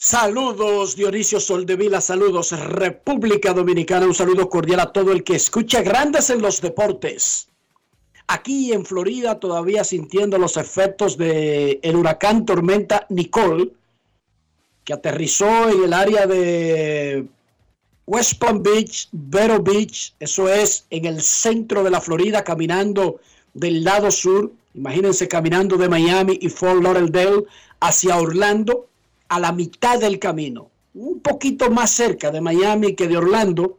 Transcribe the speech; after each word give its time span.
Saludos 0.00 0.94
Dionisio 0.94 1.40
Soldevila, 1.40 2.00
saludos 2.00 2.52
República 2.52 3.52
Dominicana, 3.52 4.06
un 4.06 4.14
saludo 4.14 4.48
cordial 4.48 4.78
a 4.78 4.92
todo 4.92 5.10
el 5.10 5.24
que 5.24 5.34
escucha 5.34 5.82
Grandes 5.82 6.30
en 6.30 6.40
los 6.40 6.60
Deportes. 6.60 7.48
Aquí 8.28 8.72
en 8.72 8.86
Florida 8.86 9.40
todavía 9.40 9.82
sintiendo 9.82 10.38
los 10.38 10.56
efectos 10.56 11.18
del 11.18 11.80
el 11.82 11.96
huracán 11.96 12.46
tormenta 12.46 13.06
Nicole, 13.08 13.72
que 14.84 14.92
aterrizó 14.92 15.68
en 15.68 15.82
el 15.82 15.92
área 15.92 16.28
de 16.28 17.26
West 18.06 18.38
Palm 18.38 18.62
Beach, 18.62 19.08
Vero 19.10 19.60
Beach, 19.60 20.14
eso 20.20 20.48
es 20.48 20.86
en 20.90 21.06
el 21.06 21.20
centro 21.22 21.82
de 21.82 21.90
la 21.90 22.00
Florida, 22.00 22.44
caminando 22.44 23.18
del 23.52 23.82
lado 23.82 24.12
sur, 24.12 24.52
imagínense 24.74 25.26
caminando 25.26 25.76
de 25.76 25.88
Miami 25.88 26.38
y 26.40 26.50
Fort 26.50 26.84
Lauderdale 26.84 27.46
hacia 27.80 28.16
Orlando, 28.16 28.87
a 29.28 29.38
la 29.38 29.52
mitad 29.52 30.00
del 30.00 30.18
camino, 30.18 30.70
un 30.94 31.20
poquito 31.20 31.70
más 31.70 31.90
cerca 31.90 32.30
de 32.30 32.40
Miami 32.40 32.94
que 32.94 33.08
de 33.08 33.16
Orlando. 33.16 33.78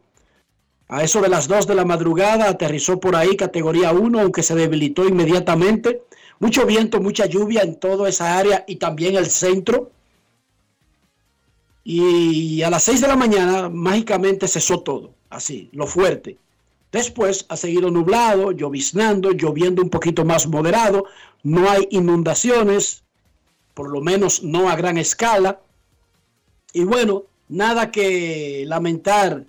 A 0.88 1.02
eso 1.02 1.20
de 1.20 1.28
las 1.28 1.46
2 1.48 1.66
de 1.66 1.74
la 1.74 1.84
madrugada 1.84 2.48
aterrizó 2.48 2.98
por 2.98 3.14
ahí 3.14 3.36
categoría 3.36 3.92
1, 3.92 4.20
aunque 4.20 4.42
se 4.42 4.54
debilitó 4.54 5.06
inmediatamente. 5.06 6.02
Mucho 6.38 6.66
viento, 6.66 7.00
mucha 7.00 7.26
lluvia 7.26 7.62
en 7.62 7.78
toda 7.78 8.08
esa 8.08 8.38
área 8.38 8.64
y 8.66 8.76
también 8.76 9.16
el 9.16 9.26
centro. 9.26 9.90
Y 11.84 12.62
a 12.62 12.70
las 12.70 12.84
6 12.84 13.00
de 13.00 13.08
la 13.08 13.16
mañana 13.16 13.68
mágicamente 13.68 14.48
cesó 14.48 14.80
todo, 14.80 15.14
así, 15.28 15.70
lo 15.72 15.86
fuerte. 15.86 16.38
Después 16.92 17.46
ha 17.48 17.56
seguido 17.56 17.90
nublado, 17.90 18.52
lloviznando, 18.52 19.30
lloviendo 19.32 19.82
un 19.82 19.90
poquito 19.90 20.24
más 20.24 20.48
moderado, 20.48 21.04
no 21.42 21.70
hay 21.70 21.86
inundaciones, 21.90 23.04
por 23.74 23.90
lo 23.90 24.00
menos 24.00 24.42
no 24.42 24.68
a 24.68 24.76
gran 24.76 24.98
escala. 24.98 25.60
Y 26.72 26.84
bueno, 26.84 27.24
nada 27.48 27.90
que 27.90 28.64
lamentar, 28.66 29.44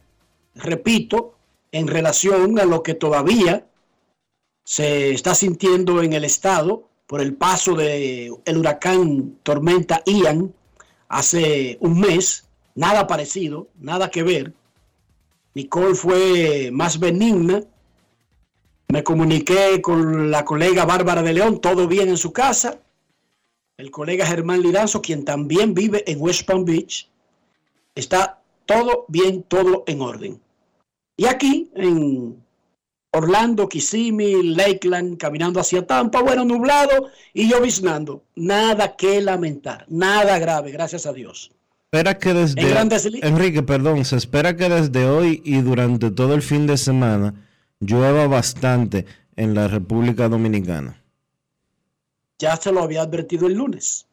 repito, 0.56 1.36
en 1.72 1.88
relación 1.88 2.60
a 2.60 2.66
lo 2.66 2.84
que 2.84 2.94
todavía 2.94 3.66
se 4.64 5.12
está 5.12 5.36
sintiendo 5.36 6.02
en 6.02 6.14
el 6.14 6.24
estado 6.24 6.88
por 7.08 7.22
el 7.22 7.34
paso 7.34 7.76
del 7.76 8.36
el 8.46 8.58
huracán 8.58 9.38
tormenta 9.44 10.02
Ian 10.06 10.54
hace 11.10 11.78
un 11.82 12.00
mes, 12.00 12.48
nada 12.76 13.06
parecido, 13.06 13.68
nada 13.80 14.10
que 14.10 14.24
ver. 14.24 14.54
Nicole 15.54 15.96
fue 15.96 16.70
más 16.72 17.00
benigna. 17.00 17.62
Me 18.88 19.04
comuniqué 19.04 19.82
con 19.82 20.32
la 20.32 20.46
colega 20.46 20.86
Bárbara 20.86 21.22
de 21.22 21.34
León, 21.34 21.60
todo 21.60 21.88
bien 21.88 22.10
en 22.10 22.18
su 22.18 22.32
casa. 22.32 22.80
El 23.82 23.90
colega 23.90 24.28
Germán 24.28 24.62
Liranzo, 24.62 25.02
quien 25.02 25.26
también 25.26 25.74
vive 25.74 26.04
en 26.06 26.22
West 26.22 26.46
Palm 26.46 26.66
Beach, 26.66 27.10
está 27.96 28.40
todo 28.68 29.06
bien, 29.08 29.42
todo 29.42 29.84
en 29.88 30.02
orden. 30.02 30.40
Y 31.18 31.26
aquí 31.26 31.72
en 31.74 32.36
Orlando, 33.12 33.68
Kissimmee, 33.68 34.44
Lakeland, 34.44 35.18
caminando 35.18 35.60
hacia 35.60 35.88
Tampa, 35.88 36.22
bueno, 36.22 36.46
nublado 36.46 37.08
y 37.34 37.50
lloviznando. 37.50 38.24
Nada 38.36 38.96
que 38.96 39.20
lamentar, 39.20 39.86
nada 39.90 40.38
grave, 40.38 40.70
gracias 40.70 41.08
a 41.08 41.12
Dios. 41.12 41.52
Espera 41.86 42.20
que 42.20 42.36
desde 42.36 42.62
En 42.62 43.34
Enrique, 43.34 43.64
perdón, 43.64 44.06
se 44.06 44.16
espera 44.16 44.56
que 44.56 44.70
desde 44.70 45.08
hoy 45.08 45.42
y 45.44 45.60
durante 45.62 46.12
todo 46.12 46.36
el 46.36 46.44
fin 46.44 46.68
de 46.68 46.78
semana 46.78 47.34
llueva 47.80 48.28
bastante 48.28 49.08
en 49.36 49.56
la 49.56 49.68
República 49.68 50.30
Dominicana. 50.30 51.01
Ya 52.42 52.56
se 52.58 52.72
lo 52.72 52.82
había 52.82 53.04
advertido 53.04 53.46
el 53.48 53.54
lunes, 53.54 54.08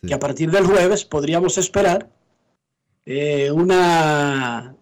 Sí. 0.00 0.08
que 0.08 0.14
a 0.14 0.18
partir 0.18 0.50
del 0.50 0.66
jueves 0.66 1.04
podríamos 1.04 1.56
esperar 1.58 2.10
eh, 3.04 3.50
una 3.50 4.74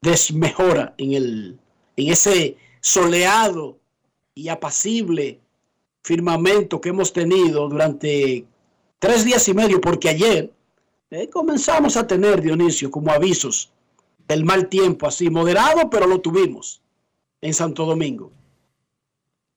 desmejora 0.00 0.94
en, 0.98 1.12
el, 1.12 1.58
en 1.96 2.12
ese 2.12 2.56
soleado 2.80 3.78
y 4.34 4.48
apacible 4.48 5.40
firmamento 6.02 6.80
que 6.80 6.90
hemos 6.90 7.12
tenido 7.12 7.68
durante 7.68 8.46
tres 8.98 9.24
días 9.24 9.46
y 9.48 9.54
medio, 9.54 9.80
porque 9.80 10.08
ayer 10.08 10.52
eh, 11.10 11.28
comenzamos 11.28 11.96
a 11.96 12.06
tener, 12.06 12.40
Dionisio, 12.42 12.90
como 12.90 13.10
avisos 13.10 13.70
del 14.28 14.44
mal 14.44 14.68
tiempo, 14.68 15.06
así 15.06 15.30
moderado, 15.30 15.88
pero 15.90 16.06
lo 16.06 16.20
tuvimos 16.20 16.80
en 17.40 17.54
Santo 17.54 17.84
Domingo. 17.86 18.32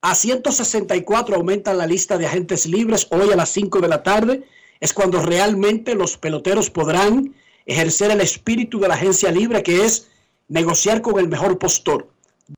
A 0.01 0.13
164 0.13 1.35
aumenta 1.35 1.73
la 1.73 1.87
lista 1.87 2.17
de 2.17 2.27
agentes 2.27 2.67
libres 2.67 3.07
hoy 3.09 3.31
a 3.31 3.35
las 3.35 3.49
5 3.49 3.81
de 3.81 3.87
la 3.87 4.03
tarde. 4.03 4.43
Es 4.79 4.93
cuando 4.93 5.21
realmente 5.21 5.95
los 5.95 6.17
peloteros 6.17 6.69
podrán 6.69 7.33
ejercer 7.65 8.11
el 8.11 8.21
espíritu 8.21 8.79
de 8.79 8.87
la 8.87 8.93
agencia 8.93 9.31
libre, 9.31 9.63
que 9.63 9.85
es 9.85 10.07
negociar 10.47 11.01
con 11.01 11.19
el 11.19 11.27
mejor 11.27 11.57
postor. 11.57 12.09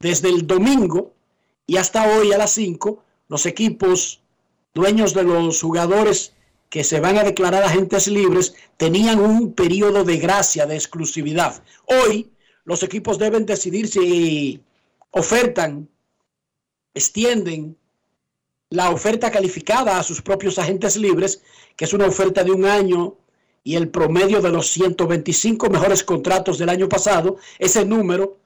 Desde 0.01 0.29
el 0.29 0.45
domingo 0.45 1.13
y 1.65 1.77
hasta 1.77 2.17
hoy 2.17 2.33
a 2.33 2.37
las 2.37 2.51
5, 2.51 3.03
los 3.29 3.45
equipos 3.45 4.21
dueños 4.73 5.13
de 5.13 5.23
los 5.23 5.61
jugadores 5.61 6.33
que 6.69 6.83
se 6.83 6.99
van 6.99 7.17
a 7.17 7.23
declarar 7.23 7.63
agentes 7.63 8.07
libres 8.07 8.53
tenían 8.77 9.19
un 9.19 9.53
periodo 9.53 10.03
de 10.03 10.17
gracia, 10.17 10.65
de 10.65 10.75
exclusividad. 10.75 11.63
Hoy 11.85 12.31
los 12.65 12.83
equipos 12.83 13.17
deben 13.17 13.45
decidir 13.45 13.87
si 13.87 14.61
ofertan, 15.11 15.89
extienden 16.93 17.77
la 18.69 18.91
oferta 18.91 19.31
calificada 19.31 19.97
a 19.97 20.03
sus 20.03 20.21
propios 20.21 20.59
agentes 20.59 20.95
libres, 20.95 21.41
que 21.75 21.85
es 21.85 21.93
una 21.93 22.05
oferta 22.05 22.43
de 22.43 22.51
un 22.51 22.65
año 22.65 23.17
y 23.63 23.75
el 23.75 23.89
promedio 23.89 24.41
de 24.41 24.49
los 24.49 24.67
125 24.69 25.69
mejores 25.69 26.03
contratos 26.03 26.57
del 26.57 26.69
año 26.69 26.87
pasado, 26.87 27.37
ese 27.57 27.85
número 27.85 28.37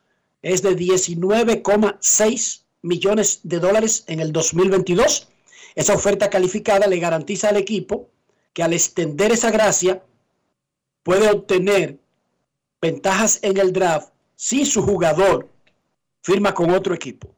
es 0.42 0.62
de 0.62 0.76
19,6 0.76 2.64
millones 2.82 3.40
de 3.44 3.60
dólares 3.60 4.04
en 4.08 4.20
el 4.20 4.32
2022. 4.32 5.28
Esa 5.76 5.94
oferta 5.94 6.30
calificada 6.30 6.88
le 6.88 7.00
garantiza 7.00 7.50
al 7.50 7.58
equipo 7.58 8.10
que 8.54 8.64
al 8.64 8.74
extender 8.74 9.32
esa 9.32 9.52
gracia 9.52 10.04
puede 11.02 11.30
obtener 11.30 11.98
ventajas 12.82 13.40
en 13.42 13.58
el 13.58 13.74
draft 13.74 14.10
si 14.36 14.66
su 14.66 14.84
jugador 14.84 15.50
firma 16.22 16.54
con 16.54 16.70
otro 16.72 16.94
equipo. 16.94 17.34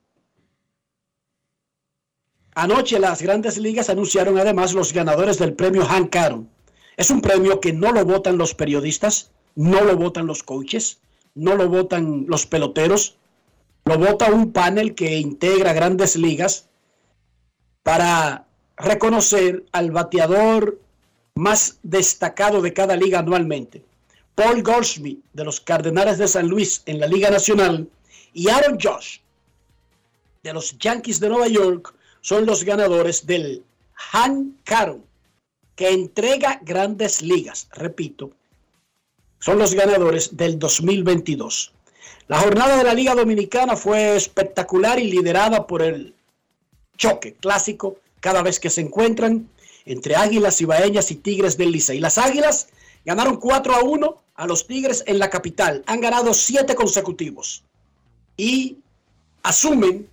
Anoche 2.56 3.00
las 3.00 3.22
grandes 3.22 3.58
ligas 3.58 3.90
anunciaron 3.90 4.38
además 4.38 4.74
los 4.74 4.94
ganadores 4.94 5.38
del 5.38 5.54
premio 5.54 5.86
Hank 5.86 6.16
Aaron. 6.16 6.50
Es 6.96 7.10
un 7.10 7.20
premio 7.20 7.60
que 7.60 7.74
no 7.74 7.92
lo 7.92 8.06
votan 8.06 8.38
los 8.38 8.56
periodistas, 8.56 9.32
no 9.56 9.84
lo 9.84 9.98
votan 9.98 10.26
los 10.26 10.42
coaches, 10.42 11.00
no 11.34 11.56
lo 11.56 11.68
votan 11.68 12.26
los 12.30 12.46
peloteros, 12.46 13.18
lo 13.84 13.98
vota 13.98 14.32
un 14.32 14.54
panel 14.54 14.96
que 14.96 15.18
integra 15.18 15.74
grandes 15.74 16.16
ligas 16.16 16.70
para 17.84 18.48
reconocer 18.78 19.66
al 19.74 19.92
bateador 19.92 20.80
más 21.36 21.80
destacado 21.84 22.62
de 22.62 22.72
cada 22.72 22.96
liga 22.96 23.20
anualmente. 23.20 23.84
Paul 24.34 24.64
Goldschmidt 24.64 25.20
de 25.34 25.44
los 25.44 25.60
Cardenales 25.60 26.18
de 26.20 26.30
San 26.30 26.48
Luis 26.48 26.84
en 26.86 27.02
la 27.02 27.08
Liga 27.08 27.30
Nacional 27.30 27.90
y 28.34 28.48
Aaron 28.48 28.78
Josh 28.82 29.20
de 30.42 30.54
los 30.54 30.78
Yankees 30.78 31.20
de 31.20 31.28
Nueva 31.28 31.48
York 31.50 31.94
son 32.26 32.48
los 32.48 32.64
ganadores 32.64 33.28
del 33.28 33.64
Han 34.12 34.58
Caro 34.64 35.00
que 35.76 35.90
entrega 35.90 36.60
grandes 36.64 37.22
ligas. 37.22 37.68
Repito, 37.72 38.32
son 39.40 39.60
los 39.60 39.76
ganadores 39.76 40.36
del 40.36 40.58
2022. 40.58 41.72
La 42.28 42.40
jornada 42.40 42.78
de 42.78 42.84
la 42.84 42.96
Liga 42.96 43.14
Dominicana 43.14 43.76
fue 43.76 44.16
espectacular 44.16 44.98
y 44.98 45.12
liderada 45.12 45.68
por 45.68 45.84
el 45.84 46.16
choque 46.98 47.36
clásico 47.36 47.98
cada 48.22 48.42
vez 48.42 48.60
que 48.60 48.72
se 48.72 48.82
encuentran 48.82 49.48
entre 49.86 50.16
Águilas 50.16 50.60
Ibaeñas 50.60 51.12
y 51.12 51.18
Tigres 51.18 51.58
del 51.58 51.74
Licey. 51.74 52.00
Las 52.00 52.18
Águilas 52.18 52.70
ganaron 53.06 53.38
4 53.38 53.76
a 53.76 53.84
1 53.84 54.22
a 54.34 54.48
los 54.48 54.66
Tigres 54.66 55.04
en 55.06 55.20
la 55.20 55.30
capital. 55.30 55.84
Han 55.86 56.02
ganado 56.02 56.34
7 56.34 56.74
consecutivos 56.74 57.62
y 58.36 58.80
asumen 59.44 60.10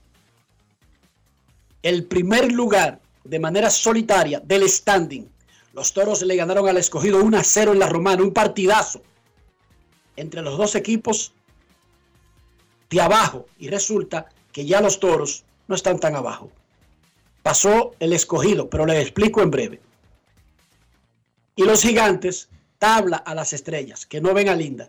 el 1.82 2.04
primer 2.04 2.52
lugar 2.52 3.00
de 3.24 3.38
manera 3.38 3.70
solitaria 3.70 4.40
del 4.40 4.68
standing. 4.68 5.28
Los 5.72 5.92
Toros 5.92 6.22
le 6.22 6.36
ganaron 6.36 6.68
al 6.68 6.76
escogido 6.76 7.22
1 7.22 7.36
a 7.36 7.44
0 7.44 7.72
en 7.72 7.78
la 7.78 7.88
Romana, 7.88 8.22
un 8.22 8.32
partidazo 8.32 9.02
entre 10.16 10.42
los 10.42 10.58
dos 10.58 10.74
equipos 10.74 11.32
de 12.90 13.00
abajo 13.00 13.46
y 13.58 13.68
resulta 13.68 14.26
que 14.52 14.66
ya 14.66 14.80
los 14.80 15.00
Toros 15.00 15.44
no 15.66 15.74
están 15.74 15.98
tan 15.98 16.14
abajo 16.14 16.50
pasó 17.42 17.94
el 17.98 18.12
escogido, 18.12 18.70
pero 18.70 18.86
les 18.86 19.02
explico 19.02 19.42
en 19.42 19.50
breve. 19.50 19.80
Y 21.56 21.64
los 21.64 21.82
gigantes, 21.82 22.48
tabla 22.78 23.18
a 23.18 23.34
las 23.34 23.52
estrellas, 23.52 24.06
que 24.06 24.20
no 24.20 24.32
ven 24.32 24.48
a 24.48 24.56
Linda. 24.56 24.88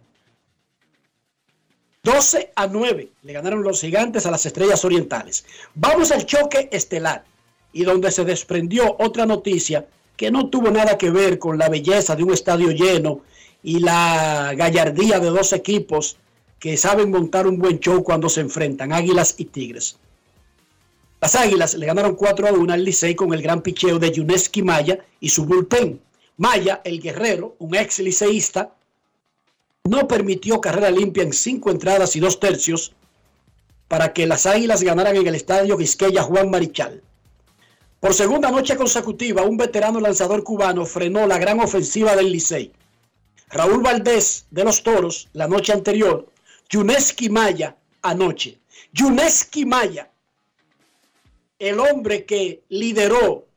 12 2.06 2.52
a 2.58 2.68
9 2.68 3.12
le 3.24 3.32
ganaron 3.32 3.64
los 3.64 3.80
gigantes 3.80 4.26
a 4.26 4.32
las 4.32 4.46
estrellas 4.46 4.84
orientales. 4.84 5.46
Vamos 5.74 6.12
al 6.12 6.26
choque 6.26 6.68
estelar 6.70 7.24
y 7.72 7.86
donde 7.86 8.12
se 8.12 8.26
desprendió 8.26 8.98
otra 9.00 9.26
noticia 9.26 9.88
que 10.18 10.30
no 10.30 10.50
tuvo 10.50 10.70
nada 10.70 10.98
que 10.98 11.12
ver 11.12 11.40
con 11.40 11.58
la 11.58 11.70
belleza 11.70 12.18
de 12.18 12.24
un 12.24 12.34
estadio 12.34 12.72
lleno 12.72 13.22
y 13.64 13.80
la 13.80 14.54
gallardía 14.58 15.22
de 15.22 15.30
dos 15.30 15.54
equipos 15.54 16.18
que 16.60 16.76
saben 16.76 17.10
montar 17.10 17.48
un 17.48 17.58
buen 17.58 17.80
show 17.80 18.04
cuando 18.04 18.28
se 18.28 18.42
enfrentan, 18.42 18.92
Águilas 18.92 19.36
y 19.38 19.46
Tigres. 19.46 19.98
Las 21.22 21.36
Águilas 21.36 21.74
le 21.76 21.86
ganaron 21.86 22.16
4 22.16 22.48
a 22.50 22.52
1 22.52 22.74
al 22.74 22.84
Licey 22.84 23.16
con 23.16 23.34
el 23.34 23.42
gran 23.42 23.62
picheo 23.62 23.98
de 23.98 24.12
Yuneski 24.12 24.62
Maya 24.62 25.00
y 25.22 25.30
su 25.30 25.46
bullpen. 25.46 26.02
Maya, 26.36 26.82
el 26.84 27.02
guerrero, 27.02 27.56
un 27.60 27.76
ex 27.76 28.00
liceísta, 28.00 28.76
no 29.86 30.08
permitió 30.08 30.62
carrera 30.62 30.90
limpia 30.90 31.24
en 31.24 31.34
cinco 31.34 31.70
entradas 31.70 32.16
y 32.16 32.20
dos 32.20 32.40
tercios 32.40 32.94
para 33.88 34.14
que 34.14 34.26
las 34.26 34.46
Águilas 34.46 34.82
ganaran 34.82 35.16
en 35.18 35.28
el 35.28 35.36
estadio 35.36 35.78
Quisqueya 35.78 36.24
Juan 36.24 36.50
Marichal. 36.50 37.04
Por 38.00 38.14
segunda 38.14 38.50
noche 38.50 38.76
consecutiva, 38.76 39.44
un 39.44 39.58
veterano 39.58 40.00
lanzador 40.00 40.44
cubano 40.44 40.86
frenó 40.86 41.28
la 41.28 41.38
gran 41.38 41.60
ofensiva 41.60 42.16
del 42.16 42.32
Licey. 42.32 42.72
Raúl 43.50 43.82
Valdés 43.82 44.46
de 44.52 44.64
los 44.64 44.84
Toros 44.84 45.28
la 45.34 45.48
noche 45.48 45.74
anterior, 45.74 46.28
Yuneski 46.70 47.30
Maya 47.30 47.76
anoche. 48.02 48.60
Yuneski 48.94 49.66
Maya 49.66 50.10
el 51.60 51.80
hombre 51.80 52.26
que 52.26 52.64
lideró 52.70 53.48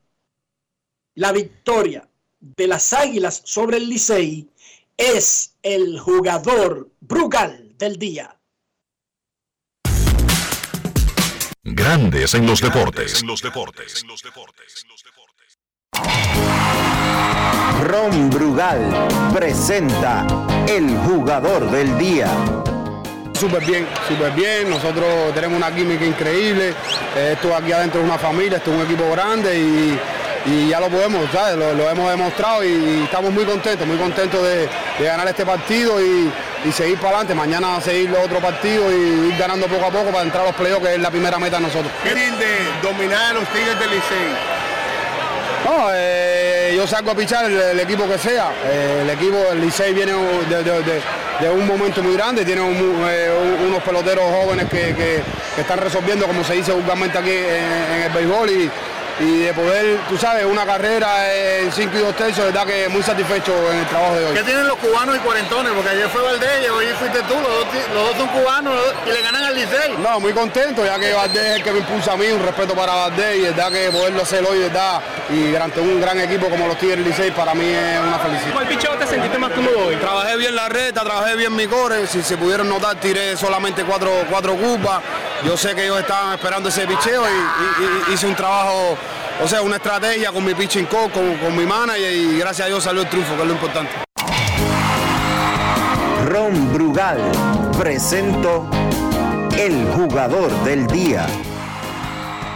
la 1.15 1.33
victoria 1.33 2.09
de 2.41 2.67
las 2.67 2.93
Águilas 2.93 3.43
sobre 3.45 3.79
el 3.79 3.89
Licey 3.89 4.49
es 4.97 5.57
el 5.63 5.99
jugador 5.99 6.91
Brugal 7.01 7.75
del 7.77 7.99
día. 7.99 8.39
Grandes 11.63 12.35
en 12.35 12.47
los 12.47 12.61
deportes. 12.61 13.23
Ron 17.83 18.31
Brugal 18.31 19.09
presenta 19.35 20.27
el 20.69 20.97
jugador 20.99 21.71
del 21.71 21.99
día. 21.99 22.29
Súper 23.35 23.67
bien, 23.67 23.87
súper 24.09 24.33
bien. 24.33 24.71
Nosotros 24.71 25.35
tenemos 25.35 25.59
una 25.59 25.75
química 25.75 26.07
increíble. 26.07 26.73
Esto 27.15 27.55
aquí 27.55 27.73
adentro 27.73 28.01
es 28.01 28.07
una 28.07 28.19
familia, 28.19 28.57
esto 28.59 28.73
es 28.73 28.79
un 28.79 28.85
equipo 28.87 29.11
grande 29.11 29.59
y, 29.59 29.99
ya 30.69 30.81
lo 30.81 30.89
podemos, 30.89 31.31
¿sabes? 31.33 31.57
Lo, 31.57 31.91
hemos 31.91 32.11
demostrado 32.11 32.65
y 32.65 33.03
estamos 33.05 33.33
muy 33.33 33.45
contentos, 33.45 33.87
muy 33.87 33.97
contentos 33.97 34.43
de, 34.43 34.69
ganar 35.01 35.27
este 35.29 35.45
partido 35.45 36.01
y, 36.01 36.33
seguir 36.73 36.97
para 36.97 37.09
adelante. 37.11 37.35
Mañana 37.35 37.81
seguir 37.81 38.11
los 38.11 38.25
otros 38.25 38.43
partidos 38.43 38.93
y 38.93 39.29
ir 39.29 39.37
ganando 39.39 39.67
poco 39.67 39.87
a 39.87 39.91
poco 39.91 40.11
para 40.11 40.23
entrar 40.23 40.43
a 40.43 40.47
los 40.47 40.57
playoffs, 40.57 40.87
que 40.87 40.95
es 40.95 41.01
la 41.01 41.11
primera 41.11 41.39
meta 41.39 41.57
de 41.57 41.63
nosotros. 41.63 41.93
¿Qué 42.03 42.15
de 42.15 42.29
dominar 42.83 43.31
a 43.31 43.33
los 43.35 43.49
Tigres 43.49 43.79
del 43.79 43.91
Licey? 43.91 44.57
No, 45.65 45.89
eh, 45.95 46.73
yo 46.77 46.87
salgo 46.87 47.13
a 47.13 47.15
pichar 47.15 47.45
el, 47.51 47.79
equipo 47.79 48.09
que 48.09 48.19
sea. 48.19 48.53
Eh, 48.65 49.01
el 49.03 49.11
equipo 49.11 49.37
del 49.37 49.61
Licey 49.61 49.95
viene 49.95 50.13
de 50.13 51.03
de 51.41 51.51
un 51.51 51.67
momento 51.67 52.03
muy 52.03 52.15
grande, 52.15 52.45
tiene 52.45 52.63
eh, 52.63 53.59
unos 53.67 53.83
peloteros 53.83 54.25
jóvenes 54.25 54.69
que, 54.71 55.23
están 55.57 55.79
resolviendo, 55.79 56.27
como 56.27 56.45
se 56.45 56.55
dice 56.55 56.73
vulgarmente 56.73 57.17
aquí 57.19 57.31
en, 57.31 58.03
el 58.03 58.13
béisbol 58.13 58.51
y, 58.51 58.71
y 59.19 59.45
de 59.45 59.55
poder, 59.55 59.99
tú 60.09 60.19
sabes, 60.19 60.45
una 60.45 60.67
carrera 60.67 61.35
en 61.35 61.73
5 61.73 61.97
y 61.97 62.01
2 62.01 62.17
tercios, 62.17 62.47
verdad 62.47 62.67
que 62.67 62.89
muy 62.89 63.03
satisfecho 63.03 63.53
en 63.73 63.79
el 63.79 63.87
trabajo 63.87 64.15
de 64.17 64.27
hoy. 64.27 64.35
¿Qué 64.35 64.43
tienen 64.43 64.67
los 64.67 64.77
cubanos 64.77 65.17
y 65.17 65.19
cuarentones? 65.21 65.73
Porque 65.73 65.91
ayer 65.91 66.09
fue 66.09 66.23
Valdés 66.23 66.67
y 66.67 66.69
hoy 66.69 66.87
fuiste 66.99 67.21
tú, 67.23 67.35
los 67.35 68.09
dos, 68.09 68.17
son 68.17 68.29
cubanos 68.29 68.75
y 69.07 69.11
le 69.11 69.23
ganan 69.23 69.45
al 69.45 69.55
Licey. 69.55 69.97
No, 69.99 70.21
muy 70.21 70.33
contento, 70.33 70.85
ya 70.85 70.99
que 70.99 71.13
Valdés 71.13 71.43
es 71.43 71.57
el 71.57 71.63
que 71.63 71.73
me 71.73 71.79
impulsa 71.79 72.13
a 72.13 72.17
mí, 72.17 72.27
un 72.27 72.45
respeto 72.45 72.75
para 72.75 72.95
Valdés 72.95 73.39
y 73.39 73.43
verdad 73.43 73.73
que 73.73 73.91
poderlo 73.91 74.23
hacer 74.23 74.45
hoy, 74.45 74.59
verdad, 74.59 75.01
y 75.31 75.51
durante 75.51 75.81
un 75.81 76.01
gran 76.01 76.21
equipo 76.21 76.49
como 76.51 76.67
los 76.67 76.79
Tigres 76.79 77.07
Licey, 77.07 77.31
para 77.31 77.55
mí 77.55 77.67
es 77.67 78.01
una 78.01 78.19
felicidad. 78.19 78.53
¿Cuál 78.53 78.69
picheo 78.69 78.93
te 78.97 79.07
sentiste 79.07 79.39
más 79.39 79.53
cómodo 79.53 79.87
hoy? 79.87 79.97
Trabajé 79.97 80.37
bien 80.37 80.55
la 80.55 80.69
reta, 80.69 81.03
trabajé 81.03 81.37
bien 81.37 81.57
mi 81.57 81.67
core, 81.67 82.07
si 82.07 82.23
se 82.23 82.37
pudieron 82.37 82.69
notar, 82.69 82.97
tiré 82.97 83.37
solamente 83.37 83.83
cuatro, 83.85 84.11
cuatro 84.29 84.55
cupas. 84.57 85.01
Yo 85.45 85.57
sé 85.57 85.75
que 85.75 85.85
ellos 85.85 86.01
estaban 86.01 86.35
esperando 86.35 86.69
ese 86.69 86.87
picheo 86.87 87.23
y 88.09 88.13
hice 88.13 88.27
un 88.27 88.35
trabajo 88.35 88.97
o 89.43 89.49
sea, 89.49 89.63
una 89.63 89.77
estrategia 89.77 90.33
con 90.33 90.45
mi 90.45 90.55
pitching 90.55 90.87
coach, 90.87 91.13
con, 91.13 91.57
mi 91.57 91.67
manager 91.67 92.13
y 92.13 92.39
gracias 92.39 92.67
a 92.67 92.69
Dios 92.69 92.85
salió 92.85 93.03
el 93.03 93.09
triunfo, 93.09 93.35
que 93.37 93.43
es 93.43 93.49
lo 93.49 93.55
importante. 93.55 93.93
Ron 96.27 96.73
Brugal 96.73 97.21
presento 97.79 98.69
el 99.59 99.87
jugador 99.93 100.51
del 100.65 100.87
día. 100.87 101.27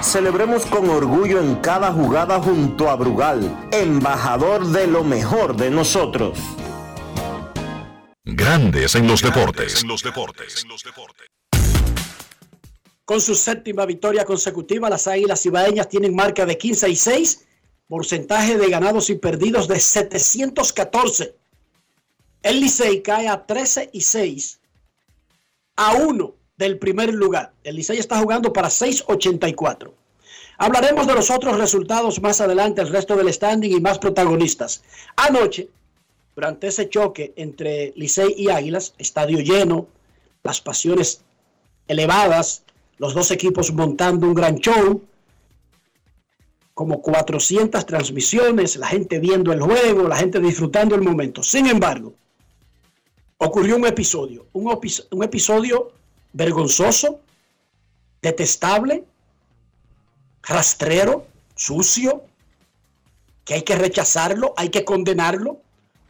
Celebremos 0.01 0.65
con 0.67 0.89
orgullo 0.89 1.41
en 1.41 1.57
cada 1.57 1.93
jugada 1.93 2.41
junto 2.41 2.89
a 2.89 2.97
Brugal, 2.97 3.69
embajador 3.71 4.67
de 4.67 4.87
lo 4.87 5.05
mejor 5.05 5.57
de 5.57 5.71
nosotros. 5.71 6.39
Grandes 8.25 8.95
en 8.95 9.07
los 9.07 9.23
deportes. 9.23 9.85
Con 13.11 13.21
su 13.21 13.35
séptima 13.35 13.87
victoria 13.87 14.25
consecutiva, 14.25 14.89
las 14.89 15.09
Águilas 15.09 15.45
Ibaeñas 15.45 15.89
tienen 15.89 16.15
marca 16.15 16.47
de 16.47 16.57
15 16.57 16.91
y 16.91 16.95
6, 16.95 17.45
porcentaje 17.89 18.57
de 18.57 18.71
ganados 18.71 19.11
y 19.11 19.17
perdidos 19.17 19.67
de 19.67 19.81
714. 19.81 21.35
El 22.45 22.61
Licey 22.61 23.03
cae 23.03 23.27
a 23.27 23.45
13 23.45 23.91
y 23.93 24.03
6, 24.03 24.61
a 25.75 25.95
1 25.95 26.35
del 26.57 26.79
primer 26.79 27.13
lugar. 27.13 27.53
El 27.65 27.75
Licey 27.75 27.99
está 27.99 28.17
jugando 28.21 28.53
para 28.53 28.69
6.84. 28.69 29.91
Hablaremos 30.59 31.09
de 31.09 31.15
los 31.15 31.33
otros 31.33 31.59
resultados 31.59 32.23
más 32.23 32.41
adelante, 32.41 32.81
el 32.81 32.91
resto 32.91 33.17
del 33.17 33.33
standing 33.33 33.73
y 33.73 33.81
más 33.81 33.99
protagonistas. 33.99 34.85
Anoche, 35.17 35.69
durante 36.37 36.69
ese 36.69 36.89
choque 36.89 37.33
entre 37.35 37.93
Licey 37.97 38.35
y 38.37 38.51
Águilas, 38.51 38.95
estadio 38.99 39.41
lleno, 39.41 39.89
las 40.45 40.61
pasiones 40.61 41.25
elevadas, 41.89 42.63
los 43.01 43.15
dos 43.15 43.31
equipos 43.31 43.73
montando 43.73 44.27
un 44.27 44.35
gran 44.35 44.59
show, 44.59 45.03
como 46.75 47.01
400 47.01 47.87
transmisiones, 47.87 48.77
la 48.77 48.89
gente 48.89 49.19
viendo 49.19 49.55
el 49.55 49.63
juego, 49.63 50.07
la 50.07 50.17
gente 50.17 50.39
disfrutando 50.39 50.97
el 50.97 51.01
momento. 51.01 51.43
Sin 51.43 51.67
embargo, 51.67 52.13
ocurrió 53.39 53.77
un 53.77 53.87
episodio, 53.87 54.49
un, 54.53 54.79
un 55.13 55.25
episodio 55.25 55.93
vergonzoso, 56.35 57.21
detestable, 58.21 59.03
rastrero, 60.43 61.27
sucio, 61.55 62.23
que 63.47 63.55
hay 63.55 63.63
que 63.63 63.77
rechazarlo, 63.77 64.53
hay 64.59 64.69
que 64.69 64.85
condenarlo, 64.85 65.63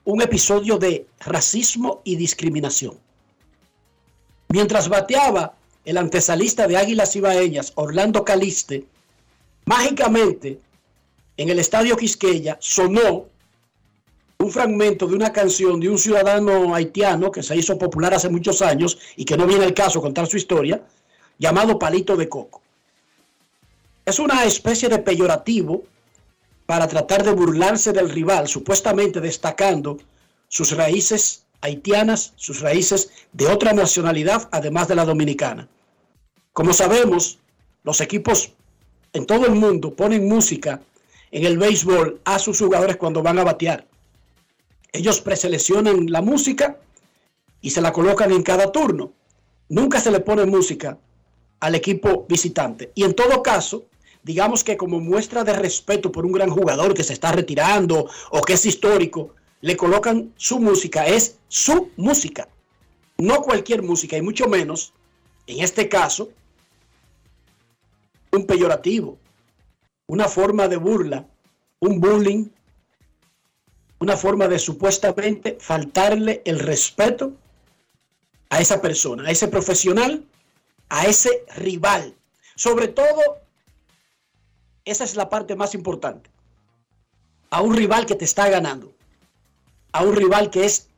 un 0.05 0.23
episodio 0.23 0.77
de 0.77 1.07
racismo 1.21 2.01
y 2.03 2.17
discriminación. 2.17 2.99
Mientras 4.49 4.89
bateaba 4.89 5.55
el 5.91 5.99
antesalista 5.99 6.69
de 6.69 6.77
Águilas 6.77 7.17
Ibaeñas, 7.17 7.73
Orlando 7.75 8.25
Caliste, 8.25 8.85
mágicamente 9.65 10.61
en 11.37 11.49
el 11.49 11.59
estadio 11.59 11.97
Quisqueya 11.97 12.57
sonó 12.61 13.27
un 14.39 14.53
fragmento 14.53 15.09
de 15.09 15.17
una 15.17 15.33
canción 15.33 15.81
de 15.81 15.89
un 15.89 15.99
ciudadano 15.99 16.77
haitiano 16.77 17.33
que 17.33 17.43
se 17.43 17.57
hizo 17.57 17.77
popular 17.77 18.15
hace 18.15 18.29
muchos 18.29 18.63
años 18.63 19.01
y 19.17 19.25
que 19.25 19.37
no 19.37 19.49
viene 19.49 19.65
el 19.65 19.75
caso 19.75 20.01
contar 20.01 20.29
su 20.29 20.37
historia, 20.37 20.81
llamado 21.41 21.77
Palito 21.77 22.17
de 22.17 22.29
Coco. 22.29 22.63
Es 24.07 24.21
una 24.21 24.45
especie 24.45 24.89
de 24.89 25.01
peyorativo 25.01 25.83
para 26.67 26.87
tratar 26.87 27.25
de 27.25 27.33
burlarse 27.33 27.93
del 27.93 28.11
rival, 28.11 28.47
supuestamente 28.47 29.21
destacando 29.21 29.99
sus 30.47 30.71
raíces 30.71 31.43
haitianas, 31.63 32.33
sus 32.37 32.61
raíces 32.61 33.11
de 33.33 33.49
otra 33.49 33.73
nacionalidad, 33.73 34.49
además 34.53 34.87
de 34.87 34.95
la 34.95 35.05
dominicana. 35.05 35.67
Como 36.53 36.73
sabemos, 36.73 37.39
los 37.85 38.01
equipos 38.01 38.53
en 39.13 39.27
todo 39.27 39.47
el 39.47 39.55
mundo 39.55 39.95
ponen 39.95 40.29
música 40.29 40.81
en 41.31 41.45
el 41.45 41.59
béisbol 41.59 42.21
a 42.25 42.39
sus 42.39 42.59
jugadores 42.59 42.97
cuando 42.97 43.23
van 43.23 43.39
a 43.39 43.45
batear. 43.45 43.87
Ellos 44.93 45.21
preseleccionan 45.21 46.11
la 46.11 46.23
música 46.23 46.79
y 47.61 47.71
se 47.71 47.81
la 47.81 47.93
colocan 47.93 48.33
en 48.33 48.43
cada 48.43 48.73
turno. 48.73 49.13
Nunca 49.69 50.01
se 50.01 50.11
le 50.11 50.21
pone 50.21 50.45
música 50.47 50.99
al 51.61 51.75
equipo 51.75 52.27
visitante. 52.29 52.91
Y 52.95 53.05
en 53.05 53.15
todo 53.15 53.43
caso, 53.43 53.85
digamos 54.23 54.65
que 54.65 54.77
como 54.77 54.99
muestra 54.99 55.45
de 55.45 55.53
respeto 55.53 56.11
por 56.11 56.27
un 56.27 56.33
gran 56.33 56.51
jugador 56.51 56.95
que 56.95 57.05
se 57.05 57.13
está 57.13 57.31
retirando 57.33 58.09
o 58.31 58.43
que 58.43 58.55
es 58.55 58.67
histórico, 58.67 59.35
le 59.61 59.77
colocan 59.77 60.33
su 60.37 60.59
música, 60.59 61.07
es 61.07 61.37
su 61.49 61.91
música, 61.97 62.49
no 63.19 63.43
cualquier 63.43 63.83
música, 63.83 64.17
y 64.17 64.23
mucho 64.23 64.49
menos, 64.49 64.95
en 65.47 65.61
este 65.61 65.89
caso, 65.89 66.31
un 68.33 68.47
peyorativo, 68.47 69.19
una 70.07 70.29
forma 70.29 70.69
de 70.69 70.77
burla, 70.77 71.27
un 71.81 72.01
bullying, 72.01 72.47
una 73.99 74.17
forma 74.17 74.49
de 74.49 74.59
supuestamente 74.59 75.59
faltarle 75.61 76.43
el 76.45 76.59
respeto 76.59 77.35
a 78.49 78.61
esa 78.61 78.81
persona, 78.81 79.29
a 79.29 79.31
ese 79.31 79.49
profesional, 79.49 80.25
a 80.89 81.07
ese 81.07 81.45
rival. 81.57 82.15
Sobre 82.57 82.89
todo, 82.89 83.21
esa 84.85 85.05
es 85.05 85.17
la 85.17 85.29
parte 85.29 85.55
más 85.55 85.75
importante. 85.75 86.31
A 87.51 87.63
un 87.63 87.77
rival 87.77 88.07
que 88.07 88.15
te 88.15 88.25
está 88.25 88.49
ganando. 88.49 88.93
A 89.93 90.03
un 90.03 90.17
rival 90.17 90.51
que 90.51 90.65
es 90.65 90.89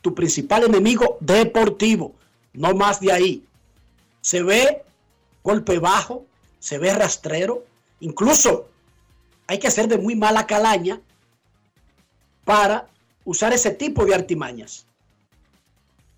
tu 0.00 0.14
principal 0.14 0.64
enemigo 0.64 1.18
deportivo. 1.20 2.14
No 2.52 2.74
más 2.74 3.00
de 3.00 3.12
ahí. 3.12 3.44
Se 4.20 4.42
ve 4.42 4.84
golpe 5.42 5.78
bajo, 5.78 6.24
se 6.64 6.78
ve 6.78 6.94
rastrero. 6.94 7.62
Incluso 8.00 8.70
hay 9.46 9.58
que 9.58 9.66
hacer 9.66 9.86
de 9.86 9.98
muy 9.98 10.16
mala 10.16 10.46
calaña 10.46 10.98
para 12.42 12.88
usar 13.26 13.52
ese 13.52 13.70
tipo 13.70 14.06
de 14.06 14.14
artimañas. 14.14 14.86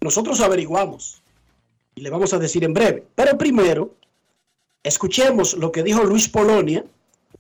Nosotros 0.01 0.41
averiguamos 0.41 1.21
y 1.97 2.01
le 2.01 2.11
vamos 2.11 2.33
a 2.33 2.39
decir 2.39 2.63
en 2.63 2.75
breve. 2.75 3.05
Pero 3.17 3.37
primero, 3.37 3.97
escuchemos 4.85 5.55
lo 5.55 5.73
que 5.73 5.83
dijo 5.83 6.05
Luis 6.05 6.29
Polonia, 6.29 6.85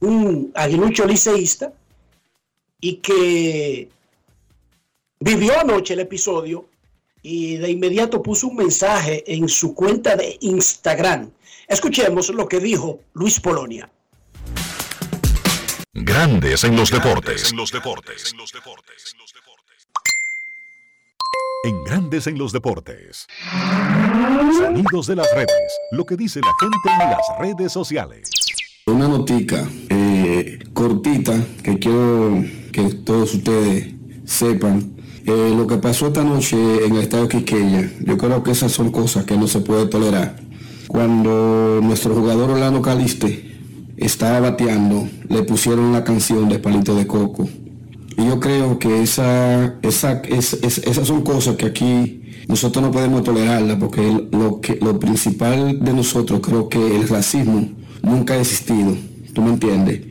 un 0.01 0.51
aguilucho 0.57 1.07
liceísta, 1.07 1.73
y 2.81 2.97
que 2.97 3.89
vivió 5.21 5.61
anoche 5.61 5.95
el 5.95 6.01
episodio 6.01 6.69
y 7.23 7.57
de 7.57 7.71
inmediato 7.71 8.21
puso 8.21 8.49
un 8.49 8.57
mensaje 8.57 9.23
en 9.33 9.49
su 9.49 9.77
cuenta 9.77 10.17
de 10.17 10.39
Instagram. 10.41 11.31
Escuchemos 11.69 12.29
lo 12.31 12.47
que 12.47 12.61
dijo 12.61 13.01
Luis 13.13 13.41
Polonia. 13.41 13.91
Grandes 15.93 16.63
en 16.63 16.77
los 16.77 16.93
deportes. 16.93 17.51
En 17.51 17.57
los 17.57 17.73
deportes. 17.73 18.35
En 21.65 21.85
Grandes 21.85 22.29
en 22.29 22.39
los 22.39 22.53
deportes. 22.53 23.27
Sonidos 24.59 25.09
de 25.09 25.17
las 25.17 25.27
redes. 25.35 25.79
Lo 25.91 26.05
que 26.05 26.17
dice 26.17 26.41
la 26.41 26.53
gente 26.61 27.03
en 27.03 27.11
las 27.11 27.39
redes 27.41 27.73
sociales. 27.73 28.31
Una 28.87 29.09
notica 29.09 29.69
eh, 29.89 30.61
cortita 30.73 31.35
que 31.65 31.81
quiero 31.81 32.45
que 32.73 32.95
todos 33.05 33.35
ustedes 33.35 33.93
sepan. 34.25 34.95
Eh, 35.27 35.53
lo 35.57 35.67
que 35.67 35.79
pasó 35.79 36.07
esta 36.07 36.23
noche 36.23 36.57
en 36.87 36.95
el 36.95 37.03
estado 37.03 37.29
Quiqueya, 37.29 37.91
yo 37.99 38.17
creo 38.17 38.45
que 38.45 38.53
esas 38.53 38.71
son 38.71 38.93
cosas 38.93 39.25
que 39.25 39.37
no 39.37 39.49
se 39.49 39.59
puede 39.59 39.87
tolerar. 39.87 40.46
Cuando 40.89 41.81
nuestro 41.83 42.15
jugador 42.15 42.51
Orlando 42.51 42.81
Caliste 42.81 43.57
estaba 43.97 44.41
bateando, 44.41 45.09
le 45.29 45.43
pusieron 45.43 45.93
la 45.93 46.05
canción 46.05 46.49
de 46.49 46.59
Palito 46.59 46.95
de 46.95 47.07
Coco. 47.07 47.49
Y 48.17 48.27
yo 48.27 48.41
creo 48.41 48.79
que 48.79 49.03
esa, 49.03 49.75
esa, 49.83 50.23
esas 50.23 51.07
son 51.07 51.23
cosas 51.23 51.57
que 51.57 51.67
aquí 51.67 52.23
nosotros 52.49 52.85
no 52.85 52.91
podemos 52.91 53.25
tolerarlas, 53.25 53.77
porque 53.79 54.29
lo, 54.31 54.61
que, 54.61 54.77
lo 54.77 54.99
principal 54.99 55.85
de 55.85 55.93
nosotros 55.93 56.41
creo 56.41 56.69
que 56.69 56.97
el 56.97 57.09
racismo 57.09 57.69
nunca 58.03 58.35
ha 58.35 58.41
existido, 58.41 58.97
¿tú 59.35 59.43
me 59.43 59.51
entiendes? 59.51 60.03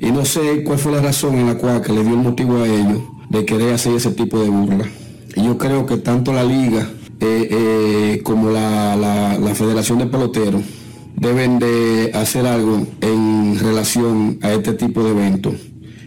Y 0.00 0.10
no 0.10 0.24
sé 0.24 0.64
cuál 0.64 0.78
fue 0.78 0.92
la 0.92 1.02
razón 1.02 1.36
en 1.36 1.46
la 1.46 1.58
cual 1.58 1.82
que 1.82 1.92
le 1.92 2.02
dio 2.02 2.14
el 2.14 2.20
motivo 2.20 2.62
a 2.62 2.66
ellos 2.66 3.02
de 3.28 3.44
querer 3.44 3.74
hacer 3.74 3.94
ese 3.94 4.10
tipo 4.10 4.40
de 4.40 4.48
burla. 4.48 4.88
Y 5.36 5.44
yo 5.44 5.58
creo 5.58 5.86
que 5.86 5.98
tanto 5.98 6.32
la 6.32 6.42
liga 6.44 6.90
eh, 7.22 7.48
eh, 7.50 8.20
como 8.24 8.50
la, 8.50 8.96
la 8.96 9.54
Federación 9.54 9.98
de 9.98 10.06
Peloteros 10.06 10.62
deben 11.16 11.60
de 11.60 12.10
hacer 12.14 12.46
algo 12.46 12.84
en 13.00 13.56
relación 13.60 14.38
a 14.42 14.52
este 14.52 14.72
tipo 14.72 15.04
de 15.04 15.10
eventos 15.10 15.54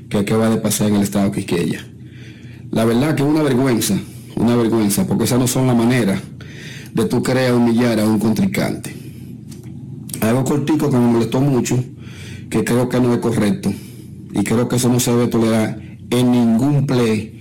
que 0.09 0.17
acaba 0.17 0.49
de 0.49 0.57
pasar 0.57 0.89
en 0.89 0.95
el 0.95 1.03
estado 1.03 1.29
de 1.29 1.31
Quisqueya. 1.31 1.87
La 2.71 2.83
verdad 2.83 3.15
que 3.15 3.23
es 3.23 3.29
una 3.29 3.41
vergüenza, 3.41 3.97
una 4.35 4.57
vergüenza, 4.57 5.07
porque 5.07 5.23
esa 5.23 5.37
no 5.37 5.47
son 5.47 5.67
la 5.67 5.73
manera 5.73 6.21
de 6.93 7.05
tú 7.05 7.23
querer 7.23 7.53
humillar 7.53 7.97
a 8.01 8.05
un 8.05 8.19
contrincante. 8.19 8.93
Algo 10.19 10.43
cortico 10.43 10.89
que 10.89 10.97
me 10.97 11.07
molestó 11.07 11.39
mucho, 11.39 11.81
que 12.49 12.65
creo 12.65 12.89
que 12.89 12.99
no 12.99 13.13
es 13.13 13.19
correcto, 13.19 13.71
y 14.33 14.43
creo 14.43 14.67
que 14.67 14.75
eso 14.75 14.89
no 14.89 14.99
se 14.99 15.11
debe 15.11 15.27
tolerar 15.27 15.79
en 16.09 16.31
ningún 16.31 16.85
play 16.85 17.39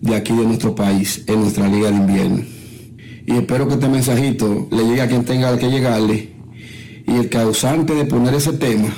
de 0.00 0.14
aquí 0.14 0.32
de 0.32 0.44
nuestro 0.44 0.74
país, 0.74 1.24
en 1.26 1.40
nuestra 1.40 1.66
liga 1.66 1.90
de 1.90 1.96
invierno. 1.96 2.51
Y 3.32 3.38
espero 3.38 3.66
que 3.66 3.74
este 3.74 3.88
mensajito 3.88 4.68
le 4.70 4.84
llegue 4.84 5.00
a 5.00 5.08
quien 5.08 5.24
tenga 5.24 5.56
que 5.56 5.70
llegarle 5.70 6.34
y 7.06 7.16
el 7.16 7.30
causante 7.30 7.94
de 7.94 8.04
poner 8.04 8.34
ese 8.34 8.52
tema 8.52 8.90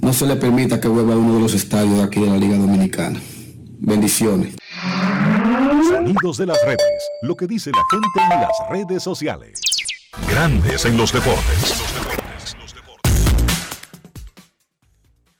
no 0.00 0.12
se 0.14 0.26
le 0.26 0.36
permita 0.36 0.80
que 0.80 0.88
vuelva 0.88 1.12
a 1.12 1.16
uno 1.18 1.34
de 1.34 1.40
los 1.40 1.52
estadios 1.52 2.02
aquí 2.02 2.20
de 2.20 2.28
la 2.28 2.38
Liga 2.38 2.56
Dominicana. 2.56 3.20
Bendiciones. 3.78 4.54
Sonidos 5.86 6.38
de 6.38 6.46
las 6.46 6.58
redes. 6.64 6.80
Lo 7.22 7.36
que 7.36 7.46
dice 7.46 7.70
la 7.72 7.82
gente 7.90 8.34
en 8.34 8.40
las 8.40 8.52
redes 8.70 9.02
sociales. 9.02 9.60
Grandes 10.30 10.86
en 10.86 10.96
los 10.96 11.12
deportes. 11.12 12.05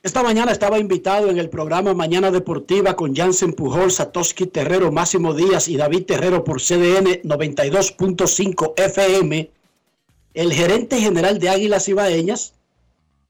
Esta 0.07 0.23
mañana 0.23 0.53
estaba 0.53 0.79
invitado 0.79 1.31
en 1.31 1.39
el 1.39 1.51
programa 1.51 1.93
Mañana 1.93 2.31
Deportiva 2.31 2.95
con 2.95 3.13
Jansen 3.13 3.55
Pujol, 3.55 3.91
Satoshi 3.91 4.47
Terrero, 4.47 4.93
Máximo 4.93 5.35
Díaz 5.35 5.67
y 5.67 5.77
David 5.77 6.05
Terrero 6.05 6.45
por 6.45 6.61
CDN 6.61 7.23
92.5 7.25 8.75
FM, 8.77 9.51
el 10.35 10.53
gerente 10.53 11.01
general 11.01 11.41
de 11.41 11.49
Águilas 11.49 11.89
Ibaeñas, 11.89 12.55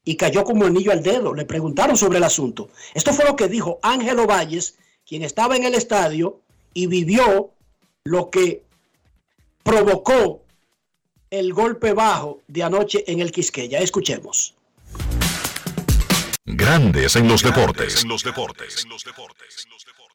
y 0.05 0.17
cayó 0.17 0.43
como 0.43 0.65
anillo 0.65 0.91
al 0.91 1.01
dedo. 1.01 1.33
Le 1.33 1.45
preguntaron 1.45 1.97
sobre 1.97 2.19
el 2.19 2.23
asunto. 2.23 2.69
Esto 2.93 3.11
fue 3.11 3.25
lo 3.25 3.35
que 3.35 3.47
dijo 3.47 3.79
Ángelo 3.81 4.27
Valles, 4.27 4.77
quien 5.03 5.23
estaba 5.23 5.55
en 5.55 5.63
el 5.63 5.73
estadio 5.73 6.41
y 6.75 6.85
vivió 6.85 7.49
lo 8.03 8.29
que 8.29 8.61
provocó 9.63 10.43
el 11.31 11.53
golpe 11.53 11.93
bajo 11.93 12.41
de 12.47 12.61
anoche 12.61 13.03
en 13.07 13.19
el 13.19 13.31
Quisqueya. 13.31 13.79
Escuchemos. 13.79 14.56
Grandes 16.47 17.15
en 17.17 17.27
los 17.27 17.43
deportes. 17.43 18.05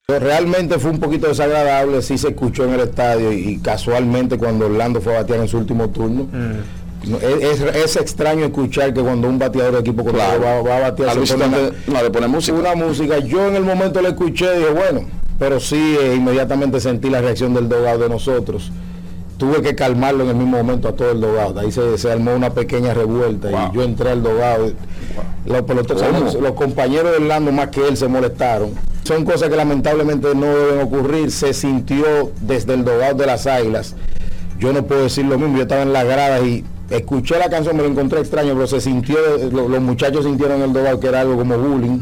Realmente 0.08 0.78
fue 0.78 0.90
un 0.90 0.98
poquito 0.98 1.28
desagradable, 1.28 2.02
sí 2.02 2.16
se 2.16 2.28
escuchó 2.30 2.64
en 2.64 2.74
el 2.74 2.80
estadio 2.80 3.32
y, 3.32 3.58
casualmente 3.58 4.38
cuando 4.38 4.66
Orlando 4.66 5.00
fue 5.00 5.14
a 5.14 5.20
batear 5.20 5.40
en 5.40 5.48
su 5.48 5.58
último 5.58 5.90
turno. 5.90 6.24
Mm. 6.24 6.82
Es, 7.74 7.96
extraño 7.96 8.46
escuchar 8.46 8.94
que 8.94 9.00
cuando 9.00 9.28
un 9.28 9.38
bateador 9.38 9.74
de 9.74 9.80
equipo 9.80 10.04
contrario 10.04 10.40
va, 10.64 10.76
a 10.76 10.80
batear 10.80 11.26
se 11.26 11.34
pone 11.34 11.72
una, 11.86 12.00
pone 12.10 12.28
música. 12.28 12.56
una 12.56 12.74
música. 12.74 13.18
Yo 13.18 13.48
en 13.48 13.56
el 13.56 13.64
momento 13.64 14.00
le 14.00 14.10
escuché 14.10 14.54
y 14.54 14.58
dije, 14.58 14.70
bueno, 14.70 15.04
pero 15.38 15.60
sí 15.60 15.96
eh, 16.00 16.14
inmediatamente 16.14 16.80
sentí 16.80 17.10
la 17.10 17.20
reacción 17.20 17.54
del 17.54 17.68
dogado 17.68 17.98
de 17.98 18.08
nosotros. 18.08 18.70
Tuve 19.42 19.61
que 19.61 19.75
calmarlo 19.75 20.22
en 20.22 20.30
el 20.30 20.37
mismo 20.37 20.56
momento 20.58 20.87
a 20.87 20.92
todo 20.92 21.11
el 21.11 21.20
dogado. 21.20 21.58
Ahí 21.58 21.72
se, 21.72 22.12
armó 22.12 22.32
una 22.32 22.50
pequeña 22.50 22.94
revuelta 22.94 23.50
y 23.50 23.75
yo 23.75 23.82
entré 23.82 24.11
al 24.11 24.22
dogado. 24.22 24.70
Los, 25.44 26.34
los 26.34 26.52
compañeros 26.52 27.11
de 27.11 27.16
Orlando 27.16 27.50
más 27.50 27.70
que 27.70 27.88
él 27.88 27.96
se 27.96 28.06
molestaron. 28.06 28.70
Son 29.02 29.25
cosas 29.25 29.49
que 29.49 29.56
lamentablemente 29.56 30.32
no 30.37 30.46
deben 30.46 30.82
ocurrir. 30.82 31.32
Se 31.32 31.54
sintió 31.54 32.30
desde 32.40 32.75
el 32.75 32.84
dogado 32.84 33.16
de 33.16 33.26
las 33.26 33.49
águilas. 33.49 33.96
Yo 34.61 34.72
no 34.72 34.87
puedo 34.87 35.02
decir 35.02 35.25
lo 35.25 35.37
mismo. 35.37 35.56
Yo 35.56 35.62
estaba 35.62 35.82
en 35.82 35.92
la 35.92 36.04
grada 36.04 36.38
y 36.38 36.64
escuché 36.88 37.37
la 37.37 37.50
canción, 37.50 37.76
me 37.76 37.82
lo 37.82 37.88
encontré 37.88 38.20
extraño, 38.20 38.54
pero 38.54 38.68
se 38.68 38.80
sintió, 38.80 39.16
los 39.50 39.80
muchachos 39.80 40.25
sintieron 40.25 40.62
el 40.62 40.72
dogado 40.72 41.00
que 41.00 41.08
era 41.08 41.22
algo 41.22 41.37
como 41.37 41.58
bullying 41.58 41.99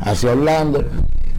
hacia 0.00 0.32
Orlando. 0.32 0.82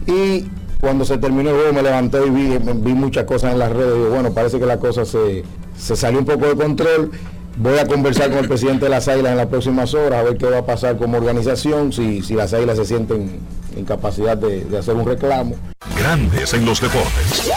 Y 0.06 0.46
cuando 0.80 1.04
se 1.04 1.18
terminó 1.18 1.50
el 1.50 1.56
juego 1.56 1.72
me 1.72 1.82
levanté 1.82 2.18
y 2.26 2.30
vi, 2.30 2.58
vi 2.58 2.94
muchas 2.94 3.24
cosas 3.24 3.52
en 3.52 3.58
las 3.58 3.72
redes. 3.72 3.96
Y 3.96 4.10
bueno, 4.10 4.32
parece 4.32 4.58
que 4.58 4.66
la 4.66 4.78
cosa 4.78 5.04
se, 5.04 5.44
salió 5.76 6.20
un 6.20 6.26
poco 6.26 6.46
de 6.46 6.56
control. 6.56 7.10
Voy 7.58 7.78
a 7.78 7.86
conversar 7.86 8.28
con 8.30 8.40
el 8.40 8.48
presidente 8.48 8.84
de 8.84 8.90
las 8.90 9.08
Águilas 9.08 9.32
en 9.32 9.38
las 9.38 9.46
próximas 9.46 9.94
horas 9.94 10.20
a 10.20 10.22
ver 10.22 10.36
qué 10.36 10.46
va 10.46 10.58
a 10.58 10.66
pasar 10.66 10.98
como 10.98 11.16
organización, 11.16 11.92
si, 11.92 12.22
si 12.22 12.34
las 12.34 12.52
Águilas 12.52 12.76
se 12.76 12.84
sienten 12.84 13.40
en 13.74 13.84
capacidad 13.86 14.36
de, 14.36 14.64
de 14.64 14.78
hacer 14.78 14.94
un 14.94 15.06
reclamo. 15.06 15.56
Grandes 15.98 16.52
en 16.52 16.66
los 16.66 16.80
deportes. 16.80 17.50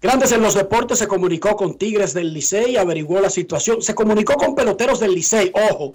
Grandes 0.00 0.32
en 0.32 0.40
los 0.40 0.54
deportes 0.54 0.98
se 0.98 1.08
comunicó 1.08 1.56
con 1.56 1.76
Tigres 1.76 2.14
del 2.14 2.32
Licey, 2.32 2.76
averiguó 2.76 3.20
la 3.20 3.28
situación, 3.28 3.82
se 3.82 3.94
comunicó 3.94 4.34
con 4.34 4.54
peloteros 4.54 4.98
del 5.00 5.12
Licey, 5.12 5.52
ojo, 5.52 5.94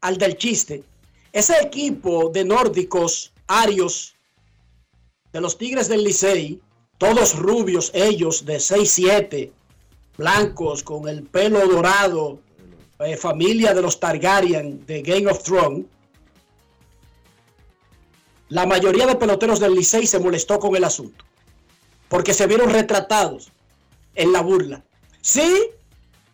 al 0.00 0.16
del 0.16 0.36
chiste. 0.36 0.84
Ese 1.32 1.60
equipo 1.60 2.30
de 2.30 2.44
nórdicos, 2.44 3.32
arios, 3.46 4.14
de 5.32 5.40
los 5.40 5.56
Tigres 5.56 5.88
del 5.88 6.02
Licey, 6.02 6.60
todos 6.98 7.36
rubios, 7.36 7.90
ellos 7.94 8.44
de 8.44 8.56
6-7, 8.56 9.50
blancos, 10.18 10.82
con 10.82 11.08
el 11.08 11.22
pelo 11.22 11.66
dorado, 11.66 12.40
eh, 12.98 13.16
familia 13.16 13.72
de 13.72 13.82
los 13.82 14.00
Targaryen 14.00 14.84
de 14.86 15.02
Game 15.02 15.30
of 15.30 15.42
Thrones. 15.42 15.86
La 18.48 18.66
mayoría 18.66 19.06
de 19.06 19.14
peloteros 19.14 19.60
del 19.60 19.74
Licey 19.74 20.06
se 20.06 20.18
molestó 20.18 20.58
con 20.58 20.74
el 20.74 20.84
asunto 20.84 21.24
porque 22.10 22.34
se 22.34 22.48
vieron 22.48 22.70
retratados 22.70 23.52
en 24.16 24.32
la 24.32 24.42
burla. 24.42 24.82
Sí, 25.22 25.70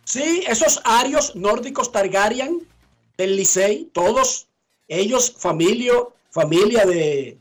sí, 0.03 0.43
esos 0.47 0.81
arios 0.83 1.35
nórdicos 1.35 1.91
Targaryen 1.91 2.67
del 3.15 3.35
Licey, 3.35 3.91
todos 3.93 4.46
ellos, 4.87 5.33
familia, 5.37 5.93
familia 6.29 6.85
de, 6.85 7.37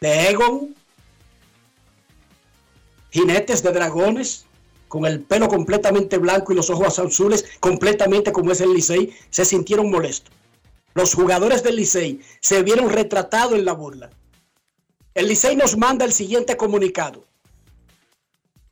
de 0.00 0.28
Egon, 0.30 0.74
jinetes 3.10 3.62
de 3.62 3.72
dragones, 3.72 4.46
con 4.88 5.06
el 5.06 5.20
pelo 5.20 5.48
completamente 5.48 6.18
blanco 6.18 6.52
y 6.52 6.56
los 6.56 6.68
ojos 6.68 6.98
azules, 6.98 7.46
completamente 7.60 8.30
como 8.30 8.52
es 8.52 8.60
el 8.60 8.74
Licey, 8.74 9.16
se 9.30 9.44
sintieron 9.44 9.90
molestos. 9.90 10.32
Los 10.94 11.14
jugadores 11.14 11.62
del 11.62 11.76
Licey 11.76 12.20
se 12.40 12.62
vieron 12.62 12.90
retratados 12.90 13.54
en 13.54 13.64
la 13.64 13.72
burla. 13.72 14.10
El 15.14 15.28
Licey 15.28 15.56
nos 15.56 15.78
manda 15.78 16.04
el 16.04 16.12
siguiente 16.12 16.56
comunicado. 16.56 17.24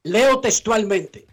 Leo 0.03 0.41
textualmente. 0.41 1.27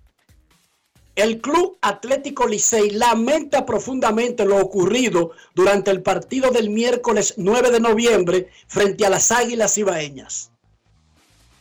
El 1.18 1.42
Club 1.42 1.80
Atlético 1.82 2.46
Licey 2.46 2.92
lamenta 2.92 3.66
profundamente 3.66 4.46
lo 4.46 4.58
ocurrido 4.58 5.32
durante 5.56 5.90
el 5.90 6.04
partido 6.04 6.52
del 6.52 6.70
miércoles 6.70 7.34
9 7.38 7.72
de 7.72 7.80
noviembre 7.80 8.52
frente 8.68 9.04
a 9.04 9.10
las 9.10 9.32
Águilas 9.32 9.80
Ibaeñas. 9.80 10.52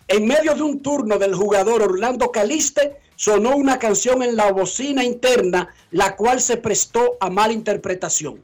En 0.08 0.26
medio 0.26 0.54
de 0.54 0.60
un 0.60 0.80
turno 0.80 1.18
del 1.18 1.34
jugador 1.34 1.80
Orlando 1.80 2.30
Caliste, 2.30 2.98
sonó 3.16 3.56
una 3.56 3.78
canción 3.78 4.22
en 4.22 4.36
la 4.36 4.52
bocina 4.52 5.02
interna, 5.02 5.74
la 5.90 6.16
cual 6.16 6.42
se 6.42 6.58
prestó 6.58 7.16
a 7.18 7.30
mala 7.30 7.54
interpretación. 7.54 8.42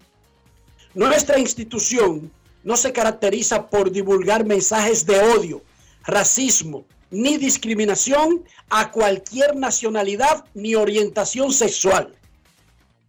Nuestra 0.94 1.38
institución 1.38 2.32
no 2.64 2.74
se 2.78 2.90
caracteriza 2.90 3.68
por 3.68 3.92
divulgar 3.92 4.46
mensajes 4.46 5.04
de 5.04 5.20
odio, 5.20 5.60
racismo 6.04 6.86
ni 7.12 7.36
discriminación 7.36 8.42
a 8.70 8.90
cualquier 8.90 9.54
nacionalidad 9.54 10.46
ni 10.54 10.74
orientación 10.74 11.52
sexual. 11.52 12.14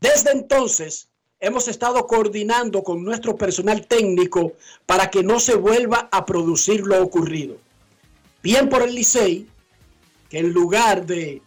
Desde 0.02 0.32
entonces, 0.32 1.08
hemos 1.40 1.70
estado 1.70 2.06
coordinando 2.06 2.84
con 2.84 3.04
nuestro 3.04 3.38
personal 3.38 3.88
técnico 3.88 4.54
para 4.86 5.10
que 5.10 5.24
no 5.24 5.40
se 5.40 5.56
vuelva 5.56 6.10
a 6.12 6.26
producir 6.26 6.82
lo 6.82 7.02
ocurrido. 7.02 7.58
Bien 8.44 8.68
por 8.68 8.82
el 8.82 8.94
Licey, 8.94 9.48
que 10.30 10.40
en 10.40 10.52
lugar 10.52 11.06
de 11.06 11.42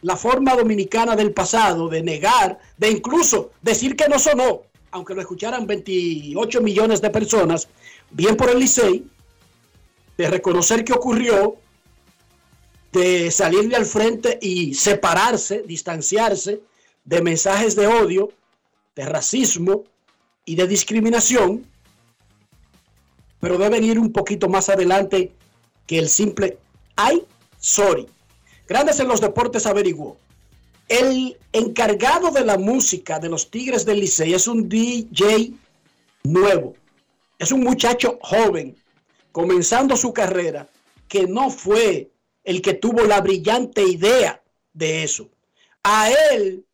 la 0.00 0.16
forma 0.16 0.56
dominicana 0.56 1.16
del 1.16 1.32
pasado, 1.32 1.88
de 1.88 2.02
negar, 2.02 2.58
de 2.78 2.90
incluso 2.90 3.50
decir 3.60 3.94
que 3.94 4.08
no 4.08 4.18
sonó, 4.18 4.62
aunque 4.90 5.14
lo 5.14 5.20
escucharan 5.20 5.66
28 5.66 6.62
millones 6.62 7.02
de 7.02 7.10
personas, 7.10 7.68
bien 8.10 8.36
por 8.36 8.48
el 8.48 8.58
Licey, 8.58 9.04
de 10.18 10.28
reconocer 10.28 10.84
que 10.84 10.92
ocurrió, 10.92 11.56
de 12.92 13.30
salirle 13.30 13.76
al 13.76 13.86
frente 13.86 14.38
y 14.42 14.74
separarse, 14.74 15.62
distanciarse 15.62 16.60
de 17.04 17.22
mensajes 17.22 17.74
de 17.74 17.86
odio, 17.86 18.30
de 18.94 19.06
racismo 19.06 19.84
y 20.44 20.56
de 20.56 20.66
discriminación, 20.66 21.64
pero 23.40 23.56
deben 23.56 23.84
ir 23.84 23.98
un 23.98 24.12
poquito 24.12 24.48
más 24.48 24.68
adelante 24.68 25.32
que 25.86 25.98
el 25.98 26.10
simple 26.10 26.58
ay, 26.96 27.24
sorry. 27.58 28.06
Grandes 28.66 29.00
en 29.00 29.08
los 29.08 29.22
deportes 29.22 29.64
averiguó 29.64 30.18
el 30.88 31.36
encargado 31.52 32.30
de 32.30 32.44
la 32.44 32.56
música 32.56 33.18
de 33.18 33.28
los 33.28 33.50
Tigres 33.50 33.84
del 33.84 34.00
Licey 34.00 34.32
es 34.32 34.48
un 34.48 34.68
DJ 34.68 35.52
nuevo. 36.24 36.74
Es 37.38 37.52
un 37.52 37.62
muchacho 37.62 38.18
joven, 38.22 38.74
comenzando 39.32 39.96
su 39.96 40.12
carrera, 40.12 40.68
que 41.08 41.26
no 41.26 41.50
fue 41.50 42.10
el 42.44 42.62
que 42.62 42.74
tuvo 42.74 43.04
la 43.04 43.20
brillante 43.20 43.82
idea 43.82 44.42
de 44.72 45.02
eso. 45.02 45.28
A 45.82 46.10
él 46.10 46.64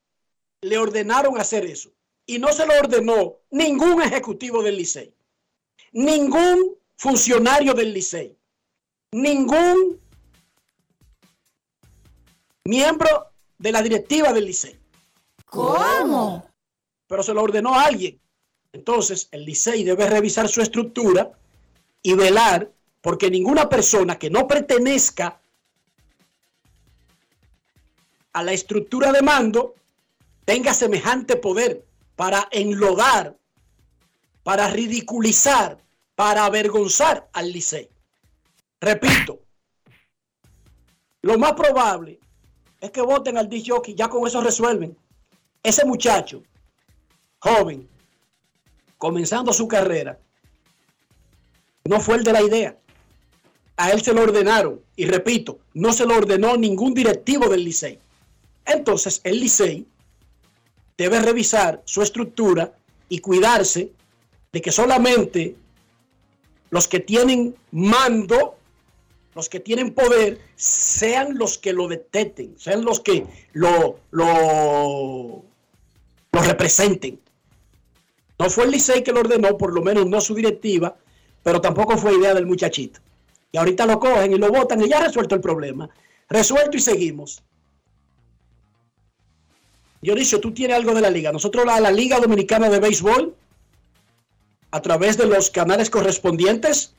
le 0.60 0.78
ordenaron 0.78 1.38
hacer 1.38 1.64
eso. 1.64 1.90
Y 2.26 2.38
no 2.38 2.52
se 2.52 2.66
lo 2.66 2.72
ordenó 2.78 3.36
ningún 3.50 4.00
ejecutivo 4.02 4.62
del 4.62 4.76
Licey, 4.76 5.12
ningún 5.92 6.76
funcionario 6.96 7.74
del 7.74 7.92
Licey, 7.92 8.34
ningún 9.12 10.00
miembro 12.64 13.26
de 13.58 13.72
la 13.72 13.82
directiva 13.82 14.32
del 14.32 14.46
Licey. 14.46 14.78
¿Cómo? 15.44 16.48
Pero 17.06 17.22
se 17.22 17.34
lo 17.34 17.42
ordenó 17.42 17.74
a 17.74 17.84
alguien. 17.84 18.18
Entonces, 18.72 19.28
el 19.30 19.44
Licey 19.44 19.84
debe 19.84 20.08
revisar 20.08 20.48
su 20.48 20.62
estructura 20.62 21.30
y 22.04 22.14
velar 22.14 22.70
porque 23.00 23.30
ninguna 23.30 23.68
persona 23.68 24.16
que 24.16 24.30
no 24.30 24.46
pertenezca 24.46 25.40
a 28.32 28.42
la 28.44 28.52
estructura 28.52 29.10
de 29.10 29.22
mando 29.22 29.74
tenga 30.44 30.72
semejante 30.72 31.34
poder 31.34 31.84
para 32.14 32.46
enlodar, 32.52 33.36
para 34.44 34.68
ridiculizar 34.68 35.78
para 36.14 36.44
avergonzar 36.44 37.28
al 37.32 37.50
Licey. 37.52 37.88
Repito, 38.80 39.40
lo 41.22 41.38
más 41.38 41.54
probable 41.54 42.20
es 42.80 42.90
que 42.90 43.00
voten 43.00 43.38
al 43.38 43.48
disc 43.48 43.68
jockey, 43.68 43.94
ya 43.94 44.08
con 44.08 44.26
eso 44.26 44.40
resuelven. 44.40 44.96
Ese 45.62 45.84
muchacho, 45.84 46.42
joven, 47.38 47.88
comenzando 48.98 49.52
su 49.52 49.66
carrera, 49.66 50.18
no 51.84 52.00
fue 52.00 52.16
el 52.16 52.24
de 52.24 52.32
la 52.32 52.42
idea. 52.42 52.78
A 53.76 53.90
él 53.90 54.02
se 54.02 54.14
lo 54.14 54.22
ordenaron. 54.22 54.80
Y 54.96 55.06
repito, 55.06 55.58
no 55.74 55.92
se 55.92 56.06
lo 56.06 56.16
ordenó 56.16 56.56
ningún 56.56 56.94
directivo 56.94 57.48
del 57.48 57.64
Licey. 57.64 57.98
Entonces, 58.64 59.20
el 59.24 59.40
Licey 59.40 59.86
debe 60.96 61.20
revisar 61.20 61.82
su 61.84 62.02
estructura 62.02 62.72
y 63.08 63.18
cuidarse 63.18 63.90
de 64.52 64.62
que 64.62 64.72
solamente 64.72 65.56
los 66.70 66.88
que 66.88 67.00
tienen 67.00 67.54
mando, 67.72 68.56
los 69.34 69.48
que 69.48 69.60
tienen 69.60 69.92
poder, 69.92 70.40
sean 70.56 71.36
los 71.36 71.58
que 71.58 71.72
lo 71.72 71.88
detecten, 71.88 72.54
sean 72.58 72.84
los 72.84 73.00
que 73.00 73.26
lo, 73.52 73.98
lo, 74.10 75.44
lo 76.32 76.42
representen. 76.42 77.20
No 78.38 78.48
fue 78.48 78.64
el 78.64 78.70
Licey 78.70 79.02
que 79.02 79.12
lo 79.12 79.20
ordenó, 79.20 79.58
por 79.58 79.74
lo 79.74 79.82
menos 79.82 80.06
no 80.06 80.20
su 80.20 80.34
directiva, 80.34 80.96
pero 81.44 81.60
tampoco 81.60 81.96
fue 81.96 82.16
idea 82.16 82.34
del 82.34 82.46
muchachito. 82.46 82.98
Y 83.52 83.58
ahorita 83.58 83.86
lo 83.86 84.00
cogen 84.00 84.32
y 84.32 84.38
lo 84.38 84.48
votan 84.48 84.82
y 84.82 84.88
ya 84.88 85.00
resuelto 85.00 85.36
el 85.36 85.40
problema. 85.40 85.88
Resuelto 86.28 86.76
y 86.76 86.80
seguimos. 86.80 87.40
Dionisio, 90.00 90.40
tú 90.40 90.52
tienes 90.52 90.76
algo 90.76 90.92
de 90.92 91.00
la 91.00 91.10
liga. 91.10 91.30
Nosotros 91.30 91.64
la, 91.64 91.78
la 91.78 91.92
Liga 91.92 92.18
Dominicana 92.18 92.68
de 92.68 92.80
Béisbol, 92.80 93.34
a 94.72 94.82
través 94.82 95.16
de 95.16 95.26
los 95.26 95.50
canales 95.50 95.88
correspondientes, 95.88 96.94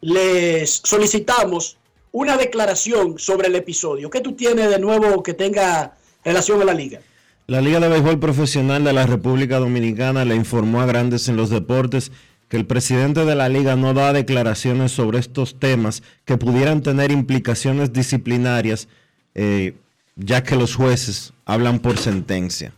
les 0.00 0.82
solicitamos 0.84 1.78
una 2.12 2.36
declaración 2.36 3.18
sobre 3.18 3.48
el 3.48 3.56
episodio. 3.56 4.10
¿Qué 4.10 4.20
tú 4.20 4.32
tienes 4.32 4.70
de 4.70 4.78
nuevo 4.78 5.22
que 5.22 5.34
tenga 5.34 5.96
relación 6.24 6.60
a 6.60 6.64
la 6.64 6.74
liga? 6.74 7.00
La 7.46 7.62
Liga 7.62 7.80
de 7.80 7.88
Béisbol 7.88 8.20
Profesional 8.20 8.84
de 8.84 8.92
la 8.92 9.06
República 9.06 9.58
Dominicana 9.58 10.26
le 10.26 10.34
informó 10.34 10.82
a 10.82 10.86
Grandes 10.86 11.28
en 11.28 11.38
los 11.38 11.48
Deportes 11.48 12.12
que 12.48 12.56
el 12.56 12.66
presidente 12.66 13.24
de 13.24 13.34
la 13.34 13.48
liga 13.48 13.76
no 13.76 13.94
da 13.94 14.12
declaraciones 14.12 14.92
sobre 14.92 15.18
estos 15.18 15.58
temas 15.58 16.02
que 16.24 16.38
pudieran 16.38 16.82
tener 16.82 17.10
implicaciones 17.10 17.92
disciplinarias, 17.92 18.88
eh, 19.34 19.74
ya 20.16 20.42
que 20.42 20.56
los 20.56 20.74
jueces 20.74 21.32
hablan 21.44 21.78
por 21.78 21.98
sentencia. 21.98 22.72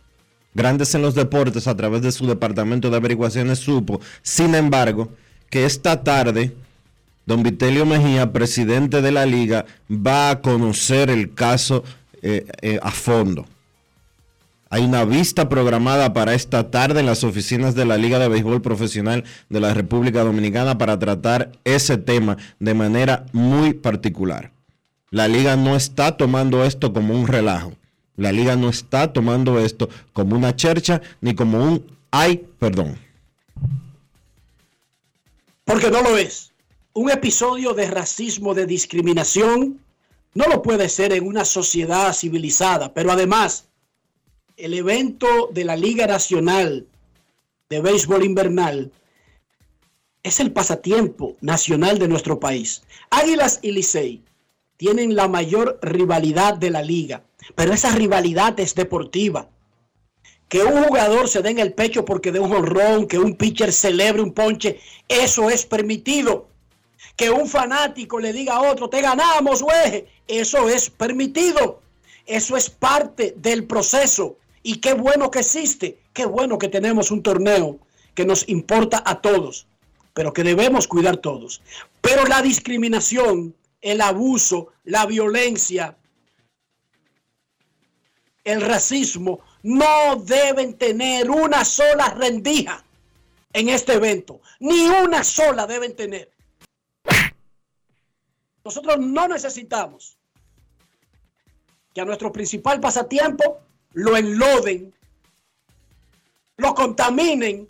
Grandes 0.53 0.93
en 0.93 1.01
los 1.01 1.15
deportes, 1.15 1.67
a 1.67 1.77
través 1.77 2.01
de 2.01 2.11
su 2.11 2.27
departamento 2.27 2.89
de 2.89 2.97
averiguaciones, 2.97 3.59
supo, 3.59 4.01
sin 4.21 4.53
embargo, 4.55 5.09
que 5.49 5.65
esta 5.65 6.03
tarde, 6.03 6.53
don 7.25 7.41
Vitelio 7.41 7.85
Mejía, 7.85 8.33
presidente 8.33 9.01
de 9.01 9.11
la 9.11 9.25
liga, 9.25 9.65
va 9.89 10.31
a 10.31 10.41
conocer 10.41 11.09
el 11.09 11.33
caso 11.33 11.85
eh, 12.21 12.45
eh, 12.61 12.79
a 12.81 12.91
fondo. 12.91 13.47
Hay 14.73 14.85
una 14.85 15.03
vista 15.03 15.49
programada 15.49 16.13
para 16.13 16.33
esta 16.33 16.71
tarde 16.71 17.01
en 17.01 17.05
las 17.05 17.25
oficinas 17.25 17.75
de 17.75 17.83
la 17.83 17.97
Liga 17.97 18.19
de 18.19 18.29
Béisbol 18.29 18.61
Profesional 18.61 19.25
de 19.49 19.59
la 19.59 19.73
República 19.73 20.23
Dominicana 20.23 20.77
para 20.77 20.97
tratar 20.97 21.51
ese 21.65 21.97
tema 21.97 22.37
de 22.57 22.73
manera 22.73 23.25
muy 23.33 23.73
particular. 23.73 24.53
La 25.09 25.27
liga 25.27 25.57
no 25.57 25.75
está 25.75 26.15
tomando 26.15 26.63
esto 26.63 26.93
como 26.93 27.13
un 27.13 27.27
relajo. 27.27 27.73
La 28.15 28.31
liga 28.31 28.55
no 28.55 28.69
está 28.69 29.11
tomando 29.11 29.59
esto 29.59 29.89
como 30.13 30.37
una 30.37 30.55
chercha 30.55 31.01
ni 31.19 31.35
como 31.35 31.61
un 31.61 31.85
ay, 32.09 32.47
perdón. 32.57 32.97
Porque 35.65 35.91
no 35.91 36.01
lo 36.01 36.15
es. 36.15 36.53
Un 36.93 37.11
episodio 37.11 37.73
de 37.73 37.91
racismo, 37.91 38.53
de 38.53 38.65
discriminación, 38.65 39.81
no 40.33 40.45
lo 40.45 40.61
puede 40.61 40.87
ser 40.87 41.11
en 41.11 41.27
una 41.27 41.43
sociedad 41.43 42.13
civilizada. 42.13 42.93
Pero 42.93 43.11
además, 43.11 43.65
el 44.61 44.75
evento 44.75 45.49
de 45.51 45.65
la 45.65 45.75
Liga 45.75 46.05
Nacional 46.05 46.85
de 47.67 47.81
Béisbol 47.81 48.23
Invernal 48.23 48.91
es 50.21 50.39
el 50.39 50.51
pasatiempo 50.51 51.35
nacional 51.41 51.97
de 51.97 52.07
nuestro 52.07 52.39
país. 52.39 52.83
Águilas 53.09 53.57
y 53.63 53.71
Licey 53.71 54.21
tienen 54.77 55.15
la 55.15 55.27
mayor 55.27 55.79
rivalidad 55.81 56.53
de 56.53 56.69
la 56.69 56.83
liga, 56.83 57.23
pero 57.55 57.73
esa 57.73 57.89
rivalidad 57.95 58.59
es 58.59 58.75
deportiva. 58.75 59.49
Que 60.47 60.63
un 60.63 60.83
jugador 60.83 61.27
se 61.27 61.41
dé 61.41 61.49
en 61.49 61.59
el 61.59 61.73
pecho 61.73 62.05
porque 62.05 62.31
de 62.31 62.39
un 62.39 62.53
honrón, 62.53 63.07
que 63.07 63.17
un 63.17 63.35
pitcher 63.35 63.73
celebre 63.73 64.21
un 64.21 64.33
ponche, 64.33 64.79
eso 65.07 65.49
es 65.49 65.65
permitido. 65.65 66.49
Que 67.15 67.31
un 67.31 67.47
fanático 67.47 68.19
le 68.19 68.31
diga 68.31 68.57
a 68.57 68.71
otro, 68.71 68.89
te 68.89 69.01
ganamos, 69.01 69.63
güey, 69.63 70.05
eso 70.27 70.69
es 70.69 70.91
permitido. 70.91 71.81
Eso 72.27 72.55
es 72.55 72.69
parte 72.69 73.33
del 73.37 73.65
proceso. 73.65 74.37
Y 74.63 74.77
qué 74.77 74.93
bueno 74.93 75.31
que 75.31 75.39
existe, 75.39 75.99
qué 76.13 76.25
bueno 76.25 76.57
que 76.57 76.67
tenemos 76.67 77.11
un 77.11 77.23
torneo 77.23 77.79
que 78.13 78.25
nos 78.25 78.47
importa 78.47 79.01
a 79.05 79.21
todos, 79.21 79.67
pero 80.13 80.33
que 80.33 80.43
debemos 80.43 80.87
cuidar 80.87 81.17
todos. 81.17 81.61
Pero 82.01 82.25
la 82.25 82.41
discriminación, 82.41 83.55
el 83.81 84.01
abuso, 84.01 84.73
la 84.83 85.05
violencia, 85.05 85.97
el 88.43 88.61
racismo, 88.61 89.41
no 89.63 90.15
deben 90.17 90.77
tener 90.77 91.29
una 91.29 91.63
sola 91.65 92.09
rendija 92.09 92.83
en 93.53 93.69
este 93.69 93.93
evento. 93.93 94.41
Ni 94.59 94.87
una 94.87 95.23
sola 95.23 95.67
deben 95.67 95.95
tener. 95.95 96.31
Nosotros 98.63 98.99
no 98.99 99.27
necesitamos 99.27 100.17
que 101.93 102.01
a 102.01 102.05
nuestro 102.05 102.31
principal 102.31 102.79
pasatiempo 102.79 103.59
lo 103.93 104.15
enloden, 104.15 104.93
lo 106.57 106.73
contaminen 106.73 107.67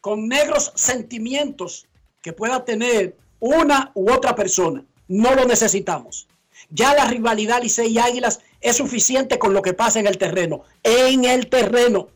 con 0.00 0.28
negros 0.28 0.72
sentimientos 0.74 1.86
que 2.22 2.32
pueda 2.32 2.64
tener 2.64 3.16
una 3.40 3.90
u 3.94 4.10
otra 4.10 4.34
persona. 4.34 4.84
No 5.08 5.34
lo 5.34 5.44
necesitamos. 5.44 6.28
Ya 6.70 6.94
la 6.94 7.06
rivalidad 7.06 7.62
Licey 7.62 7.92
y 7.92 7.98
Águilas 7.98 8.40
es 8.60 8.76
suficiente 8.76 9.38
con 9.38 9.52
lo 9.52 9.62
que 9.62 9.74
pasa 9.74 10.00
en 10.00 10.06
el 10.06 10.18
terreno. 10.18 10.62
En 10.82 11.24
el 11.24 11.48
terreno. 11.48 12.08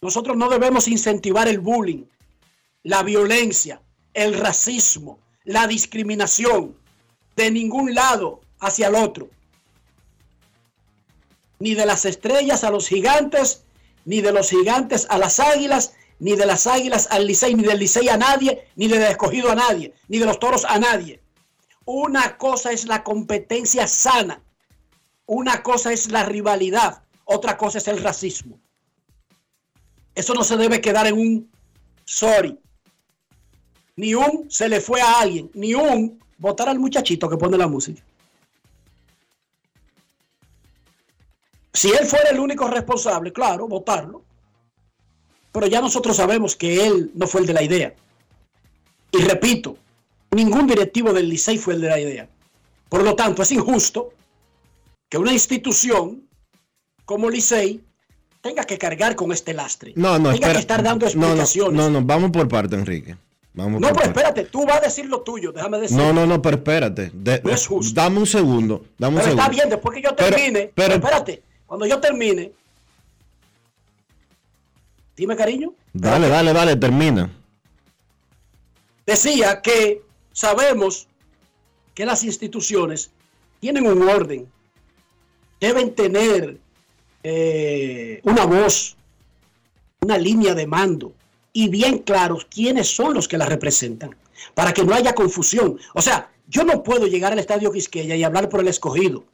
Nosotros 0.00 0.36
no 0.36 0.48
debemos 0.48 0.88
incentivar 0.88 1.48
el 1.48 1.60
bullying, 1.60 2.04
la 2.82 3.02
violencia, 3.02 3.80
el 4.14 4.34
racismo, 4.34 5.18
la 5.44 5.66
discriminación 5.66 6.76
de 7.36 7.50
ningún 7.50 7.94
lado 7.94 8.40
hacia 8.58 8.88
el 8.88 8.96
otro 8.96 9.30
ni 11.62 11.76
de 11.76 11.86
las 11.86 12.04
estrellas 12.06 12.64
a 12.64 12.70
los 12.70 12.88
gigantes, 12.88 13.62
ni 14.04 14.20
de 14.20 14.32
los 14.32 14.50
gigantes 14.50 15.06
a 15.10 15.16
las 15.16 15.38
águilas, 15.38 15.94
ni 16.18 16.34
de 16.34 16.44
las 16.44 16.66
águilas 16.66 17.06
al 17.12 17.24
Licey, 17.24 17.54
ni 17.54 17.62
del 17.62 17.78
Licey 17.78 18.08
a 18.08 18.16
nadie, 18.16 18.66
ni 18.74 18.88
del 18.88 19.02
escogido 19.02 19.48
a 19.48 19.54
nadie, 19.54 19.94
ni 20.08 20.18
de 20.18 20.26
los 20.26 20.40
toros 20.40 20.64
a 20.64 20.80
nadie. 20.80 21.20
Una 21.84 22.36
cosa 22.36 22.72
es 22.72 22.86
la 22.86 23.04
competencia 23.04 23.86
sana, 23.86 24.42
una 25.26 25.62
cosa 25.62 25.92
es 25.92 26.10
la 26.10 26.24
rivalidad, 26.24 27.04
otra 27.26 27.56
cosa 27.56 27.78
es 27.78 27.86
el 27.86 28.02
racismo. 28.02 28.58
Eso 30.16 30.34
no 30.34 30.42
se 30.42 30.56
debe 30.56 30.80
quedar 30.80 31.06
en 31.06 31.14
un 31.14 31.50
sorry, 32.04 32.58
ni 33.94 34.14
un 34.16 34.50
se 34.50 34.68
le 34.68 34.80
fue 34.80 35.00
a 35.00 35.20
alguien, 35.20 35.48
ni 35.54 35.74
un 35.74 36.18
votar 36.38 36.68
al 36.68 36.80
muchachito 36.80 37.28
que 37.28 37.36
pone 37.36 37.56
la 37.56 37.68
música. 37.68 38.02
Si 41.72 41.88
él 41.90 42.06
fuera 42.06 42.30
el 42.30 42.38
único 42.40 42.68
responsable, 42.68 43.32
claro, 43.32 43.66
votarlo. 43.68 44.22
Pero 45.52 45.66
ya 45.66 45.80
nosotros 45.80 46.16
sabemos 46.16 46.56
que 46.56 46.86
él 46.86 47.10
no 47.14 47.26
fue 47.26 47.40
el 47.42 47.46
de 47.46 47.52
la 47.52 47.62
idea. 47.62 47.94
Y 49.10 49.18
repito, 49.18 49.76
ningún 50.30 50.66
directivo 50.66 51.12
del 51.12 51.28
Licey 51.28 51.58
fue 51.58 51.74
el 51.74 51.80
de 51.82 51.88
la 51.88 52.00
idea. 52.00 52.28
Por 52.88 53.02
lo 53.02 53.14
tanto, 53.14 53.42
es 53.42 53.52
injusto 53.52 54.10
que 55.08 55.18
una 55.18 55.32
institución 55.32 56.22
como 57.04 57.28
Licey 57.28 57.82
tenga 58.40 58.64
que 58.64 58.78
cargar 58.78 59.14
con 59.14 59.32
este 59.32 59.52
lastre. 59.54 59.92
No, 59.96 60.12
no, 60.18 60.24
tenga 60.30 60.34
espera. 60.34 60.52
que 60.54 60.58
estar 60.60 60.82
dando 60.82 61.06
explicaciones. 61.06 61.74
No, 61.74 61.90
no, 61.90 62.00
no, 62.00 62.06
vamos 62.06 62.30
por 62.30 62.48
parte, 62.48 62.74
Enrique. 62.76 63.16
Vamos 63.54 63.80
No, 63.82 63.88
por 63.88 63.96
parte. 63.96 64.08
espérate, 64.08 64.44
tú 64.46 64.64
vas 64.66 64.78
a 64.78 64.80
decir 64.80 65.06
lo 65.06 65.20
tuyo, 65.20 65.52
déjame 65.52 65.78
decir. 65.78 65.96
No, 65.96 66.12
no, 66.14 66.26
no, 66.26 66.40
pero 66.40 66.56
espérate. 66.56 67.10
De- 67.12 67.42
No 67.44 67.50
es 67.50 67.66
justo. 67.66 67.92
Dame 68.00 68.18
un 68.18 68.26
segundo. 68.26 68.86
Dame 68.98 69.16
un 69.16 69.20
Pero 69.20 69.24
segundo. 69.24 69.42
está 69.42 69.48
bien, 69.54 69.68
después 69.68 69.94
que 69.96 70.02
yo 70.02 70.16
Pero- 70.16 70.30
termine, 70.34 70.72
pero- 70.74 70.94
espérate, 70.94 71.42
cuando 71.72 71.86
yo 71.86 71.98
termine, 72.00 72.52
dime 75.16 75.34
cariño, 75.34 75.72
Dale, 75.94 76.28
dale, 76.28 76.52
dale, 76.52 76.76
termina. 76.76 77.30
decía 79.06 79.62
que 79.62 80.02
sabemos 80.32 81.08
que 81.94 82.04
las 82.04 82.24
instituciones 82.24 83.10
tienen 83.58 83.86
un 83.86 84.06
orden, 84.06 84.52
deben 85.62 85.94
tener 85.94 86.58
eh, 87.22 88.20
una 88.24 88.44
voz, 88.44 88.94
una 90.02 90.18
línea 90.18 90.54
de 90.54 90.66
mando, 90.66 91.14
y 91.54 91.70
bien 91.70 92.00
claros 92.00 92.46
quiénes 92.50 92.94
son 92.94 93.14
los 93.14 93.26
que 93.26 93.38
la 93.38 93.46
representan, 93.46 94.14
para 94.52 94.74
que 94.74 94.84
no 94.84 94.92
haya 94.92 95.14
confusión. 95.14 95.78
O 95.94 96.02
sea, 96.02 96.30
yo 96.48 96.64
no 96.64 96.82
puedo 96.82 97.06
llegar 97.06 97.32
al 97.32 97.38
Estadio 97.38 97.72
Quisqueya 97.72 98.14
y 98.14 98.24
hablar 98.24 98.50
por 98.50 98.60
el 98.60 98.68
escogido. 98.68 99.24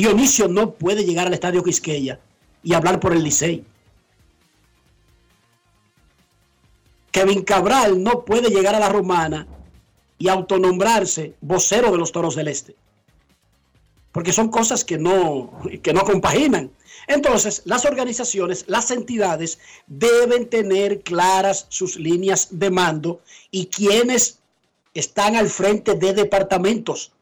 Dionisio 0.00 0.48
no 0.48 0.72
puede 0.72 1.04
llegar 1.04 1.26
al 1.26 1.34
Estadio 1.34 1.62
Quisqueya 1.62 2.18
y 2.62 2.72
hablar 2.72 3.00
por 3.00 3.12
el 3.12 3.22
Licey. 3.22 3.66
Kevin 7.10 7.42
Cabral 7.42 8.02
no 8.02 8.24
puede 8.24 8.48
llegar 8.48 8.74
a 8.74 8.80
la 8.80 8.88
Romana 8.88 9.46
y 10.16 10.28
autonombrarse 10.28 11.34
vocero 11.42 11.92
de 11.92 11.98
los 11.98 12.12
Toros 12.12 12.34
del 12.34 12.48
Este. 12.48 12.76
Porque 14.10 14.32
son 14.32 14.48
cosas 14.48 14.86
que 14.86 14.96
no, 14.96 15.52
que 15.82 15.92
no 15.92 16.00
compaginan. 16.06 16.70
Entonces, 17.06 17.60
las 17.66 17.84
organizaciones, 17.84 18.64
las 18.68 18.90
entidades 18.90 19.58
deben 19.86 20.48
tener 20.48 21.02
claras 21.02 21.66
sus 21.68 21.96
líneas 21.96 22.48
de 22.52 22.70
mando 22.70 23.20
y 23.50 23.66
quienes 23.66 24.38
están 24.94 25.36
al 25.36 25.50
frente 25.50 25.92
de 25.92 26.14
departamentos 26.14 27.12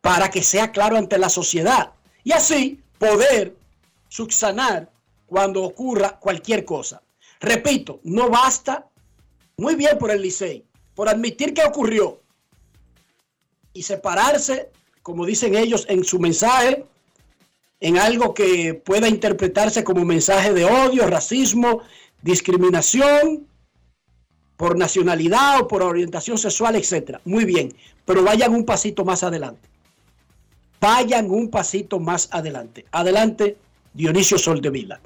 para 0.00 0.30
que 0.30 0.42
sea 0.42 0.72
claro 0.72 0.96
ante 0.96 1.18
la 1.18 1.28
sociedad 1.28 1.92
y 2.24 2.32
así 2.32 2.80
poder 2.98 3.56
subsanar 4.08 4.90
cuando 5.26 5.62
ocurra 5.62 6.18
cualquier 6.18 6.64
cosa. 6.64 7.02
Repito, 7.40 8.00
no 8.04 8.30
basta 8.30 8.88
muy 9.56 9.74
bien 9.74 9.98
por 9.98 10.10
el 10.10 10.22
Licey, 10.22 10.64
por 10.94 11.08
admitir 11.08 11.54
que 11.54 11.64
ocurrió 11.64 12.20
y 13.72 13.82
separarse, 13.82 14.70
como 15.02 15.26
dicen 15.26 15.54
ellos 15.54 15.86
en 15.88 16.04
su 16.04 16.18
mensaje, 16.18 16.84
en 17.80 17.98
algo 17.98 18.34
que 18.34 18.74
pueda 18.74 19.08
interpretarse 19.08 19.84
como 19.84 20.04
mensaje 20.04 20.52
de 20.52 20.64
odio, 20.64 21.06
racismo, 21.06 21.82
discriminación 22.22 23.46
por 24.56 24.76
nacionalidad 24.76 25.60
o 25.60 25.68
por 25.68 25.82
orientación 25.82 26.36
sexual, 26.36 26.74
etc. 26.74 27.18
Muy 27.24 27.44
bien, 27.44 27.72
pero 28.04 28.24
vayan 28.24 28.54
un 28.54 28.64
pasito 28.64 29.04
más 29.04 29.22
adelante. 29.22 29.68
Vayan 30.80 31.30
un 31.30 31.48
pasito 31.50 31.98
más 31.98 32.28
adelante. 32.32 32.84
Adelante, 32.92 33.56
Dionisio 33.94 34.38
Soldevila. 34.38 35.00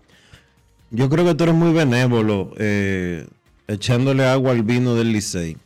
Yo 0.91 1.09
creo 1.09 1.25
que 1.25 1.35
tú 1.35 1.45
eres 1.45 1.55
muy 1.55 1.73
benévolo 1.73 2.53
eh, 2.59 3.27
echándole 3.67 4.27
agua 4.27 4.53
al 4.53 4.63
vino 4.63 4.95
del 4.95 5.13
Licey. 5.13 5.57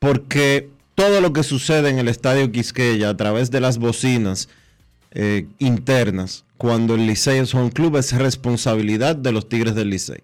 Porque 0.00 0.68
todo 0.94 1.20
lo 1.20 1.32
que 1.32 1.42
sucede 1.42 1.90
en 1.90 1.98
el 1.98 2.08
Estadio 2.08 2.50
Quisqueya 2.50 3.10
a 3.10 3.16
través 3.16 3.50
de 3.50 3.60
las 3.60 3.78
bocinas 3.78 4.48
eh, 5.12 5.46
internas, 5.58 6.44
cuando 6.56 6.94
el 6.94 7.06
Licey 7.06 7.38
es 7.38 7.54
un 7.54 7.70
club, 7.70 7.96
es 7.96 8.12
responsabilidad 8.12 9.14
de 9.14 9.32
los 9.32 9.48
Tigres 9.48 9.74
del 9.74 9.90
Licey. 9.90 10.22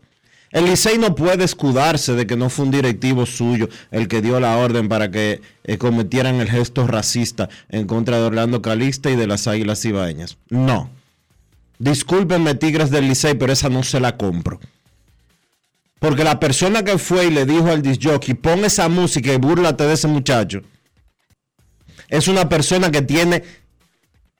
El 0.52 0.66
Licey 0.66 0.98
no 0.98 1.14
puede 1.14 1.44
escudarse 1.44 2.14
de 2.14 2.26
que 2.26 2.36
no 2.36 2.50
fue 2.50 2.66
un 2.66 2.70
directivo 2.70 3.24
suyo 3.24 3.68
el 3.90 4.06
que 4.06 4.20
dio 4.20 4.38
la 4.38 4.58
orden 4.58 4.88
para 4.88 5.10
que 5.10 5.40
eh, 5.64 5.78
cometieran 5.78 6.36
el 6.36 6.50
gesto 6.50 6.86
racista 6.86 7.48
en 7.70 7.86
contra 7.86 8.18
de 8.18 8.24
Orlando 8.24 8.60
Calista 8.60 9.10
y 9.10 9.16
de 9.16 9.26
las 9.26 9.48
Águilas 9.48 9.82
Ibaeñas. 9.86 10.36
No. 10.50 10.90
Discúlpenme, 11.78 12.54
Tigres 12.54 12.90
del 12.90 13.08
Licey, 13.08 13.34
pero 13.34 13.52
esa 13.52 13.70
no 13.70 13.82
se 13.82 13.98
la 13.98 14.18
compro. 14.18 14.60
Porque 15.98 16.22
la 16.22 16.38
persona 16.38 16.84
que 16.84 16.98
fue 16.98 17.26
y 17.26 17.30
le 17.30 17.46
dijo 17.46 17.68
al 17.68 17.80
disjockey, 17.80 18.34
pon 18.34 18.64
esa 18.64 18.88
música 18.90 19.32
y 19.32 19.38
búrlate 19.38 19.84
de 19.84 19.94
ese 19.94 20.06
muchacho, 20.06 20.60
es 22.08 22.28
una 22.28 22.48
persona 22.48 22.90
que 22.90 23.00
tiene 23.00 23.42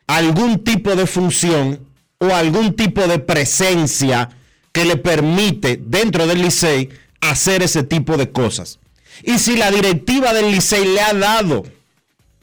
algún 0.07 0.63
tipo 0.63 0.95
de 0.95 1.07
función 1.07 1.81
o 2.19 2.27
algún 2.27 2.75
tipo 2.75 3.07
de 3.07 3.19
presencia 3.19 4.29
que 4.73 4.85
le 4.85 4.97
permite 4.97 5.79
dentro 5.81 6.27
del 6.27 6.43
Licey 6.43 6.89
hacer 7.21 7.63
ese 7.63 7.83
tipo 7.83 8.17
de 8.17 8.31
cosas. 8.31 8.79
Y 9.23 9.39
si 9.39 9.57
la 9.57 9.71
directiva 9.71 10.33
del 10.33 10.51
Licey 10.51 10.85
le 10.85 11.01
ha 11.01 11.13
dado 11.13 11.65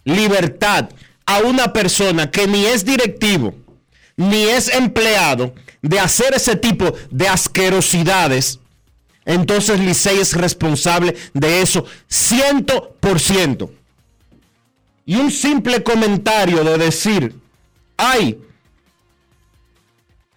libertad 0.05 0.89
a 1.25 1.39
una 1.39 1.73
persona 1.73 2.31
que 2.31 2.47
ni 2.47 2.65
es 2.65 2.85
directivo, 2.85 3.55
ni 4.15 4.43
es 4.43 4.69
empleado, 4.69 5.53
de 5.81 5.99
hacer 5.99 6.33
ese 6.33 6.55
tipo 6.55 6.93
de 7.09 7.27
asquerosidades, 7.27 8.59
entonces 9.25 9.79
Licey 9.79 10.19
es 10.19 10.33
responsable 10.33 11.15
de 11.33 11.61
eso 11.61 11.85
100%. 12.09 13.69
Y 15.05 15.15
un 15.15 15.31
simple 15.31 15.83
comentario 15.83 16.63
de 16.63 16.77
decir, 16.77 17.35
ay, 17.97 18.39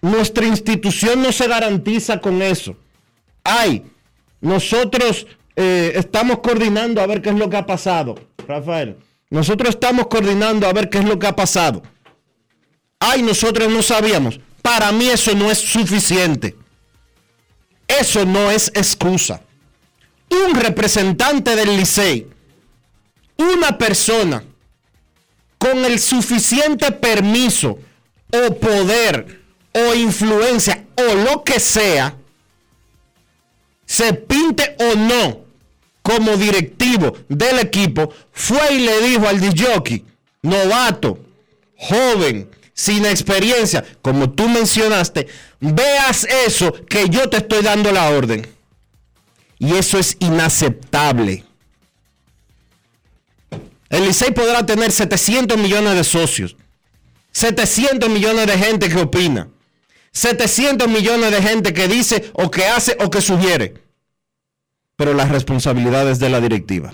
nuestra 0.02 0.46
institución 0.46 1.22
no 1.22 1.32
se 1.32 1.46
garantiza 1.48 2.20
con 2.20 2.42
eso. 2.42 2.76
Ay, 3.44 3.84
nosotros 4.40 5.26
eh, 5.56 5.92
estamos 5.94 6.40
coordinando 6.40 7.00
a 7.00 7.06
ver 7.06 7.22
qué 7.22 7.30
es 7.30 7.36
lo 7.36 7.48
que 7.48 7.56
ha 7.56 7.64
pasado, 7.64 8.16
Rafael. 8.46 8.96
Nosotros 9.30 9.70
estamos 9.70 10.08
coordinando 10.08 10.66
a 10.66 10.72
ver 10.72 10.90
qué 10.90 10.98
es 10.98 11.04
lo 11.04 11.18
que 11.18 11.26
ha 11.26 11.36
pasado. 11.36 11.82
Ay, 12.98 13.22
nosotros 13.22 13.70
no 13.70 13.82
sabíamos. 13.82 14.38
Para 14.60 14.92
mí 14.92 15.08
eso 15.08 15.34
no 15.34 15.50
es 15.50 15.58
suficiente. 15.58 16.56
Eso 17.86 18.24
no 18.24 18.50
es 18.50 18.68
excusa. 18.74 19.40
Un 20.30 20.54
representante 20.54 21.54
del 21.54 21.76
Licey, 21.76 22.26
una 23.36 23.76
persona 23.76 24.42
con 25.58 25.84
el 25.84 25.98
suficiente 25.98 26.90
permiso 26.90 27.78
o 28.32 28.54
poder 28.54 29.41
o 29.72 29.94
influencia 29.94 30.84
o 30.96 31.14
lo 31.14 31.42
que 31.42 31.58
sea, 31.60 32.16
se 33.86 34.14
pinte 34.14 34.76
o 34.78 34.96
no 34.96 35.40
como 36.02 36.36
directivo 36.36 37.16
del 37.28 37.60
equipo, 37.60 38.12
fue 38.32 38.74
y 38.74 38.78
le 38.80 39.00
dijo 39.02 39.26
al 39.28 39.40
DJ, 39.40 40.04
novato, 40.42 41.18
joven, 41.76 42.48
sin 42.74 43.06
experiencia, 43.06 43.84
como 44.02 44.30
tú 44.30 44.48
mencionaste, 44.48 45.28
veas 45.60 46.24
eso 46.46 46.72
que 46.72 47.08
yo 47.08 47.28
te 47.30 47.38
estoy 47.38 47.62
dando 47.62 47.92
la 47.92 48.10
orden. 48.10 48.46
Y 49.58 49.74
eso 49.76 49.98
es 49.98 50.16
inaceptable. 50.18 51.44
El 53.88 54.06
Licey 54.06 54.32
podrá 54.32 54.64
tener 54.66 54.90
700 54.90 55.56
millones 55.58 55.94
de 55.94 56.02
socios, 56.02 56.56
700 57.30 58.08
millones 58.08 58.46
de 58.46 58.58
gente 58.58 58.88
que 58.88 58.98
opina, 58.98 59.48
700 60.12 60.88
millones 60.88 61.30
de 61.30 61.42
gente 61.42 61.72
que 61.72 61.88
dice 61.88 62.30
o 62.34 62.50
que 62.50 62.66
hace 62.66 62.96
o 63.00 63.10
que 63.10 63.20
sugiere. 63.20 63.74
Pero 64.96 65.14
las 65.14 65.30
responsabilidades 65.30 66.18
de 66.18 66.28
la 66.28 66.40
directiva. 66.40 66.92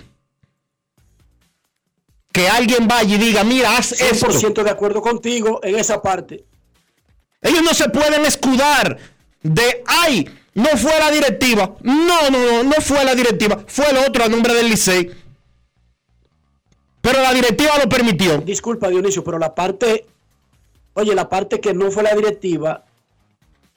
Que 2.32 2.48
alguien 2.48 2.86
vaya 2.86 3.16
y 3.16 3.18
diga, 3.18 3.42
mira, 3.42 3.76
haz 3.76 3.92
100% 3.92 4.46
esto. 4.46 4.64
de 4.64 4.70
acuerdo 4.70 5.02
contigo 5.02 5.60
en 5.64 5.78
esa 5.78 6.00
parte. 6.00 6.44
Ellos 7.42 7.62
no 7.62 7.74
se 7.74 7.88
pueden 7.88 8.24
escudar 8.24 8.98
de, 9.42 9.82
ay, 9.86 10.28
no 10.54 10.68
fue 10.76 10.96
la 10.98 11.10
directiva. 11.10 11.74
No, 11.82 12.30
no, 12.30 12.38
no, 12.38 12.62
no 12.62 12.74
fue 12.80 13.04
la 13.04 13.14
directiva. 13.14 13.64
Fue 13.66 13.90
el 13.90 13.96
otro 13.98 14.24
a 14.24 14.28
nombre 14.28 14.54
del 14.54 14.68
Licey. 14.68 15.10
Pero 17.00 17.22
la 17.22 17.32
directiva 17.32 17.78
lo 17.82 17.88
permitió. 17.88 18.38
Disculpa, 18.38 18.88
Dionisio, 18.88 19.24
pero 19.24 19.38
la 19.38 19.54
parte, 19.54 20.06
oye, 20.94 21.14
la 21.14 21.28
parte 21.28 21.60
que 21.60 21.74
no 21.74 21.90
fue 21.90 22.02
la 22.02 22.14
directiva 22.14 22.84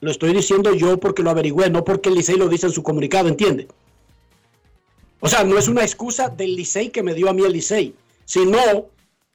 lo 0.01 0.11
estoy 0.11 0.33
diciendo 0.33 0.73
yo 0.73 0.99
porque 0.99 1.23
lo 1.23 1.29
averigüé, 1.29 1.69
no 1.69 1.83
porque 1.83 2.09
el 2.09 2.15
Licey 2.15 2.35
lo 2.35 2.49
dice 2.49 2.65
en 2.65 2.73
su 2.73 2.83
comunicado, 2.83 3.29
¿entiende? 3.29 3.67
O 5.19 5.29
sea, 5.29 5.43
no 5.43 5.57
es 5.57 5.67
una 5.67 5.83
excusa 5.83 6.27
del 6.29 6.55
Licey 6.55 6.89
que 6.89 7.03
me 7.03 7.13
dio 7.13 7.29
a 7.29 7.33
mí 7.33 7.43
el 7.43 7.53
Licey, 7.53 7.95
sino 8.25 8.87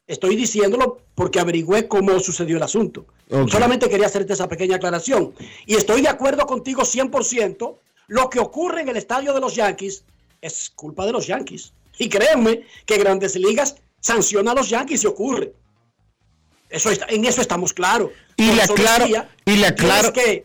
estoy 0.08 0.34
diciéndolo 0.34 0.98
porque 1.14 1.38
averigüé 1.38 1.86
cómo 1.86 2.18
sucedió 2.18 2.56
el 2.56 2.64
asunto. 2.64 3.06
Solamente 3.48 3.88
quería 3.88 4.06
hacerte 4.06 4.32
esa 4.32 4.48
pequeña 4.48 4.76
aclaración. 4.76 5.32
Y 5.66 5.76
estoy 5.76 6.02
de 6.02 6.08
acuerdo 6.08 6.46
contigo 6.46 6.82
100%. 6.82 7.76
Lo 8.08 8.30
que 8.30 8.38
ocurre 8.38 8.82
en 8.82 8.88
el 8.88 8.96
estadio 8.96 9.32
de 9.32 9.40
los 9.40 9.54
Yankees 9.54 10.04
es 10.40 10.70
culpa 10.74 11.06
de 11.06 11.12
los 11.12 11.26
Yankees. 11.26 11.72
Y 11.98 12.08
créanme 12.08 12.62
que 12.84 12.98
Grandes 12.98 13.36
Ligas 13.36 13.76
sanciona 14.00 14.52
a 14.52 14.54
los 14.54 14.68
Yankees 14.68 15.00
si 15.00 15.06
ocurre. 15.06 15.52
Eso 16.68 16.90
en 17.08 17.24
eso 17.24 17.40
estamos 17.40 17.72
claros. 17.72 18.10
Y 18.36 18.52
le 18.52 18.62
aclaro, 18.62 19.06
y 19.44 19.56
le 19.56 19.66
aclaro 19.66 20.12
que 20.12 20.44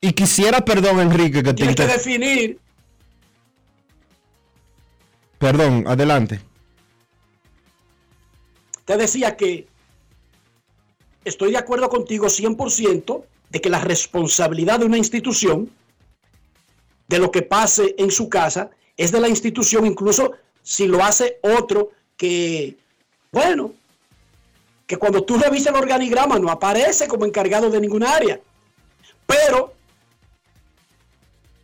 y 0.00 0.12
quisiera, 0.12 0.64
perdón, 0.64 1.00
Enrique, 1.00 1.42
que 1.42 1.54
te 1.54 1.74
que 1.74 1.86
definir. 1.86 2.58
Perdón, 5.38 5.84
adelante. 5.86 6.40
Te 8.84 8.96
decía 8.96 9.36
que 9.36 9.66
estoy 11.24 11.50
de 11.50 11.58
acuerdo 11.58 11.88
contigo 11.88 12.26
100% 12.26 13.24
de 13.50 13.60
que 13.60 13.68
la 13.68 13.80
responsabilidad 13.80 14.78
de 14.80 14.86
una 14.86 14.98
institución, 14.98 15.70
de 17.08 17.18
lo 17.18 17.30
que 17.30 17.42
pase 17.42 17.94
en 17.98 18.10
su 18.10 18.28
casa, 18.28 18.70
es 18.96 19.12
de 19.12 19.20
la 19.20 19.28
institución, 19.28 19.86
incluso 19.86 20.32
si 20.62 20.86
lo 20.86 21.04
hace 21.04 21.38
otro 21.42 21.90
que, 22.16 22.76
bueno, 23.32 23.72
que 24.86 24.96
cuando 24.96 25.24
tú 25.24 25.36
revisas 25.36 25.74
el 25.74 25.80
organigrama 25.80 26.38
no 26.38 26.50
aparece 26.50 27.08
como 27.08 27.26
encargado 27.26 27.70
de 27.70 27.80
ninguna 27.80 28.14
área. 28.14 28.40
Pero 29.26 29.75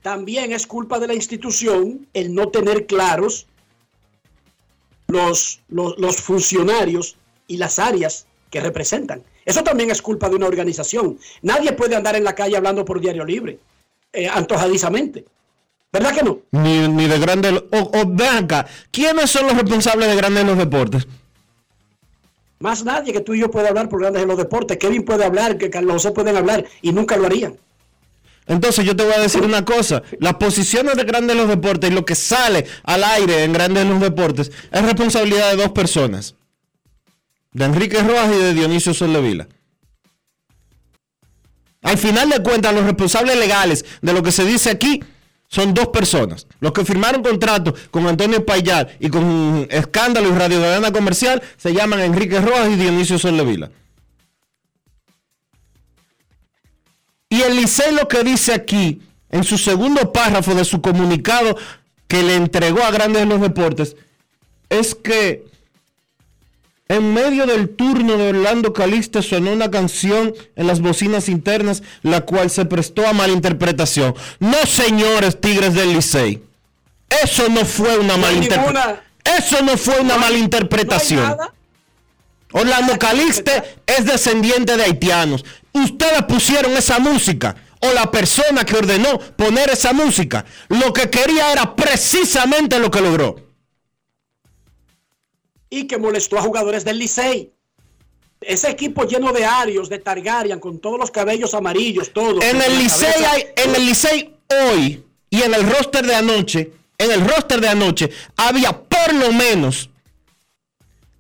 también 0.02 0.52
es 0.52 0.66
culpa 0.66 0.98
de 0.98 1.06
la 1.06 1.14
institución 1.14 2.06
el 2.12 2.34
no 2.34 2.48
tener 2.48 2.86
claros 2.86 3.46
los, 5.06 5.60
los, 5.68 5.98
los 5.98 6.16
funcionarios 6.16 7.16
y 7.46 7.56
las 7.56 7.78
áreas 7.78 8.26
que 8.50 8.60
representan. 8.60 9.22
Eso 9.44 9.62
también 9.62 9.90
es 9.90 10.02
culpa 10.02 10.28
de 10.28 10.36
una 10.36 10.46
organización. 10.46 11.18
Nadie 11.42 11.72
puede 11.72 11.96
andar 11.96 12.16
en 12.16 12.24
la 12.24 12.34
calle 12.34 12.56
hablando 12.56 12.84
por 12.84 13.00
diario 13.00 13.24
libre, 13.24 13.58
eh, 14.12 14.28
antojadizamente. 14.28 15.24
¿Verdad 15.92 16.14
que 16.14 16.22
no? 16.22 16.38
Ni, 16.52 16.88
ni 16.88 17.06
de 17.06 17.18
grandes... 17.18 17.52
O, 17.70 17.78
o 17.78 18.04
ven 18.06 18.44
acá, 18.44 18.66
¿quiénes 18.90 19.30
son 19.30 19.46
los 19.46 19.56
responsables 19.56 20.08
de 20.08 20.16
grandes 20.16 20.40
en 20.40 20.46
los 20.46 20.58
deportes? 20.58 21.06
Más 22.60 22.84
nadie 22.84 23.12
que 23.12 23.20
tú 23.20 23.34
y 23.34 23.40
yo 23.40 23.50
puede 23.50 23.68
hablar 23.68 23.88
por 23.88 24.00
grandes 24.00 24.22
en 24.22 24.28
los 24.28 24.38
deportes. 24.38 24.78
Kevin 24.78 25.04
puede 25.04 25.24
hablar, 25.24 25.58
que 25.58 25.68
Carlos 25.68 25.94
José 25.94 26.12
pueden 26.12 26.36
hablar 26.36 26.64
y 26.80 26.92
nunca 26.92 27.16
lo 27.16 27.26
harían. 27.26 27.58
Entonces 28.46 28.84
yo 28.84 28.96
te 28.96 29.04
voy 29.04 29.14
a 29.14 29.20
decir 29.20 29.42
una 29.42 29.64
cosa, 29.64 30.02
las 30.18 30.34
posiciones 30.34 30.96
de 30.96 31.04
grandes 31.04 31.36
los 31.36 31.48
deportes 31.48 31.90
y 31.90 31.94
lo 31.94 32.04
que 32.04 32.14
sale 32.14 32.66
al 32.82 33.04
aire 33.04 33.44
en 33.44 33.52
grandes 33.52 33.86
los 33.86 34.00
deportes 34.00 34.50
es 34.70 34.82
responsabilidad 34.82 35.50
de 35.50 35.62
dos 35.62 35.72
personas, 35.72 36.34
de 37.52 37.64
Enrique 37.64 38.02
Rojas 38.02 38.30
y 38.34 38.42
de 38.42 38.54
Dionisio 38.54 38.94
Soldevila. 38.94 39.46
Al 41.82 41.98
final 41.98 42.30
de 42.30 42.42
cuentas, 42.42 42.74
los 42.74 42.84
responsables 42.84 43.36
legales 43.36 43.84
de 44.00 44.12
lo 44.12 44.22
que 44.22 44.32
se 44.32 44.44
dice 44.44 44.70
aquí 44.70 45.02
son 45.48 45.74
dos 45.74 45.88
personas. 45.88 46.46
Los 46.60 46.72
que 46.72 46.84
firmaron 46.84 47.22
contrato 47.22 47.74
con 47.90 48.06
Antonio 48.06 48.44
Payar 48.46 48.96
y 49.00 49.08
con 49.08 49.66
Escándalo 49.70 50.28
y 50.28 50.32
Radio 50.32 50.60
Cadena 50.60 50.92
Comercial 50.92 51.42
se 51.56 51.74
llaman 51.74 52.00
Enrique 52.00 52.40
Rojas 52.40 52.70
y 52.70 52.76
Dionisio 52.76 53.18
Soldevila. 53.18 53.70
Y 57.32 57.40
el 57.40 57.56
Licey 57.56 57.94
lo 57.94 58.08
que 58.08 58.22
dice 58.24 58.52
aquí, 58.52 59.00
en 59.30 59.42
su 59.42 59.56
segundo 59.56 60.12
párrafo 60.12 60.54
de 60.54 60.66
su 60.66 60.82
comunicado 60.82 61.56
que 62.06 62.22
le 62.22 62.34
entregó 62.34 62.82
a 62.82 62.90
Grandes 62.90 63.22
en 63.22 63.30
los 63.30 63.40
Deportes, 63.40 63.96
es 64.68 64.94
que 64.94 65.46
en 66.88 67.14
medio 67.14 67.46
del 67.46 67.70
turno 67.70 68.18
de 68.18 68.28
Orlando 68.28 68.74
Calista 68.74 69.22
sonó 69.22 69.50
una 69.50 69.70
canción 69.70 70.34
en 70.56 70.66
las 70.66 70.82
bocinas 70.82 71.30
internas, 71.30 71.82
la 72.02 72.20
cual 72.20 72.50
se 72.50 72.66
prestó 72.66 73.06
a 73.06 73.14
malinterpretación. 73.14 74.14
No, 74.38 74.66
señores 74.66 75.40
Tigres 75.40 75.72
del 75.72 75.94
Licey. 75.94 76.42
Eso 77.24 77.48
no 77.48 77.64
fue 77.64 77.96
una 77.96 78.18
malinterpretación. 78.18 78.98
Eso 79.24 79.62
no 79.62 79.78
fue 79.78 80.00
una 80.00 80.18
malinterpretación. 80.18 81.34
Orlando 82.52 82.98
Caliste 82.98 83.62
es 83.86 84.04
descendiente 84.04 84.76
de 84.76 84.84
haitianos. 84.84 85.46
Ustedes 85.72 86.22
pusieron 86.24 86.72
esa 86.76 86.98
música 86.98 87.56
o 87.80 87.92
la 87.92 88.10
persona 88.10 88.64
que 88.64 88.76
ordenó 88.76 89.18
poner 89.18 89.70
esa 89.70 89.92
música, 89.92 90.44
lo 90.68 90.92
que 90.92 91.10
quería 91.10 91.52
era 91.52 91.74
precisamente 91.74 92.78
lo 92.78 92.90
que 92.90 93.00
logró. 93.00 93.36
Y 95.68 95.86
que 95.86 95.98
molestó 95.98 96.38
a 96.38 96.42
jugadores 96.42 96.84
del 96.84 96.98
Licey. 96.98 97.52
Ese 98.40 98.70
equipo 98.70 99.04
lleno 99.04 99.32
de 99.32 99.44
arios, 99.44 99.88
de 99.88 99.98
Targaryen, 99.98 100.60
con 100.60 100.78
todos 100.78 100.98
los 100.98 101.10
cabellos 101.10 101.54
amarillos, 101.54 102.12
todos. 102.12 102.44
En 102.44 102.60
el 102.60 102.78
Licey 102.78 103.24
hay, 103.24 103.46
en 103.56 103.74
el 103.74 103.86
Licey 103.86 104.36
hoy 104.48 105.04
y 105.30 105.42
en 105.42 105.54
el 105.54 105.68
roster 105.68 106.06
de 106.06 106.14
anoche, 106.14 106.72
en 106.98 107.10
el 107.10 107.26
roster 107.26 107.60
de 107.60 107.68
anoche 107.68 108.10
había 108.36 108.78
por 108.82 109.14
lo 109.14 109.32
menos 109.32 109.90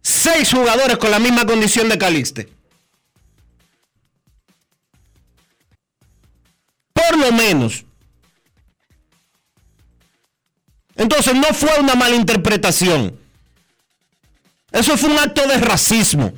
seis 0.02 0.52
jugadores 0.52 0.98
con 0.98 1.10
la 1.10 1.18
misma 1.18 1.46
condición 1.46 1.88
de 1.88 1.98
Caliste. 1.98 2.51
Por 7.12 7.20
lo 7.20 7.32
menos. 7.32 7.84
Entonces 10.96 11.34
no 11.34 11.44
fue 11.52 11.78
una 11.78 11.94
mala 11.94 12.16
interpretación. 12.16 13.18
Eso 14.70 14.96
fue 14.96 15.10
un 15.10 15.18
acto 15.18 15.46
de 15.46 15.58
racismo. 15.58 16.32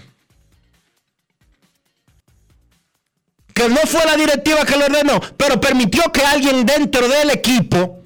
Que 3.55 3.69
no 3.69 3.77
fue 3.87 4.05
la 4.05 4.17
directiva 4.17 4.65
que 4.65 4.77
lo 4.77 4.87
ordenó, 4.87 5.21
pero 5.37 5.61
permitió 5.61 6.11
que 6.11 6.23
alguien 6.23 6.67
dentro 6.67 7.07
del 7.07 7.31
equipo, 7.31 8.03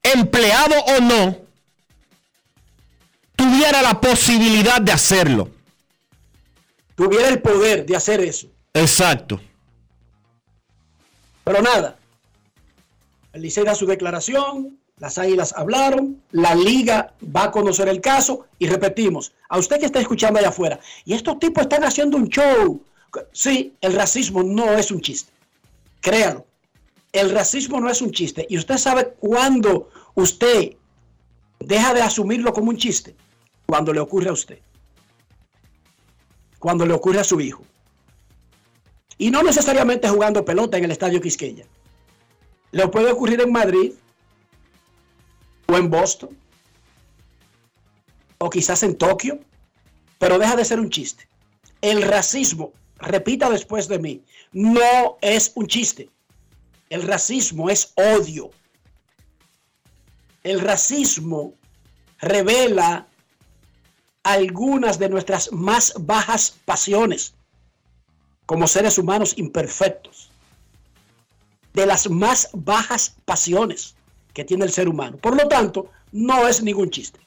empleado 0.00 0.76
o 0.84 1.00
no, 1.00 1.36
tuviera 3.34 3.82
la 3.82 4.00
posibilidad 4.00 4.80
de 4.80 4.92
hacerlo. 4.92 5.50
Tuviera 6.94 7.28
el 7.28 7.42
poder 7.42 7.84
de 7.84 7.96
hacer 7.96 8.20
eso. 8.20 8.46
Exacto. 8.72 9.40
Pero 11.42 11.60
nada. 11.60 11.98
El 13.34 13.42
Licey 13.42 13.64
da 13.64 13.74
su 13.74 13.84
declaración, 13.84 14.78
las 14.98 15.18
águilas 15.18 15.52
hablaron, 15.56 16.22
la 16.30 16.54
liga 16.54 17.14
va 17.34 17.44
a 17.44 17.50
conocer 17.50 17.88
el 17.88 18.00
caso 18.00 18.46
y 18.60 18.68
repetimos, 18.68 19.32
a 19.48 19.58
usted 19.58 19.80
que 19.80 19.86
está 19.86 19.98
escuchando 19.98 20.38
allá 20.38 20.50
afuera, 20.50 20.78
y 21.04 21.14
estos 21.14 21.40
tipos 21.40 21.64
están 21.64 21.82
haciendo 21.82 22.16
un 22.16 22.28
show. 22.28 22.80
Sí, 23.32 23.74
el 23.80 23.92
racismo 23.94 24.44
no 24.44 24.72
es 24.74 24.92
un 24.92 25.00
chiste. 25.00 25.32
Créalo. 26.00 26.46
El 27.12 27.30
racismo 27.30 27.80
no 27.80 27.90
es 27.90 28.00
un 28.02 28.12
chiste. 28.12 28.46
Y 28.48 28.56
usted 28.56 28.76
sabe 28.76 29.14
cuándo 29.18 29.88
usted 30.14 30.74
deja 31.58 31.92
de 31.92 32.02
asumirlo 32.02 32.52
como 32.52 32.70
un 32.70 32.76
chiste. 32.76 33.16
Cuando 33.66 33.92
le 33.92 34.00
ocurre 34.00 34.28
a 34.28 34.32
usted. 34.32 34.58
Cuando 36.58 36.86
le 36.86 36.94
ocurre 36.94 37.20
a 37.20 37.24
su 37.24 37.40
hijo. 37.40 37.62
Y 39.18 39.30
no 39.30 39.42
necesariamente 39.42 40.08
jugando 40.08 40.44
pelota 40.44 40.76
en 40.76 40.84
el 40.84 40.90
estadio 40.90 41.20
Quisqueya. 41.20 41.66
Le 42.74 42.88
puede 42.88 43.12
ocurrir 43.12 43.40
en 43.40 43.52
Madrid 43.52 43.92
o 45.68 45.76
en 45.76 45.88
Boston 45.88 46.36
o 48.38 48.50
quizás 48.50 48.82
en 48.82 48.98
Tokio, 48.98 49.38
pero 50.18 50.40
deja 50.40 50.56
de 50.56 50.64
ser 50.64 50.80
un 50.80 50.90
chiste. 50.90 51.28
El 51.80 52.02
racismo, 52.02 52.72
repita 52.98 53.48
después 53.48 53.86
de 53.86 54.00
mí, 54.00 54.24
no 54.52 55.18
es 55.20 55.52
un 55.54 55.68
chiste. 55.68 56.10
El 56.90 57.02
racismo 57.02 57.70
es 57.70 57.92
odio. 57.94 58.50
El 60.42 60.58
racismo 60.58 61.54
revela 62.18 63.06
algunas 64.24 64.98
de 64.98 65.10
nuestras 65.10 65.52
más 65.52 65.94
bajas 66.00 66.56
pasiones 66.64 67.34
como 68.46 68.66
seres 68.66 68.98
humanos 68.98 69.34
imperfectos. 69.36 70.13
De 71.74 71.86
las 71.86 72.08
más 72.08 72.48
bajas 72.52 73.16
pasiones 73.24 73.94
que 74.32 74.44
tiene 74.44 74.64
el 74.64 74.72
ser 74.72 74.88
humano. 74.88 75.18
Por 75.18 75.36
lo 75.36 75.46
tanto, 75.48 75.90
no 76.12 76.48
es 76.48 76.62
ningún 76.62 76.90
chiste. 76.90 77.20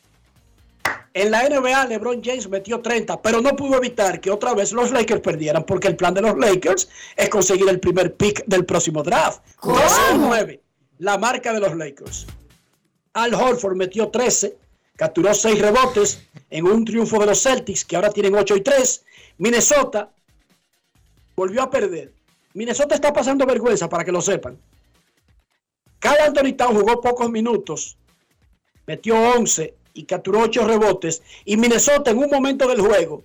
En 1.14 1.32
la 1.32 1.50
NBA, 1.50 1.88
LeBron 1.88 2.22
James 2.24 2.48
metió 2.48 2.80
30, 2.80 3.22
pero 3.22 3.42
no 3.42 3.56
pudo 3.56 3.78
evitar 3.78 4.22
que 4.22 4.30
otra 4.30 4.54
vez 4.54 4.72
los 4.72 4.92
Lakers 4.92 5.22
perdieran, 5.22 5.64
porque 5.64 5.88
el 5.88 5.96
plan 5.96 6.14
de 6.14 6.22
los 6.22 6.38
Lakers 6.38 6.90
es 7.16 7.30
conseguir 7.30 7.68
el 7.70 7.80
primer 7.80 8.16
pick 8.16 8.46
del 8.46 8.66
próximo 8.66 9.02
draft. 9.02 9.42
9, 10.16 10.62
la 11.00 11.18
marca 11.18 11.54
de 11.54 11.60
los 11.60 11.76
Lakers. 11.76 12.28
Al 13.14 13.34
Horford 13.34 13.76
metió 13.76 14.10
13, 14.10 14.58
capturó 14.96 15.34
6 15.34 15.60
rebotes 15.60 16.22
en 16.52 16.68
un 16.68 16.86
triunfo 16.86 17.20
de 17.20 17.26
los 17.26 17.42
Celtics, 17.42 17.84
que 17.84 17.96
ahora 17.96 18.12
tienen 18.12 18.36
8 18.36 18.56
y 18.56 18.62
3. 18.62 19.06
Minnesota 19.40 20.12
volvió 21.36 21.64
a 21.64 21.70
perder. 21.70 22.14
Minnesota 22.58 22.96
está 22.96 23.14
pasando 23.14 23.46
vergüenza, 23.46 23.88
para 23.88 24.04
que 24.04 24.12
lo 24.12 24.20
sepan. 24.20 24.58
Carl 26.00 26.20
Anthony 26.22 26.54
Town 26.58 26.76
jugó 26.76 27.00
pocos 27.00 27.30
minutos, 27.30 27.98
metió 28.88 29.16
11 29.16 29.76
y 29.94 30.06
capturó 30.06 30.40
8 30.42 30.66
rebotes. 30.66 31.22
Y 31.46 31.56
Minnesota 31.56 32.10
en 32.10 32.18
un 32.18 32.32
momento 32.32 32.68
del 32.68 32.82
juego 32.82 33.24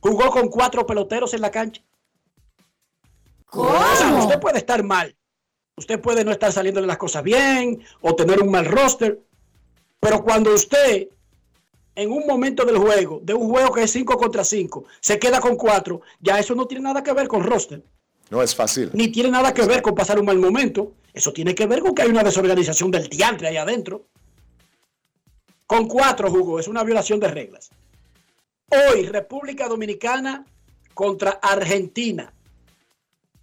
jugó 0.00 0.30
con 0.32 0.48
cuatro 0.48 0.84
peloteros 0.84 1.34
en 1.34 1.40
la 1.40 1.52
cancha. 1.52 1.82
O 3.52 3.94
sea, 3.96 4.12
usted 4.14 4.40
puede 4.40 4.58
estar 4.58 4.82
mal. 4.82 5.14
Usted 5.76 6.00
puede 6.00 6.24
no 6.24 6.32
estar 6.32 6.52
saliendo 6.52 6.80
de 6.80 6.88
las 6.88 6.98
cosas 6.98 7.22
bien 7.22 7.84
o 8.00 8.16
tener 8.16 8.42
un 8.42 8.50
mal 8.50 8.66
roster. 8.66 9.20
Pero 10.00 10.24
cuando 10.24 10.52
usted 10.52 11.06
en 11.94 12.10
un 12.10 12.26
momento 12.26 12.64
del 12.64 12.78
juego, 12.78 13.20
de 13.22 13.34
un 13.34 13.48
juego 13.48 13.72
que 13.72 13.84
es 13.84 13.92
5 13.92 14.16
contra 14.16 14.42
5, 14.42 14.84
se 14.98 15.20
queda 15.20 15.40
con 15.40 15.54
4, 15.54 16.00
ya 16.18 16.40
eso 16.40 16.56
no 16.56 16.66
tiene 16.66 16.82
nada 16.82 17.04
que 17.04 17.12
ver 17.12 17.28
con 17.28 17.44
roster. 17.44 17.84
No 18.32 18.42
es 18.42 18.54
fácil. 18.54 18.88
Ni 18.94 19.08
tiene 19.08 19.30
nada 19.30 19.52
que 19.52 19.60
ver 19.66 19.82
con 19.82 19.94
pasar 19.94 20.18
un 20.18 20.24
mal 20.24 20.38
momento. 20.38 20.94
Eso 21.12 21.34
tiene 21.34 21.54
que 21.54 21.66
ver 21.66 21.80
con 21.80 21.94
que 21.94 22.00
hay 22.00 22.08
una 22.08 22.22
desorganización 22.22 22.90
del 22.90 23.06
diantre 23.06 23.48
ahí 23.48 23.58
adentro. 23.58 24.06
Con 25.66 25.86
cuatro 25.86 26.30
jugó, 26.30 26.58
es 26.58 26.66
una 26.66 26.82
violación 26.82 27.20
de 27.20 27.28
reglas. 27.28 27.68
Hoy, 28.70 29.04
República 29.04 29.68
Dominicana 29.68 30.46
contra 30.94 31.32
Argentina. 31.42 32.32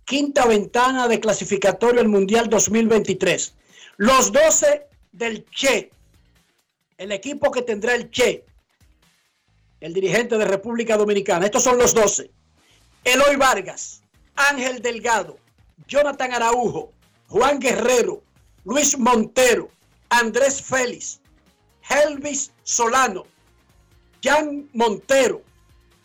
Quinta 0.06 0.48
ventana 0.48 1.08
de 1.08 1.20
clasificatorio 1.20 2.02
al 2.02 2.08
Mundial 2.08 2.50
2023. 2.50 3.54
Los 3.98 4.32
12 4.32 4.88
del 5.12 5.46
Che. 5.52 5.92
El 6.98 7.12
equipo 7.12 7.52
que 7.52 7.62
tendrá 7.62 7.94
el 7.94 8.10
Che. 8.10 8.44
El 9.82 9.94
dirigente 9.94 10.36
de 10.36 10.46
República 10.46 10.98
Dominicana. 10.98 11.46
Estos 11.46 11.62
son 11.62 11.78
los 11.78 11.94
12. 11.94 12.32
Eloy 13.04 13.36
Vargas, 13.36 14.02
Ángel 14.40 14.82
Delgado, 14.82 15.38
Jonathan 15.86 16.34
Araujo, 16.34 16.94
Juan 17.28 17.60
Guerrero, 17.60 18.24
Luis 18.64 18.98
Montero, 18.98 19.70
Andrés 20.10 20.62
Félix, 20.62 21.20
Helvis 21.82 22.54
Solano, 22.64 23.26
Jan 24.24 24.70
Montero, 24.74 25.42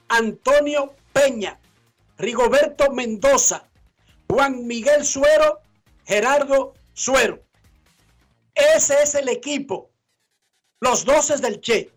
Antonio 0.08 0.94
Peña, 1.12 1.60
Rigoberto 2.18 2.90
Mendoza, 2.90 3.68
Juan 4.28 4.66
Miguel 4.66 5.04
Suero, 5.04 5.60
Gerardo 6.04 6.74
Suero. 6.92 7.40
Ese 8.52 9.00
es 9.02 9.14
el 9.14 9.28
equipo. 9.28 9.90
Los 10.80 11.04
doces 11.04 11.40
del 11.40 11.60
Che. 11.60 11.90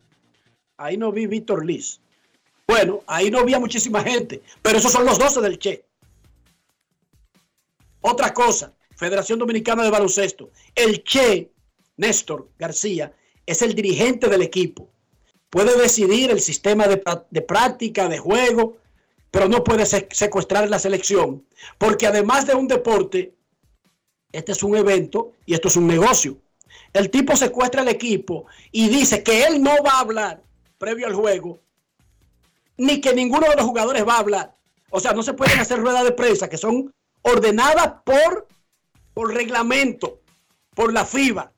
Ahí 0.77 0.97
no 0.97 1.11
vi 1.11 1.25
Víctor 1.25 1.65
Liz. 1.65 1.99
Bueno, 2.67 3.03
ahí 3.07 3.31
no 3.31 3.39
había 3.39 3.59
muchísima 3.59 4.03
gente, 4.03 4.43
pero 4.61 4.77
esos 4.77 4.91
son 4.91 5.05
los 5.05 5.17
doce 5.17 5.41
del 5.41 5.57
Che. 5.57 5.86
Otra 8.09 8.33
cosa, 8.33 8.73
Federación 8.95 9.37
Dominicana 9.37 9.83
de 9.83 9.89
Baloncesto. 9.89 10.51
El 10.73 11.03
Che, 11.03 11.51
Néstor 11.97 12.49
García, 12.57 13.13
es 13.45 13.61
el 13.61 13.75
dirigente 13.75 14.29
del 14.29 14.43
equipo. 14.43 14.89
Puede 15.49 15.77
decidir 15.77 16.31
el 16.31 16.39
sistema 16.39 16.87
de, 16.87 17.41
práctica, 17.41 18.07
de 18.07 18.17
juego, 18.17 18.77
pero 19.29 19.49
no 19.49 19.61
puede 19.61 19.85
secuestrar 19.85 20.69
la 20.69 20.79
selección. 20.79 21.45
Porque 21.77 22.07
además 22.07 22.47
de 22.47 22.55
un 22.55 22.69
deporte, 22.69 23.35
este 24.31 24.53
es 24.53 24.63
un 24.63 24.77
evento 24.77 25.33
y 25.45 25.53
esto 25.53 25.67
es 25.67 25.75
un 25.75 25.87
negocio. 25.87 26.37
El 26.93 27.09
tipo 27.09 27.35
secuestra 27.35 27.81
el 27.81 27.89
equipo 27.89 28.45
y 28.71 28.87
dice 28.87 29.21
que 29.21 29.43
él 29.43 29.61
no 29.61 29.83
va 29.85 29.95
a 29.95 29.99
hablar 29.99 30.41
previo 30.77 31.07
al 31.07 31.13
juego, 31.13 31.59
ni 32.77 33.01
que 33.01 33.13
ninguno 33.13 33.49
de 33.49 33.57
los 33.57 33.65
jugadores 33.65 34.07
va 34.07 34.15
a 34.15 34.19
hablar. 34.19 34.53
O 34.91 35.01
sea, 35.01 35.11
no 35.11 35.23
se 35.23 35.33
pueden 35.33 35.59
hacer 35.59 35.79
ruedas 35.79 36.05
de 36.05 36.13
prensa 36.13 36.47
que 36.47 36.57
son 36.57 36.93
ordenadas 37.21 37.95
por, 38.03 38.47
reglamento, 39.33 40.21
por 40.73 40.93
la 40.93 41.05
FIBA 41.05 41.51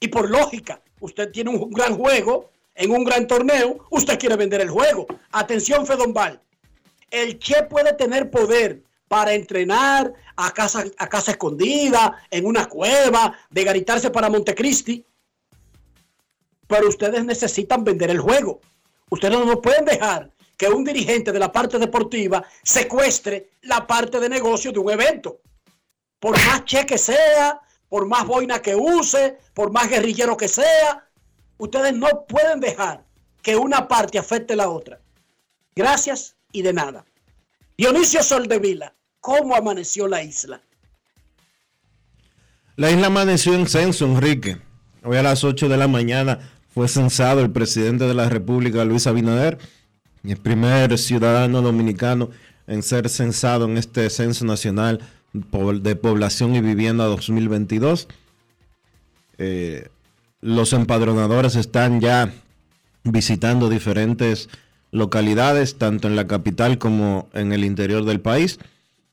y 0.00 0.08
por 0.08 0.30
lógica. 0.30 0.80
Usted 1.00 1.30
tiene 1.30 1.50
un 1.50 1.70
gran 1.70 1.96
juego 1.96 2.50
en 2.74 2.90
un 2.90 3.04
gran 3.04 3.26
torneo, 3.26 3.86
usted 3.90 4.18
quiere 4.18 4.36
vender 4.36 4.60
el 4.60 4.70
juego. 4.70 5.06
Atención, 5.32 5.86
Fedombal. 5.86 6.40
El 7.10 7.38
Che 7.38 7.62
puede 7.64 7.94
tener 7.94 8.30
poder 8.30 8.82
para 9.08 9.34
entrenar 9.34 10.12
a 10.36 10.50
casa, 10.52 10.84
a 10.98 11.08
casa 11.08 11.32
escondida, 11.32 12.22
en 12.30 12.44
una 12.44 12.66
cueva, 12.66 13.38
de 13.50 13.64
garitarse 13.64 14.10
para 14.10 14.28
Montecristi. 14.28 15.04
Pero 16.66 16.88
ustedes 16.88 17.24
necesitan 17.24 17.84
vender 17.84 18.10
el 18.10 18.20
juego. 18.20 18.60
Ustedes 19.08 19.38
no 19.38 19.62
pueden 19.62 19.84
dejar 19.84 20.30
que 20.56 20.68
un 20.68 20.84
dirigente 20.84 21.32
de 21.32 21.38
la 21.38 21.52
parte 21.52 21.78
deportiva 21.78 22.44
secuestre 22.62 23.50
la 23.62 23.86
parte 23.86 24.20
de 24.20 24.28
negocio 24.28 24.72
de 24.72 24.78
un 24.78 24.90
evento. 24.90 25.40
Por 26.18 26.36
más 26.46 26.64
cheque 26.64 26.98
sea, 26.98 27.60
por 27.88 28.06
más 28.06 28.26
boina 28.26 28.60
que 28.60 28.74
use, 28.74 29.38
por 29.54 29.70
más 29.70 29.88
guerrillero 29.88 30.36
que 30.36 30.48
sea, 30.48 31.06
ustedes 31.58 31.94
no 31.94 32.24
pueden 32.26 32.60
dejar 32.60 33.04
que 33.42 33.56
una 33.56 33.86
parte 33.86 34.18
afecte 34.18 34.54
a 34.54 34.56
la 34.56 34.68
otra. 34.68 35.00
Gracias 35.74 36.36
y 36.52 36.62
de 36.62 36.72
nada. 36.72 37.04
Dionisio 37.76 38.22
Soldevila, 38.22 38.94
¿cómo 39.20 39.54
amaneció 39.54 40.08
la 40.08 40.22
isla? 40.22 40.60
La 42.76 42.90
isla 42.90 43.06
amaneció 43.08 43.54
en 43.54 43.66
censo, 43.66 44.06
Enrique. 44.06 44.58
Hoy 45.02 45.16
a 45.16 45.22
las 45.22 45.44
8 45.44 45.68
de 45.68 45.76
la 45.76 45.86
mañana 45.86 46.50
fue 46.74 46.88
censado 46.88 47.40
el 47.40 47.50
presidente 47.50 48.04
de 48.04 48.14
la 48.14 48.28
República, 48.28 48.84
Luis 48.84 49.06
Abinader, 49.06 49.58
el 50.30 50.36
primer 50.38 50.96
ciudadano 50.98 51.62
dominicano 51.62 52.30
en 52.66 52.82
ser 52.82 53.08
censado 53.08 53.66
en 53.66 53.76
este 53.78 54.10
censo 54.10 54.44
nacional 54.44 55.00
de 55.32 55.96
población 55.96 56.54
y 56.54 56.60
vivienda 56.60 57.04
2022. 57.04 58.08
Eh, 59.38 59.88
los 60.40 60.72
empadronadores 60.72 61.56
están 61.56 62.00
ya 62.00 62.32
visitando 63.04 63.68
diferentes 63.68 64.48
localidades, 64.90 65.78
tanto 65.78 66.08
en 66.08 66.16
la 66.16 66.26
capital 66.26 66.78
como 66.78 67.28
en 67.32 67.52
el 67.52 67.64
interior 67.64 68.04
del 68.04 68.20
país. 68.20 68.58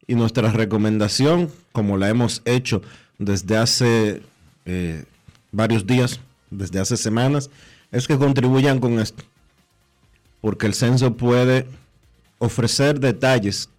Y 0.07 0.15
nuestra 0.15 0.51
recomendación, 0.51 1.49
como 1.71 1.97
la 1.97 2.09
hemos 2.09 2.41
hecho 2.45 2.81
desde 3.19 3.57
hace 3.57 4.21
eh, 4.65 5.05
varios 5.51 5.85
días, 5.85 6.19
desde 6.49 6.79
hace 6.79 6.97
semanas, 6.97 7.49
es 7.91 8.07
que 8.07 8.17
contribuyan 8.17 8.79
con 8.79 8.99
esto. 8.99 9.23
Porque 10.43 10.67
el 10.67 10.73
censo 10.73 11.15
puede 11.15 11.65
ofrecer 12.37 12.99
detalles 12.99 13.69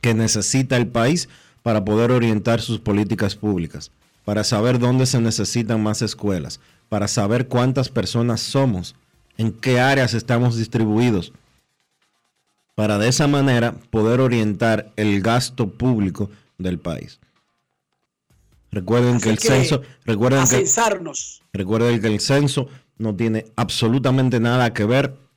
que 0.00 0.14
necesita 0.14 0.76
el 0.76 0.86
país 0.86 1.28
para 1.64 1.84
poder 1.84 2.12
orientar 2.12 2.60
sus 2.60 2.78
políticas 2.78 3.34
públicas, 3.34 3.90
para 4.24 4.44
saber 4.44 4.78
dónde 4.78 5.06
se 5.06 5.20
necesitan 5.20 5.82
más 5.82 6.00
escuelas, 6.00 6.60
para 6.88 7.08
saber 7.08 7.48
cuántas 7.48 7.88
personas 7.88 8.40
somos 8.40 8.94
en 9.38 9.50
qué 9.50 9.80
áreas 9.80 10.14
estamos 10.14 10.56
distribuidos, 10.56 11.32
para 12.76 12.96
de 12.98 13.08
esa 13.08 13.26
manera 13.26 13.74
poder 13.90 14.20
orientar 14.20 14.92
el 14.94 15.20
gasto 15.20 15.68
público 15.68 16.30
del 16.58 16.78
país. 16.78 17.18
Recuerden 18.70 19.20
que 19.20 19.30
el 19.30 19.40
censo, 19.40 19.82
recuerden 20.04 20.46
que, 20.46 20.64
recuerden 21.52 22.00
que 22.00 22.06
el 22.06 22.20
censo 22.20 22.68
no 22.98 23.16
tiene 23.16 23.46
absolutamente 23.56 24.38
nada 24.38 24.72
que 24.72 24.84
ver 24.84 25.27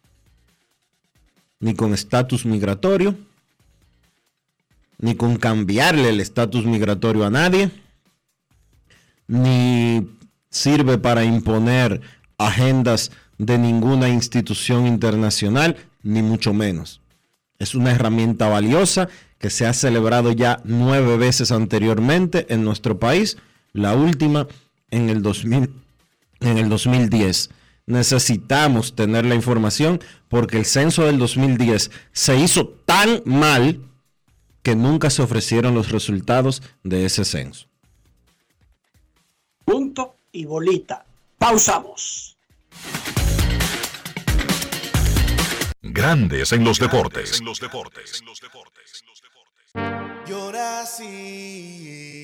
ni 1.61 1.73
con 1.75 1.93
estatus 1.93 2.45
migratorio, 2.45 3.15
ni 4.97 5.15
con 5.15 5.37
cambiarle 5.37 6.09
el 6.09 6.19
estatus 6.19 6.65
migratorio 6.65 7.25
a 7.25 7.29
nadie, 7.29 7.71
ni 9.27 10.07
sirve 10.49 10.97
para 10.97 11.23
imponer 11.23 12.01
agendas 12.37 13.11
de 13.37 13.57
ninguna 13.57 14.09
institución 14.09 14.85
internacional, 14.85 15.77
ni 16.03 16.21
mucho 16.21 16.53
menos. 16.53 17.01
Es 17.57 17.75
una 17.75 17.91
herramienta 17.91 18.47
valiosa 18.47 19.07
que 19.37 19.49
se 19.49 19.65
ha 19.65 19.73
celebrado 19.73 20.31
ya 20.31 20.61
nueve 20.63 21.17
veces 21.17 21.51
anteriormente 21.51 22.45
en 22.53 22.63
nuestro 22.63 22.99
país, 22.99 23.37
la 23.73 23.95
última 23.95 24.47
en 24.91 25.09
el, 25.09 25.21
2000, 25.21 25.73
en 26.41 26.57
el 26.57 26.69
2010. 26.69 27.49
Necesitamos 27.91 28.95
tener 28.95 29.25
la 29.25 29.35
información 29.35 29.99
porque 30.29 30.57
el 30.57 30.63
censo 30.63 31.03
del 31.03 31.17
2010 31.19 31.91
se 32.13 32.37
hizo 32.37 32.69
tan 32.85 33.21
mal 33.25 33.81
que 34.63 34.77
nunca 34.77 35.09
se 35.09 35.21
ofrecieron 35.21 35.75
los 35.75 35.91
resultados 35.91 36.63
de 36.83 37.03
ese 37.05 37.25
censo. 37.25 37.67
Punto 39.65 40.15
y 40.31 40.45
bolita. 40.45 41.03
Pausamos. 41.37 42.37
Grandes 45.81 46.53
en 46.53 46.63
los 46.63 46.79
deportes. 46.79 47.39
En 47.39 47.45
los 47.45 47.59
deportes. 47.59 48.23
Llora 50.25 50.83
así 50.83 52.21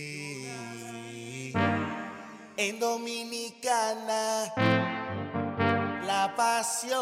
en 2.56 2.80
Dominicana 2.80 4.54
pasión. 6.36 6.98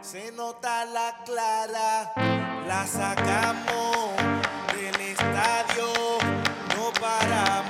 Se 0.00 0.32
nota 0.32 0.84
la 0.86 1.22
clara 1.24 2.12
la 2.66 2.86
sacamos 2.86 4.16
del 4.74 5.00
estadio. 5.00 5.88
No 6.76 6.92
paramos 7.00 7.69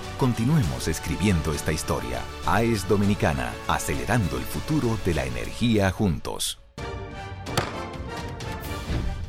Continuemos 0.21 0.87
escribiendo 0.87 1.51
esta 1.51 1.71
historia. 1.71 2.21
AES 2.45 2.87
Dominicana, 2.87 3.55
acelerando 3.67 4.37
el 4.37 4.43
futuro 4.43 4.99
de 5.03 5.15
la 5.15 5.25
energía 5.25 5.89
juntos. 5.89 6.61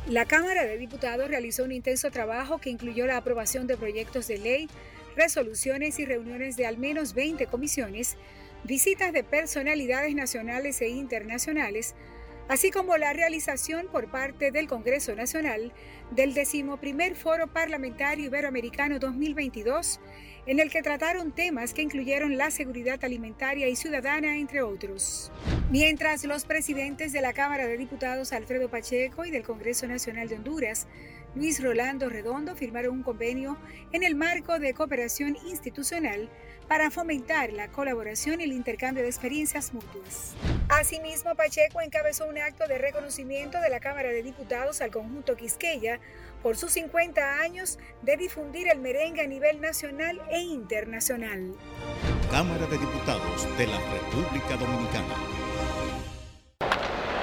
La 0.07 0.25
Cámara 0.25 0.65
de 0.65 0.77
Diputados 0.77 1.27
realizó 1.27 1.63
un 1.63 1.71
intenso 1.71 2.11
trabajo 2.11 2.59
que 2.59 2.69
incluyó 2.69 3.07
la 3.07 3.17
aprobación 3.17 3.65
de 3.65 3.75
proyectos 3.75 4.27
de 4.27 4.37
ley, 4.37 4.69
resoluciones 5.15 5.97
y 5.97 6.05
reuniones 6.05 6.57
de 6.57 6.67
al 6.67 6.77
menos 6.77 7.15
20 7.15 7.47
comisiones, 7.47 8.15
visitas 8.63 9.11
de 9.13 9.23
personalidades 9.23 10.13
nacionales 10.13 10.79
e 10.83 10.89
internacionales, 10.89 11.95
así 12.47 12.71
como 12.71 12.97
la 12.97 13.13
realización 13.13 13.87
por 13.91 14.09
parte 14.09 14.51
del 14.51 14.67
Congreso 14.67 15.15
Nacional 15.15 15.73
del 16.11 16.33
decimoprimer 16.33 17.15
Foro 17.15 17.47
Parlamentario 17.47 18.25
Iberoamericano 18.25 18.99
2022 18.99 19.99
en 20.45 20.59
el 20.59 20.69
que 20.69 20.81
trataron 20.81 21.31
temas 21.31 21.73
que 21.73 21.81
incluyeron 21.81 22.37
la 22.37 22.51
seguridad 22.51 23.03
alimentaria 23.03 23.69
y 23.69 23.75
ciudadana, 23.75 24.37
entre 24.37 24.61
otros. 24.61 25.31
Mientras 25.71 26.25
los 26.25 26.45
presidentes 26.45 27.13
de 27.13 27.21
la 27.21 27.33
Cámara 27.33 27.65
de 27.65 27.77
Diputados 27.77 28.33
Alfredo 28.33 28.69
Pacheco 28.69 29.25
y 29.25 29.31
del 29.31 29.43
Congreso 29.43 29.87
Nacional 29.87 30.27
de 30.27 30.35
Honduras, 30.35 30.87
Luis 31.35 31.63
Rolando 31.63 32.09
Redondo, 32.09 32.55
firmaron 32.55 32.97
un 32.97 33.03
convenio 33.03 33.57
en 33.91 34.03
el 34.03 34.15
marco 34.15 34.59
de 34.59 34.73
cooperación 34.73 35.35
institucional 35.47 36.29
para 36.67 36.91
fomentar 36.91 37.51
la 37.51 37.69
colaboración 37.69 38.39
y 38.39 38.43
el 38.43 38.53
intercambio 38.53 39.03
de 39.03 39.09
experiencias 39.09 39.73
mutuas. 39.73 40.35
Asimismo, 40.69 41.35
Pacheco 41.35 41.81
encabezó 41.81 42.25
un 42.27 42.37
acto 42.37 42.67
de 42.67 42.77
reconocimiento 42.77 43.59
de 43.59 43.69
la 43.69 43.79
Cámara 43.79 44.09
de 44.09 44.23
Diputados 44.23 44.81
al 44.81 44.91
conjunto 44.91 45.35
Quisqueya 45.35 45.99
por 46.41 46.55
sus 46.55 46.71
50 46.73 47.39
años 47.39 47.79
de 48.01 48.17
difundir 48.17 48.67
el 48.67 48.79
merengue 48.79 49.21
a 49.21 49.27
nivel 49.27 49.59
nacional 49.59 50.21
e 50.29 50.39
internacional. 50.39 51.55
Cámara 52.29 52.65
de 52.67 52.77
Diputados 52.77 53.57
de 53.57 53.67
la 53.67 53.79
República 53.91 54.55
Dominicana. 54.57 55.15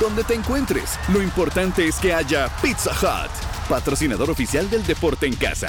Donde 0.00 0.24
te 0.24 0.34
encuentres, 0.34 0.98
lo 1.08 1.22
importante 1.22 1.88
es 1.88 1.96
que 1.96 2.12
haya 2.12 2.50
Pizza 2.60 2.90
Hut, 2.90 3.30
patrocinador 3.66 4.30
oficial 4.30 4.68
del 4.68 4.84
deporte 4.86 5.26
en 5.26 5.34
casa. 5.34 5.68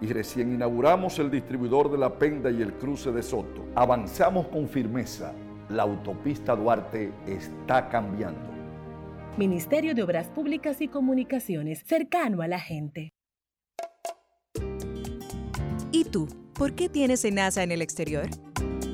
y 0.00 0.06
recién 0.12 0.54
inauguramos 0.54 1.18
el 1.18 1.30
distribuidor 1.30 1.90
de 1.90 1.98
La 1.98 2.18
Penda 2.18 2.50
y 2.50 2.60
el 2.62 2.74
cruce 2.74 3.10
de 3.10 3.22
Soto. 3.22 3.64
Avanzamos 3.74 4.48
con 4.48 4.68
firmeza 4.68 5.32
la 5.72 5.84
autopista 5.84 6.54
Duarte 6.54 7.12
está 7.26 7.88
cambiando. 7.88 8.40
Ministerio 9.36 9.94
de 9.94 10.02
Obras 10.02 10.28
Públicas 10.28 10.80
y 10.80 10.88
Comunicaciones, 10.88 11.82
cercano 11.86 12.42
a 12.42 12.48
la 12.48 12.60
gente. 12.60 13.14
¿Y 15.90 16.04
tú? 16.04 16.28
¿Por 16.52 16.74
qué 16.74 16.88
tienes 16.88 17.24
NASA 17.32 17.62
en 17.62 17.72
el 17.72 17.80
exterior? 17.80 18.28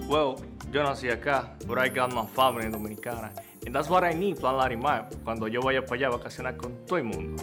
Well, 0.09 0.37
yo 0.73 0.83
nací 0.85 1.11
acá, 1.11 1.57
but 1.67 1.79
I 1.79 1.89
got 1.89 2.13
my 2.13 2.27
family 2.35 2.71
dominicana. 2.71 3.33
And 3.67 3.75
that's 3.75 3.91
what 3.91 4.05
I 4.05 4.15
need, 4.15 4.37
Plan 4.39 4.57
Larimar, 4.57 5.09
cuando 5.25 5.49
yo 5.49 5.61
vaya 5.61 5.85
para 5.85 5.97
allá 5.97 6.07
a 6.07 6.11
vacacionar 6.11 6.57
con 6.57 6.73
todo 6.87 6.99
el 6.99 7.05
mundo. 7.05 7.43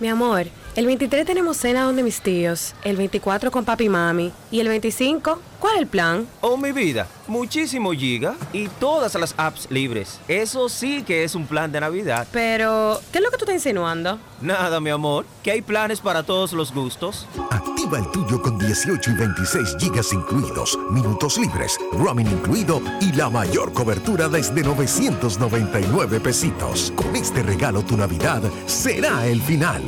Mi 0.00 0.06
amor, 0.08 0.46
el 0.76 0.86
23 0.86 1.26
tenemos 1.26 1.56
cena 1.56 1.82
donde 1.82 2.04
mis 2.04 2.20
tíos, 2.20 2.72
el 2.84 2.96
24 2.96 3.50
con 3.50 3.64
papi 3.64 3.86
y 3.86 3.88
mami 3.88 4.32
y 4.48 4.60
el 4.60 4.68
25, 4.68 5.40
¿cuál 5.58 5.74
es 5.74 5.80
el 5.80 5.86
plan? 5.88 6.28
Oh, 6.40 6.56
mi 6.56 6.70
vida, 6.70 7.08
muchísimo 7.26 7.90
giga 7.90 8.36
y 8.52 8.68
todas 8.68 9.16
las 9.16 9.34
apps 9.36 9.66
libres. 9.72 10.20
Eso 10.28 10.68
sí 10.68 11.02
que 11.02 11.24
es 11.24 11.34
un 11.34 11.48
plan 11.48 11.72
de 11.72 11.80
Navidad. 11.80 12.28
Pero, 12.30 13.00
¿qué 13.10 13.18
es 13.18 13.24
lo 13.24 13.30
que 13.32 13.38
tú 13.38 13.44
estás 13.44 13.56
insinuando? 13.56 14.20
Nada, 14.40 14.78
mi 14.78 14.90
amor, 14.90 15.26
que 15.42 15.50
hay 15.50 15.62
planes 15.62 16.00
para 16.00 16.22
todos 16.22 16.52
los 16.52 16.72
gustos. 16.72 17.26
Activa 17.50 17.98
el 17.98 18.08
tuyo 18.12 18.40
con 18.40 18.56
18 18.56 19.10
y 19.10 19.14
26 19.14 19.76
gigas 19.80 20.12
incluidos, 20.12 20.78
minutos 20.92 21.38
libres, 21.38 21.76
roaming 21.90 22.28
incluido 22.28 22.80
y 23.00 23.12
la 23.14 23.28
mayor 23.30 23.72
cobertura 23.72 24.28
desde 24.28 24.62
999 24.62 26.20
pesitos. 26.20 26.92
Con 26.94 27.16
este 27.16 27.42
regalo 27.42 27.82
tu 27.82 27.96
Navidad 27.96 28.42
será 28.66 29.26
el 29.26 29.42
final. 29.42 29.87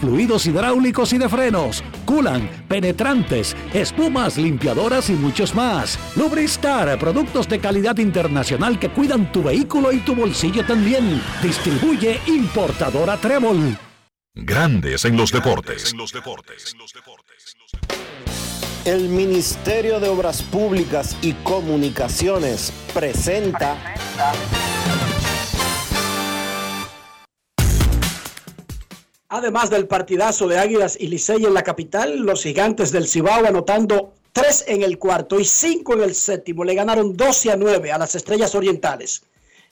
fluidos 0.00 0.46
hidráulicos 0.46 1.12
y 1.12 1.18
de 1.18 1.28
frenos, 1.28 1.82
culan, 2.04 2.48
penetrantes, 2.68 3.56
espumas, 3.72 4.36
limpiadoras 4.36 5.10
y 5.10 5.14
muchos 5.14 5.54
más. 5.54 5.98
Lubristar, 6.16 6.98
productos 6.98 7.48
de 7.48 7.58
calidad 7.58 7.98
internacional 7.98 8.78
que 8.78 8.90
cuidan 8.90 9.30
tu 9.32 9.42
vehículo 9.42 9.92
y 9.92 9.98
tu 9.98 10.14
bolsillo 10.14 10.64
también. 10.64 11.20
Distribuye 11.42 12.20
importadora 12.26 13.16
Trébol. 13.16 13.76
Grandes 14.34 15.04
en 15.04 15.16
los 15.16 15.30
deportes. 15.30 15.94
El 18.84 19.08
Ministerio 19.08 20.00
de 20.00 20.08
Obras 20.08 20.42
Públicas 20.42 21.16
y 21.22 21.34
Comunicaciones 21.34 22.72
presenta. 22.92 23.76
Además 29.34 29.70
del 29.70 29.86
partidazo 29.86 30.46
de 30.46 30.58
Águilas 30.58 30.94
y 31.00 31.08
Licey 31.08 31.46
en 31.46 31.54
la 31.54 31.62
capital, 31.62 32.18
los 32.18 32.42
gigantes 32.42 32.92
del 32.92 33.08
Cibao 33.08 33.46
anotando 33.46 34.12
tres 34.30 34.62
en 34.68 34.82
el 34.82 34.98
cuarto 34.98 35.40
y 35.40 35.46
cinco 35.46 35.94
en 35.94 36.02
el 36.02 36.14
séptimo, 36.14 36.64
le 36.64 36.74
ganaron 36.74 37.16
12 37.16 37.52
a 37.52 37.56
9 37.56 37.92
a 37.92 37.96
las 37.96 38.14
Estrellas 38.14 38.54
Orientales. 38.54 39.22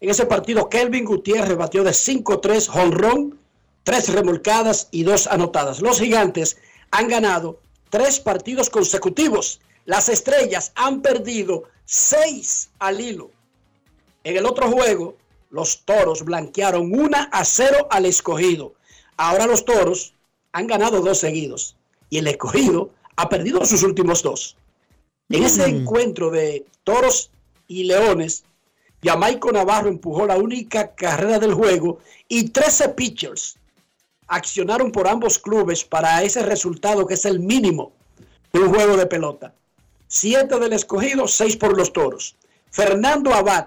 En 0.00 0.08
ese 0.08 0.24
partido, 0.24 0.70
Kelvin 0.70 1.04
Gutiérrez 1.04 1.58
batió 1.58 1.84
de 1.84 1.90
5-3 1.90 2.68
jonrón, 2.68 3.38
tres 3.84 4.08
remolcadas 4.08 4.88
y 4.92 5.02
dos 5.02 5.26
anotadas. 5.26 5.82
Los 5.82 6.00
gigantes 6.00 6.56
han 6.90 7.08
ganado 7.08 7.60
tres 7.90 8.18
partidos 8.18 8.70
consecutivos. 8.70 9.60
Las 9.84 10.08
Estrellas 10.08 10.72
han 10.74 11.02
perdido 11.02 11.64
seis 11.84 12.70
al 12.78 12.98
hilo. 12.98 13.30
En 14.24 14.38
el 14.38 14.46
otro 14.46 14.70
juego, 14.70 15.16
los 15.50 15.84
Toros 15.84 16.24
blanquearon 16.24 16.94
1 16.98 17.28
a 17.30 17.44
0 17.44 17.88
al 17.90 18.06
escogido. 18.06 18.72
Ahora 19.22 19.46
los 19.46 19.66
toros 19.66 20.14
han 20.52 20.66
ganado 20.66 21.02
dos 21.02 21.18
seguidos 21.18 21.76
y 22.08 22.16
el 22.16 22.26
escogido 22.26 22.88
ha 23.16 23.28
perdido 23.28 23.62
sus 23.66 23.82
últimos 23.82 24.22
dos. 24.22 24.56
En 25.28 25.42
ese 25.42 25.66
encuentro 25.66 26.30
de 26.30 26.64
toros 26.84 27.30
y 27.68 27.84
leones, 27.84 28.44
Jamaico 29.04 29.52
Navarro 29.52 29.90
empujó 29.90 30.26
la 30.26 30.38
única 30.38 30.94
carrera 30.94 31.38
del 31.38 31.52
juego 31.52 31.98
y 32.28 32.48
13 32.48 32.88
pitchers 32.90 33.58
accionaron 34.26 34.90
por 34.90 35.06
ambos 35.06 35.38
clubes 35.38 35.84
para 35.84 36.22
ese 36.22 36.42
resultado 36.42 37.06
que 37.06 37.12
es 37.12 37.26
el 37.26 37.40
mínimo 37.40 37.92
de 38.54 38.60
un 38.60 38.70
juego 38.70 38.96
de 38.96 39.04
pelota. 39.04 39.52
Siete 40.08 40.58
del 40.58 40.72
escogido, 40.72 41.28
seis 41.28 41.58
por 41.58 41.76
los 41.76 41.92
toros. 41.92 42.36
Fernando 42.70 43.34
Abad 43.34 43.66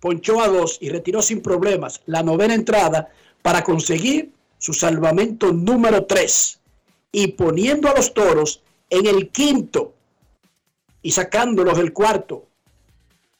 ponchó 0.00 0.40
a 0.40 0.48
dos 0.48 0.78
y 0.80 0.88
retiró 0.88 1.20
sin 1.20 1.42
problemas 1.42 2.00
la 2.06 2.22
novena 2.22 2.54
entrada 2.54 3.10
para 3.42 3.62
conseguir 3.62 4.33
su 4.64 4.72
salvamento 4.72 5.52
número 5.52 6.06
3 6.06 6.58
y 7.12 7.26
poniendo 7.32 7.86
a 7.86 7.94
los 7.94 8.14
toros 8.14 8.62
en 8.88 9.04
el 9.04 9.28
quinto 9.28 9.92
y 11.02 11.12
sacándolos 11.12 11.76
del 11.76 11.92
cuarto. 11.92 12.46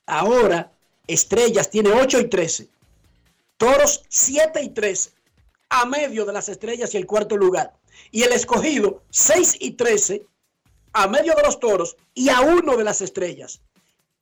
Ahora 0.05 0.71
Estrellas 1.07 1.71
tiene 1.71 1.93
8 1.93 2.21
y 2.21 2.29
13. 2.29 2.69
Toros 3.57 4.05
7 4.07 4.65
y 4.65 4.69
13 4.69 5.13
a 5.71 5.87
medio 5.87 6.27
de 6.27 6.35
las 6.35 6.51
estrellas 6.51 6.93
y 6.93 6.99
el 6.99 7.07
cuarto 7.07 7.39
lugar. 7.39 7.73
Y 8.11 8.25
el 8.25 8.33
escogido 8.33 9.03
6 9.09 9.57
y 9.61 9.71
13 9.71 10.27
a 10.93 11.09
medio 11.09 11.35
de 11.37 11.43
los 11.43 11.59
toros 11.59 11.97
y 12.13 12.29
a 12.29 12.43
uno 12.43 12.77
de 12.77 12.85
las 12.85 13.01
estrellas. 13.01 13.63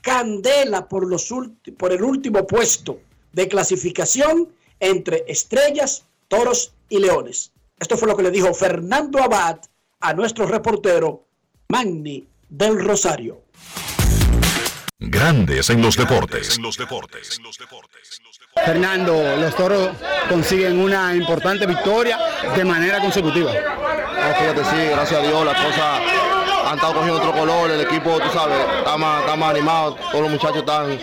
Candela 0.02 0.88
por, 0.88 1.08
los 1.08 1.28
por 1.76 1.90
el 1.90 2.04
último 2.04 2.46
puesto 2.46 3.00
de 3.32 3.48
clasificación 3.48 4.54
entre 4.78 5.24
estrellas, 5.26 6.04
toros 6.32 6.72
y 6.88 6.98
Leones. 6.98 7.52
Esto 7.78 7.98
fue 7.98 8.08
lo 8.08 8.16
que 8.16 8.22
le 8.22 8.30
dijo 8.30 8.54
Fernando 8.54 9.22
Abad 9.22 9.58
a 10.00 10.14
nuestro 10.14 10.46
reportero 10.46 11.26
Magni 11.68 12.26
del 12.48 12.82
Rosario. 12.82 13.42
Grandes 14.98 15.68
en 15.68 15.82
los 15.82 15.94
deportes. 15.94 16.58
Fernando, 18.64 19.36
los 19.36 19.54
toros 19.54 19.90
consiguen 20.30 20.78
una 20.78 21.14
importante 21.14 21.66
victoria 21.66 22.18
de 22.56 22.64
manera 22.64 22.98
consecutiva. 23.00 23.52
fíjate, 23.52 24.64
sí, 24.64 24.86
gracias 24.90 25.20
a 25.20 25.26
Dios, 25.26 25.44
las 25.44 25.62
cosas 25.62 26.00
han 26.64 26.76
estado 26.76 26.94
cogiendo 26.94 27.18
otro 27.18 27.32
color, 27.32 27.70
el 27.72 27.80
equipo, 27.82 28.18
tú 28.18 28.30
sabes, 28.32 28.58
está 28.78 28.96
más, 28.96 29.20
está 29.20 29.36
más 29.36 29.50
animado, 29.50 29.96
todos 30.10 30.22
los 30.22 30.30
muchachos 30.30 30.58
están 30.58 30.98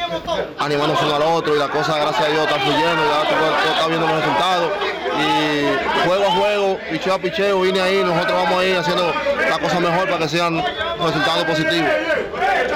animándose 0.57 1.05
uno 1.05 1.15
al 1.15 1.21
otro 1.21 1.55
y 1.55 1.59
la 1.59 1.69
cosa, 1.69 1.99
gracias 1.99 2.27
a 2.27 2.31
Dios, 2.31 2.43
está 2.47 2.59
fluyendo, 2.59 3.03
ya 3.03 3.29
tú, 3.29 3.69
estás 3.69 3.87
viendo 3.87 4.07
los 4.07 4.15
resultados 4.15 4.71
y 5.19 6.07
juego 6.07 6.25
a 6.25 6.31
juego, 6.31 6.79
picheo 6.91 7.13
a 7.13 7.19
picheo, 7.19 7.61
vine 7.61 7.81
ahí, 7.81 8.03
nosotros 8.03 8.43
vamos 8.43 8.61
a 8.61 8.65
ir 8.65 8.77
haciendo 8.77 9.13
la 9.49 9.59
cosa 9.59 9.79
mejor 9.79 10.05
para 10.05 10.19
que 10.19 10.29
sean 10.29 10.63
resultados 11.03 11.45
positivos. 11.45 11.89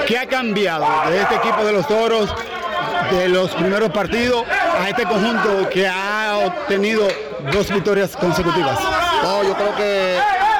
¿Qué 0.06 0.18
ha 0.18 0.26
cambiado 0.26 0.86
de 1.10 1.22
este 1.22 1.36
equipo 1.36 1.64
de 1.64 1.72
los 1.72 1.86
toros 1.86 2.34
de 3.10 3.28
los 3.28 3.50
primeros 3.52 3.90
partidos 3.90 4.44
a 4.80 4.88
este 4.88 5.04
conjunto 5.04 5.68
que 5.70 5.86
ha 5.86 6.38
obtenido 6.44 7.06
dos 7.52 7.70
victorias 7.70 8.16
consecutivas? 8.16 8.78
No, 9.22 9.42
yo 9.42 9.54
creo 9.54 9.74
que 9.76 10.18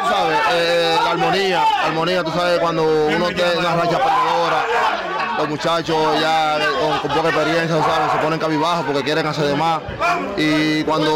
sabes, 0.08 0.38
eh, 0.52 0.96
la 1.02 1.10
armonía, 1.10 1.62
armonía, 1.84 2.22
tú 2.22 2.30
sabes, 2.30 2.58
cuando 2.60 2.84
uno 2.84 3.26
tiene 3.28 3.56
una 3.58 3.76
racha 3.76 3.98
perdedora, 3.98 4.33
los 5.38 5.48
muchachos 5.48 5.96
ya 6.20 6.58
con, 7.02 7.10
poca 7.10 7.28
experiencia, 7.28 7.76
¿sabes? 7.82 8.12
se 8.12 8.18
ponen 8.18 8.38
cabizbajo 8.38 8.84
porque 8.84 9.02
quieren 9.02 9.26
hacer 9.26 9.46
de 9.46 9.54
más. 9.54 9.80
Y 10.36 10.82
cuando 10.84 11.12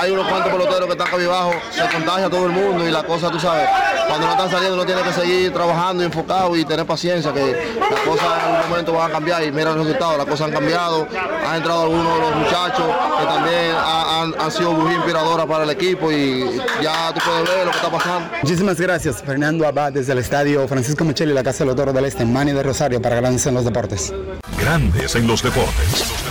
hay 0.00 0.10
unos 0.10 0.26
cuantos 0.28 0.52
peloteros 0.52 0.86
que 0.86 0.92
están 0.92 1.08
cabizbajo, 1.08 1.52
se 1.70 1.88
contagia 1.88 2.28
todo 2.30 2.46
el 2.46 2.52
mundo 2.52 2.86
y 2.86 2.90
la 2.90 3.02
cosa, 3.02 3.30
tú 3.30 3.40
sabes, 3.40 3.68
cuando 4.08 4.26
no 4.26 4.32
están 4.32 4.50
saliendo 4.50 4.74
uno 4.74 4.86
tiene 4.86 5.02
que 5.02 5.12
seguir 5.12 5.52
trabajando 5.52 6.02
y 6.02 6.06
enfocado 6.06 6.56
y 6.56 6.64
tener 6.64 6.86
paciencia, 6.86 7.32
que 7.32 7.74
las 7.78 8.00
cosas 8.00 8.26
en 8.26 8.54
algún 8.54 8.70
momento 8.70 8.92
van 8.92 9.10
a 9.10 9.12
cambiar 9.12 9.44
y 9.44 9.52
mira 9.52 9.72
los 9.72 9.86
resultados, 9.86 10.18
las 10.18 10.26
cosas 10.26 10.48
han 10.48 10.52
cambiado, 10.52 11.06
han 11.46 11.56
entrado 11.56 11.82
algunos 11.82 12.14
de 12.14 12.20
los 12.20 12.36
muchachos 12.36 12.86
que 13.18 13.26
también 13.26 13.74
han, 13.76 14.34
han 14.40 14.50
sido 14.50 14.72
muy 14.72 14.94
inspiradoras 14.94 15.46
para 15.46 15.64
el 15.64 15.70
equipo 15.70 16.10
y 16.10 16.60
ya 16.82 17.12
tú 17.12 17.20
puedes 17.24 17.48
ver 17.48 17.66
lo 17.66 17.70
que 17.70 17.76
está 17.76 17.90
pasando. 17.90 18.30
Muchísimas 18.42 18.80
gracias, 18.80 19.22
Fernando 19.22 19.66
Abad, 19.66 19.92
desde 19.92 20.12
el 20.12 20.18
estadio 20.18 20.66
Francisco 20.68 21.04
Micheli, 21.04 21.32
la 21.32 21.42
Casa 21.42 21.64
de 21.64 21.66
los 21.66 21.76
Toros 21.76 21.94
del 21.94 22.04
Este, 22.04 22.24
Mani 22.24 22.52
de 22.52 22.62
Rosario, 22.62 23.00
para 23.00 23.16
Grandes 23.16 23.46
en 23.46 23.54
los 23.54 23.64
Deportes. 23.64 24.12
Grandes 24.58 25.14
en 25.14 25.26
los 25.26 25.42
Deportes. 25.42 26.26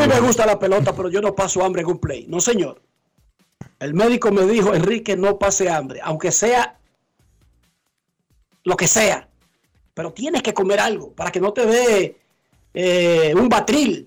mí 0.00 0.08
me 0.08 0.20
gusta 0.20 0.46
la 0.46 0.58
pelota, 0.58 0.94
pero 0.94 1.08
yo 1.08 1.20
no 1.20 1.34
paso 1.34 1.64
hambre 1.64 1.82
en 1.82 1.88
un 1.88 1.98
play. 1.98 2.26
No, 2.28 2.40
señor. 2.40 2.80
El 3.80 3.94
médico 3.94 4.30
me 4.30 4.44
dijo, 4.46 4.74
Enrique, 4.74 5.16
no 5.16 5.38
pase 5.38 5.70
hambre, 5.70 6.00
aunque 6.02 6.30
sea 6.30 6.78
lo 8.62 8.76
que 8.76 8.86
sea. 8.86 9.26
Pero 9.94 10.12
tienes 10.12 10.42
que 10.42 10.54
comer 10.54 10.80
algo 10.80 11.12
para 11.12 11.32
que 11.32 11.40
no 11.40 11.52
te 11.52 11.66
dé 11.66 12.20
eh, 12.74 13.34
un 13.34 13.48
batril. 13.48 14.06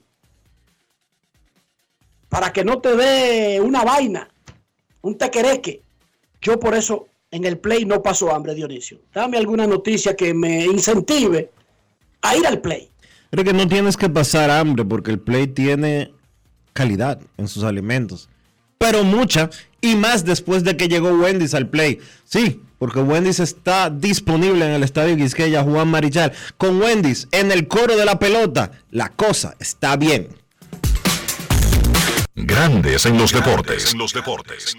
Para 2.30 2.54
que 2.54 2.64
no 2.64 2.80
te 2.80 2.96
dé 2.96 3.60
una 3.62 3.84
vaina, 3.84 4.30
un 5.02 5.18
tequereque. 5.18 5.82
Yo 6.40 6.60
por 6.60 6.76
eso 6.76 7.08
en 7.32 7.46
el 7.46 7.58
play 7.58 7.84
no 7.86 8.04
paso 8.04 8.34
hambre, 8.34 8.54
Dionisio. 8.54 9.00
Dame 9.12 9.38
alguna 9.38 9.66
noticia 9.66 10.16
que 10.16 10.36
me 10.36 10.66
incentive 10.66 11.50
a 12.22 12.36
ir 12.36 12.46
al 12.46 12.62
play. 12.62 12.90
Creo 13.32 13.44
que 13.44 13.54
no 13.54 13.68
tienes 13.68 13.98
que 13.98 14.08
pasar 14.08 14.52
hambre 14.52 14.86
porque 14.86 15.10
el 15.10 15.20
play 15.20 15.48
tiene 15.48 16.14
calidad 16.74 17.20
en 17.38 17.48
sus 17.48 17.64
alimentos. 17.64 18.30
Pero 18.84 19.06
mucha 19.06 19.50
y 19.80 19.96
más 19.96 20.26
después 20.26 20.66
de 20.66 20.76
que 20.76 20.90
llegó 20.90 21.14
Wendy's 21.14 21.54
al 21.54 21.70
play. 21.70 22.02
Sí, 22.26 22.60
porque 22.80 23.00
Wendy's 23.00 23.40
está 23.40 23.90
disponible 23.90 24.66
en 24.66 24.72
el 24.72 24.84
Estadio 24.84 25.16
Quisqueya 25.16 25.64
Juan 25.64 25.88
Marichal. 25.88 26.34
Con 26.58 26.82
Wendy's 26.82 27.30
en 27.32 27.54
el 27.54 27.70
coro 27.70 27.96
de 27.96 28.04
la 28.04 28.20
pelota, 28.20 28.72
la 28.92 29.08
cosa 29.08 29.56
está 29.58 29.96
bien. 29.96 30.28
Grandes 32.36 33.06
en 33.06 33.18
los 33.18 33.32
deportes. 33.32 33.94
En 33.94 34.00
los 34.00 34.12
deportes. 34.12 34.76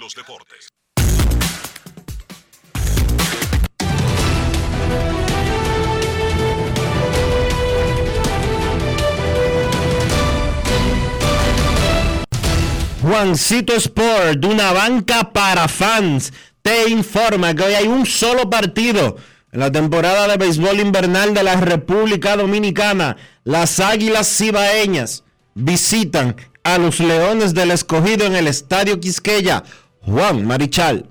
Juancito 13.04 13.74
Sport, 13.74 14.42
una 14.46 14.72
banca 14.72 15.30
para 15.30 15.68
fans, 15.68 16.32
te 16.62 16.88
informa 16.88 17.54
que 17.54 17.62
hoy 17.62 17.74
hay 17.74 17.86
un 17.86 18.06
solo 18.06 18.48
partido 18.48 19.16
en 19.52 19.60
la 19.60 19.70
temporada 19.70 20.26
de 20.26 20.38
béisbol 20.38 20.80
invernal 20.80 21.34
de 21.34 21.42
la 21.42 21.60
República 21.60 22.34
Dominicana. 22.34 23.18
Las 23.44 23.78
Águilas 23.78 24.34
Cibaeñas 24.34 25.22
visitan 25.54 26.36
a 26.62 26.78
los 26.78 26.98
Leones 26.98 27.52
del 27.52 27.72
Escogido 27.72 28.24
en 28.24 28.36
el 28.36 28.48
Estadio 28.48 28.98
Quisqueya. 28.98 29.64
Juan 30.00 30.46
Marichal. 30.46 31.10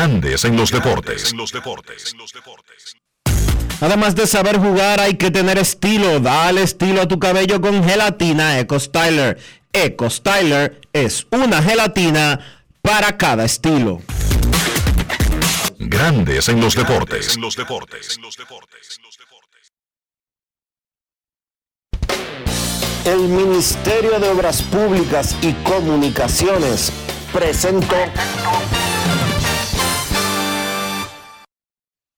Grandes 0.00 0.46
en 0.46 0.56
los 0.56 0.72
deportes. 0.72 1.34
Además 3.82 4.14
de 4.14 4.26
saber 4.26 4.56
jugar, 4.56 4.98
hay 4.98 5.18
que 5.18 5.30
tener 5.30 5.58
estilo. 5.58 6.20
Dale 6.20 6.62
estilo 6.62 7.02
a 7.02 7.06
tu 7.06 7.18
cabello 7.18 7.60
con 7.60 7.84
gelatina 7.84 8.58
Eco 8.58 8.80
Styler. 8.80 9.38
Eco 9.74 10.08
Styler 10.08 10.80
es 10.94 11.26
una 11.30 11.62
gelatina 11.62 12.40
para 12.80 13.18
cada 13.18 13.44
estilo. 13.44 14.00
Grandes 15.78 16.48
en 16.48 16.62
los 16.62 16.74
deportes. 16.74 17.38
El 23.04 23.18
Ministerio 23.18 24.18
de 24.18 24.28
Obras 24.30 24.62
Públicas 24.62 25.36
y 25.42 25.52
Comunicaciones 25.62 26.90
presentó 27.34 27.96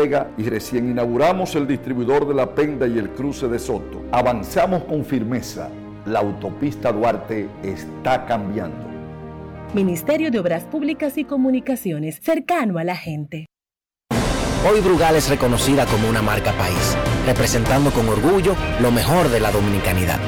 Vega 0.00 0.30
y 0.38 0.44
recién 0.44 0.90
inauguramos 0.90 1.54
el 1.56 1.66
distribuidor 1.66 2.26
de 2.26 2.34
La 2.34 2.54
Penda 2.54 2.86
y 2.86 2.98
el 2.98 3.10
cruce 3.10 3.48
de 3.48 3.58
Soto. 3.58 4.02
Avanzamos 4.12 4.84
con 4.84 5.04
firmeza. 5.04 5.68
La 6.06 6.20
autopista 6.20 6.90
Duarte 6.90 7.46
está 7.62 8.24
cambiando. 8.24 8.88
Ministerio 9.74 10.30
de 10.30 10.38
Obras 10.38 10.64
Públicas 10.64 11.18
y 11.18 11.24
Comunicaciones, 11.24 12.18
cercano 12.22 12.78
a 12.78 12.84
la 12.84 12.96
gente. 12.96 13.46
Hoy 14.70 14.80
Brugal 14.80 15.16
es 15.16 15.28
reconocida 15.28 15.84
como 15.84 16.08
una 16.08 16.22
marca 16.22 16.52
país, 16.52 16.96
representando 17.26 17.90
con 17.90 18.08
orgullo 18.08 18.56
lo 18.80 18.90
mejor 18.90 19.28
de 19.28 19.40
la 19.40 19.50
dominicanidad. 19.50 20.18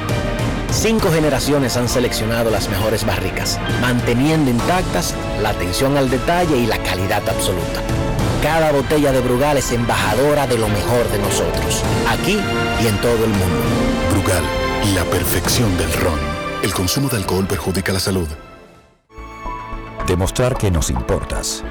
Cinco 0.69 1.09
generaciones 1.11 1.77
han 1.77 1.89
seleccionado 1.89 2.51
las 2.51 2.69
mejores 2.69 3.05
barricas, 3.05 3.59
manteniendo 3.81 4.51
intactas 4.51 5.15
la 5.41 5.49
atención 5.49 5.97
al 5.97 6.11
detalle 6.11 6.57
y 6.57 6.67
la 6.67 6.77
calidad 6.77 7.27
absoluta 7.27 7.92
cada 8.43 8.73
botella 8.73 9.13
de 9.13 9.21
Brugal 9.21 9.55
es 9.55 9.71
embajadora 9.71 10.45
de 10.45 10.57
lo 10.57 10.67
mejor 10.67 11.07
de 11.09 11.17
nosotros, 11.17 11.81
aquí 12.09 12.37
y 12.81 12.87
en 12.87 12.99
todo 12.99 13.23
el 13.23 13.29
mundo. 13.29 13.63
Brugal, 14.11 14.43
la 14.93 15.05
perfección 15.05 15.75
del 15.77 15.91
ron. 15.93 16.19
El 16.61 16.73
consumo 16.73 17.07
de 17.07 17.15
alcohol 17.15 17.47
perjudica 17.47 17.93
la 17.93 18.01
salud. 18.01 18.27
Demostrar 20.07 20.57
que 20.57 20.69
nos 20.69 20.89
importas 20.89 21.63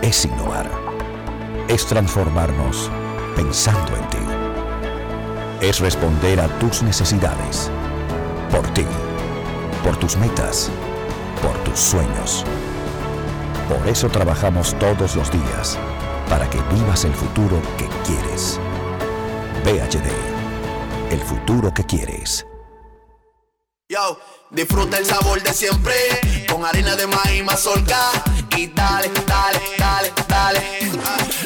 es 0.00 0.24
innovar. 0.24 0.70
Es 1.68 1.84
transformarnos 1.84 2.90
pensando 3.36 3.94
en 3.94 4.08
ti. 4.08 4.18
Es 5.60 5.80
responder 5.80 6.40
a 6.40 6.48
tus 6.58 6.82
necesidades. 6.82 7.70
Por 8.50 8.66
ti. 8.72 8.86
Por 9.84 9.98
tus 9.98 10.16
metas. 10.16 10.70
Por 11.42 11.52
tus 11.58 11.78
sueños. 11.78 12.42
Por 13.68 13.86
eso 13.86 14.08
trabajamos 14.08 14.74
todos 14.78 15.14
los 15.14 15.30
días 15.30 15.78
para 16.28 16.48
que 16.48 16.60
vivas 16.74 17.04
el 17.04 17.14
futuro 17.14 17.60
que 17.76 17.88
quieres. 18.04 18.60
VHD, 19.64 21.12
el 21.12 21.20
futuro 21.20 21.72
que 21.72 21.84
quieres. 21.84 22.46
Yo, 23.88 24.18
disfruta 24.50 24.98
el 24.98 25.06
sabor 25.06 25.42
de 25.42 25.52
siempre, 25.52 25.94
con 26.50 26.64
harina 26.64 26.96
de 26.96 27.06
maíz 27.06 27.44
mazorca 27.44 28.10
y 28.56 28.66
dale, 28.68 29.10
dale, 29.26 29.60
dale, 29.78 30.12
dale. 30.28 31.45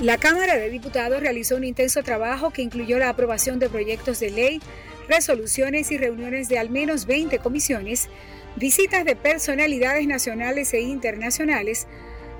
La 0.00 0.16
Cámara 0.16 0.56
de 0.56 0.70
Diputados 0.70 1.20
realizó 1.20 1.56
un 1.56 1.64
intenso 1.64 2.02
trabajo 2.02 2.50
que 2.52 2.62
incluyó 2.62 2.98
la 2.98 3.10
aprobación 3.10 3.58
de 3.58 3.68
proyectos 3.68 4.18
de 4.18 4.30
ley, 4.30 4.62
resoluciones 5.10 5.90
y 5.90 5.98
reuniones 5.98 6.48
de 6.48 6.58
al 6.58 6.70
menos 6.70 7.04
20 7.04 7.38
comisiones 7.40 8.08
visitas 8.56 9.04
de 9.04 9.14
personalidades 9.14 10.06
nacionales 10.06 10.72
e 10.72 10.80
internacionales, 10.80 11.86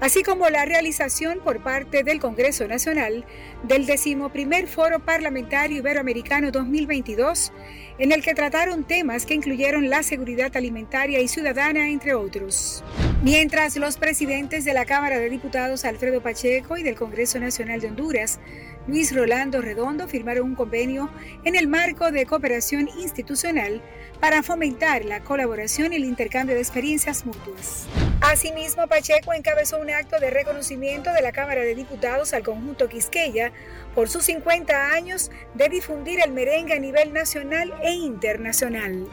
así 0.00 0.22
como 0.22 0.48
la 0.48 0.64
realización 0.64 1.40
por 1.40 1.62
parte 1.62 2.02
del 2.02 2.20
Congreso 2.20 2.66
Nacional 2.66 3.24
del 3.62 3.86
decimoprimer 3.86 4.66
Foro 4.66 5.00
Parlamentario 5.00 5.78
Iberoamericano 5.78 6.50
2022, 6.50 7.52
en 7.98 8.12
el 8.12 8.22
que 8.22 8.34
trataron 8.34 8.84
temas 8.84 9.26
que 9.26 9.34
incluyeron 9.34 9.90
la 9.90 10.02
seguridad 10.02 10.56
alimentaria 10.56 11.20
y 11.20 11.28
ciudadana, 11.28 11.88
entre 11.88 12.14
otros. 12.14 12.82
Mientras 13.22 13.76
los 13.76 13.98
presidentes 13.98 14.64
de 14.64 14.72
la 14.72 14.86
Cámara 14.86 15.18
de 15.18 15.28
Diputados 15.28 15.84
Alfredo 15.84 16.22
Pacheco 16.22 16.78
y 16.78 16.82
del 16.82 16.94
Congreso 16.94 17.38
Nacional 17.38 17.80
de 17.80 17.88
Honduras 17.88 18.40
Luis 18.86 19.14
Rolando 19.14 19.60
Redondo 19.60 20.08
firmaron 20.08 20.44
un 20.44 20.54
convenio 20.54 21.10
en 21.44 21.54
el 21.54 21.68
marco 21.68 22.10
de 22.10 22.26
cooperación 22.26 22.88
institucional 22.98 23.82
para 24.20 24.42
fomentar 24.42 25.04
la 25.04 25.20
colaboración 25.20 25.92
y 25.92 25.96
el 25.96 26.04
intercambio 26.04 26.54
de 26.54 26.60
experiencias 26.60 27.24
mutuas. 27.24 27.86
Asimismo, 28.20 28.86
Pacheco 28.86 29.32
encabezó 29.32 29.78
un 29.78 29.90
acto 29.90 30.18
de 30.18 30.30
reconocimiento 30.30 31.12
de 31.12 31.22
la 31.22 31.32
Cámara 31.32 31.62
de 31.62 31.74
Diputados 31.74 32.32
al 32.34 32.42
conjunto 32.42 32.88
Quisqueya 32.88 33.52
por 33.94 34.08
sus 34.08 34.24
50 34.24 34.92
años 34.92 35.30
de 35.54 35.68
difundir 35.68 36.20
el 36.24 36.32
merengue 36.32 36.74
a 36.74 36.78
nivel 36.78 37.12
nacional 37.12 37.72
e 37.82 37.92
internacional. 37.92 39.06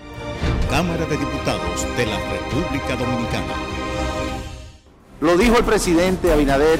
Cámara 0.69 1.05
de 1.05 1.17
Diputados 1.17 1.97
de 1.97 2.05
la 2.05 2.19
República 2.29 2.95
Dominicana. 2.95 3.53
Lo 5.21 5.37
dijo 5.37 5.57
el 5.57 5.63
presidente 5.63 6.31
Abinader 6.31 6.79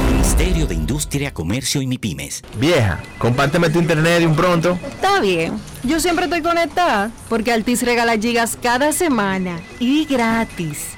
Ministerio 0.41 0.65
de 0.65 0.73
Industria, 0.73 1.31
Comercio 1.31 1.83
y 1.83 1.87
MIPIMES. 1.87 2.41
Vieja, 2.59 2.99
compárteme 3.19 3.69
tu 3.69 3.77
internet 3.77 4.21
de 4.21 4.25
un 4.25 4.35
pronto. 4.35 4.79
Está 4.87 5.19
bien. 5.19 5.53
Yo 5.83 5.99
siempre 5.99 6.25
estoy 6.25 6.41
conectada 6.41 7.11
porque 7.29 7.51
Altis 7.51 7.83
regala 7.83 8.17
gigas 8.17 8.57
cada 8.59 8.91
semana 8.91 9.59
y 9.79 10.05
gratis. 10.05 10.97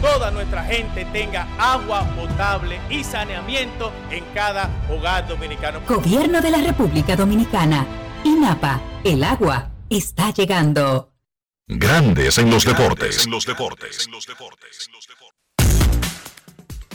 toda 0.00 0.30
nuestra 0.30 0.64
gente 0.64 1.04
tenga 1.06 1.48
agua 1.58 2.04
potable 2.14 2.80
y 2.90 3.04
saneamiento 3.04 3.92
en 4.10 4.24
cada 4.34 4.70
hogar 4.90 5.26
dominicano. 5.26 5.80
Gobierno 5.86 6.40
de 6.40 6.50
la 6.50 6.58
República 6.58 7.16
Dominicana. 7.16 7.86
INAPA. 8.24 8.80
El 9.04 9.24
agua 9.24 9.70
está 9.90 10.32
llegando. 10.32 11.12
Grandes 11.66 12.38
en 12.38 12.50
los 12.50 12.64
deportes. 12.64 13.24
En 13.26 13.30
los 13.30 13.44
deportes. 13.44 14.08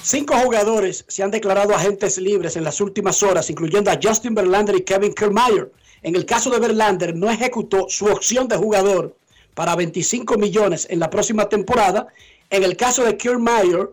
Cinco 0.01 0.35
jugadores 0.35 1.05
se 1.07 1.23
han 1.23 1.31
declarado 1.31 1.73
agentes 1.73 2.17
libres 2.17 2.57
en 2.57 2.65
las 2.65 2.81
últimas 2.81 3.23
horas, 3.23 3.49
incluyendo 3.49 3.89
a 3.89 3.99
Justin 4.01 4.35
Verlander 4.35 4.75
y 4.75 4.81
Kevin 4.81 5.13
Kiermaier. 5.13 5.71
En 6.01 6.15
el 6.15 6.25
caso 6.25 6.49
de 6.49 6.59
Verlander, 6.59 7.15
no 7.15 7.31
ejecutó 7.31 7.85
su 7.87 8.07
opción 8.07 8.49
de 8.49 8.57
jugador 8.57 9.15
para 9.53 9.75
25 9.75 10.37
millones 10.37 10.87
en 10.89 10.99
la 10.99 11.09
próxima 11.09 11.47
temporada. 11.47 12.07
En 12.49 12.63
el 12.63 12.77
caso 12.77 13.03
de 13.03 13.17
Kiermaier, 13.17 13.89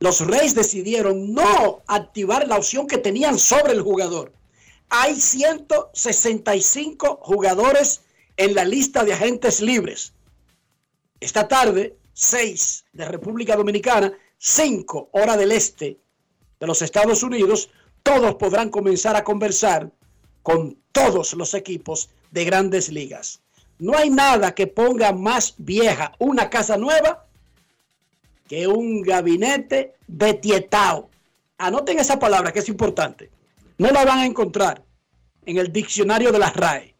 los 0.00 0.26
Reyes 0.26 0.54
decidieron 0.54 1.34
no 1.34 1.82
activar 1.86 2.48
la 2.48 2.56
opción 2.56 2.86
que 2.86 2.98
tenían 2.98 3.38
sobre 3.38 3.72
el 3.72 3.82
jugador. 3.82 4.32
Hay 4.88 5.20
165 5.20 7.20
jugadores 7.22 8.00
en 8.36 8.54
la 8.54 8.64
lista 8.64 9.04
de 9.04 9.12
agentes 9.12 9.60
libres. 9.60 10.14
Esta 11.20 11.46
tarde, 11.46 11.96
6 12.14 12.86
de 12.94 13.04
República 13.04 13.56
Dominicana, 13.56 14.12
5 14.38 15.10
hora 15.12 15.36
del 15.36 15.52
este 15.52 15.98
de 16.58 16.66
los 16.66 16.80
Estados 16.80 17.22
Unidos, 17.22 17.70
todos 18.02 18.36
podrán 18.36 18.70
comenzar 18.70 19.16
a 19.16 19.24
conversar 19.24 19.90
con 20.42 20.78
todos 20.92 21.34
los 21.34 21.52
equipos 21.52 22.08
de 22.30 22.44
grandes 22.44 22.90
ligas. 22.90 23.40
No 23.78 23.96
hay 23.96 24.08
nada 24.08 24.54
que 24.54 24.66
ponga 24.66 25.12
más 25.12 25.54
vieja 25.58 26.12
una 26.18 26.48
casa 26.48 26.76
nueva 26.76 27.26
que 28.50 28.66
un 28.66 29.00
gabinete 29.00 29.94
de 30.08 30.34
tietao. 30.34 31.08
Anoten 31.56 32.00
esa 32.00 32.18
palabra 32.18 32.52
que 32.52 32.58
es 32.58 32.68
importante. 32.68 33.30
No 33.78 33.92
la 33.92 34.04
van 34.04 34.18
a 34.18 34.26
encontrar 34.26 34.82
en 35.46 35.56
el 35.58 35.72
diccionario 35.72 36.32
de 36.32 36.40
las 36.40 36.56
RAE. 36.56 36.96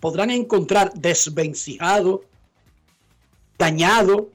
Podrán 0.00 0.30
encontrar 0.30 0.94
desvencijado, 0.94 2.22
dañado, 3.58 4.30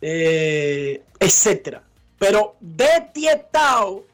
eh, 0.00 1.02
etcétera. 1.18 1.82
Pero 2.16 2.54
de 2.60 3.08
tietao 3.12 4.04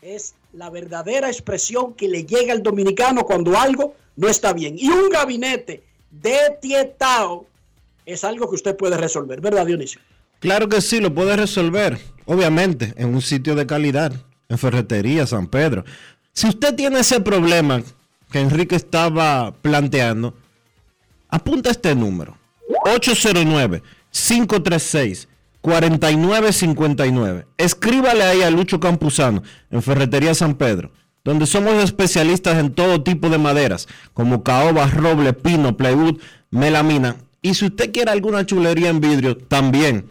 es 0.00 0.34
la 0.54 0.70
verdadera 0.70 1.28
expresión 1.28 1.92
que 1.92 2.08
le 2.08 2.24
llega 2.24 2.54
al 2.54 2.62
dominicano 2.62 3.26
cuando 3.26 3.58
algo 3.58 3.96
no 4.16 4.28
está 4.28 4.54
bien. 4.54 4.76
Y 4.78 4.88
un 4.88 5.10
gabinete 5.10 5.82
de 6.10 6.56
tietao 6.58 7.44
es 8.06 8.24
algo 8.24 8.48
que 8.48 8.54
usted 8.54 8.78
puede 8.78 8.96
resolver, 8.96 9.42
¿verdad, 9.42 9.66
Dionisio? 9.66 10.00
Claro 10.40 10.68
que 10.68 10.80
sí, 10.80 11.00
lo 11.00 11.14
puede 11.14 11.36
resolver. 11.36 11.98
Obviamente, 12.26 12.94
en 12.96 13.14
un 13.14 13.22
sitio 13.22 13.54
de 13.54 13.66
calidad, 13.66 14.12
en 14.48 14.58
Ferretería 14.58 15.26
San 15.26 15.46
Pedro. 15.46 15.84
Si 16.32 16.48
usted 16.48 16.74
tiene 16.74 17.00
ese 17.00 17.20
problema 17.20 17.82
que 18.30 18.40
Enrique 18.40 18.76
estaba 18.76 19.52
planteando, 19.52 20.34
apunta 21.28 21.70
este 21.70 21.94
número. 21.94 22.36
809 22.84 23.82
536 24.10 25.28
4959. 25.60 27.46
Escríbale 27.56 28.22
ahí 28.22 28.42
a 28.42 28.50
Lucho 28.50 28.80
Campuzano 28.80 29.42
en 29.70 29.82
Ferretería 29.82 30.34
San 30.34 30.54
Pedro, 30.54 30.92
donde 31.24 31.46
somos 31.46 31.82
especialistas 31.82 32.58
en 32.58 32.72
todo 32.72 33.02
tipo 33.02 33.28
de 33.28 33.38
maderas, 33.38 33.88
como 34.14 34.42
caoba, 34.42 34.86
roble, 34.86 35.32
pino, 35.32 35.76
plywood, 35.76 36.20
melamina. 36.50 37.16
Y 37.42 37.54
si 37.54 37.66
usted 37.66 37.92
quiere 37.92 38.10
alguna 38.10 38.46
chulería 38.46 38.90
en 38.90 39.00
vidrio, 39.00 39.36
también. 39.36 40.06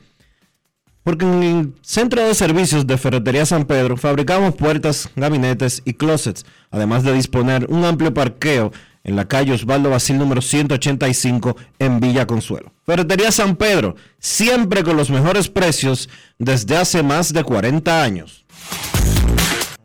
Porque 1.08 1.24
en 1.24 1.42
el 1.42 1.74
centro 1.84 2.22
de 2.22 2.36
servicios 2.36 2.86
de 2.86 2.98
Ferretería 2.98 3.46
San 3.46 3.64
Pedro 3.64 3.96
fabricamos 3.96 4.56
puertas, 4.56 5.10
gabinetes 5.16 5.82
y 5.86 5.94
closets, 5.94 6.46
además 6.70 7.04
de 7.04 7.14
disponer 7.14 7.66
un 7.70 7.86
amplio 7.86 8.14
parqueo 8.14 8.74
en 9.06 9.16
la 9.16 9.26
calle 9.26 9.54
Osvaldo 9.54 9.90
Basil 9.90 10.18
número 10.18 10.42
185 10.42 11.56
en 11.80 12.02
Villa 12.02 12.28
Consuelo. 12.28 12.74
Ferretería 12.86 13.32
San 13.32 13.56
Pedro, 13.56 13.96
siempre 14.20 14.84
con 14.84 14.98
los 14.98 15.10
mejores 15.10 15.48
precios 15.48 16.10
desde 16.40 16.76
hace 16.76 17.02
más 17.04 17.32
de 17.32 17.42
40 17.42 18.04
años. 18.04 18.46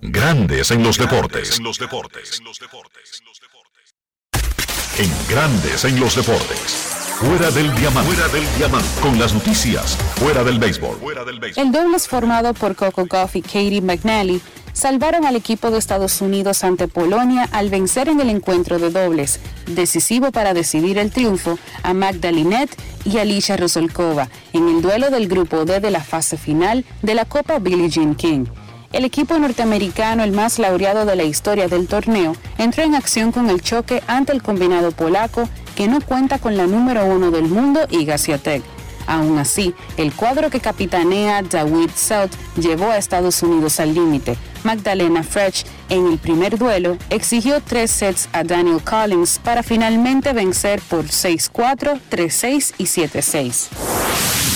Grandes 0.00 0.72
en 0.72 0.82
los 0.82 0.98
deportes. 0.98 1.56
En 1.56 1.62
los 1.62 1.78
deportes. 1.78 2.42
En 4.98 5.10
Grandes 5.30 5.84
en 5.84 6.00
los 6.00 6.16
deportes. 6.16 6.81
Fuera 7.22 7.52
del 7.52 7.72
diamante. 7.76 8.10
Fuera 8.10 8.28
del 8.32 8.44
diamante. 8.58 8.88
Con 9.00 9.16
las 9.16 9.32
noticias. 9.32 9.96
Fuera 10.16 10.42
del 10.42 10.58
béisbol. 10.58 10.98
El 11.54 11.70
dobles 11.70 12.08
formado 12.08 12.52
por 12.52 12.74
Coco 12.74 13.06
Goff 13.06 13.36
y 13.36 13.42
Katie 13.42 13.80
McNally 13.80 14.40
salvaron 14.72 15.24
al 15.24 15.36
equipo 15.36 15.70
de 15.70 15.78
Estados 15.78 16.20
Unidos 16.20 16.64
ante 16.64 16.88
Polonia 16.88 17.48
al 17.52 17.70
vencer 17.70 18.08
en 18.08 18.18
el 18.18 18.28
encuentro 18.28 18.80
de 18.80 18.90
dobles, 18.90 19.38
decisivo 19.68 20.32
para 20.32 20.52
decidir 20.52 20.98
el 20.98 21.12
triunfo, 21.12 21.60
a 21.84 21.94
Magdalinet 21.94 22.70
y 23.04 23.18
Alicia 23.18 23.56
Rosolkova 23.56 24.28
en 24.52 24.68
el 24.68 24.82
duelo 24.82 25.10
del 25.10 25.28
grupo 25.28 25.64
D 25.64 25.78
de 25.78 25.92
la 25.92 26.02
fase 26.02 26.36
final 26.36 26.84
de 27.02 27.14
la 27.14 27.24
Copa 27.24 27.60
Billie 27.60 27.88
Jean 27.88 28.16
King. 28.16 28.46
El 28.92 29.04
equipo 29.04 29.38
norteamericano, 29.38 30.24
el 30.24 30.32
más 30.32 30.58
laureado 30.58 31.06
de 31.06 31.16
la 31.16 31.22
historia 31.22 31.68
del 31.68 31.86
torneo, 31.86 32.34
entró 32.58 32.82
en 32.82 32.96
acción 32.96 33.30
con 33.30 33.48
el 33.48 33.62
choque 33.62 34.02
ante 34.08 34.32
el 34.32 34.42
combinado 34.42 34.90
polaco 34.90 35.48
que 35.74 35.88
no 35.88 36.00
cuenta 36.00 36.38
con 36.38 36.56
la 36.56 36.66
número 36.66 37.04
uno 37.06 37.30
del 37.30 37.44
mundo, 37.44 37.80
Iga 37.90 38.18
Swiatek. 38.18 38.62
Aún 39.06 39.38
así, 39.38 39.74
el 39.96 40.12
cuadro 40.12 40.50
que 40.50 40.60
capitanea 40.60 41.42
David 41.42 41.90
South 41.94 42.30
llevó 42.56 42.90
a 42.90 42.98
Estados 42.98 43.42
Unidos 43.42 43.80
al 43.80 43.94
límite. 43.94 44.36
Magdalena 44.64 45.22
Frech, 45.22 45.64
en 45.88 46.06
el 46.06 46.18
primer 46.18 46.56
duelo, 46.56 46.96
exigió 47.10 47.60
tres 47.60 47.90
sets 47.90 48.28
a 48.32 48.44
Daniel 48.44 48.82
Collins 48.82 49.40
para 49.42 49.62
finalmente 49.62 50.32
vencer 50.32 50.80
por 50.88 51.04
6-4, 51.06 52.00
3-6 52.10 52.74
y 52.78 52.84
7-6. 52.84 54.51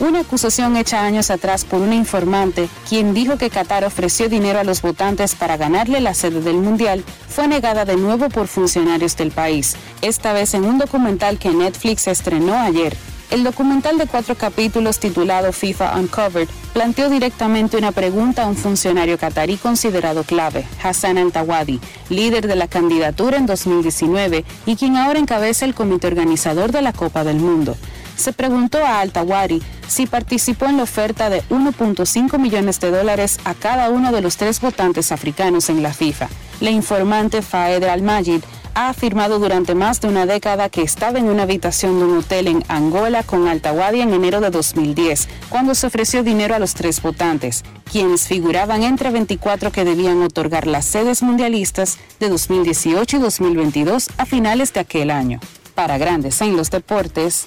Una 0.00 0.20
acusación 0.20 0.76
hecha 0.76 1.04
años 1.04 1.30
atrás 1.30 1.64
por 1.64 1.80
un 1.80 1.92
informante, 1.92 2.68
quien 2.88 3.14
dijo 3.14 3.38
que 3.38 3.48
Qatar 3.48 3.84
ofreció 3.84 4.28
dinero 4.28 4.58
a 4.58 4.64
los 4.64 4.82
votantes 4.82 5.36
para 5.36 5.56
ganarle 5.56 6.00
la 6.00 6.14
sede 6.14 6.40
del 6.40 6.56
Mundial, 6.56 7.04
fue 7.28 7.46
negada 7.46 7.84
de 7.84 7.96
nuevo 7.96 8.28
por 8.28 8.48
funcionarios 8.48 9.16
del 9.16 9.30
país, 9.30 9.76
esta 10.02 10.32
vez 10.32 10.54
en 10.54 10.64
un 10.64 10.78
documental 10.78 11.38
que 11.38 11.50
Netflix 11.50 12.08
estrenó 12.08 12.58
ayer. 12.58 12.96
El 13.30 13.44
documental 13.44 13.96
de 13.96 14.06
cuatro 14.06 14.34
capítulos 14.34 14.98
titulado 14.98 15.52
FIFA 15.52 15.96
Uncovered 15.96 16.48
planteó 16.72 17.08
directamente 17.08 17.76
una 17.76 17.92
pregunta 17.92 18.42
a 18.42 18.46
un 18.46 18.56
funcionario 18.56 19.16
catarí 19.16 19.56
considerado 19.56 20.24
clave, 20.24 20.66
Hassan 20.82 21.18
Al-Tawadi, 21.18 21.80
líder 22.10 22.48
de 22.48 22.56
la 22.56 22.66
candidatura 22.66 23.38
en 23.38 23.46
2019 23.46 24.44
y 24.66 24.76
quien 24.76 24.96
ahora 24.96 25.20
encabeza 25.20 25.64
el 25.64 25.74
comité 25.74 26.08
organizador 26.08 26.72
de 26.72 26.82
la 26.82 26.92
Copa 26.92 27.22
del 27.22 27.36
Mundo. 27.36 27.76
Se 28.16 28.32
preguntó 28.32 28.84
a 28.84 29.00
Al-Tawadi 29.00 29.62
si 29.88 30.06
participó 30.06 30.66
en 30.66 30.76
la 30.76 30.84
oferta 30.84 31.30
de 31.30 31.42
1.5 31.50 32.38
millones 32.38 32.80
de 32.80 32.90
dólares 32.90 33.38
a 33.44 33.54
cada 33.54 33.90
uno 33.90 34.12
de 34.12 34.20
los 34.20 34.36
tres 34.36 34.60
votantes 34.60 35.12
africanos 35.12 35.68
en 35.68 35.82
la 35.82 35.92
FIFA. 35.92 36.28
La 36.60 36.70
informante 36.70 37.42
Faed 37.42 37.82
Al-Majid 37.84 38.42
ha 38.74 38.88
afirmado 38.88 39.38
durante 39.38 39.74
más 39.74 40.00
de 40.00 40.08
una 40.08 40.26
década 40.26 40.68
que 40.68 40.82
estaba 40.82 41.18
en 41.18 41.26
una 41.26 41.44
habitación 41.44 41.98
de 41.98 42.04
un 42.04 42.18
hotel 42.18 42.48
en 42.48 42.64
Angola 42.68 43.22
con 43.22 43.46
Altawadi 43.46 44.00
en 44.00 44.12
enero 44.12 44.40
de 44.40 44.50
2010, 44.50 45.28
cuando 45.48 45.74
se 45.74 45.86
ofreció 45.86 46.22
dinero 46.22 46.54
a 46.54 46.58
los 46.58 46.74
tres 46.74 47.00
votantes, 47.00 47.62
quienes 47.90 48.26
figuraban 48.26 48.82
entre 48.82 49.10
24 49.10 49.70
que 49.70 49.84
debían 49.84 50.22
otorgar 50.22 50.66
las 50.66 50.84
sedes 50.84 51.22
mundialistas 51.22 51.98
de 52.18 52.28
2018 52.28 53.16
y 53.16 53.20
2022 53.20 54.08
a 54.16 54.26
finales 54.26 54.72
de 54.72 54.80
aquel 54.80 55.10
año. 55.10 55.40
Para 55.74 55.98
Grandes 55.98 56.40
en 56.40 56.56
los 56.56 56.70
Deportes, 56.70 57.46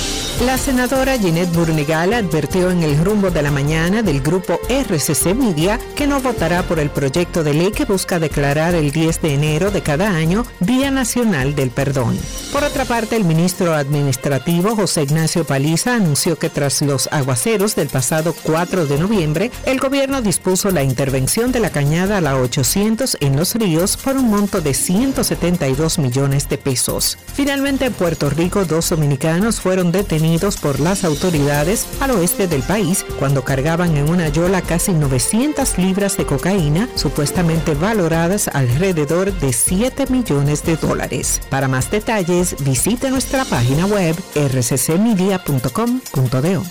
La 0.45 0.57
senadora 0.57 1.19
Ginette 1.19 1.53
Burnigal 1.53 2.13
advirtió 2.13 2.71
en 2.71 2.81
el 2.81 2.97
rumbo 3.05 3.29
de 3.29 3.43
la 3.43 3.51
mañana 3.51 4.01
del 4.01 4.21
grupo 4.21 4.59
RCC 4.69 5.35
Media 5.35 5.79
que 5.95 6.07
no 6.07 6.19
votará 6.19 6.63
por 6.63 6.79
el 6.79 6.89
proyecto 6.89 7.43
de 7.43 7.53
ley 7.53 7.71
que 7.71 7.85
busca 7.85 8.17
declarar 8.17 8.73
el 8.73 8.91
10 8.91 9.21
de 9.21 9.35
enero 9.35 9.69
de 9.69 9.81
cada 9.83 10.09
año 10.09 10.43
Día 10.59 10.89
Nacional 10.89 11.53
del 11.53 11.69
Perdón. 11.69 12.17
Por 12.51 12.63
otra 12.63 12.85
parte, 12.85 13.17
el 13.17 13.23
ministro 13.23 13.75
administrativo 13.75 14.75
José 14.75 15.03
Ignacio 15.03 15.45
Paliza 15.45 15.93
anunció 15.93 16.39
que 16.39 16.49
tras 16.49 16.81
los 16.81 17.07
aguaceros 17.11 17.75
del 17.75 17.89
pasado 17.89 18.33
4 18.41 18.87
de 18.87 18.97
noviembre, 18.97 19.51
el 19.67 19.79
gobierno 19.79 20.23
dispuso 20.23 20.71
la 20.71 20.81
intervención 20.81 21.51
de 21.51 21.59
la 21.59 21.69
cañada 21.69 22.17
a 22.17 22.21
la 22.21 22.35
800 22.35 23.17
en 23.19 23.35
los 23.37 23.53
ríos 23.53 23.95
por 23.95 24.17
un 24.17 24.29
monto 24.31 24.59
de 24.59 24.73
172 24.73 25.99
millones 25.99 26.49
de 26.49 26.57
pesos. 26.57 27.19
Finalmente, 27.31 27.85
en 27.85 27.93
Puerto 27.93 28.29
Rico, 28.31 28.65
dos 28.65 28.89
dominicanos 28.89 29.61
fueron 29.61 29.91
detenidos 29.91 30.30
por 30.39 30.79
las 30.79 31.03
autoridades 31.03 31.85
al 31.99 32.11
oeste 32.11 32.47
del 32.47 32.63
país 32.63 33.05
cuando 33.19 33.43
cargaban 33.43 33.97
en 33.97 34.09
una 34.09 34.29
yola 34.29 34.61
casi 34.61 34.93
900 34.93 35.77
libras 35.77 36.15
de 36.15 36.25
cocaína, 36.25 36.87
supuestamente 36.95 37.73
valoradas 37.73 38.47
alrededor 38.47 39.33
de 39.33 39.51
7 39.51 40.05
millones 40.07 40.63
de 40.63 40.77
dólares. 40.77 41.41
Para 41.49 41.67
más 41.67 41.91
detalles, 41.91 42.55
visite 42.63 43.09
nuestra 43.09 43.43
página 43.43 43.85
web 43.85 44.15
rccmedia.com.do. 44.35 46.63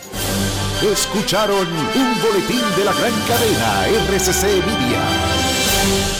Escucharon 0.91 1.69
un 1.69 2.23
boletín 2.23 2.63
de 2.77 2.85
la 2.85 2.95
gran 2.95 3.13
cadena 3.29 3.87
RCC 4.09 4.65
Media. 4.65 6.20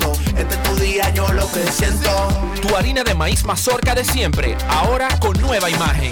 Este 0.37 0.55
es 0.55 0.63
tu 0.63 0.75
día, 0.75 1.09
yo 1.13 1.27
lo 1.33 1.51
que 1.51 1.65
siento. 1.71 2.27
Tu 2.61 2.75
harina 2.75 3.03
de 3.03 3.13
maíz 3.13 3.43
mazorca 3.45 3.93
de 3.95 4.03
siempre, 4.03 4.57
ahora 4.69 5.07
con 5.19 5.39
nueva 5.41 5.69
imagen. 5.69 6.11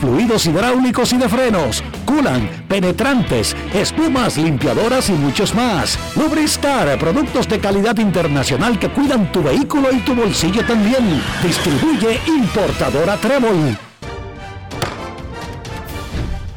fluidos 0.00 0.46
hidráulicos 0.46 1.12
y 1.12 1.18
de 1.18 1.28
frenos, 1.28 1.82
culan, 2.04 2.48
penetrantes, 2.68 3.56
espumas, 3.74 4.36
limpiadoras 4.36 5.08
y 5.08 5.12
muchos 5.12 5.54
más. 5.54 5.98
Lubristar, 6.16 6.98
productos 6.98 7.48
de 7.48 7.58
calidad 7.58 7.96
internacional 7.98 8.78
que 8.78 8.88
cuidan 8.88 9.30
tu 9.32 9.42
vehículo 9.42 9.92
y 9.92 9.98
tu 10.00 10.14
bolsillo 10.14 10.64
también. 10.64 11.22
Distribuye 11.42 12.20
importadora 12.26 13.16
Trébol. 13.16 13.76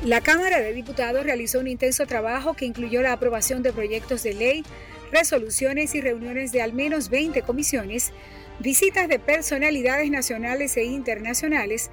La 0.03 0.19
Cámara 0.19 0.59
de 0.59 0.73
Diputados 0.73 1.23
realizó 1.23 1.59
un 1.59 1.67
intenso 1.67 2.07
trabajo 2.07 2.55
que 2.55 2.65
incluyó 2.65 3.03
la 3.03 3.13
aprobación 3.13 3.61
de 3.61 3.71
proyectos 3.71 4.23
de 4.23 4.33
ley, 4.33 4.65
resoluciones 5.11 5.93
y 5.93 6.01
reuniones 6.01 6.51
de 6.51 6.63
al 6.63 6.73
menos 6.73 7.09
20 7.09 7.43
comisiones, 7.43 8.11
visitas 8.59 9.07
de 9.07 9.19
personalidades 9.19 10.09
nacionales 10.09 10.75
e 10.77 10.85
internacionales, 10.85 11.91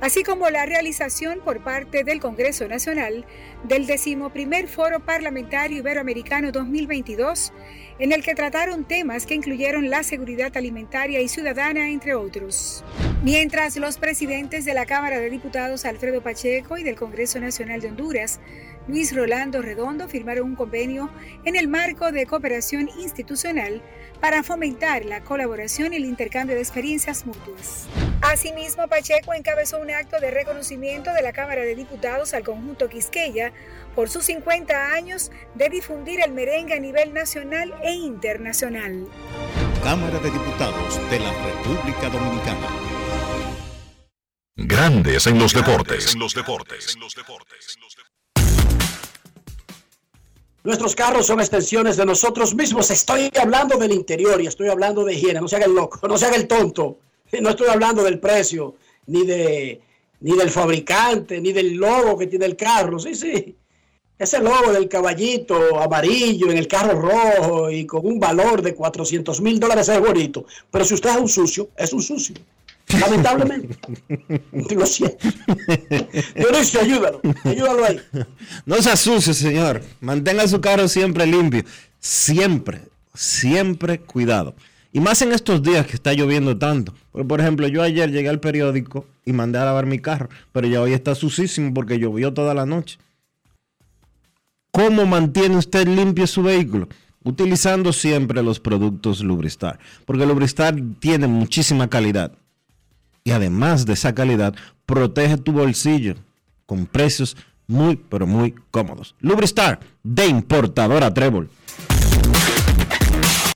así 0.00 0.22
como 0.22 0.50
la 0.50 0.66
realización 0.66 1.40
por 1.44 1.62
parte 1.62 2.04
del 2.04 2.20
Congreso 2.20 2.68
Nacional 2.68 3.26
del 3.64 3.86
decimoprimer 3.86 4.68
Foro 4.68 5.00
Parlamentario 5.00 5.78
Iberoamericano 5.78 6.52
2022, 6.52 7.52
en 7.98 8.12
el 8.12 8.22
que 8.22 8.34
trataron 8.34 8.84
temas 8.84 9.26
que 9.26 9.34
incluyeron 9.34 9.90
la 9.90 10.02
seguridad 10.02 10.56
alimentaria 10.56 11.20
y 11.20 11.28
ciudadana, 11.28 11.88
entre 11.88 12.14
otros. 12.14 12.84
Mientras 13.24 13.76
los 13.76 13.98
presidentes 13.98 14.64
de 14.64 14.74
la 14.74 14.86
Cámara 14.86 15.18
de 15.18 15.30
Diputados 15.30 15.84
Alfredo 15.84 16.22
Pacheco 16.22 16.78
y 16.78 16.84
del 16.84 16.94
Congreso 16.94 17.40
Nacional 17.40 17.80
de 17.80 17.88
Honduras 17.88 18.40
Luis 18.88 19.14
Rolando 19.14 19.60
Redondo 19.60 20.08
firmaron 20.08 20.46
un 20.46 20.56
convenio 20.56 21.10
en 21.44 21.56
el 21.56 21.68
marco 21.68 22.10
de 22.10 22.24
cooperación 22.24 22.88
institucional 22.98 23.82
para 24.18 24.42
fomentar 24.42 25.04
la 25.04 25.22
colaboración 25.22 25.92
y 25.92 25.96
el 25.96 26.06
intercambio 26.06 26.56
de 26.56 26.62
experiencias 26.62 27.26
mutuas. 27.26 27.86
Asimismo, 28.22 28.88
Pacheco 28.88 29.34
encabezó 29.34 29.78
un 29.78 29.90
acto 29.90 30.18
de 30.20 30.30
reconocimiento 30.30 31.12
de 31.12 31.22
la 31.22 31.32
Cámara 31.32 31.60
de 31.62 31.76
Diputados 31.76 32.32
al 32.32 32.44
conjunto 32.44 32.88
Quisqueya 32.88 33.52
por 33.94 34.08
sus 34.08 34.24
50 34.24 34.92
años 34.94 35.30
de 35.54 35.68
difundir 35.68 36.20
el 36.24 36.32
merengue 36.32 36.74
a 36.74 36.80
nivel 36.80 37.12
nacional 37.12 37.74
e 37.82 37.92
internacional. 37.92 39.06
Cámara 39.84 40.18
de 40.18 40.30
Diputados 40.30 41.10
de 41.10 41.20
la 41.20 41.32
República 41.44 42.08
Dominicana. 42.08 42.68
Grandes 44.56 45.26
en 45.26 45.38
los 45.38 45.52
deportes. 45.52 46.14
En 46.14 46.20
los 46.20 46.34
deportes. 46.34 46.96
Nuestros 50.68 50.94
carros 50.94 51.24
son 51.24 51.40
extensiones 51.40 51.96
de 51.96 52.04
nosotros 52.04 52.54
mismos. 52.54 52.90
Estoy 52.90 53.30
hablando 53.40 53.78
del 53.78 53.90
interior 53.90 54.38
y 54.38 54.48
estoy 54.48 54.68
hablando 54.68 55.02
de 55.02 55.14
higiene. 55.14 55.40
No 55.40 55.48
se 55.48 55.56
haga 55.56 55.64
el 55.64 55.74
loco, 55.74 56.06
no 56.06 56.18
se 56.18 56.26
haga 56.26 56.36
el 56.36 56.46
tonto. 56.46 56.98
No 57.40 57.48
estoy 57.48 57.68
hablando 57.68 58.02
del 58.04 58.20
precio, 58.20 58.74
ni, 59.06 59.24
de, 59.24 59.80
ni 60.20 60.36
del 60.36 60.50
fabricante, 60.50 61.40
ni 61.40 61.52
del 61.52 61.74
logo 61.74 62.18
que 62.18 62.26
tiene 62.26 62.44
el 62.44 62.54
carro. 62.54 62.98
Sí, 62.98 63.14
sí. 63.14 63.56
Ese 64.18 64.40
logo 64.40 64.70
del 64.70 64.88
caballito 64.88 65.80
amarillo 65.80 66.50
en 66.50 66.58
el 66.58 66.68
carro 66.68 67.00
rojo 67.00 67.70
y 67.70 67.86
con 67.86 68.04
un 68.04 68.20
valor 68.20 68.60
de 68.60 68.74
400 68.74 69.40
mil 69.40 69.58
dólares 69.58 69.88
es 69.88 70.00
bonito. 70.00 70.44
Pero 70.70 70.84
si 70.84 70.92
usted 70.92 71.10
es 71.10 71.16
un 71.16 71.28
sucio, 71.28 71.70
es 71.78 71.94
un 71.94 72.02
sucio. 72.02 72.36
Lamentablemente. 73.00 73.76
Lo 74.74 74.86
siento. 74.86 75.18
Dionisio, 76.34 76.80
ayúdalo. 76.80 77.20
Ayúdalo 77.44 77.84
ahí. 77.84 78.00
No 78.64 78.80
se 78.80 78.90
asuste, 78.90 79.34
señor. 79.34 79.82
Mantenga 80.00 80.48
su 80.48 80.60
carro 80.60 80.88
siempre 80.88 81.26
limpio. 81.26 81.64
Siempre, 82.00 82.82
siempre 83.14 84.00
cuidado. 84.00 84.54
Y 84.92 85.00
más 85.00 85.20
en 85.20 85.32
estos 85.32 85.62
días 85.62 85.86
que 85.86 85.96
está 85.96 86.14
lloviendo 86.14 86.56
tanto. 86.56 86.94
Por, 87.12 87.26
por 87.26 87.40
ejemplo, 87.40 87.68
yo 87.68 87.82
ayer 87.82 88.10
llegué 88.10 88.28
al 88.30 88.40
periódico 88.40 89.06
y 89.24 89.32
mandé 89.32 89.58
a 89.58 89.66
lavar 89.66 89.84
mi 89.84 89.98
carro, 89.98 90.30
pero 90.52 90.66
ya 90.66 90.80
hoy 90.80 90.94
está 90.94 91.14
sucísimo 91.14 91.74
porque 91.74 91.98
llovió 91.98 92.32
toda 92.32 92.54
la 92.54 92.64
noche. 92.64 92.98
¿Cómo 94.70 95.04
mantiene 95.06 95.56
usted 95.56 95.86
limpio 95.86 96.26
su 96.26 96.42
vehículo? 96.42 96.88
Utilizando 97.22 97.92
siempre 97.92 98.42
los 98.42 98.60
productos 98.60 99.22
Lubristar, 99.22 99.78
porque 100.06 100.24
Lubristar 100.24 100.76
tiene 101.00 101.26
muchísima 101.26 101.90
calidad 101.90 102.32
y 103.28 103.30
además 103.30 103.84
de 103.84 103.92
esa 103.92 104.14
calidad, 104.14 104.54
protege 104.86 105.36
tu 105.36 105.52
bolsillo 105.52 106.14
con 106.64 106.86
precios 106.86 107.36
muy, 107.66 107.96
pero 107.96 108.26
muy 108.26 108.54
cómodos. 108.70 109.14
Lubristar 109.20 109.80
de 110.02 110.26
importadora 110.26 111.12
Trébol. 111.12 111.50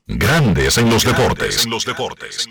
Grandes 0.05 0.77
en 0.77 0.91
los 0.91 1.03
deportes. 1.03 1.65
En 1.65 1.71
los 1.71 1.85
deportes. 1.85 2.47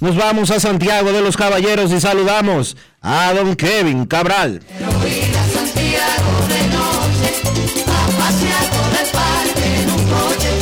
Nos 0.00 0.14
vamos 0.14 0.50
a 0.50 0.60
Santiago 0.60 1.10
de 1.10 1.22
los 1.22 1.38
Caballeros 1.38 1.90
y 1.90 1.98
saludamos 1.98 2.76
a 3.00 3.32
don 3.32 3.56
Kevin 3.56 4.04
Cabral. 4.04 4.60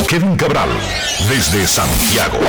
Kevin 0.07 0.37
Cabral, 0.37 0.69
desde 1.27 1.67
Santiago. 1.67 2.39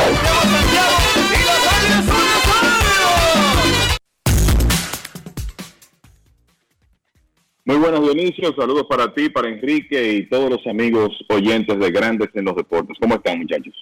Muy 7.64 7.76
buenos 7.76 8.02
Dionisio, 8.02 8.54
saludos 8.56 8.86
para 8.88 9.14
ti, 9.14 9.30
para 9.30 9.48
Enrique 9.48 10.14
y 10.14 10.28
todos 10.28 10.50
los 10.50 10.66
amigos 10.66 11.10
oyentes 11.28 11.78
de 11.78 11.90
Grandes 11.90 12.28
en 12.34 12.44
los 12.44 12.56
Deportes. 12.56 12.96
¿Cómo 13.00 13.14
están 13.14 13.38
muchachos? 13.38 13.74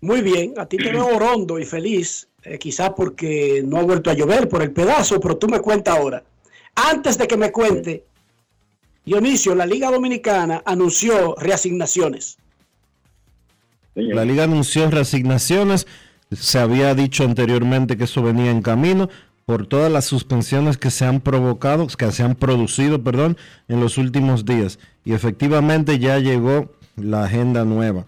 Muy 0.00 0.20
bien, 0.20 0.54
a 0.56 0.66
ti 0.66 0.76
te 0.76 0.90
veo 0.90 1.06
orondo 1.06 1.58
y 1.58 1.64
feliz, 1.64 2.28
eh, 2.42 2.58
quizás 2.58 2.90
porque 2.90 3.62
no 3.64 3.76
ha 3.76 3.82
vuelto 3.82 4.10
a 4.10 4.14
llover 4.14 4.48
por 4.48 4.62
el 4.62 4.72
pedazo, 4.72 5.20
pero 5.20 5.36
tú 5.36 5.46
me 5.46 5.60
cuentas 5.60 5.96
ahora. 5.96 6.24
Antes 6.74 7.18
de 7.18 7.28
que 7.28 7.36
me 7.36 7.52
cuente, 7.52 8.04
Dionisio, 9.04 9.54
la 9.54 9.66
Liga 9.66 9.90
Dominicana 9.90 10.62
anunció 10.64 11.34
reasignaciones. 11.36 12.38
La 13.94 14.24
liga 14.24 14.44
anunció 14.44 14.90
reasignaciones. 14.90 15.86
Se 16.32 16.58
había 16.58 16.94
dicho 16.94 17.24
anteriormente 17.24 17.96
que 17.96 18.04
eso 18.04 18.22
venía 18.22 18.50
en 18.50 18.62
camino 18.62 19.08
por 19.46 19.66
todas 19.66 19.90
las 19.90 20.04
suspensiones 20.04 20.78
que 20.78 20.90
se 20.90 21.04
han 21.04 21.20
provocado, 21.20 21.86
que 21.88 22.12
se 22.12 22.22
han 22.22 22.36
producido, 22.36 23.02
perdón, 23.02 23.36
en 23.68 23.80
los 23.80 23.98
últimos 23.98 24.44
días. 24.44 24.78
Y 25.04 25.12
efectivamente 25.12 25.98
ya 25.98 26.18
llegó 26.18 26.70
la 26.96 27.24
agenda 27.24 27.64
nueva. 27.64 28.04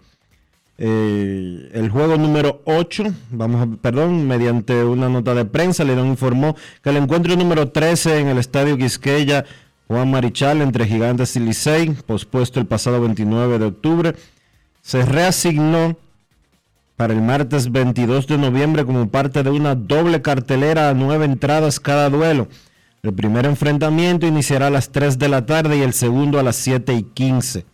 Eh, 0.77 1.69
el 1.73 1.89
juego 1.89 2.17
número 2.17 2.61
8, 2.65 3.03
vamos 3.31 3.61
a, 3.61 3.81
perdón, 3.81 4.27
mediante 4.27 4.83
una 4.83 5.09
nota 5.09 5.33
de 5.33 5.45
prensa, 5.45 5.83
le 5.83 5.93
informó 5.93 6.55
que 6.81 6.89
el 6.89 6.97
encuentro 6.97 7.35
número 7.35 7.69
13 7.69 8.19
en 8.19 8.27
el 8.27 8.37
estadio 8.37 8.77
Quisqueya 8.77 9.45
Juan 9.87 10.09
Marichal 10.09 10.61
entre 10.61 10.87
Gigantes 10.87 11.35
y 11.35 11.39
Licey, 11.39 11.91
pospuesto 12.05 12.59
el 12.59 12.65
pasado 12.65 13.01
29 13.01 13.59
de 13.59 13.65
octubre, 13.65 14.15
se 14.81 15.05
reasignó 15.05 15.97
para 17.03 17.15
el 17.15 17.21
martes 17.21 17.69
22 17.69 18.27
de 18.27 18.37
noviembre 18.37 18.85
como 18.85 19.09
parte 19.09 19.43
de 19.43 19.49
una 19.49 19.75
doble 19.75 20.21
cartelera 20.21 20.87
a 20.87 20.93
nueve 20.93 21.25
entradas 21.25 21.77
cada 21.77 22.09
duelo. 22.09 22.47
El 23.01 23.13
primer 23.13 23.45
enfrentamiento 23.45 24.25
iniciará 24.25 24.67
a 24.67 24.69
las 24.69 24.89
3 24.89 25.19
de 25.19 25.27
la 25.27 25.45
tarde 25.45 25.75
y 25.75 25.81
el 25.81 25.91
segundo 25.91 26.39
a 26.39 26.43
las 26.43 26.55
7 26.55 26.93
y 26.93 27.03
15. 27.03 27.65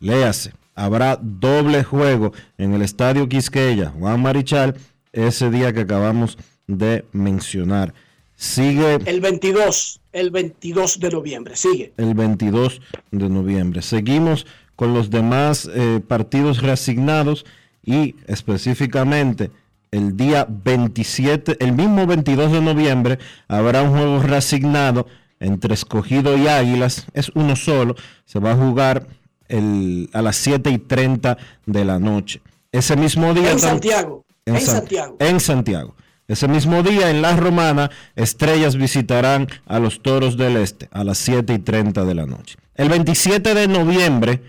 Léase, 0.00 0.52
habrá 0.74 1.18
doble 1.18 1.82
juego 1.82 2.34
en 2.58 2.74
el 2.74 2.82
Estadio 2.82 3.26
Quisqueya, 3.26 3.88
Juan 3.98 4.20
Marichal, 4.20 4.76
ese 5.14 5.48
día 5.48 5.72
que 5.72 5.80
acabamos 5.80 6.36
de 6.66 7.06
mencionar. 7.12 7.94
Sigue. 8.36 8.98
El 9.06 9.22
22, 9.22 9.98
el 10.12 10.30
22 10.30 11.00
de 11.00 11.10
noviembre, 11.10 11.56
sigue. 11.56 11.94
El 11.96 12.12
22 12.12 12.82
de 13.12 13.30
noviembre. 13.30 13.80
Seguimos 13.80 14.46
con 14.76 14.92
los 14.92 15.08
demás 15.08 15.70
eh, 15.74 16.02
partidos 16.06 16.60
reasignados 16.60 17.46
y 17.84 18.16
específicamente 18.26 19.50
el 19.90 20.16
día 20.16 20.46
27, 20.48 21.56
el 21.60 21.72
mismo 21.72 22.06
22 22.06 22.52
de 22.52 22.60
noviembre, 22.60 23.18
habrá 23.48 23.82
un 23.82 23.90
juego 23.90 24.22
reasignado 24.22 25.06
entre 25.40 25.74
Escogido 25.74 26.36
y 26.36 26.48
Águilas, 26.48 27.06
es 27.14 27.30
uno 27.34 27.56
solo, 27.56 27.94
se 28.24 28.38
va 28.38 28.52
a 28.52 28.56
jugar 28.56 29.06
el, 29.48 30.10
a 30.12 30.22
las 30.22 30.36
7 30.36 30.70
y 30.70 30.78
30 30.78 31.38
de 31.66 31.84
la 31.84 31.98
noche. 31.98 32.40
Ese 32.72 32.96
mismo 32.96 33.32
día... 33.34 33.52
En 33.52 33.58
Santiago. 33.58 34.24
En, 34.44 34.60
Santiago. 34.60 35.16
En 35.20 35.40
Santiago. 35.40 35.94
Ese 36.26 36.46
mismo 36.46 36.82
día 36.82 37.10
en 37.10 37.22
La 37.22 37.36
Romana, 37.36 37.90
Estrellas 38.14 38.76
visitarán 38.76 39.48
a 39.66 39.78
los 39.78 40.02
Toros 40.02 40.36
del 40.36 40.58
Este 40.58 40.88
a 40.90 41.02
las 41.02 41.16
7 41.18 41.54
y 41.54 41.58
30 41.58 42.04
de 42.04 42.14
la 42.14 42.26
noche. 42.26 42.56
El 42.74 42.90
27 42.90 43.54
de 43.54 43.66
noviembre, 43.66 44.42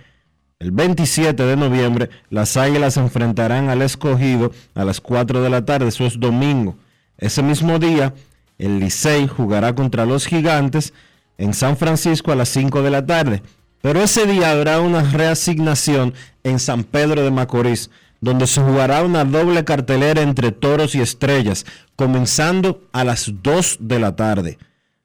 el 0.60 0.72
27 0.72 1.42
de 1.42 1.56
noviembre, 1.56 2.10
las 2.30 2.58
Águilas 2.58 2.96
se 2.96 3.00
enfrentarán 3.00 3.70
al 3.70 3.82
escogido 3.82 4.52
a 4.76 4.84
las 4.84 5.00
4 5.00 5.42
de 5.42 5.50
la 5.50 5.64
tarde, 5.64 5.88
eso 5.88 6.06
es 6.06 6.20
domingo. 6.20 6.76
Ese 7.18 7.42
mismo 7.42 7.80
día, 7.80 8.14
el 8.58 8.80
Licey 8.82 9.28
jugará 9.28 9.74
contra 9.74 10.06
los 10.06 10.26
Gigantes 10.26 10.94
en 11.38 11.54
San 11.54 11.78
Francisco 11.78 12.34
a 12.34 12.36
las 12.36 12.50
5 12.50 12.82
de 12.82 12.90
la 12.90 13.06
tarde. 13.06 13.42
Pero 13.82 14.02
ese 14.02 14.26
día 14.26 14.52
habrá 14.52 14.82
una 14.82 15.02
reasignación 15.02 16.14
en 16.44 16.60
San 16.60 16.84
Pedro 16.84 17.24
de 17.24 17.32
Macorís, 17.32 17.90
donde 18.20 18.46
se 18.46 18.62
jugará 18.62 19.02
una 19.04 19.24
doble 19.24 19.64
cartelera 19.64 20.22
entre 20.22 20.52
toros 20.52 20.94
y 20.94 21.00
estrellas, 21.00 21.66
comenzando 21.96 22.82
a 22.92 23.06
las 23.06 23.32
2 23.42 23.78
de 23.80 24.00
la 24.00 24.18
tarde. 24.18 24.58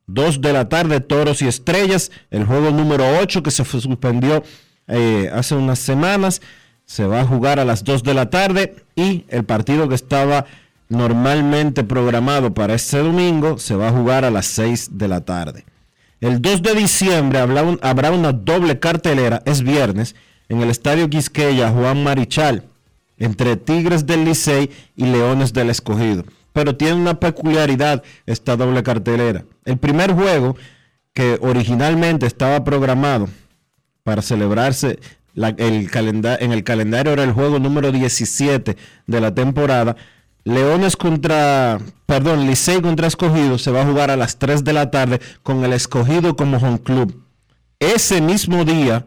2 0.08 0.40
de 0.40 0.52
la 0.52 0.68
tarde, 0.68 0.98
toros 0.98 1.42
y 1.42 1.46
estrellas, 1.46 2.10
el 2.32 2.44
juego 2.44 2.72
número 2.72 3.20
8 3.20 3.44
que 3.44 3.52
se 3.52 3.64
suspendió 3.64 4.42
eh, 4.88 5.30
hace 5.32 5.54
unas 5.54 5.78
semanas, 5.78 6.40
se 6.84 7.06
va 7.06 7.20
a 7.20 7.26
jugar 7.26 7.58
a 7.58 7.64
las 7.64 7.84
2 7.84 8.02
de 8.02 8.14
la 8.14 8.30
tarde 8.30 8.76
y 8.94 9.24
el 9.28 9.44
partido 9.44 9.88
que 9.88 9.94
estaba 9.94 10.46
normalmente 10.88 11.82
programado 11.84 12.52
para 12.52 12.74
este 12.74 12.98
domingo 12.98 13.58
se 13.58 13.74
va 13.74 13.88
a 13.88 13.92
jugar 13.92 14.24
a 14.24 14.30
las 14.30 14.46
6 14.46 14.90
de 14.92 15.08
la 15.08 15.22
tarde. 15.22 15.64
El 16.20 16.40
2 16.40 16.62
de 16.62 16.74
diciembre 16.74 17.38
habrá, 17.38 18.10
una 18.12 18.32
doble 18.32 18.78
cartelera, 18.78 19.42
es 19.44 19.62
viernes, 19.62 20.14
en 20.48 20.60
el 20.60 20.70
Estadio 20.70 21.08
Quisqueya 21.08 21.70
Juan 21.70 22.02
Marichal, 22.02 22.64
entre 23.18 23.56
Tigres 23.56 24.06
del 24.06 24.24
Licey 24.24 24.70
y 24.96 25.04
Leones 25.06 25.52
del 25.52 25.70
Escogido. 25.70 26.24
Pero 26.52 26.76
tiene 26.76 26.94
una 26.94 27.18
peculiaridad 27.18 28.02
esta 28.26 28.56
doble 28.56 28.82
cartelera. 28.82 29.44
El 29.64 29.78
primer 29.78 30.12
juego, 30.12 30.56
que 31.12 31.38
originalmente 31.40 32.26
estaba 32.26 32.62
programado 32.64 33.28
para 34.04 34.22
celebrarse 34.22 35.00
el 35.34 35.90
en 35.94 36.52
el 36.52 36.62
calendario, 36.64 37.12
era 37.12 37.24
el 37.24 37.32
juego 37.32 37.58
número 37.58 37.90
17 37.90 38.76
de 39.06 39.20
la 39.20 39.34
temporada, 39.34 39.96
Leones 40.44 40.94
contra, 40.96 41.80
perdón, 42.04 42.46
Licey 42.46 42.82
contra 42.82 43.06
Escogido 43.06 43.56
se 43.56 43.70
va 43.70 43.80
a 43.80 43.86
jugar 43.86 44.10
a 44.10 44.16
las 44.16 44.38
3 44.38 44.62
de 44.62 44.74
la 44.74 44.90
tarde 44.90 45.20
con 45.42 45.64
el 45.64 45.72
Escogido 45.72 46.36
como 46.36 46.58
home 46.58 46.80
club. 46.80 47.24
Ese 47.80 48.20
mismo 48.20 48.64
día 48.66 49.06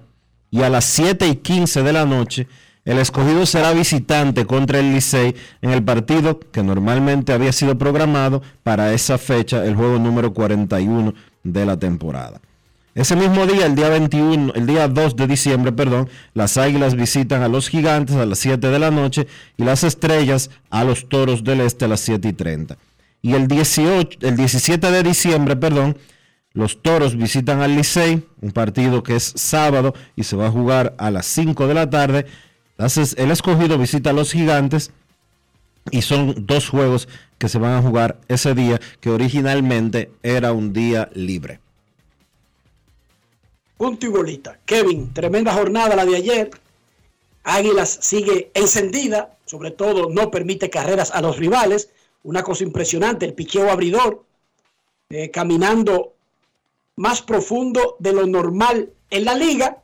y 0.49 0.63
a 0.63 0.69
las 0.69 0.85
7 0.85 1.27
y 1.27 1.35
15 1.35 1.83
de 1.83 1.93
la 1.93 2.05
noche, 2.05 2.47
el 2.85 2.97
Escogido 2.97 3.45
será 3.45 3.71
visitante 3.73 4.47
contra 4.47 4.79
el 4.79 4.93
Licey 4.93 5.35
en 5.61 5.69
el 5.69 5.83
partido 5.83 6.39
que 6.39 6.63
normalmente 6.63 7.33
había 7.33 7.51
sido 7.51 7.77
programado 7.77 8.41
para 8.63 8.91
esa 8.93 9.19
fecha, 9.19 9.63
el 9.63 9.75
juego 9.75 9.99
número 9.99 10.33
41 10.33 11.13
de 11.43 11.65
la 11.67 11.77
temporada. 11.77 12.41
Ese 12.97 13.15
mismo 13.15 13.45
día, 13.45 13.67
el 13.67 13.75
día 13.75 13.89
21, 13.89 14.53
el 14.55 14.65
día 14.65 14.87
2 14.87 15.15
de 15.15 15.27
diciembre, 15.27 15.71
perdón, 15.71 16.09
las 16.33 16.57
Águilas 16.57 16.95
visitan 16.95 17.43
a 17.43 17.47
los 17.47 17.69
Gigantes 17.69 18.15
a 18.15 18.25
las 18.25 18.39
7 18.39 18.69
de 18.69 18.79
la 18.79 18.89
noche 18.89 19.27
y 19.55 19.65
las 19.65 19.83
Estrellas 19.83 20.49
a 20.71 20.83
los 20.83 21.07
Toros 21.07 21.43
del 21.43 21.61
Este 21.61 21.85
a 21.85 21.89
las 21.89 21.99
7 21.99 22.29
y 22.29 22.33
30. 22.33 22.75
Y 23.21 23.35
el, 23.35 23.47
18, 23.47 24.17
el 24.21 24.35
17 24.35 24.89
de 24.89 25.03
diciembre, 25.03 25.55
perdón, 25.55 25.95
los 26.53 26.81
Toros 26.81 27.15
visitan 27.15 27.61
al 27.61 27.75
Licey, 27.75 28.25
un 28.41 28.51
partido 28.51 29.03
que 29.03 29.15
es 29.15 29.31
sábado 29.35 29.93
y 30.15 30.23
se 30.23 30.35
va 30.35 30.47
a 30.47 30.51
jugar 30.51 30.95
a 30.97 31.11
las 31.11 31.27
5 31.27 31.67
de 31.67 31.73
la 31.75 31.91
tarde. 31.91 32.25
El 32.79 33.29
escogido 33.29 33.77
visita 33.77 34.09
a 34.09 34.13
los 34.13 34.31
Gigantes 34.31 34.89
y 35.91 36.01
son 36.01 36.47
dos 36.47 36.67
juegos 36.67 37.07
que 37.37 37.47
se 37.47 37.59
van 37.59 37.73
a 37.73 37.81
jugar 37.83 38.19
ese 38.27 38.55
día, 38.55 38.81
que 39.01 39.11
originalmente 39.11 40.09
era 40.23 40.51
un 40.51 40.73
día 40.73 41.11
libre. 41.13 41.59
Punto 43.77 44.07
y 44.07 44.09
bolita. 44.09 44.59
Kevin, 44.65 45.13
tremenda 45.13 45.53
jornada 45.53 45.95
la 45.95 46.05
de 46.05 46.15
ayer. 46.15 46.49
Águilas 47.43 47.99
sigue 48.01 48.51
encendida, 48.53 49.37
sobre 49.45 49.71
todo 49.71 50.09
no 50.09 50.31
permite 50.31 50.69
carreras 50.69 51.11
a 51.11 51.21
los 51.21 51.37
rivales. 51.37 51.93
Una 52.23 52.43
cosa 52.43 52.63
impresionante, 52.63 53.25
el 53.25 53.33
picheo 53.33 53.69
abridor, 53.69 54.25
eh, 55.09 55.29
caminando 55.31 56.15
más 56.95 57.21
profundo 57.21 57.95
de 57.99 58.13
lo 58.13 58.25
normal 58.25 58.89
en 59.11 59.25
la 59.25 59.35
liga. 59.35 59.77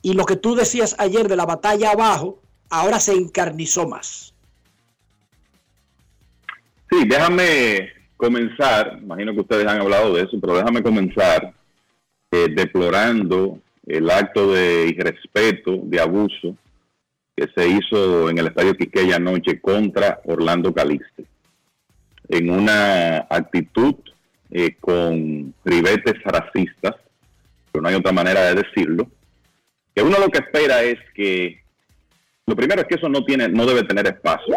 Y 0.00 0.14
lo 0.14 0.24
que 0.24 0.36
tú 0.36 0.54
decías 0.54 0.94
ayer 0.98 1.28
de 1.28 1.36
la 1.36 1.44
batalla 1.44 1.90
abajo, 1.90 2.40
ahora 2.70 3.00
se 3.00 3.12
encarnizó 3.12 3.86
más. 3.88 4.32
Sí, 6.90 7.04
déjame 7.06 7.90
comenzar, 8.16 8.98
imagino 9.02 9.32
que 9.32 9.40
ustedes 9.40 9.66
han 9.66 9.80
hablado 9.80 10.14
de 10.14 10.22
eso, 10.22 10.38
pero 10.40 10.54
déjame 10.54 10.82
comenzar 10.82 11.52
eh, 12.32 12.48
deplorando 12.48 13.60
el 13.86 14.10
acto 14.10 14.54
de 14.54 14.88
irrespeto, 14.88 15.80
de 15.82 16.00
abuso 16.00 16.56
que 17.36 17.46
se 17.54 17.68
hizo 17.68 18.30
en 18.30 18.38
el 18.38 18.46
Estadio 18.46 18.74
Quiqueya 18.74 19.16
anoche 19.16 19.60
contra 19.60 20.20
Orlando 20.24 20.72
Calixte. 20.72 21.26
En 22.30 22.48
una 22.48 23.26
actitud 23.28 23.96
eh, 24.50 24.76
con 24.80 25.52
ribetes 25.62 26.14
racistas, 26.24 26.96
pero 27.70 27.82
no 27.82 27.88
hay 27.88 27.96
otra 27.96 28.12
manera 28.12 28.44
de 28.46 28.62
decirlo, 28.62 29.10
que 29.94 30.02
uno 30.02 30.18
lo 30.18 30.28
que 30.28 30.38
espera 30.38 30.82
es 30.82 30.98
que, 31.14 31.60
lo 32.46 32.56
primero 32.56 32.80
es 32.80 32.86
que 32.86 32.94
eso 32.94 33.10
no, 33.10 33.24
tiene, 33.26 33.48
no 33.50 33.66
debe 33.66 33.82
tener 33.84 34.06
espacio 34.06 34.56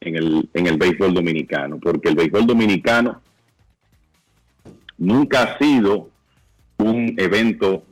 en 0.00 0.16
el, 0.16 0.48
en 0.52 0.66
el 0.66 0.76
béisbol 0.76 1.14
dominicano, 1.14 1.78
porque 1.78 2.10
el 2.10 2.16
béisbol 2.16 2.46
dominicano 2.46 3.22
nunca 4.98 5.42
ha 5.42 5.58
sido 5.58 6.10
un 6.78 7.14
evento 7.18 7.84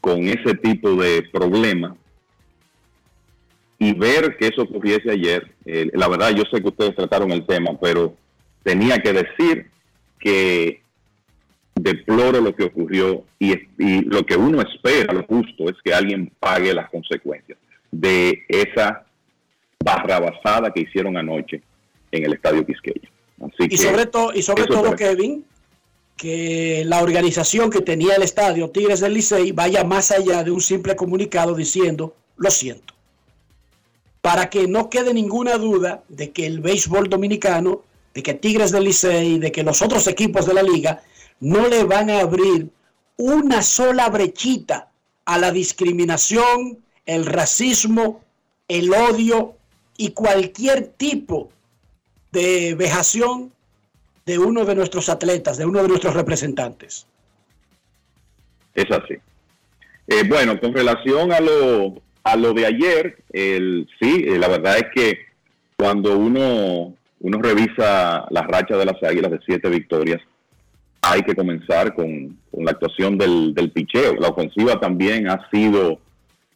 con 0.00 0.26
ese 0.28 0.54
tipo 0.54 0.94
de 0.94 1.22
problema 1.32 1.96
y 3.78 3.94
ver 3.94 4.36
que 4.36 4.48
eso 4.48 4.62
ocurriese 4.62 5.10
ayer, 5.10 5.50
eh, 5.64 5.90
la 5.94 6.08
verdad 6.08 6.30
yo 6.30 6.44
sé 6.50 6.60
que 6.60 6.68
ustedes 6.68 6.94
trataron 6.94 7.30
el 7.30 7.46
tema, 7.46 7.70
pero 7.80 8.14
tenía 8.62 8.98
que 8.98 9.12
decir 9.12 9.70
que 10.18 10.82
deploro 11.74 12.40
lo 12.40 12.54
que 12.54 12.64
ocurrió 12.64 13.24
y, 13.38 13.52
y 13.78 14.02
lo 14.02 14.24
que 14.24 14.36
uno 14.36 14.60
espera, 14.60 15.14
lo 15.14 15.24
justo, 15.24 15.68
es 15.70 15.76
que 15.82 15.94
alguien 15.94 16.30
pague 16.38 16.74
las 16.74 16.90
consecuencias 16.90 17.58
de 17.90 18.44
esa 18.48 19.06
barra 19.82 20.20
basada 20.20 20.70
que 20.72 20.82
hicieron 20.82 21.16
anoche 21.16 21.62
en 22.12 22.24
el 22.24 22.34
Estadio 22.34 22.64
Quisqueya. 22.66 23.08
Así 23.40 23.68
y, 23.70 23.78
sobre 23.78 24.06
todo, 24.06 24.32
y 24.34 24.42
sobre 24.42 24.66
todo, 24.66 24.94
Kevin, 24.94 25.44
que 26.20 26.82
la 26.84 27.02
organización 27.02 27.70
que 27.70 27.80
tenía 27.80 28.14
el 28.14 28.22
estadio 28.22 28.68
Tigres 28.68 29.00
del 29.00 29.14
Licey 29.14 29.52
vaya 29.52 29.84
más 29.84 30.10
allá 30.10 30.44
de 30.44 30.50
un 30.50 30.60
simple 30.60 30.94
comunicado 30.94 31.54
diciendo 31.54 32.14
lo 32.36 32.50
siento. 32.50 32.92
Para 34.20 34.50
que 34.50 34.68
no 34.68 34.90
quede 34.90 35.14
ninguna 35.14 35.56
duda 35.56 36.04
de 36.10 36.30
que 36.30 36.44
el 36.44 36.60
béisbol 36.60 37.08
dominicano, 37.08 37.84
de 38.12 38.22
que 38.22 38.34
Tigres 38.34 38.70
del 38.70 38.84
Licey, 38.84 39.38
de 39.38 39.50
que 39.50 39.62
los 39.62 39.80
otros 39.80 40.06
equipos 40.08 40.44
de 40.44 40.52
la 40.52 40.62
liga 40.62 41.02
no 41.40 41.66
le 41.68 41.84
van 41.84 42.10
a 42.10 42.20
abrir 42.20 42.68
una 43.16 43.62
sola 43.62 44.10
brechita 44.10 44.90
a 45.24 45.38
la 45.38 45.50
discriminación, 45.50 46.84
el 47.06 47.24
racismo, 47.24 48.20
el 48.68 48.92
odio 48.92 49.54
y 49.96 50.10
cualquier 50.10 50.86
tipo 50.86 51.48
de 52.30 52.74
vejación 52.74 53.54
de 54.30 54.38
uno 54.38 54.64
de 54.64 54.76
nuestros 54.76 55.08
atletas, 55.08 55.58
de 55.58 55.66
uno 55.66 55.82
de 55.82 55.88
nuestros 55.88 56.14
representantes. 56.14 57.04
Es 58.74 58.88
así. 58.92 59.14
Eh, 60.06 60.22
bueno, 60.28 60.60
con 60.60 60.72
relación 60.72 61.32
a 61.32 61.40
lo, 61.40 62.00
a 62.22 62.36
lo 62.36 62.52
de 62.52 62.66
ayer, 62.66 63.24
el, 63.32 63.88
sí, 64.00 64.24
eh, 64.28 64.38
la 64.38 64.46
verdad 64.46 64.76
es 64.78 64.86
que 64.94 65.18
cuando 65.76 66.16
uno, 66.16 66.94
uno 67.18 67.42
revisa 67.42 68.26
la 68.30 68.42
racha 68.42 68.76
de 68.76 68.84
las 68.84 69.02
águilas 69.02 69.32
de 69.32 69.40
siete 69.44 69.68
victorias, 69.68 70.20
hay 71.02 71.22
que 71.22 71.34
comenzar 71.34 71.92
con, 71.96 72.38
la 72.52 72.70
actuación 72.70 73.18
del, 73.18 73.52
del, 73.52 73.72
picheo. 73.72 74.14
La 74.14 74.28
ofensiva 74.28 74.78
también 74.78 75.28
ha 75.28 75.48
sido 75.50 75.98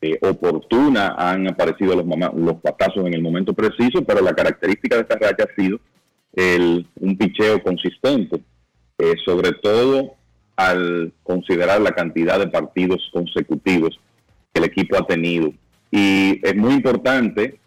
eh, 0.00 0.16
oportuna, 0.22 1.16
han 1.18 1.48
aparecido 1.48 1.96
los, 1.96 2.06
los 2.36 2.54
patazos 2.60 3.04
en 3.06 3.14
el 3.14 3.22
momento 3.22 3.52
preciso, 3.52 4.04
pero 4.04 4.20
la 4.20 4.32
característica 4.32 4.94
de 4.94 5.02
esta 5.02 5.16
racha 5.16 5.44
ha 5.44 5.60
sido 5.60 5.80
el, 6.36 6.86
un 6.96 7.16
picheo 7.16 7.62
consistente, 7.62 8.40
eh, 8.98 9.14
sobre 9.24 9.52
todo 9.52 10.14
al 10.56 11.12
considerar 11.22 11.80
la 11.80 11.92
cantidad 11.92 12.38
de 12.38 12.48
partidos 12.48 13.10
consecutivos 13.12 13.98
que 14.52 14.60
el 14.60 14.64
equipo 14.64 14.96
ha 14.96 15.06
tenido. 15.06 15.52
Y 15.90 16.40
es 16.46 16.56
muy 16.56 16.74
importante 16.74 17.58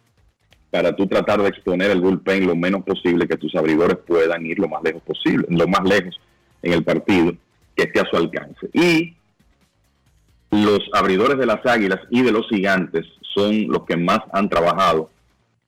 para 0.69 0.95
tú 0.95 1.07
tratar 1.07 1.41
de 1.41 1.49
exponer 1.49 1.91
el 1.91 2.01
bullpen 2.01 2.45
lo 2.45 2.55
menos 2.55 2.83
posible, 2.83 3.27
que 3.27 3.37
tus 3.37 3.55
abridores 3.55 3.97
puedan 4.05 4.45
ir 4.45 4.59
lo 4.59 4.67
más 4.67 4.83
lejos 4.83 5.01
posible, 5.03 5.45
lo 5.49 5.67
más 5.67 5.83
lejos 5.83 6.19
en 6.61 6.73
el 6.73 6.83
partido 6.83 7.33
que 7.75 7.83
esté 7.83 7.99
a 8.01 8.05
su 8.09 8.17
alcance. 8.17 8.69
Y 8.73 9.15
los 10.51 10.79
abridores 10.93 11.37
de 11.37 11.45
las 11.45 11.65
águilas 11.65 11.99
y 12.09 12.21
de 12.21 12.31
los 12.31 12.47
gigantes 12.49 13.05
son 13.33 13.67
los 13.67 13.85
que 13.85 13.97
más 13.97 14.19
han 14.31 14.49
trabajado 14.49 15.09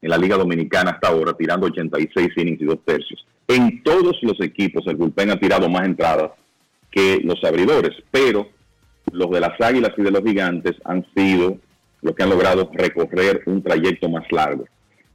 en 0.01 0.09
la 0.09 0.17
Liga 0.17 0.37
Dominicana 0.37 0.91
hasta 0.91 1.09
ahora, 1.09 1.33
tirando 1.33 1.67
86 1.67 2.29
innings 2.37 2.61
y 2.61 2.65
dos 2.65 2.79
tercios. 2.85 3.25
En 3.47 3.83
todos 3.83 4.17
los 4.21 4.39
equipos 4.41 4.85
el 4.87 4.95
bullpen 4.95 5.31
ha 5.31 5.39
tirado 5.39 5.69
más 5.69 5.85
entradas 5.85 6.31
que 6.91 7.19
los 7.23 7.43
abridores, 7.43 7.91
pero 8.11 8.49
los 9.11 9.29
de 9.31 9.39
las 9.39 9.59
Águilas 9.59 9.91
y 9.97 10.01
de 10.03 10.11
los 10.11 10.23
Gigantes 10.23 10.75
han 10.85 11.05
sido 11.15 11.57
los 12.01 12.15
que 12.15 12.23
han 12.23 12.29
logrado 12.29 12.69
recorrer 12.73 13.43
un 13.45 13.61
trayecto 13.61 14.09
más 14.09 14.23
largo. 14.31 14.65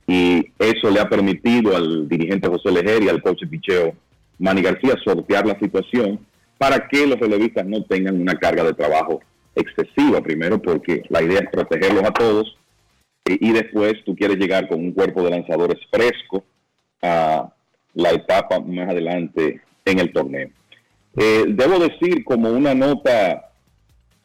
Y 0.06 0.52
eso 0.58 0.90
le 0.90 1.00
ha 1.00 1.08
permitido 1.08 1.74
al 1.74 2.08
dirigente 2.08 2.48
José 2.48 2.70
Lejer 2.70 3.02
y 3.02 3.08
al 3.08 3.22
coach 3.22 3.40
de 3.40 3.46
picheo 3.46 3.94
Manny 4.38 4.62
García 4.62 4.96
sortear 5.02 5.46
la 5.46 5.58
situación 5.58 6.20
para 6.58 6.86
que 6.88 7.06
los 7.06 7.18
relevistas 7.18 7.64
no 7.66 7.82
tengan 7.84 8.20
una 8.20 8.34
carga 8.34 8.64
de 8.64 8.74
trabajo 8.74 9.20
excesiva. 9.54 10.20
Primero 10.20 10.60
porque 10.60 11.02
la 11.08 11.22
idea 11.22 11.40
es 11.40 11.50
protegerlos 11.50 12.04
a 12.04 12.12
todos 12.12 12.58
y, 13.24 13.48
y 13.48 13.52
después 13.52 13.94
tú 14.04 14.14
quieres 14.14 14.38
llegar 14.38 14.68
con 14.68 14.80
un 14.80 14.92
cuerpo 14.92 15.22
de 15.22 15.30
lanzadores 15.30 15.78
fresco 15.90 16.44
a 17.02 17.52
la 17.94 18.10
etapa 18.10 18.60
más 18.60 18.88
adelante 18.88 19.60
en 19.84 19.98
el 19.98 20.12
torneo. 20.12 20.48
Eh, 21.16 21.44
debo 21.48 21.78
decir 21.78 22.24
como 22.24 22.50
una 22.50 22.74
nota 22.74 23.50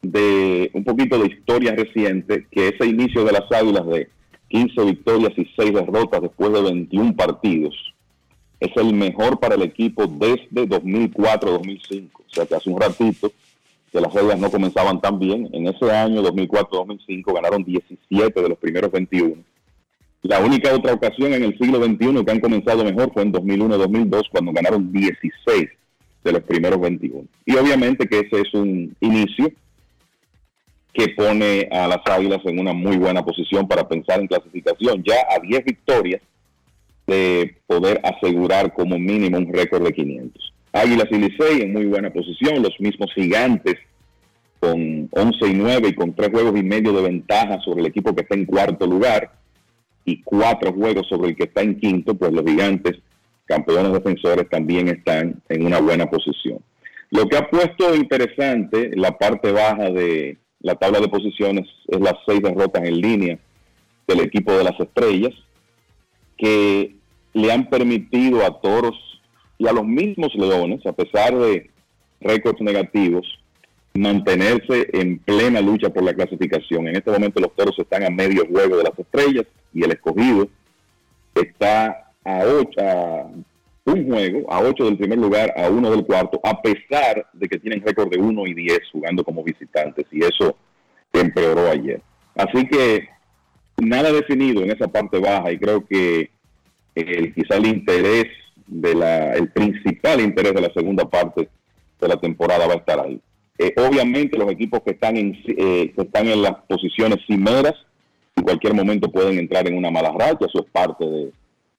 de 0.02 0.70
un 0.74 0.82
poquito 0.82 1.18
de 1.18 1.28
historia 1.28 1.74
reciente 1.74 2.46
que 2.50 2.68
ese 2.68 2.86
inicio 2.86 3.24
de 3.24 3.32
las 3.32 3.50
Águilas 3.52 3.86
de 3.86 4.08
15 4.48 4.84
victorias 4.84 5.32
y 5.36 5.46
6 5.56 5.72
derrotas 5.72 6.22
después 6.22 6.52
de 6.52 6.62
21 6.62 7.14
partidos 7.14 7.74
es 8.58 8.70
el 8.76 8.92
mejor 8.92 9.38
para 9.38 9.54
el 9.54 9.62
equipo 9.62 10.06
desde 10.06 10.68
2004-2005. 10.68 12.10
O 12.14 12.34
sea 12.34 12.46
que 12.46 12.54
hace 12.56 12.70
un 12.70 12.80
ratito 12.80 13.32
que 13.92 14.00
las 14.00 14.14
Águilas 14.14 14.38
no 14.38 14.50
comenzaban 14.50 15.00
tan 15.00 15.18
bien. 15.18 15.48
En 15.52 15.66
ese 15.66 15.90
año 15.90 16.22
2004-2005 16.22 17.34
ganaron 17.34 17.64
17 17.64 18.42
de 18.42 18.48
los 18.48 18.58
primeros 18.58 18.90
21. 18.90 19.42
La 20.22 20.40
única 20.40 20.72
otra 20.74 20.92
ocasión 20.92 21.32
en 21.32 21.44
el 21.44 21.58
siglo 21.58 21.82
XXI 21.82 22.24
que 22.24 22.30
han 22.30 22.40
comenzado 22.40 22.84
mejor 22.84 23.12
fue 23.12 23.22
en 23.22 23.32
2001-2002 23.32 24.22
cuando 24.30 24.52
ganaron 24.52 24.92
16 24.92 25.68
de 26.22 26.32
los 26.32 26.42
primeros 26.42 26.80
21. 26.80 27.24
Y 27.46 27.56
obviamente 27.56 28.06
que 28.06 28.20
ese 28.20 28.42
es 28.42 28.54
un 28.54 28.94
inicio 29.00 29.50
que 30.92 31.08
pone 31.16 31.68
a 31.72 31.88
las 31.88 32.00
Águilas 32.04 32.40
en 32.44 32.58
una 32.58 32.72
muy 32.72 32.96
buena 32.96 33.24
posición 33.24 33.66
para 33.66 33.88
pensar 33.88 34.20
en 34.20 34.26
clasificación. 34.26 35.02
Ya 35.04 35.16
a 35.30 35.40
10 35.40 35.64
victorias 35.64 36.20
de 37.06 37.56
poder 37.66 38.00
asegurar 38.04 38.72
como 38.74 38.98
mínimo 38.98 39.38
un 39.38 39.52
récord 39.52 39.84
de 39.84 39.92
500. 39.92 40.52
Águilas 40.72 41.06
y 41.10 41.16
Licey 41.16 41.62
en 41.62 41.72
muy 41.72 41.86
buena 41.86 42.10
posición, 42.10 42.62
los 42.62 42.78
mismos 42.78 43.12
gigantes 43.14 43.76
con 44.60 45.08
11 45.10 45.46
y 45.46 45.54
9 45.54 45.88
y 45.88 45.94
con 45.94 46.14
3 46.14 46.30
juegos 46.30 46.58
y 46.58 46.62
medio 46.62 46.92
de 46.92 47.02
ventaja 47.02 47.60
sobre 47.60 47.80
el 47.80 47.86
equipo 47.86 48.14
que 48.14 48.22
está 48.22 48.34
en 48.34 48.44
cuarto 48.44 48.86
lugar 48.86 49.32
y 50.04 50.22
4 50.22 50.72
juegos 50.72 51.08
sobre 51.08 51.30
el 51.30 51.36
que 51.36 51.44
está 51.44 51.62
en 51.62 51.80
quinto, 51.80 52.14
pues 52.14 52.32
los 52.32 52.44
gigantes, 52.44 52.98
campeones 53.46 53.92
defensores, 53.92 54.48
también 54.48 54.88
están 54.88 55.42
en 55.48 55.66
una 55.66 55.80
buena 55.80 56.08
posición. 56.08 56.58
Lo 57.10 57.26
que 57.26 57.36
ha 57.36 57.48
puesto 57.48 57.94
interesante 57.96 58.90
la 58.96 59.18
parte 59.18 59.50
baja 59.50 59.90
de 59.90 60.38
la 60.60 60.74
tabla 60.74 61.00
de 61.00 61.08
posiciones 61.08 61.66
es 61.88 62.00
las 62.00 62.14
seis 62.26 62.40
derrotas 62.42 62.84
en 62.84 63.00
línea 63.00 63.38
del 64.06 64.20
equipo 64.20 64.52
de 64.52 64.64
las 64.64 64.78
estrellas, 64.78 65.32
que 66.36 66.94
le 67.32 67.52
han 67.52 67.68
permitido 67.68 68.44
a 68.44 68.60
toros 68.60 68.94
y 69.60 69.68
a 69.68 69.72
los 69.72 69.86
mismos 69.86 70.34
leones, 70.34 70.84
a 70.86 70.92
pesar 70.92 71.36
de 71.36 71.70
récords 72.22 72.62
negativos, 72.62 73.26
mantenerse 73.92 74.88
en 74.94 75.18
plena 75.18 75.60
lucha 75.60 75.90
por 75.90 76.02
la 76.02 76.14
clasificación. 76.14 76.88
En 76.88 76.96
este 76.96 77.10
momento 77.10 77.40
los 77.40 77.54
toros 77.54 77.78
están 77.78 78.04
a 78.04 78.10
medio 78.10 78.46
juego 78.46 78.78
de 78.78 78.84
las 78.84 78.98
estrellas 78.98 79.44
y 79.74 79.84
el 79.84 79.92
escogido 79.92 80.48
está 81.34 82.10
a, 82.24 82.38
ocho, 82.46 82.80
a 82.80 83.26
un 83.84 84.06
juego, 84.06 84.50
a 84.50 84.60
ocho 84.60 84.86
del 84.86 84.96
primer 84.96 85.18
lugar, 85.18 85.52
a 85.54 85.68
uno 85.68 85.90
del 85.90 86.06
cuarto, 86.06 86.40
a 86.42 86.62
pesar 86.62 87.26
de 87.34 87.46
que 87.46 87.58
tienen 87.58 87.82
récord 87.84 88.08
de 88.08 88.18
1 88.18 88.46
y 88.46 88.54
10 88.54 88.80
jugando 88.92 89.22
como 89.22 89.44
visitantes, 89.44 90.06
y 90.10 90.24
eso 90.24 90.56
empeoró 91.12 91.68
ayer. 91.68 92.00
Así 92.34 92.66
que 92.66 93.10
nada 93.76 94.10
definido 94.10 94.62
en 94.62 94.70
esa 94.70 94.88
parte 94.88 95.18
baja, 95.18 95.52
y 95.52 95.58
creo 95.58 95.84
que 95.86 96.30
el, 96.94 97.34
quizá 97.34 97.56
el 97.56 97.66
interés 97.66 98.28
de 98.70 98.94
la, 98.94 99.34
el 99.34 99.50
principal 99.50 100.20
interés 100.20 100.54
de 100.54 100.60
la 100.60 100.72
segunda 100.72 101.08
parte 101.08 101.48
de 102.00 102.08
la 102.08 102.16
temporada 102.16 102.66
va 102.66 102.74
a 102.74 102.78
estar 102.78 103.00
ahí. 103.00 103.20
Eh, 103.58 103.74
obviamente 103.76 104.38
los 104.38 104.50
equipos 104.50 104.80
que 104.82 104.92
están 104.92 105.16
en 105.16 105.36
eh, 105.46 105.92
que 105.94 106.02
están 106.02 106.28
en 106.28 106.40
las 106.40 106.54
posiciones 106.66 107.18
cimeras 107.26 107.74
en 108.36 108.44
cualquier 108.44 108.74
momento 108.74 109.10
pueden 109.10 109.38
entrar 109.38 109.66
en 109.68 109.76
una 109.76 109.90
mala 109.90 110.12
racha, 110.12 110.46
eso 110.46 110.64
es 110.64 110.70
parte 110.70 111.04
de, 111.04 111.32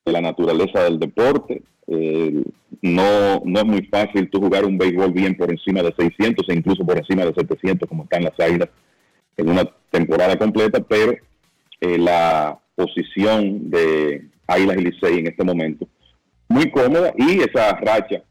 la 0.06 0.22
naturaleza 0.22 0.84
del 0.84 1.00
deporte. 1.00 1.64
Eh, 1.88 2.44
no, 2.82 3.42
no 3.46 3.60
es 3.60 3.66
muy 3.66 3.82
fácil 3.86 4.30
tú 4.30 4.40
jugar 4.40 4.66
un 4.66 4.78
béisbol 4.78 5.12
bien 5.12 5.36
por 5.36 5.50
encima 5.52 5.82
de 5.82 5.94
600 5.98 6.48
e 6.50 6.54
incluso 6.54 6.86
por 6.86 6.98
encima 6.98 7.26
de 7.26 7.34
700 7.34 7.88
como 7.88 8.04
están 8.04 8.24
las 8.24 8.40
águilas 8.40 8.70
en 9.38 9.50
una 9.50 9.64
temporada 9.90 10.38
completa, 10.38 10.80
pero 10.82 11.14
eh, 11.80 11.98
la 11.98 12.60
posición 12.76 13.70
de 13.70 14.26
Águilas 14.48 14.78
y 14.78 14.84
Licey 14.84 15.20
en 15.20 15.28
este 15.28 15.44
momento 15.44 15.88
muy 16.52 16.70
cómoda 16.72 17.14
y 17.18 17.40
esa 17.40 17.74
racha 17.78 18.22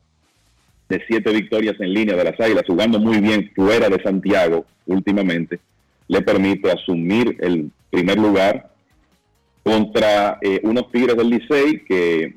de 0.89 1.03
siete 1.09 1.33
victorias 1.33 1.77
en 1.81 1.93
línea 1.93 2.17
de 2.17 2.25
las 2.25 2.41
Águilas 2.41 2.65
jugando 2.67 2.99
muy 2.99 3.21
bien 3.21 3.51
fuera 3.55 3.89
de 3.89 4.03
Santiago 4.03 4.65
últimamente 4.87 5.61
le 6.09 6.23
permite 6.23 6.71
asumir 6.73 7.37
el 7.41 7.71
primer 7.89 8.19
lugar 8.19 8.71
contra 9.63 10.39
eh, 10.43 10.61
unos 10.65 10.91
Tigres 10.91 11.17
del 11.17 11.31
Licey 11.31 11.85
que 11.85 12.37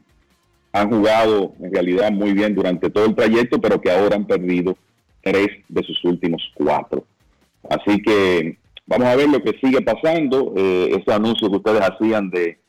han 0.72 0.90
jugado 0.90 1.54
en 1.60 1.74
realidad 1.74 2.12
muy 2.12 2.34
bien 2.34 2.54
durante 2.54 2.90
todo 2.90 3.06
el 3.06 3.16
trayecto, 3.16 3.60
pero 3.60 3.82
que 3.82 3.92
ahora 3.92 4.16
han 4.16 4.26
perdido 4.26 4.78
tres 5.22 5.48
de 5.70 5.84
sus 5.84 6.04
últimos 6.04 6.42
cuatro. 6.56 7.06
Así 7.68 8.02
que 8.02 8.58
vamos 8.86 9.08
a 9.08 9.16
ver 9.16 9.30
lo 9.30 9.42
que 9.42 9.58
sigue 9.60 9.82
pasando. 9.82 10.54
Eh, 10.56 10.96
ese 11.00 11.12
anuncio 11.12 11.50
que 11.50 11.58
ustedes 11.58 11.82
hacían 11.82 12.30
de, 12.30 12.60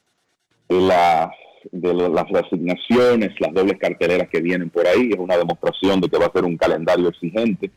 de, 0.69 0.81
las, 0.81 1.29
de 1.73 1.95
las 1.95 2.29
reasignaciones, 2.29 3.39
las 3.41 3.53
dobles 3.53 3.79
carteleras 3.79 4.29
que 4.29 4.41
vienen 4.41 4.71
por 4.71 4.87
ahí, 4.87 5.11
es 5.13 5.19
una 5.19 5.37
demostración 5.37 6.01
de 6.01 6.09
que 6.09 6.19
va 6.19 6.27
a 6.27 6.33
ser 6.33 6.45
un 6.45 6.57
calendario 6.57 7.09
exigente 7.09 7.71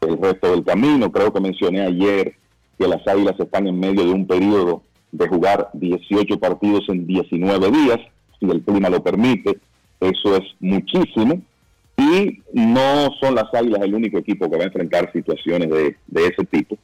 el 0.00 0.18
resto 0.18 0.50
del 0.50 0.64
camino. 0.64 1.10
Creo 1.12 1.32
que 1.32 1.40
mencioné 1.40 1.82
ayer 1.82 2.34
que 2.78 2.88
las 2.88 3.06
Águilas 3.06 3.38
están 3.38 3.66
en 3.66 3.78
medio 3.78 4.04
de 4.04 4.12
un 4.12 4.26
periodo 4.26 4.82
de 5.12 5.28
jugar 5.28 5.70
18 5.74 6.38
partidos 6.38 6.84
en 6.88 7.06
19 7.06 7.70
días, 7.70 7.98
si 8.38 8.46
el 8.46 8.62
clima 8.62 8.88
lo 8.88 9.02
permite, 9.02 9.58
eso 10.00 10.36
es 10.36 10.44
muchísimo. 10.60 11.42
Y 11.98 12.40
no 12.54 13.10
son 13.20 13.34
las 13.34 13.52
Águilas 13.52 13.82
el 13.82 13.94
único 13.94 14.18
equipo 14.18 14.48
que 14.48 14.56
va 14.56 14.62
a 14.62 14.68
enfrentar 14.68 15.12
situaciones 15.12 15.68
de, 15.68 15.96
de 16.06 16.26
ese 16.26 16.44
tipo, 16.46 16.78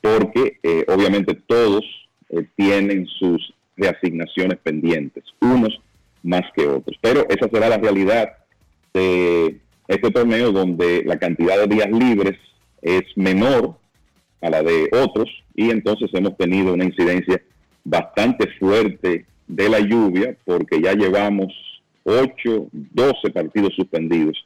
porque 0.00 0.58
eh, 0.62 0.84
obviamente 0.86 1.34
todos 1.34 1.84
eh, 2.28 2.46
tienen 2.54 3.06
sus 3.06 3.55
reasignaciones 3.76 4.58
pendientes, 4.62 5.24
unos 5.40 5.80
más 6.22 6.42
que 6.54 6.66
otros. 6.66 6.96
Pero 7.00 7.26
esa 7.28 7.48
será 7.48 7.68
la 7.68 7.78
realidad 7.78 8.32
de 8.92 9.60
este 9.88 10.10
torneo 10.10 10.52
donde 10.52 11.04
la 11.04 11.18
cantidad 11.18 11.58
de 11.58 11.74
días 11.74 11.90
libres 11.90 12.38
es 12.82 13.02
menor 13.16 13.76
a 14.40 14.50
la 14.50 14.62
de 14.62 14.88
otros 14.92 15.28
y 15.54 15.70
entonces 15.70 16.10
hemos 16.12 16.36
tenido 16.36 16.74
una 16.74 16.84
incidencia 16.84 17.40
bastante 17.84 18.48
fuerte 18.58 19.26
de 19.46 19.68
la 19.68 19.80
lluvia 19.80 20.36
porque 20.44 20.80
ya 20.82 20.92
llevamos 20.92 21.52
8, 22.04 22.68
12 22.72 23.30
partidos 23.30 23.74
suspendidos 23.74 24.36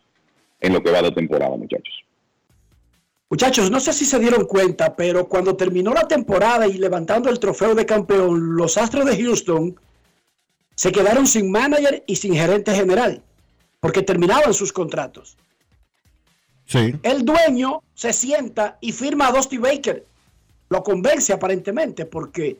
en 0.60 0.74
lo 0.74 0.82
que 0.82 0.90
va 0.90 1.02
de 1.02 1.12
temporada, 1.12 1.56
muchachos. 1.56 1.94
Muchachos, 3.30 3.70
no 3.70 3.78
sé 3.78 3.92
si 3.92 4.04
se 4.04 4.18
dieron 4.18 4.44
cuenta, 4.44 4.96
pero 4.96 5.28
cuando 5.28 5.54
terminó 5.54 5.94
la 5.94 6.08
temporada 6.08 6.66
y 6.66 6.78
levantando 6.78 7.30
el 7.30 7.38
trofeo 7.38 7.76
de 7.76 7.86
campeón, 7.86 8.56
los 8.56 8.76
Astros 8.76 9.06
de 9.06 9.22
Houston 9.22 9.80
se 10.74 10.90
quedaron 10.90 11.28
sin 11.28 11.48
manager 11.48 12.02
y 12.08 12.16
sin 12.16 12.34
gerente 12.34 12.74
general, 12.74 13.22
porque 13.78 14.02
terminaban 14.02 14.52
sus 14.52 14.72
contratos. 14.72 15.36
Sí. 16.66 16.96
El 17.04 17.24
dueño 17.24 17.84
se 17.94 18.12
sienta 18.12 18.78
y 18.80 18.90
firma 18.90 19.28
a 19.28 19.32
Dusty 19.32 19.58
Baker. 19.58 20.04
Lo 20.68 20.82
convence 20.82 21.32
aparentemente, 21.32 22.06
porque 22.06 22.58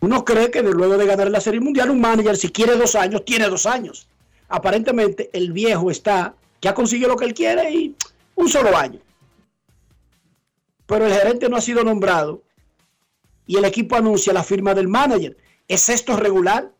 uno 0.00 0.26
cree 0.26 0.50
que 0.50 0.60
luego 0.60 0.98
de 0.98 1.06
ganar 1.06 1.30
la 1.30 1.40
Serie 1.40 1.60
Mundial, 1.60 1.88
un 1.88 2.02
manager, 2.02 2.36
si 2.36 2.50
quiere 2.50 2.76
dos 2.76 2.96
años, 2.96 3.24
tiene 3.24 3.48
dos 3.48 3.64
años. 3.64 4.06
Aparentemente, 4.50 5.30
el 5.32 5.52
viejo 5.52 5.90
está, 5.90 6.34
ya 6.60 6.74
consiguió 6.74 7.08
lo 7.08 7.16
que 7.16 7.24
él 7.24 7.32
quiere 7.32 7.72
y 7.72 7.96
un 8.34 8.48
solo 8.50 8.76
año. 8.76 9.00
Pero 10.86 11.06
el 11.06 11.12
gerente 11.12 11.48
no 11.48 11.56
ha 11.56 11.60
sido 11.60 11.84
nombrado 11.84 12.42
y 13.46 13.56
el 13.56 13.64
equipo 13.64 13.96
anuncia 13.96 14.32
la 14.32 14.42
firma 14.42 14.74
del 14.74 14.88
manager. 14.88 15.36
¿Es 15.68 15.88
esto 15.88 16.16
regular? 16.16 16.70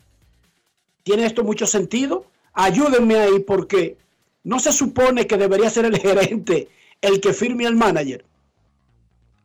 ¿Tiene 1.03 1.27
esto 1.27 1.45
mucho 1.45 1.67
sentido? 1.67 2.27
Ayúdenme 2.53 3.19
ahí 3.19 3.41
porque 3.41 3.97
no 4.45 4.59
se 4.59 4.73
supone 4.73 5.27
que 5.27 5.37
debería 5.37 5.71
ser 5.71 5.85
el 5.85 5.99
gerente 6.01 6.69
el 7.01 7.21
que 7.21 7.33
firme 7.33 7.67
al 7.67 7.75
manager. 7.75 8.25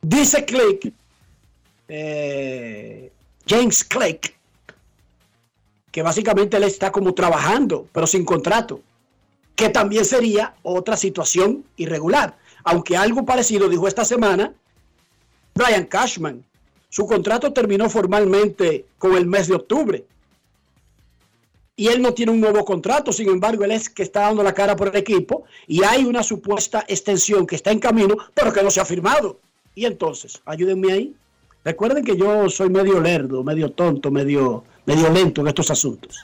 Dice 0.01 0.45
Click, 0.45 0.93
eh, 1.87 3.11
James 3.47 3.83
Click, 3.83 4.35
que 5.91 6.03
básicamente 6.03 6.57
él 6.57 6.63
está 6.63 6.91
como 6.91 7.13
trabajando, 7.13 7.87
pero 7.91 8.05
sin 8.05 8.23
contrato, 8.23 8.81
que 9.55 9.69
también 9.69 10.05
sería 10.05 10.55
otra 10.61 10.95
situación 10.95 11.65
irregular. 11.77 12.37
Aunque 12.63 12.97
algo 12.97 13.25
parecido 13.25 13.69
dijo 13.69 13.87
esta 13.87 14.05
semana 14.05 14.53
Brian 15.57 15.85
Cashman. 15.85 16.43
Su 16.89 17.05
contrato 17.05 17.51
terminó 17.51 17.89
formalmente 17.89 18.85
con 18.97 19.15
el 19.15 19.25
mes 19.25 19.47
de 19.47 19.55
octubre. 19.55 20.05
Y 21.75 21.87
él 21.87 22.01
no 22.01 22.13
tiene 22.13 22.31
un 22.31 22.39
nuevo 22.41 22.63
contrato, 22.65 23.11
sin 23.11 23.29
embargo, 23.29 23.63
él 23.63 23.71
es 23.71 23.89
que 23.89 24.03
está 24.03 24.21
dando 24.21 24.41
la 24.41 24.53
cara 24.53 24.75
por 24.75 24.87
el 24.87 24.95
equipo 24.95 25.43
y 25.67 25.83
hay 25.83 26.05
una 26.05 26.23
supuesta 26.23 26.83
extensión 26.87 27.45
que 27.45 27.55
está 27.55 27.71
en 27.71 27.79
camino, 27.79 28.15
pero 28.33 28.51
que 28.51 28.63
no 28.63 28.71
se 28.71 28.79
ha 28.79 28.85
firmado. 28.85 29.39
Y 29.75 29.85
entonces, 29.85 30.41
ayúdenme 30.45 30.91
ahí. 30.91 31.15
Recuerden 31.63 32.03
que 32.03 32.17
yo 32.17 32.49
soy 32.49 32.69
medio 32.69 32.99
lerdo, 32.99 33.43
medio 33.43 33.71
tonto, 33.71 34.09
medio, 34.09 34.63
medio 34.85 35.09
lento 35.09 35.41
en 35.41 35.47
estos 35.49 35.69
asuntos. 35.69 36.19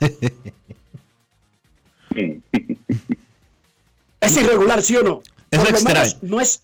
¿Es 4.20 4.36
irregular, 4.36 4.82
sí 4.82 4.96
o 4.96 5.02
no? 5.02 5.22
Es 5.54 5.70
extraño. 5.70 6.12
No 6.22 6.40
es, 6.40 6.62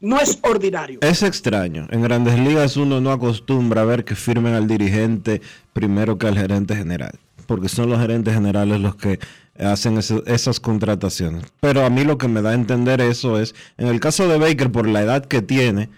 no 0.00 0.20
es 0.20 0.38
ordinario. 0.42 0.98
Es 1.02 1.22
extraño. 1.22 1.86
En 1.90 2.02
grandes 2.02 2.38
ligas 2.38 2.76
uno 2.76 3.00
no 3.00 3.10
acostumbra 3.10 3.82
a 3.82 3.84
ver 3.84 4.04
que 4.04 4.14
firmen 4.14 4.54
al 4.54 4.66
dirigente 4.66 5.40
primero 5.72 6.18
que 6.18 6.26
al 6.26 6.38
gerente 6.38 6.76
general, 6.76 7.18
porque 7.46 7.68
son 7.68 7.90
los 7.90 8.00
gerentes 8.00 8.34
generales 8.34 8.80
los 8.80 8.96
que 8.96 9.18
hacen 9.58 9.98
esas 10.26 10.60
contrataciones. 10.60 11.44
Pero 11.60 11.84
a 11.84 11.90
mí 11.90 12.04
lo 12.04 12.18
que 12.18 12.28
me 12.28 12.42
da 12.42 12.50
a 12.50 12.54
entender 12.54 13.00
eso 13.00 13.38
es, 13.40 13.54
en 13.76 13.88
el 13.88 14.00
caso 14.00 14.28
de 14.28 14.38
Baker, 14.38 14.70
por 14.70 14.88
la 14.88 15.02
edad 15.02 15.24
que 15.24 15.42
tiene, 15.42 15.88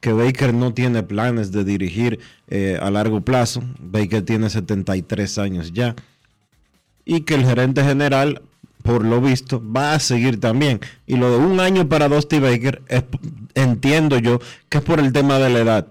que 0.00 0.12
Baker 0.12 0.54
no 0.54 0.72
tiene 0.72 1.02
planes 1.02 1.50
de 1.50 1.64
dirigir 1.64 2.20
eh, 2.48 2.78
a 2.80 2.90
largo 2.90 3.20
plazo, 3.20 3.62
Baker 3.80 4.22
tiene 4.22 4.48
73 4.48 5.38
años 5.38 5.72
ya, 5.72 5.96
y 7.04 7.22
que 7.22 7.34
el 7.34 7.44
gerente 7.44 7.82
general 7.82 8.42
por 8.82 9.04
lo 9.04 9.20
visto, 9.20 9.62
va 9.62 9.94
a 9.94 10.00
seguir 10.00 10.40
también. 10.40 10.80
Y 11.06 11.16
lo 11.16 11.30
de 11.30 11.38
un 11.38 11.60
año 11.60 11.88
para 11.88 12.08
Dusty 12.08 12.38
Baker, 12.38 12.82
entiendo 13.54 14.18
yo 14.18 14.40
que 14.68 14.78
es 14.78 14.84
por 14.84 15.00
el 15.00 15.12
tema 15.12 15.38
de 15.38 15.50
la 15.50 15.58
edad. 15.60 15.86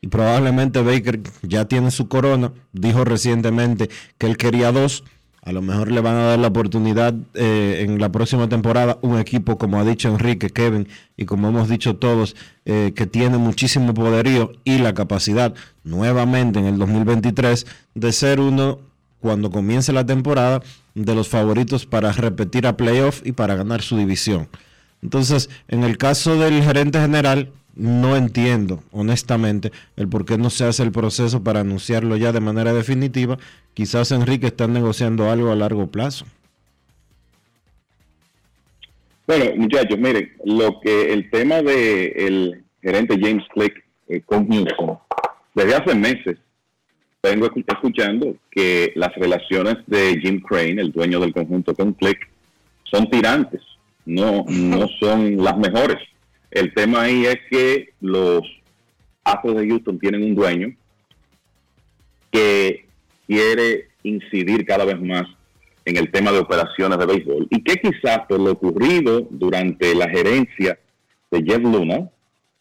Y 0.00 0.08
probablemente 0.08 0.82
Baker 0.82 1.20
ya 1.42 1.64
tiene 1.64 1.90
su 1.90 2.08
corona. 2.08 2.52
Dijo 2.72 3.04
recientemente 3.04 3.90
que 4.18 4.26
él 4.26 4.36
quería 4.36 4.70
dos. 4.70 5.04
A 5.42 5.52
lo 5.52 5.62
mejor 5.62 5.92
le 5.92 6.00
van 6.00 6.16
a 6.16 6.24
dar 6.24 6.38
la 6.40 6.48
oportunidad 6.48 7.14
eh, 7.34 7.84
en 7.86 8.00
la 8.00 8.10
próxima 8.10 8.48
temporada 8.48 8.98
un 9.02 9.18
equipo, 9.18 9.58
como 9.58 9.78
ha 9.78 9.84
dicho 9.84 10.08
Enrique, 10.08 10.50
Kevin, 10.50 10.88
y 11.16 11.24
como 11.24 11.48
hemos 11.48 11.68
dicho 11.68 11.96
todos, 11.96 12.34
eh, 12.64 12.92
que 12.96 13.06
tiene 13.06 13.38
muchísimo 13.38 13.94
poderío 13.94 14.50
y 14.64 14.78
la 14.78 14.92
capacidad 14.92 15.54
nuevamente 15.84 16.58
en 16.58 16.66
el 16.66 16.78
2023 16.78 17.64
de 17.94 18.12
ser 18.12 18.40
uno, 18.40 18.80
cuando 19.20 19.50
comience 19.50 19.92
la 19.92 20.06
temporada, 20.06 20.62
de 20.94 21.14
los 21.14 21.28
favoritos 21.28 21.84
para 21.84 22.10
repetir 22.12 22.66
a 22.66 22.76
playoff 22.76 23.20
y 23.24 23.32
para 23.32 23.54
ganar 23.54 23.82
su 23.82 23.96
división. 23.98 24.48
Entonces, 25.02 25.50
en 25.68 25.84
el 25.84 25.98
caso 25.98 26.38
del 26.38 26.62
gerente 26.62 26.98
general, 26.98 27.52
no 27.74 28.16
entiendo, 28.16 28.82
honestamente, 28.90 29.70
el 29.96 30.08
por 30.08 30.24
qué 30.24 30.38
no 30.38 30.48
se 30.48 30.64
hace 30.64 30.82
el 30.82 30.92
proceso 30.92 31.44
para 31.44 31.60
anunciarlo 31.60 32.16
ya 32.16 32.32
de 32.32 32.40
manera 32.40 32.72
definitiva. 32.72 33.36
Quizás 33.74 34.10
Enrique 34.10 34.46
está 34.46 34.66
negociando 34.66 35.30
algo 35.30 35.52
a 35.52 35.56
largo 35.56 35.86
plazo. 35.88 36.24
Bueno, 39.26 39.44
muchachos, 39.56 39.98
miren, 39.98 40.32
lo 40.44 40.80
que 40.80 41.12
el 41.12 41.28
tema 41.30 41.60
de 41.60 42.06
el 42.16 42.64
gerente 42.80 43.18
James 43.20 43.44
Click 43.52 43.84
con 44.24 44.48
Houston, 44.48 44.98
desde 45.54 45.74
hace 45.74 45.94
meses 45.94 46.38
vengo 47.30 47.50
escuchando 47.66 48.36
que 48.50 48.92
las 48.94 49.14
relaciones 49.14 49.76
de 49.86 50.18
Jim 50.20 50.40
Crane, 50.40 50.80
el 50.80 50.92
dueño 50.92 51.20
del 51.20 51.32
conjunto 51.32 51.74
con 51.74 51.92
Click, 51.94 52.18
son 52.84 53.08
tirantes, 53.10 53.60
no, 54.04 54.44
no 54.48 54.88
son 55.00 55.36
las 55.36 55.56
mejores. 55.58 55.98
El 56.50 56.72
tema 56.74 57.02
ahí 57.02 57.26
es 57.26 57.38
que 57.50 57.90
los 58.00 58.42
Astros 59.24 59.56
de 59.56 59.68
Houston 59.68 59.98
tienen 59.98 60.22
un 60.22 60.34
dueño 60.34 60.74
que 62.30 62.86
quiere 63.26 63.88
incidir 64.02 64.64
cada 64.64 64.84
vez 64.84 65.00
más 65.00 65.24
en 65.84 65.96
el 65.96 66.10
tema 66.10 66.32
de 66.32 66.38
operaciones 66.38 66.98
de 66.98 67.06
béisbol 67.06 67.48
y 67.50 67.62
que 67.62 67.76
quizás 67.76 68.20
por 68.28 68.40
lo 68.40 68.52
ocurrido 68.52 69.26
durante 69.30 69.94
la 69.94 70.08
gerencia 70.08 70.78
de 71.30 71.42
Jeff 71.42 71.60
Luna, 71.60 72.08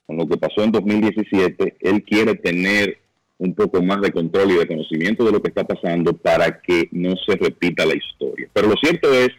con 0.05 0.17
lo 0.17 0.27
que 0.27 0.37
pasó 0.37 0.63
en 0.63 0.71
2017, 0.71 1.77
él 1.79 2.03
quiere 2.03 2.35
tener 2.35 2.99
un 3.37 3.53
poco 3.53 3.81
más 3.81 4.01
de 4.01 4.11
control 4.11 4.51
y 4.51 4.55
de 4.55 4.67
conocimiento 4.67 5.25
de 5.25 5.31
lo 5.31 5.41
que 5.41 5.49
está 5.49 5.65
pasando 5.65 6.13
para 6.13 6.61
que 6.61 6.87
no 6.91 7.15
se 7.17 7.35
repita 7.35 7.85
la 7.85 7.95
historia. 7.95 8.47
Pero 8.53 8.67
lo 8.67 8.75
cierto 8.75 9.13
es 9.13 9.29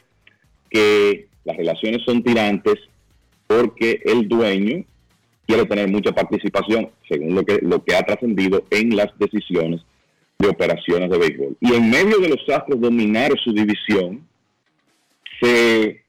que 0.70 1.28
las 1.44 1.56
relaciones 1.56 2.02
son 2.05 2.23
tirantes 2.23 2.74
porque 3.47 4.01
el 4.05 4.28
dueño 4.28 4.85
quiere 5.47 5.64
tener 5.64 5.89
mucha 5.89 6.12
participación, 6.12 6.90
según 7.09 7.35
lo 7.35 7.44
que, 7.44 7.60
lo 7.62 7.82
que 7.85 7.94
ha 7.94 8.02
trascendido 8.02 8.64
en 8.70 8.97
las 8.97 9.16
decisiones 9.18 9.81
de 10.39 10.48
operaciones 10.48 11.09
de 11.09 11.18
béisbol. 11.18 11.56
Y 11.60 11.73
en 11.73 11.89
medio 11.89 12.18
de 12.18 12.28
los 12.28 12.48
Astros 12.48 12.81
dominar 12.81 13.32
su 13.43 13.52
división, 13.52 14.27
se 15.40 16.02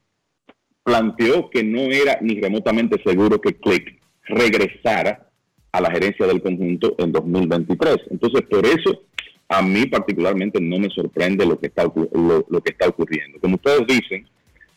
planteó 0.83 1.49
que 1.49 1.63
no 1.63 1.81
era 1.81 2.17
ni 2.21 2.39
remotamente 2.39 3.01
seguro 3.05 3.39
que 3.39 3.55
Click 3.55 3.99
regresara 4.23 5.26
a 5.71 5.81
la 5.81 5.91
gerencia 5.91 6.25
del 6.25 6.41
conjunto 6.41 6.95
en 6.97 7.11
2023. 7.11 7.97
Entonces, 8.09 8.41
por 8.49 8.65
eso 8.65 9.03
a 9.49 9.61
mí 9.61 9.85
particularmente 9.85 10.59
no 10.59 10.79
me 10.79 10.89
sorprende 10.89 11.45
lo 11.45 11.59
que 11.59 11.67
está, 11.67 11.83
lo, 11.83 12.61
que 12.61 12.71
está 12.71 12.87
ocurriendo. 12.87 13.39
Como 13.39 13.55
ustedes 13.55 13.87
dicen, 13.87 14.27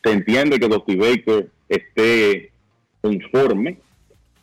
se 0.03 0.13
entiende 0.13 0.59
que 0.59 0.69
Dusty 0.69 0.97
Baker 0.97 1.49
esté 1.69 2.51
conforme 3.01 3.79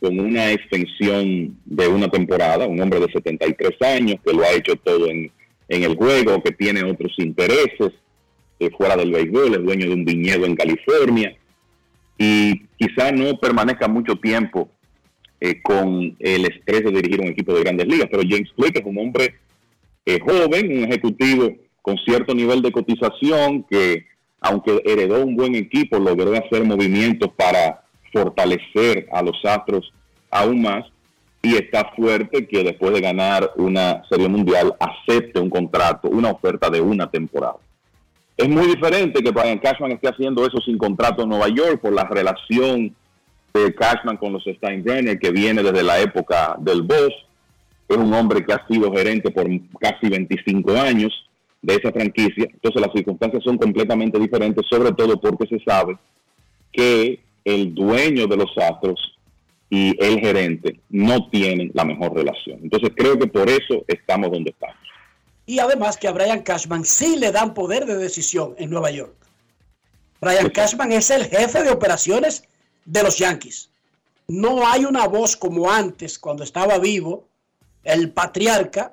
con 0.00 0.18
una 0.20 0.52
extensión 0.52 1.56
de 1.64 1.88
una 1.88 2.08
temporada, 2.08 2.66
un 2.66 2.80
hombre 2.80 3.00
de 3.00 3.12
73 3.12 3.82
años 3.82 4.16
que 4.24 4.32
lo 4.32 4.42
ha 4.42 4.52
hecho 4.52 4.76
todo 4.76 5.08
en, 5.08 5.30
en 5.68 5.82
el 5.82 5.96
juego, 5.96 6.42
que 6.42 6.52
tiene 6.52 6.84
otros 6.84 7.12
intereses 7.18 7.92
fuera 8.76 8.96
del 8.96 9.12
béisbol, 9.12 9.54
es 9.54 9.62
dueño 9.62 9.86
de 9.86 9.94
un 9.94 10.04
viñedo 10.04 10.44
en 10.44 10.56
California 10.56 11.36
y 12.16 12.66
quizá 12.76 13.12
no 13.12 13.38
permanezca 13.38 13.86
mucho 13.86 14.16
tiempo 14.16 14.68
eh, 15.40 15.62
con 15.62 16.16
el 16.18 16.44
estrés 16.44 16.84
de 16.84 16.90
dirigir 16.90 17.20
un 17.20 17.28
equipo 17.28 17.54
de 17.54 17.62
grandes 17.62 17.86
ligas. 17.86 18.08
Pero 18.10 18.22
James 18.28 18.50
Click 18.56 18.78
es 18.78 18.84
un 18.84 18.98
hombre 18.98 19.34
eh, 20.04 20.18
joven, 20.20 20.78
un 20.78 20.84
ejecutivo 20.84 21.52
con 21.82 21.96
cierto 21.98 22.34
nivel 22.34 22.60
de 22.62 22.72
cotización 22.72 23.64
que, 23.68 24.06
aunque 24.40 24.82
heredó 24.84 25.24
un 25.24 25.36
buen 25.36 25.54
equipo, 25.54 25.98
logró 25.98 26.32
hacer 26.32 26.64
movimientos 26.64 27.30
para 27.36 27.82
fortalecer 28.12 29.08
a 29.12 29.22
los 29.22 29.36
Astros 29.44 29.92
aún 30.30 30.62
más 30.62 30.84
y 31.42 31.54
está 31.54 31.92
fuerte 31.96 32.46
que 32.46 32.64
después 32.64 32.92
de 32.92 33.00
ganar 33.00 33.52
una 33.56 34.02
serie 34.08 34.28
mundial 34.28 34.74
acepte 34.80 35.40
un 35.40 35.50
contrato, 35.50 36.08
una 36.08 36.30
oferta 36.30 36.68
de 36.68 36.80
una 36.80 37.10
temporada. 37.10 37.56
Es 38.36 38.48
muy 38.48 38.66
diferente 38.66 39.22
que 39.22 39.30
Brian 39.30 39.58
Cashman 39.58 39.92
esté 39.92 40.08
haciendo 40.08 40.46
eso 40.46 40.58
sin 40.60 40.78
contrato 40.78 41.22
en 41.22 41.28
Nueva 41.28 41.48
York 41.48 41.80
por 41.80 41.92
la 41.92 42.04
relación 42.04 42.94
de 43.54 43.74
Cashman 43.74 44.16
con 44.16 44.32
los 44.32 44.44
Steinbrenner, 44.44 45.18
que 45.18 45.30
viene 45.30 45.62
desde 45.62 45.82
la 45.82 46.00
época 46.00 46.56
del 46.58 46.82
Boss. 46.82 47.14
Es 47.88 47.96
un 47.96 48.12
hombre 48.12 48.44
que 48.44 48.52
ha 48.52 48.66
sido 48.66 48.92
gerente 48.92 49.30
por 49.30 49.46
casi 49.80 50.08
25 50.08 50.72
años 50.72 51.12
de 51.62 51.74
esa 51.74 51.90
franquicia. 51.90 52.46
Entonces 52.52 52.80
las 52.80 52.92
circunstancias 52.92 53.42
son 53.42 53.58
completamente 53.58 54.18
diferentes, 54.18 54.66
sobre 54.68 54.92
todo 54.92 55.20
porque 55.20 55.46
se 55.46 55.62
sabe 55.64 55.96
que 56.72 57.20
el 57.44 57.74
dueño 57.74 58.26
de 58.26 58.36
los 58.36 58.50
Astros 58.58 59.18
y 59.70 59.94
el 60.02 60.20
gerente 60.20 60.80
no 60.88 61.28
tienen 61.30 61.70
la 61.74 61.84
mejor 61.84 62.14
relación. 62.14 62.60
Entonces 62.62 62.90
creo 62.96 63.18
que 63.18 63.26
por 63.26 63.48
eso 63.48 63.84
estamos 63.86 64.30
donde 64.30 64.50
estamos. 64.50 64.76
Y 65.46 65.58
además 65.58 65.96
que 65.96 66.08
a 66.08 66.12
Brian 66.12 66.42
Cashman 66.42 66.84
sí 66.84 67.16
le 67.16 67.32
dan 67.32 67.54
poder 67.54 67.86
de 67.86 67.96
decisión 67.96 68.54
en 68.58 68.70
Nueva 68.70 68.90
York. 68.90 69.14
Brian 70.20 70.50
Cashman 70.50 70.92
es 70.92 71.10
el 71.10 71.24
jefe 71.24 71.62
de 71.62 71.70
operaciones 71.70 72.44
de 72.88 73.02
los 73.02 73.18
Yankees. 73.18 73.70
No 74.28 74.66
hay 74.66 74.84
una 74.84 75.06
voz 75.06 75.36
como 75.36 75.70
antes, 75.70 76.18
cuando 76.18 76.42
estaba 76.42 76.78
vivo 76.78 77.28
el 77.84 78.10
patriarca 78.10 78.92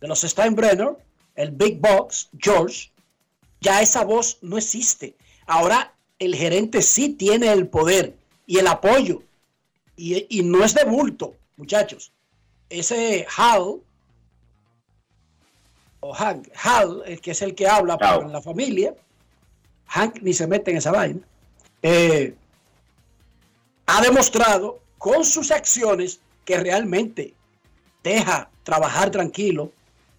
de 0.00 0.08
los 0.08 0.22
Steinbrenner, 0.22 0.96
el 1.34 1.50
Big 1.50 1.78
Box, 1.78 2.28
George. 2.38 2.90
Ya 3.60 3.82
esa 3.82 4.04
voz 4.04 4.38
no 4.42 4.56
existe. 4.56 5.16
Ahora 5.46 5.94
el 6.18 6.34
gerente 6.34 6.82
sí 6.82 7.10
tiene 7.10 7.52
el 7.52 7.68
poder 7.68 8.16
y 8.46 8.58
el 8.58 8.66
apoyo. 8.66 9.22
Y, 9.96 10.42
no 10.42 10.62
es 10.62 10.74
de 10.74 10.84
bulto, 10.84 11.34
muchachos. 11.56 12.12
Ese 12.68 13.26
Hal, 13.34 13.80
o 16.00 16.12
Hank, 16.12 16.48
Hal, 16.54 17.02
que 17.22 17.30
es 17.30 17.40
el 17.40 17.54
que 17.54 17.66
habla 17.66 17.96
por 17.96 18.28
la 18.28 18.42
familia, 18.42 18.94
Hank 19.86 20.20
ni 20.20 20.34
se 20.34 20.46
mete 20.46 20.70
en 20.70 20.76
esa 20.78 20.90
vaina. 20.90 21.20
Eh, 21.82 22.34
ha 23.86 24.02
demostrado 24.02 24.80
con 24.98 25.24
sus 25.24 25.50
acciones 25.50 26.20
que 26.44 26.58
realmente 26.58 27.34
deja 28.02 28.50
trabajar 28.64 29.10
tranquilo 29.10 29.70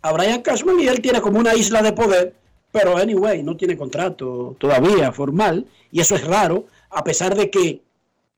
a 0.01 0.11
Brian 0.13 0.41
Cashman 0.41 0.79
y 0.79 0.87
él 0.87 1.01
tiene 1.01 1.21
como 1.21 1.39
una 1.39 1.53
isla 1.55 1.81
de 1.81 1.93
poder, 1.93 2.33
Pero 2.71 2.97
anyway, 2.97 3.41
no 3.43 3.55
tiene 3.55 3.77
contrato 3.77 4.55
todavía 4.59 5.11
formal 5.11 5.65
y 5.91 6.01
eso 6.01 6.15
es 6.15 6.25
raro, 6.27 6.65
a 6.89 7.03
pesar 7.03 7.33
de 7.35 7.49
que 7.49 7.81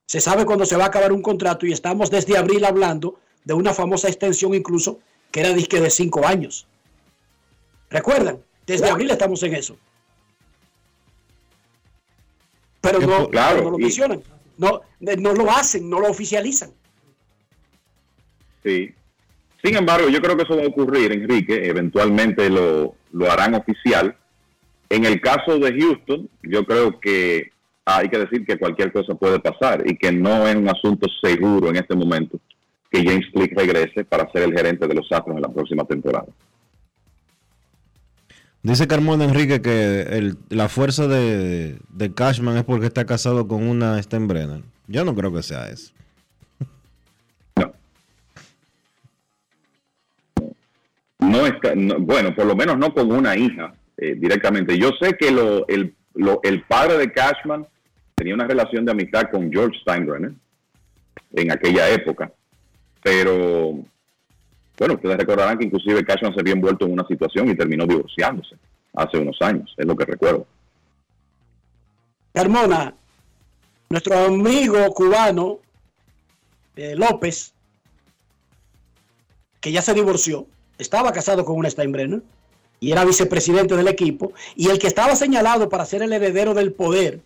se 0.06 0.22
sabe 0.22 0.46
cuándo 0.46 0.66
se 0.66 0.78
va 0.78 0.86
a 0.86 0.88
acabar 0.88 1.12
un 1.12 1.22
contrato 1.22 1.66
y 1.66 1.72
estamos 1.74 2.10
desde 2.10 2.38
abril 2.38 2.64
hablando 2.64 3.20
de 3.44 3.54
una 3.54 3.74
famosa 3.74 4.08
extensión 4.08 4.54
incluso 4.54 5.00
que 5.32 5.42
era 5.42 5.54
disque 5.54 5.80
de 5.82 5.90
cinco 5.90 6.26
años. 6.26 6.68
¿Recuerdan? 7.90 8.40
Desde 8.66 8.90
abril 8.90 9.10
estamos 9.12 9.42
en 9.44 9.56
eso. 9.56 9.76
Pero 12.82 13.00
no, 13.02 13.30
Claro, 13.30 13.64
no 13.64 13.72
lo 13.72 13.80
y- 13.80 13.84
mencionan, 13.84 14.24
no, 14.60 14.82
no 15.00 15.34
lo 15.34 15.50
hacen, 15.50 15.90
no 15.90 16.00
lo 16.00 16.10
oficializan. 16.10 16.72
Sí. 18.64 18.94
Sin 19.64 19.76
embargo, 19.76 20.10
yo 20.10 20.22
creo 20.22 20.38
que 20.38 20.44
eso 20.44 20.58
va 20.58 20.64
a 20.64 20.68
ocurrir, 20.68 21.12
Enrique. 21.12 21.68
Eventualmente 21.68 22.50
lo, 22.50 22.96
lo 23.12 23.32
harán 23.32 23.56
oficial. 23.56 24.16
En 24.90 25.06
el 25.06 25.22
caso 25.22 25.58
de 25.60 25.80
Houston, 25.80 26.30
yo 26.44 26.66
creo 26.66 27.00
que 27.00 27.52
hay 27.86 28.10
que 28.10 28.20
decir 28.20 28.46
que 28.46 28.58
cualquier 28.58 28.92
cosa 28.92 29.16
puede 29.16 29.40
pasar 29.40 29.84
y 29.86 29.98
que 29.98 30.12
no 30.12 30.48
es 30.48 30.56
un 30.56 30.70
asunto 30.70 31.08
seguro 31.22 31.70
en 31.70 31.78
este 31.78 31.96
momento 31.96 32.40
que 32.92 33.04
James 33.04 33.28
Click 33.34 33.58
regrese 33.58 34.04
para 34.04 34.30
ser 34.32 34.44
el 34.44 34.54
gerente 34.54 34.88
de 34.88 34.94
los 34.94 35.12
Astros 35.12 35.36
en 35.36 35.44
la 35.44 35.50
próxima 35.50 35.84
temporada. 35.86 36.28
Dice 38.70 38.88
Carmona 38.88 39.24
Enrique 39.26 39.64
que 39.64 40.36
la 40.50 40.70
fuerza 40.70 41.08
de, 41.08 41.80
Cashman 42.14 42.56
es 42.56 42.64
porque 42.64 42.86
está 42.86 43.04
casado 43.04 43.48
con 43.48 43.68
una 43.68 44.00
Steinbrenner. 44.04 44.62
Yo 44.86 45.04
no 45.04 45.16
creo 45.16 45.34
que 45.34 45.42
sea 45.42 45.70
eso. 45.70 45.92
No 51.20 51.48
está, 51.48 51.74
no- 51.74 52.00
bueno, 52.00 52.36
por 52.36 52.46
lo 52.46 52.56
menos 52.56 52.78
no 52.78 52.94
con 52.94 53.12
una 53.12 53.36
hija 53.36 53.74
eh, 53.98 54.14
directamente. 54.16 54.78
Yo 54.78 54.92
sé 55.02 55.18
que 55.18 55.32
lo- 55.32 55.66
el 55.68 56.62
padre 56.68 57.00
de 57.00 57.12
Cashman 57.12 57.66
tenía 58.14 58.36
una 58.36 58.46
relación 58.46 58.86
de 58.86 58.92
amistad 58.92 59.32
con 59.32 59.52
George 59.52 59.80
Steinbrenner 59.82 60.34
en 61.34 61.52
aquella 61.52 61.90
época, 61.90 62.32
pero 63.02 63.80
bueno, 64.80 64.96
ustedes 64.96 65.18
recordarán 65.18 65.58
que 65.58 65.66
inclusive 65.66 66.06
Cashman 66.06 66.34
se 66.34 66.40
había 66.40 66.54
envuelto 66.54 66.86
en 66.86 66.94
una 66.94 67.06
situación 67.06 67.50
y 67.50 67.56
terminó 67.56 67.86
divorciándose 67.86 68.56
hace 68.94 69.18
unos 69.18 69.38
años, 69.42 69.74
es 69.78 69.86
lo 69.86 69.96
que 69.96 70.06
recuerdo. 70.06 70.48
Carmona, 72.34 72.94
nuestro 73.90 74.18
amigo 74.18 74.90
cubano 74.94 75.60
eh, 76.78 76.96
López, 76.96 77.54
que 79.60 79.72
ya 79.72 79.82
se 79.82 79.94
divorció, 79.94 80.48
estaba 80.78 81.12
casado 81.12 81.44
con 81.44 81.58
una 81.58 81.70
Steinbrenner 81.70 82.22
y 82.80 82.94
era 82.94 83.04
vicepresidente 83.04 83.76
del 83.76 83.90
equipo, 83.90 84.32
y 84.56 84.70
el 84.70 84.80
que 84.80 84.88
estaba 84.88 85.18
señalado 85.18 85.68
para 85.68 85.86
ser 85.86 86.04
el 86.04 86.14
heredero 86.14 86.54
del 86.54 86.72
poder 86.72 87.20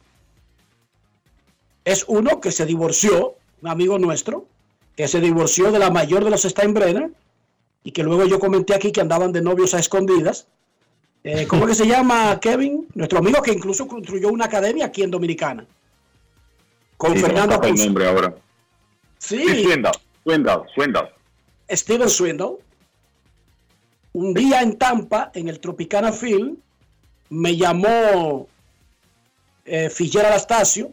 es 1.86 2.04
uno 2.08 2.42
que 2.42 2.52
se 2.52 2.66
divorció, 2.66 3.36
un 3.62 3.70
amigo 3.70 4.00
nuestro, 4.00 4.48
que 4.96 5.08
se 5.08 5.22
divorció 5.22 5.72
de 5.72 5.78
la 5.78 5.92
mayor 5.92 6.24
de 6.24 6.32
los 6.32 6.42
Steinbrenner, 6.42 7.12
y 7.84 7.92
que 7.92 8.04
luego 8.04 8.26
yo 8.26 8.40
comenté 8.40 8.74
aquí 8.74 8.92
que 8.92 9.02
andaban 9.02 9.32
de 9.32 9.42
novios 9.42 9.74
a 9.74 9.80
escondidas. 9.80 10.48
Eh, 11.24 11.48
¿Cómo 11.48 11.66
que 11.66 11.76
se 11.76 11.88
llama 11.88 12.40
Kevin? 12.40 12.88
Nuestro 12.96 13.20
amigo 13.20 13.42
que 13.42 13.52
incluso 13.52 13.88
construyó 13.88 14.30
una 14.30 14.46
academia 14.46 14.86
aquí 14.86 15.04
en 15.04 15.12
Dominicana. 15.12 15.66
Con 16.98 17.14
Sí, 17.14 17.20
no 17.22 17.28
Fernando 17.28 17.56
escapa 17.56 17.68
el 17.70 17.76
nombre 17.76 18.08
ahora. 18.08 18.36
Sí. 19.20 19.44
Swindle, 19.64 19.92
Swindle, 20.24 20.62
Swindle. 20.74 21.10
Steven 21.70 22.10
Swindle, 22.10 22.58
un 24.14 24.34
día 24.34 24.62
en 24.62 24.78
Tampa, 24.78 25.32
en 25.34 25.48
el 25.48 25.60
Field, 26.14 26.58
me 27.30 27.56
llamó 27.56 28.48
eh, 29.66 29.90
Figuera 29.90 30.28
Anastasio 30.28 30.92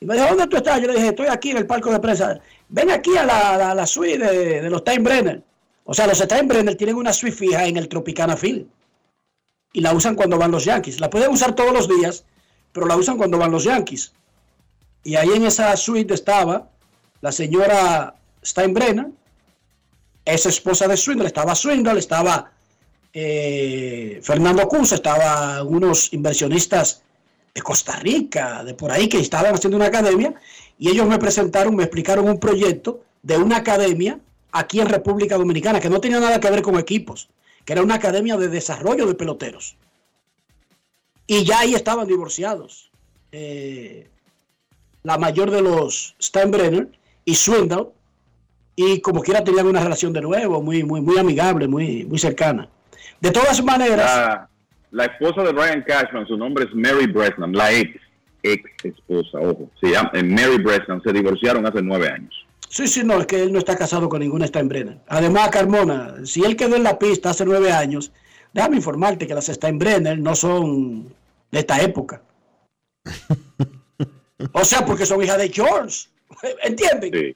y 0.00 0.06
me 0.06 0.14
dijo, 0.14 0.26
¿dónde 0.28 0.46
tú 0.48 0.56
estás? 0.56 0.80
Yo 0.80 0.88
le 0.88 0.94
dije, 0.94 1.08
estoy 1.08 1.28
aquí 1.28 1.50
en 1.50 1.58
el 1.58 1.66
palco 1.66 1.90
de 1.90 2.00
prensa. 2.00 2.38
Ven 2.68 2.90
aquí 2.90 3.16
a 3.16 3.24
la, 3.24 3.70
a 3.70 3.74
la 3.74 3.86
suite 3.86 4.18
de, 4.18 4.62
de 4.62 4.70
los 4.70 4.80
Steinbrenner. 4.80 5.42
O 5.86 5.94
sea, 5.94 6.06
los 6.06 6.18
Steinbrenner 6.18 6.76
tienen 6.76 6.96
una 6.96 7.12
suite 7.12 7.36
fija 7.36 7.64
en 7.64 7.76
el 7.76 7.88
Tropicana 7.88 8.36
Field 8.36 8.66
y 9.72 9.80
la 9.80 9.92
usan 9.92 10.16
cuando 10.16 10.36
van 10.36 10.50
los 10.50 10.64
Yankees. 10.64 11.00
La 11.00 11.08
pueden 11.08 11.30
usar 11.30 11.54
todos 11.54 11.72
los 11.72 11.88
días, 11.88 12.24
pero 12.72 12.86
la 12.86 12.96
usan 12.96 13.16
cuando 13.16 13.38
van 13.38 13.52
los 13.52 13.64
Yankees. 13.64 14.12
Y 15.04 15.14
ahí 15.14 15.30
en 15.30 15.46
esa 15.46 15.76
suite 15.76 16.12
estaba 16.12 16.68
la 17.20 17.30
señora 17.30 18.16
Steinbrenner, 18.44 19.06
es 20.24 20.44
esposa 20.46 20.88
de 20.88 20.96
Swindle, 20.96 21.28
estaba 21.28 21.54
Swindle, 21.54 22.00
estaba 22.00 22.50
eh, 23.12 24.18
Fernando 24.22 24.68
Cruz, 24.68 24.90
estaba 24.90 25.62
unos 25.62 26.12
inversionistas 26.12 27.02
de 27.54 27.62
Costa 27.62 27.96
Rica, 28.00 28.64
de 28.64 28.74
por 28.74 28.90
ahí, 28.90 29.08
que 29.08 29.20
estaban 29.20 29.54
haciendo 29.54 29.76
una 29.76 29.86
academia, 29.86 30.34
y 30.78 30.90
ellos 30.90 31.06
me 31.06 31.18
presentaron, 31.18 31.76
me 31.76 31.84
explicaron 31.84 32.28
un 32.28 32.40
proyecto 32.40 33.04
de 33.22 33.38
una 33.38 33.58
academia 33.58 34.18
aquí 34.58 34.80
en 34.80 34.88
República 34.88 35.36
Dominicana, 35.36 35.80
que 35.80 35.90
no 35.90 36.00
tenía 36.00 36.20
nada 36.20 36.40
que 36.40 36.50
ver 36.50 36.62
con 36.62 36.78
equipos, 36.78 37.28
que 37.64 37.72
era 37.72 37.82
una 37.82 37.96
academia 37.96 38.36
de 38.36 38.48
desarrollo 38.48 39.06
de 39.06 39.14
peloteros. 39.14 39.76
Y 41.26 41.44
ya 41.44 41.60
ahí 41.60 41.74
estaban 41.74 42.06
divorciados. 42.06 42.90
eh, 43.32 44.08
la 45.02 45.18
mayor 45.18 45.50
de 45.50 45.62
los 45.62 46.16
Steinbrenner 46.20 46.88
y 47.24 47.34
Swindle, 47.34 47.88
y 48.74 49.00
como 49.00 49.22
quiera 49.22 49.44
tenían 49.44 49.66
una 49.66 49.82
relación 49.82 50.12
de 50.12 50.20
nuevo, 50.20 50.62
muy, 50.62 50.82
muy, 50.84 51.00
muy 51.00 51.18
amigable, 51.18 51.68
muy, 51.68 52.04
muy 52.04 52.18
cercana. 52.18 52.68
De 53.20 53.30
todas 53.30 53.62
maneras, 53.62 53.98
La, 53.98 54.48
la 54.90 55.04
esposa 55.04 55.42
de 55.42 55.52
Brian 55.52 55.82
Cashman, 55.82 56.26
su 56.26 56.36
nombre 56.36 56.64
es 56.64 56.74
Mary 56.74 57.06
Bresnan, 57.06 57.52
la 57.52 57.72
ex, 57.72 58.00
ex 58.42 58.62
esposa, 58.84 59.38
ojo, 59.38 59.70
se 59.80 59.90
llama 59.90 60.10
eh, 60.14 60.22
Mary 60.22 60.58
Bresnan, 60.62 61.02
se 61.02 61.12
divorciaron 61.12 61.66
hace 61.66 61.82
nueve 61.82 62.08
años. 62.08 62.45
Sí, 62.76 62.86
sí, 62.88 63.02
no, 63.04 63.20
es 63.20 63.26
que 63.26 63.42
él 63.42 63.52
no 63.52 63.58
está 63.58 63.76
casado 63.76 64.08
con 64.08 64.20
ninguna 64.20 64.46
Steinbrenner. 64.46 64.98
Además, 65.08 65.48
Carmona, 65.50 66.14
si 66.24 66.44
él 66.44 66.56
quedó 66.56 66.76
en 66.76 66.82
la 66.82 66.98
pista 66.98 67.30
hace 67.30 67.44
nueve 67.44 67.72
años, 67.72 68.12
déjame 68.52 68.76
informarte 68.76 69.26
que 69.26 69.34
las 69.34 69.46
Steinbrenner 69.46 70.18
no 70.18 70.34
son 70.34 71.04
de 71.50 71.58
esta 71.58 71.80
época. 71.80 72.22
O 74.52 74.64
sea, 74.64 74.84
porque 74.84 75.06
son 75.06 75.22
hijas 75.22 75.38
de 75.38 75.48
George. 75.48 76.08
¿Entienden? 76.62 77.34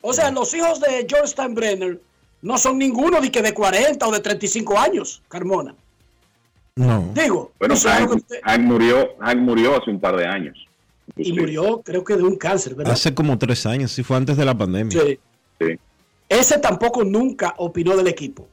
O 0.00 0.12
sea, 0.12 0.30
los 0.30 0.52
hijos 0.54 0.80
de 0.80 1.06
George 1.08 1.28
Steinbrenner 1.28 2.00
no 2.42 2.58
son 2.58 2.78
ninguno 2.78 3.20
de 3.20 3.30
que 3.30 3.42
de 3.42 3.52
40 3.54 4.06
o 4.06 4.10
de 4.12 4.20
35 4.20 4.78
años, 4.78 5.22
Carmona. 5.28 5.74
No. 6.76 7.10
Digo, 7.14 7.52
Bueno, 7.58 7.74
no 7.74 7.80
sé 7.80 7.88
lo 7.88 7.94
que 7.94 8.00
Hank, 8.00 8.14
usted- 8.16 8.40
Hank 8.42 8.60
murió, 8.62 9.10
Hank 9.20 9.38
murió 9.38 9.76
hace 9.76 9.90
un 9.90 10.00
par 10.00 10.16
de 10.16 10.26
años. 10.26 10.66
Y 11.16 11.32
murió, 11.32 11.82
creo 11.82 12.04
que 12.04 12.16
de 12.16 12.22
un 12.22 12.36
cáncer, 12.36 12.74
¿verdad? 12.74 12.92
Hace 12.94 13.14
como 13.14 13.38
tres 13.38 13.66
años, 13.66 13.92
sí 13.92 14.02
fue 14.02 14.16
antes 14.16 14.36
de 14.36 14.44
la 14.44 14.56
pandemia. 14.56 14.98
Sí. 15.60 15.78
Ese 16.28 16.58
tampoco 16.58 17.04
nunca 17.04 17.54
opinó 17.58 17.96
del 17.96 18.08
equipo. 18.08 18.48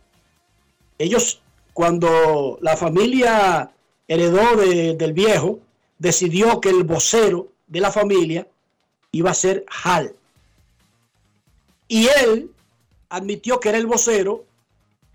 Ellos, 0.97 1.41
cuando 1.73 2.57
la 2.61 2.75
familia 2.75 3.71
heredó 4.07 4.57
de- 4.57 4.95
del 4.95 5.13
viejo, 5.13 5.59
decidió 5.97 6.59
que 6.59 6.69
el 6.69 6.83
vocero 6.83 7.47
de 7.67 7.79
la 7.79 7.91
familia 7.91 8.47
iba 9.11 9.31
a 9.31 9.33
ser 9.33 9.65
Hal. 9.83 10.13
Y 11.87 12.07
él 12.23 12.51
admitió 13.09 13.59
que 13.59 13.69
era 13.69 13.77
el 13.77 13.87
vocero, 13.87 14.45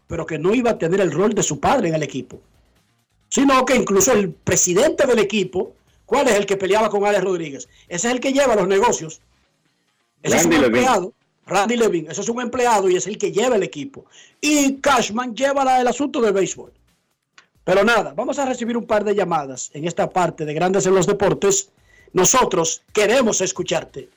pero 0.07 0.27
que 0.27 0.39
no 0.39 0.55
iba 0.55 0.71
a 0.73 0.79
tener 0.79 1.01
el 1.01 1.13
rol 1.13 1.35
de 1.35 1.43
su 1.43 1.61
padre 1.61 1.89
en 1.89 1.95
el 1.95 2.03
equipo. 2.03 2.41
Sino 3.29 3.65
que 3.65 3.77
incluso 3.77 4.13
el 4.13 4.31
presidente 4.31 5.07
del 5.07 5.19
equipo, 5.19 5.75
¿cuál 6.15 6.29
es 6.29 6.35
el 6.37 6.47
que 6.47 6.57
peleaba 6.57 6.89
con 6.89 7.05
Alex 7.05 7.25
Rodríguez? 7.25 7.69
Ese 7.89 8.07
es 8.09 8.15
el 8.15 8.21
que 8.21 8.33
lleva 8.33 8.55
los 8.55 8.69
negocios. 8.69 9.21
Ese 10.23 10.37
es 10.37 10.45
un 10.47 10.53
empleado. 10.53 11.13
Randy 11.47 11.77
Levine, 11.77 12.11
eso 12.13 12.21
es 12.23 12.29
un 12.29 12.41
empleado 12.41 12.89
y 12.89 12.95
es 12.97 13.07
el 13.09 13.19
que 13.19 13.33
lleva 13.33 13.57
el 13.57 13.65
equipo. 13.65 14.07
Y 14.41 14.77
Cashman 14.77 15.35
lleva 15.35 15.65
la- 15.65 15.81
el 15.81 15.89
asunto 15.89 16.21
del 16.21 16.33
béisbol. 16.33 16.73
Pero 17.65 17.83
nada, 17.83 18.15
vamos 18.15 18.39
a 18.39 18.45
recibir 18.47 18.77
un 18.77 18.87
par 18.87 19.03
de 19.05 19.15
llamadas 19.15 19.71
en 19.75 19.87
esta 19.87 20.09
parte 20.09 20.45
de 20.45 20.55
Grandes 20.55 20.87
en 20.87 20.95
los 20.95 21.07
Deportes. 21.07 21.71
Nosotros 22.13 22.83
queremos 22.93 23.41
escucharte. 23.41 24.09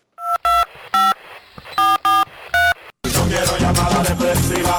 No 3.14 3.24
quiero 3.28 3.58
llamada 3.60 4.04
depresiva. 4.04 4.78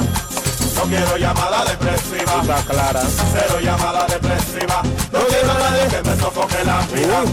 No 0.79 0.85
quiero 0.85 1.17
llamada 1.17 1.65
depresiva. 1.65 2.41
Está 2.41 2.63
clara. 2.63 3.03
Cero 3.03 3.59
llamada 3.61 4.07
depresiva. 4.07 4.81
No 5.13 5.19
quiero 5.27 5.51
a 5.51 5.59
nadie 5.59 5.89
que 5.89 6.01
me 6.09 6.17
sofoque 6.17 6.65
la 6.65 6.87
vida. 6.95 7.25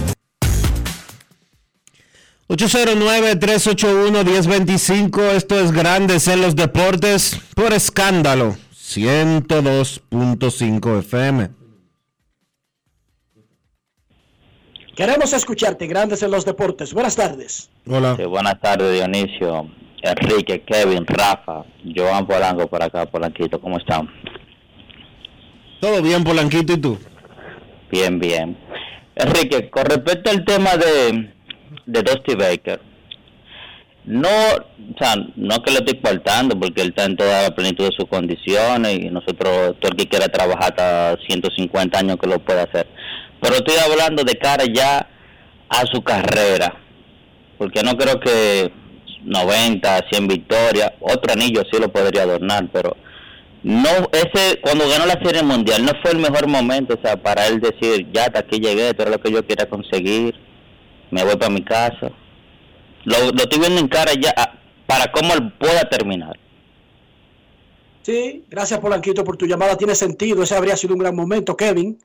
809-381-1025, 2.47 5.21
esto 5.31 5.59
es 5.59 5.71
Grandes 5.71 6.27
en 6.27 6.41
los 6.41 6.55
Deportes 6.55 7.39
por 7.55 7.73
escándalo 7.73 8.55
102.5 8.75 10.99
FM. 10.99 11.49
Queremos 14.95 15.33
escucharte, 15.33 15.87
Grandes 15.87 16.21
en 16.21 16.29
los 16.31 16.45
Deportes. 16.45 16.93
Buenas 16.93 17.15
tardes. 17.15 17.71
Hola. 17.87 18.15
Sí, 18.15 18.25
buenas 18.25 18.61
tardes, 18.61 18.93
Dionisio, 18.93 19.67
Enrique, 20.05 20.61
Kevin, 20.61 21.05
Rafa, 21.05 21.65
Joan 21.95 22.27
Polanco 22.27 22.67
por 22.67 22.81
acá, 22.83 23.07
Polanquito, 23.07 23.59
¿cómo 23.59 23.77
están? 23.77 24.07
Todo 25.81 26.01
bien, 26.01 26.23
Polanquito, 26.23 26.73
¿y 26.73 26.77
tú? 26.77 26.99
Bien, 27.91 28.19
bien. 28.19 28.55
Enrique, 29.15 29.69
con 29.69 29.85
respecto 29.85 30.29
al 30.29 30.45
tema 30.45 30.77
de, 30.77 31.31
de 31.87 32.03
Dusty 32.03 32.35
Baker, 32.35 32.79
no, 34.05 34.29
o 34.29 34.97
sea, 34.99 35.15
no 35.35 35.63
que 35.63 35.71
le 35.71 35.79
estoy 35.79 35.99
faltando 36.03 36.59
porque 36.59 36.81
él 36.83 36.89
está 36.89 37.05
en 37.05 37.17
toda 37.17 37.43
la 37.43 37.55
plenitud 37.55 37.85
de 37.85 37.95
sus 37.97 38.07
condiciones 38.07 38.99
y 38.99 39.09
nosotros, 39.09 39.75
todo 39.79 39.91
el 39.91 39.97
que 39.97 40.07
quiera 40.07 40.27
trabajar 40.27 40.75
hasta 40.77 41.17
150 41.25 41.97
años 41.97 42.17
que 42.21 42.27
lo 42.27 42.37
puede 42.37 42.61
hacer. 42.61 42.87
Pero 43.41 43.55
estoy 43.55 43.75
hablando 43.77 44.23
de 44.23 44.35
cara 44.35 44.65
ya 44.71 45.07
a 45.69 45.85
su 45.91 46.03
carrera, 46.03 46.75
porque 47.57 47.81
no 47.81 47.97
creo 47.97 48.19
que 48.19 48.71
90, 49.25 50.05
100 50.09 50.27
victorias, 50.27 50.91
otro 51.01 51.33
anillo 51.33 51.63
sí 51.71 51.79
lo 51.79 51.89
podría 51.91 52.23
adornar, 52.23 52.69
pero 52.71 52.95
no, 53.63 53.89
ese, 54.11 54.59
cuando 54.61 54.87
ganó 54.87 55.05
la 55.07 55.19
Serie 55.23 55.41
Mundial, 55.41 55.83
no 55.83 55.91
fue 56.01 56.11
el 56.11 56.19
mejor 56.19 56.47
momento, 56.47 56.93
o 56.93 57.01
sea, 57.01 57.21
para 57.21 57.47
él 57.47 57.59
decir, 57.59 58.07
ya 58.13 58.25
hasta 58.25 58.39
aquí 58.39 58.59
llegué, 58.59 58.89
es 58.89 59.09
lo 59.09 59.19
que 59.19 59.31
yo 59.31 59.45
quería 59.45 59.67
conseguir, 59.67 60.35
me 61.09 61.23
voy 61.23 61.35
para 61.35 61.51
mi 61.51 61.63
casa. 61.63 62.11
Lo, 63.05 63.31
lo 63.31 63.43
estoy 63.43 63.59
viendo 63.59 63.79
en 63.79 63.87
cara 63.87 64.11
ya 64.13 64.33
ah, 64.37 64.53
para 64.85 65.11
cómo 65.11 65.33
él 65.33 65.51
pueda 65.53 65.81
terminar. 65.89 66.37
Sí, 68.03 68.45
gracias 68.49 68.79
Polanquito 68.79 69.23
por 69.23 69.35
tu 69.35 69.47
llamada, 69.47 69.75
tiene 69.75 69.95
sentido, 69.95 70.43
ese 70.43 70.55
habría 70.55 70.77
sido 70.77 70.93
un 70.93 70.99
gran 70.99 71.15
momento, 71.15 71.57
Kevin, 71.57 71.99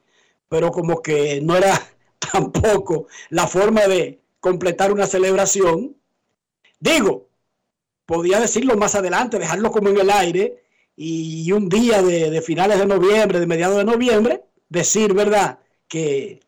pero 0.48 0.70
como 0.70 1.02
que 1.02 1.40
no 1.42 1.56
era 1.56 1.78
tampoco 2.32 3.06
la 3.28 3.47
forma 3.47 3.82
de 3.82 4.20
completar 4.40 4.92
una 4.92 5.06
celebración. 5.06 5.94
Digo, 6.81 7.28
podía 8.07 8.40
decirlo 8.40 8.77
más 8.77 8.94
adelante, 8.94 9.39
dejarlo 9.39 9.70
como 9.70 9.90
en 9.90 9.98
el 9.98 10.11
aire 10.11 10.65
y 10.97 11.51
un 11.52 11.69
día 11.69 12.02
de, 12.02 12.43
finales 12.43 12.78
de 12.78 12.86
noviembre, 12.86 13.40
de 13.40 13.47
mediados 13.47 13.77
de 13.77 13.85
noviembre, 13.85 14.43
decir, 14.69 15.15
¿verdad? 15.15 15.59
Que, 15.89 16.40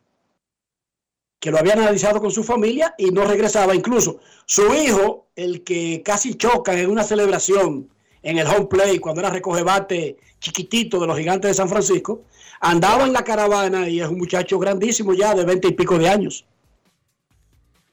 que 1.39 1.51
lo 1.51 1.57
habían 1.57 1.79
analizado 1.79 2.19
con 2.19 2.31
su 2.31 2.43
familia 2.43 2.93
y 2.97 3.11
no 3.11 3.25
regresaba. 3.25 3.73
Incluso 3.73 4.19
su 4.45 4.73
hijo, 4.73 5.27
el 5.35 5.63
que 5.63 6.01
casi 6.03 6.35
choca 6.35 6.79
en 6.79 6.89
una 6.89 7.03
celebración 7.03 7.89
en 8.21 8.37
el 8.37 8.47
home 8.47 8.67
play 8.67 8.99
cuando 8.99 9.21
era 9.21 9.29
recogebate 9.29 10.17
chiquitito 10.39 10.99
de 10.99 11.07
los 11.07 11.17
gigantes 11.17 11.49
de 11.49 11.55
San 11.55 11.69
Francisco, 11.69 12.23
andaba 12.59 13.05
en 13.05 13.13
la 13.13 13.23
caravana 13.23 13.87
y 13.89 14.01
es 14.01 14.07
un 14.07 14.17
muchacho 14.17 14.59
grandísimo 14.59 15.13
ya 15.13 15.33
de 15.33 15.45
20 15.45 15.67
y 15.67 15.71
pico 15.71 15.97
de 15.97 16.09
años. 16.09 16.45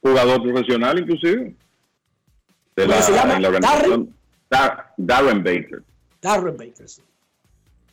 Jugador 0.01 0.41
profesional 0.41 0.99
inclusive. 0.99 1.55
De 2.75 2.83
¿Cómo 2.83 2.95
la, 2.95 3.01
se 3.01 3.13
llama? 3.13 3.35
en 3.35 3.41
la 3.41 3.47
organización. 3.49 4.09
Dar- 4.49 4.93
Darren 4.97 5.43
Baker. 5.43 5.83
Darren 6.21 6.57
Baker. 6.57 6.87
sí. 6.87 7.01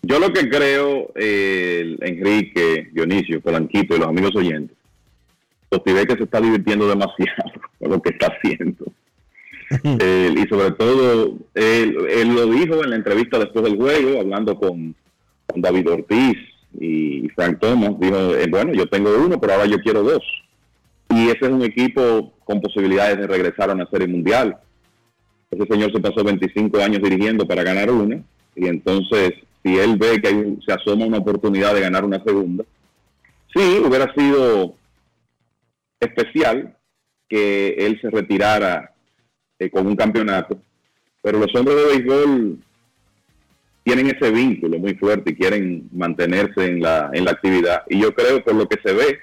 Yo 0.03 0.19
lo 0.21 0.33
que 0.33 0.49
creo, 0.49 1.11
eh, 1.17 1.97
Enrique, 2.01 2.89
Dionisio, 2.93 3.41
Polanquito 3.41 3.97
y 3.97 3.99
los 3.99 4.09
amigos 4.09 4.35
oyentes, 4.37 4.77
que 5.71 6.17
se 6.17 6.23
está 6.23 6.41
divirtiendo 6.41 6.89
demasiado 6.89 7.51
con 7.79 7.91
lo 7.91 8.01
que 8.03 8.11
está 8.11 8.29
haciendo. 8.29 8.85
Eh, 10.01 10.33
y 10.35 10.49
sobre 10.49 10.71
todo, 10.71 11.35
él, 11.53 11.95
él 12.09 12.35
lo 12.35 12.47
dijo 12.47 12.83
en 12.83 12.89
la 12.89 12.97
entrevista 12.97 13.39
después 13.39 13.63
del 13.67 13.77
juego, 13.77 14.19
hablando 14.19 14.59
con, 14.59 14.95
con 15.47 15.61
David 15.61 15.91
Ortiz 15.91 16.39
y 16.81 17.29
Frank 17.35 17.59
Thomas, 17.61 18.01
dijo, 18.01 18.17
eh, 18.35 18.47
bueno, 18.49 18.73
yo 18.73 18.87
tengo 18.87 19.15
uno, 19.19 19.39
pero 19.39 19.53
ahora 19.53 19.67
yo 19.67 19.77
quiero 19.81 20.03
dos. 20.03 20.23
Y 21.11 21.27
ese 21.29 21.39
es 21.43 21.51
un 21.51 21.61
equipo 21.63 22.33
con 22.47 22.63
posibilidades 22.63 23.19
de 23.19 23.27
regresar 23.27 23.69
a 23.69 23.75
una 23.75 23.87
serie 23.91 24.07
mundial. 24.09 24.57
Ese 25.51 25.67
señor 25.67 25.93
se 25.93 26.01
pasó 26.01 26.23
25 26.23 26.79
años 26.79 27.03
dirigiendo 27.03 27.47
para 27.47 27.63
ganar 27.63 27.91
una, 27.91 28.23
y 28.55 28.67
entonces, 28.67 29.33
si 29.63 29.79
él 29.79 29.97
ve 29.97 30.21
que 30.21 30.29
hay 30.29 30.59
se 30.67 30.73
asoma 30.73 31.07
una 31.07 31.19
oportunidad 31.19 31.75
de 31.75 31.81
ganar 31.81 32.05
una 32.05 32.23
segunda, 32.23 32.65
sí, 33.55 33.81
hubiera 33.85 34.13
sido 34.15 34.75
especial 36.01 36.77
que 37.29 37.71
él 37.79 37.99
se 38.01 38.11
retirara 38.11 38.95
eh, 39.59 39.71
con 39.71 39.87
un 39.87 39.97
campeonato, 39.97 40.61
pero 41.23 41.39
los 41.39 41.55
hombres 41.55 41.77
de 41.77 41.87
béisbol 41.87 42.59
tienen 43.85 44.07
ese 44.09 44.31
vínculo 44.31 44.79
muy 44.79 44.95
fuerte 44.95 45.31
y 45.31 45.35
quieren 45.35 45.89
mantenerse 45.93 46.67
en 46.67 46.81
la, 46.81 47.11
en 47.13 47.25
la 47.25 47.31
actividad. 47.31 47.85
Y 47.89 48.01
yo 48.01 48.15
creo, 48.15 48.45
por 48.45 48.55
lo 48.55 48.69
que 48.69 48.79
se 48.85 48.93
ve, 48.93 49.19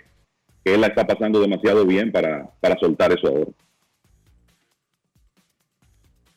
que 0.64 0.74
él 0.74 0.82
la 0.82 0.88
está 0.88 1.06
pasando 1.06 1.40
demasiado 1.40 1.86
bien 1.86 2.12
para, 2.12 2.50
para 2.60 2.76
soltar 2.80 3.12
eso 3.12 3.28
ahora. 3.28 3.52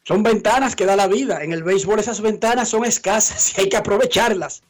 Son 0.09 0.23
ventanas 0.23 0.75
que 0.75 0.87
da 0.87 0.97
la 0.97 1.07
vida. 1.07 1.45
En 1.45 1.53
el 1.53 1.63
béisbol 1.63 1.99
esas 1.99 2.23
ventanas 2.23 2.71
son 2.71 2.87
escasas 2.87 3.53
y 3.59 3.61
hay 3.61 3.69
que 3.69 3.77
aprovecharlas. 3.77 4.63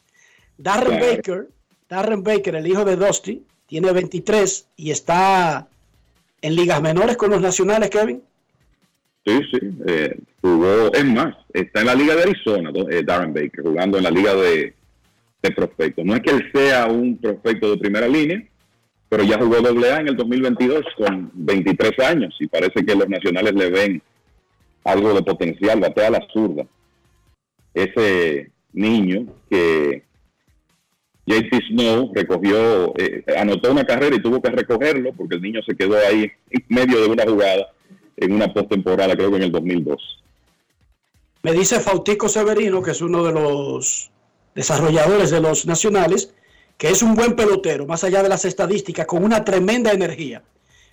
Darren 0.57 0.97
Claro. 0.97 1.15
Baker, 1.15 1.47
Darren 1.87 2.23
Baker, 2.23 2.55
el 2.57 2.67
hijo 2.67 2.83
de 2.83 2.97
Dusty, 2.97 3.41
tiene 3.65 3.93
23 3.93 4.67
y 4.75 4.91
está 4.91 5.65
en 6.41 6.55
ligas 6.57 6.81
menores 6.81 7.15
con 7.15 7.29
los 7.29 7.39
nacionales, 7.39 7.89
Kevin. 7.89 8.21
Sí, 9.25 9.39
sí. 9.49 9.59
eh, 9.87 10.17
jugó, 10.41 10.91
es 10.91 11.05
más, 11.05 11.37
está 11.53 11.79
en 11.79 11.85
la 11.85 11.95
Liga 11.95 12.15
de 12.17 12.23
Arizona, 12.23 12.71
eh, 12.91 13.03
Darren 13.05 13.33
Baker, 13.33 13.63
jugando 13.63 13.97
en 13.97 14.03
la 14.03 14.11
Liga 14.11 14.35
de, 14.35 14.73
de 15.41 15.51
Prospectos. 15.51 16.03
No 16.03 16.15
es 16.15 16.21
que 16.21 16.31
él 16.31 16.51
sea 16.53 16.87
un 16.87 17.17
prospecto 17.17 17.71
de 17.71 17.77
primera 17.77 18.09
línea, 18.09 18.43
pero 19.07 19.23
ya 19.23 19.37
jugó 19.39 19.61
doble 19.61 19.89
A 19.89 20.01
en 20.01 20.09
el 20.09 20.17
2022 20.17 20.83
con 20.97 21.31
23 21.33 21.97
años 21.99 22.35
y 22.41 22.47
parece 22.47 22.85
que 22.85 22.93
los 22.93 23.07
nacionales 23.07 23.53
le 23.53 23.69
ven 23.69 24.01
algo 24.91 25.13
de 25.13 25.23
potencial, 25.23 25.79
batea 25.79 26.07
a 26.07 26.11
la 26.11 26.27
zurda. 26.31 26.65
Ese 27.73 28.51
niño 28.73 29.27
que 29.49 30.03
JT 31.25 31.61
Snow 31.69 32.11
recogió, 32.13 32.93
eh, 32.97 33.23
anotó 33.37 33.71
una 33.71 33.85
carrera 33.85 34.15
y 34.15 34.21
tuvo 34.21 34.41
que 34.41 34.49
recogerlo 34.49 35.13
porque 35.13 35.35
el 35.35 35.41
niño 35.41 35.61
se 35.63 35.75
quedó 35.75 35.95
ahí 35.97 36.31
en 36.49 36.65
medio 36.69 37.01
de 37.01 37.07
una 37.07 37.23
jugada 37.23 37.67
en 38.17 38.33
una 38.33 38.51
postemporada, 38.53 39.15
creo 39.15 39.29
que 39.29 39.37
en 39.37 39.43
el 39.43 39.51
2002. 39.51 40.23
Me 41.43 41.53
dice 41.53 41.79
Fautico 41.79 42.27
Severino, 42.27 42.81
que 42.81 42.91
es 42.91 43.01
uno 43.01 43.23
de 43.23 43.31
los 43.31 44.11
desarrolladores 44.55 45.29
de 45.29 45.39
los 45.39 45.65
nacionales, 45.65 46.33
que 46.77 46.89
es 46.89 47.01
un 47.01 47.15
buen 47.15 47.35
pelotero, 47.35 47.85
más 47.85 48.03
allá 48.03 48.21
de 48.21 48.29
las 48.29 48.43
estadísticas, 48.43 49.05
con 49.05 49.23
una 49.23 49.45
tremenda 49.45 49.91
energía. 49.91 50.43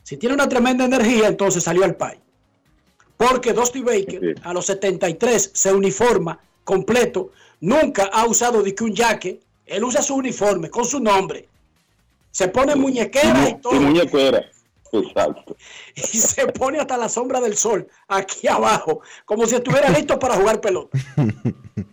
Si 0.02 0.16
tiene 0.16 0.34
una 0.34 0.48
tremenda 0.48 0.84
energía, 0.84 1.26
entonces 1.26 1.64
salió 1.64 1.84
al 1.84 1.96
país. 1.96 2.20
Porque 3.16 3.52
Dusty 3.52 3.82
Baker 3.82 4.34
a 4.42 4.52
los 4.52 4.66
73 4.66 5.50
se 5.54 5.72
uniforma 5.72 6.38
completo, 6.64 7.30
nunca 7.60 8.10
ha 8.12 8.26
usado 8.26 8.62
de 8.62 8.74
que 8.74 8.84
un 8.84 8.94
jaque, 8.94 9.40
él 9.66 9.84
usa 9.84 10.02
su 10.02 10.14
uniforme 10.14 10.68
con 10.68 10.84
su 10.84 11.00
nombre, 11.00 11.48
se 12.30 12.48
pone 12.48 12.74
muñequera 12.76 13.48
y 13.48 13.52
Y 13.52 13.54
todo, 13.54 13.80
muñequera, 13.80 14.44
exacto. 14.92 15.56
y 15.94 16.00
se 16.02 16.46
pone 16.48 16.78
hasta 16.78 16.96
la 16.96 17.08
sombra 17.08 17.40
del 17.40 17.56
sol 17.56 17.88
aquí 18.08 18.46
abajo, 18.48 19.00
como 19.24 19.46
si 19.46 19.54
estuviera 19.54 19.88
listo 19.90 20.18
para 20.18 20.34
jugar 20.34 20.60
pelota. 20.60 20.98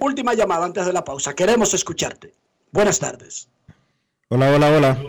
Última 0.00 0.34
llamada 0.34 0.66
antes 0.66 0.86
de 0.86 0.92
la 0.92 1.02
pausa. 1.02 1.34
Queremos 1.34 1.74
escucharte. 1.74 2.32
Buenas 2.70 3.00
tardes. 3.00 3.48
Hola, 4.28 4.50
hola, 4.54 4.68
hola. 4.76 5.02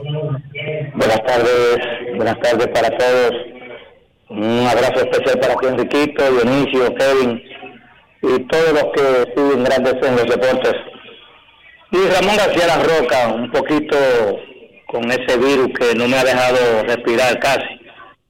Buenas 0.96 1.26
tardes, 1.26 1.78
buenas 2.16 2.40
tardes 2.40 2.68
para 2.70 2.98
todos. 2.98 3.59
Un 4.30 4.68
abrazo 4.68 5.02
especial 5.06 5.40
para 5.40 5.56
ti, 5.56 5.68
Enriquito, 5.68 6.32
Dionisio, 6.32 6.94
Kevin 6.96 7.42
y 8.22 8.40
todos 8.48 8.74
los 8.74 8.84
que 8.94 9.34
siguen 9.36 9.64
grandes 9.64 9.96
en 10.06 10.16
los 10.16 10.26
deportes. 10.26 10.74
Y 11.92 11.98
Ramón 12.08 12.38
García 12.38 12.68
La 12.68 12.84
Roca, 12.84 13.28
un 13.30 13.52
poquito 13.52 13.98
con 14.88 15.10
ese 15.12 15.38
virus 15.38 15.70
que 15.80 15.96
no 15.96 16.08
me 16.08 16.18
ha 16.18 16.24
dejado 16.24 16.84
respirar 16.84 17.40
casi, 17.40 17.66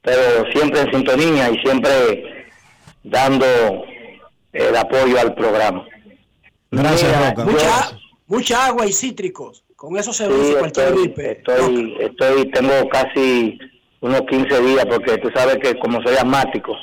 pero 0.01 0.49
siempre 0.53 0.81
en 0.81 0.91
sintonía 0.93 1.49
y 1.49 1.57
siempre 1.59 2.47
dando 3.03 3.45
el 4.53 4.75
apoyo 4.77 5.19
al 5.19 5.33
programa. 5.35 5.85
Gracias, 6.71 7.11
Mira, 7.17 7.29
Roca. 7.31 7.45
Mucha, 7.45 7.97
mucha 8.27 8.65
agua 8.67 8.85
y 8.85 8.93
cítricos. 8.93 9.63
Con 9.75 9.97
eso 9.97 10.13
se 10.13 10.25
Sí, 10.27 10.55
cualquier 10.57 10.87
estoy, 10.87 11.03
gripe. 11.03 11.31
estoy, 11.31 11.97
estoy, 11.99 12.51
tengo 12.51 12.87
casi 12.89 13.57
unos 14.01 14.21
15 14.21 14.61
días 14.61 14.85
porque 14.85 15.17
tú 15.17 15.29
sabes 15.33 15.57
que 15.57 15.77
como 15.79 16.01
soy 16.01 16.15
asmático, 16.15 16.75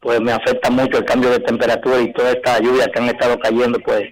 pues 0.00 0.20
me 0.20 0.32
afecta 0.32 0.70
mucho 0.70 0.98
el 0.98 1.04
cambio 1.04 1.30
de 1.30 1.40
temperatura 1.40 2.00
y 2.00 2.12
toda 2.12 2.30
esta 2.30 2.58
lluvia 2.60 2.86
que 2.86 2.98
han 3.00 3.08
estado 3.08 3.38
cayendo, 3.38 3.78
pues 3.80 4.02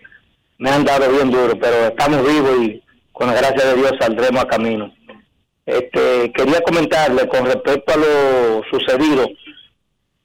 me 0.59 0.71
han 0.71 0.85
dado 0.85 1.11
bien 1.11 1.31
duro, 1.31 1.59
pero 1.59 1.87
estamos 1.87 2.27
vivos 2.27 2.63
y 2.63 2.83
con 3.13 3.29
la 3.29 3.35
gracia 3.35 3.71
de 3.71 3.75
Dios 3.77 3.93
saldremos 4.01 4.43
a 4.45 4.49
camino. 4.49 4.93
Este, 5.65 6.33
quería 6.33 6.61
comentarle 6.63 7.29
con 7.29 7.45
respecto 7.45 7.93
a 7.93 7.97
lo 7.97 8.63
sucedido 8.71 9.29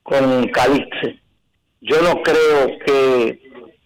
con 0.03 0.47
Calixte. 0.47 1.19
Yo 1.81 2.01
no 2.01 2.21
creo 2.21 2.79
que 2.85 3.41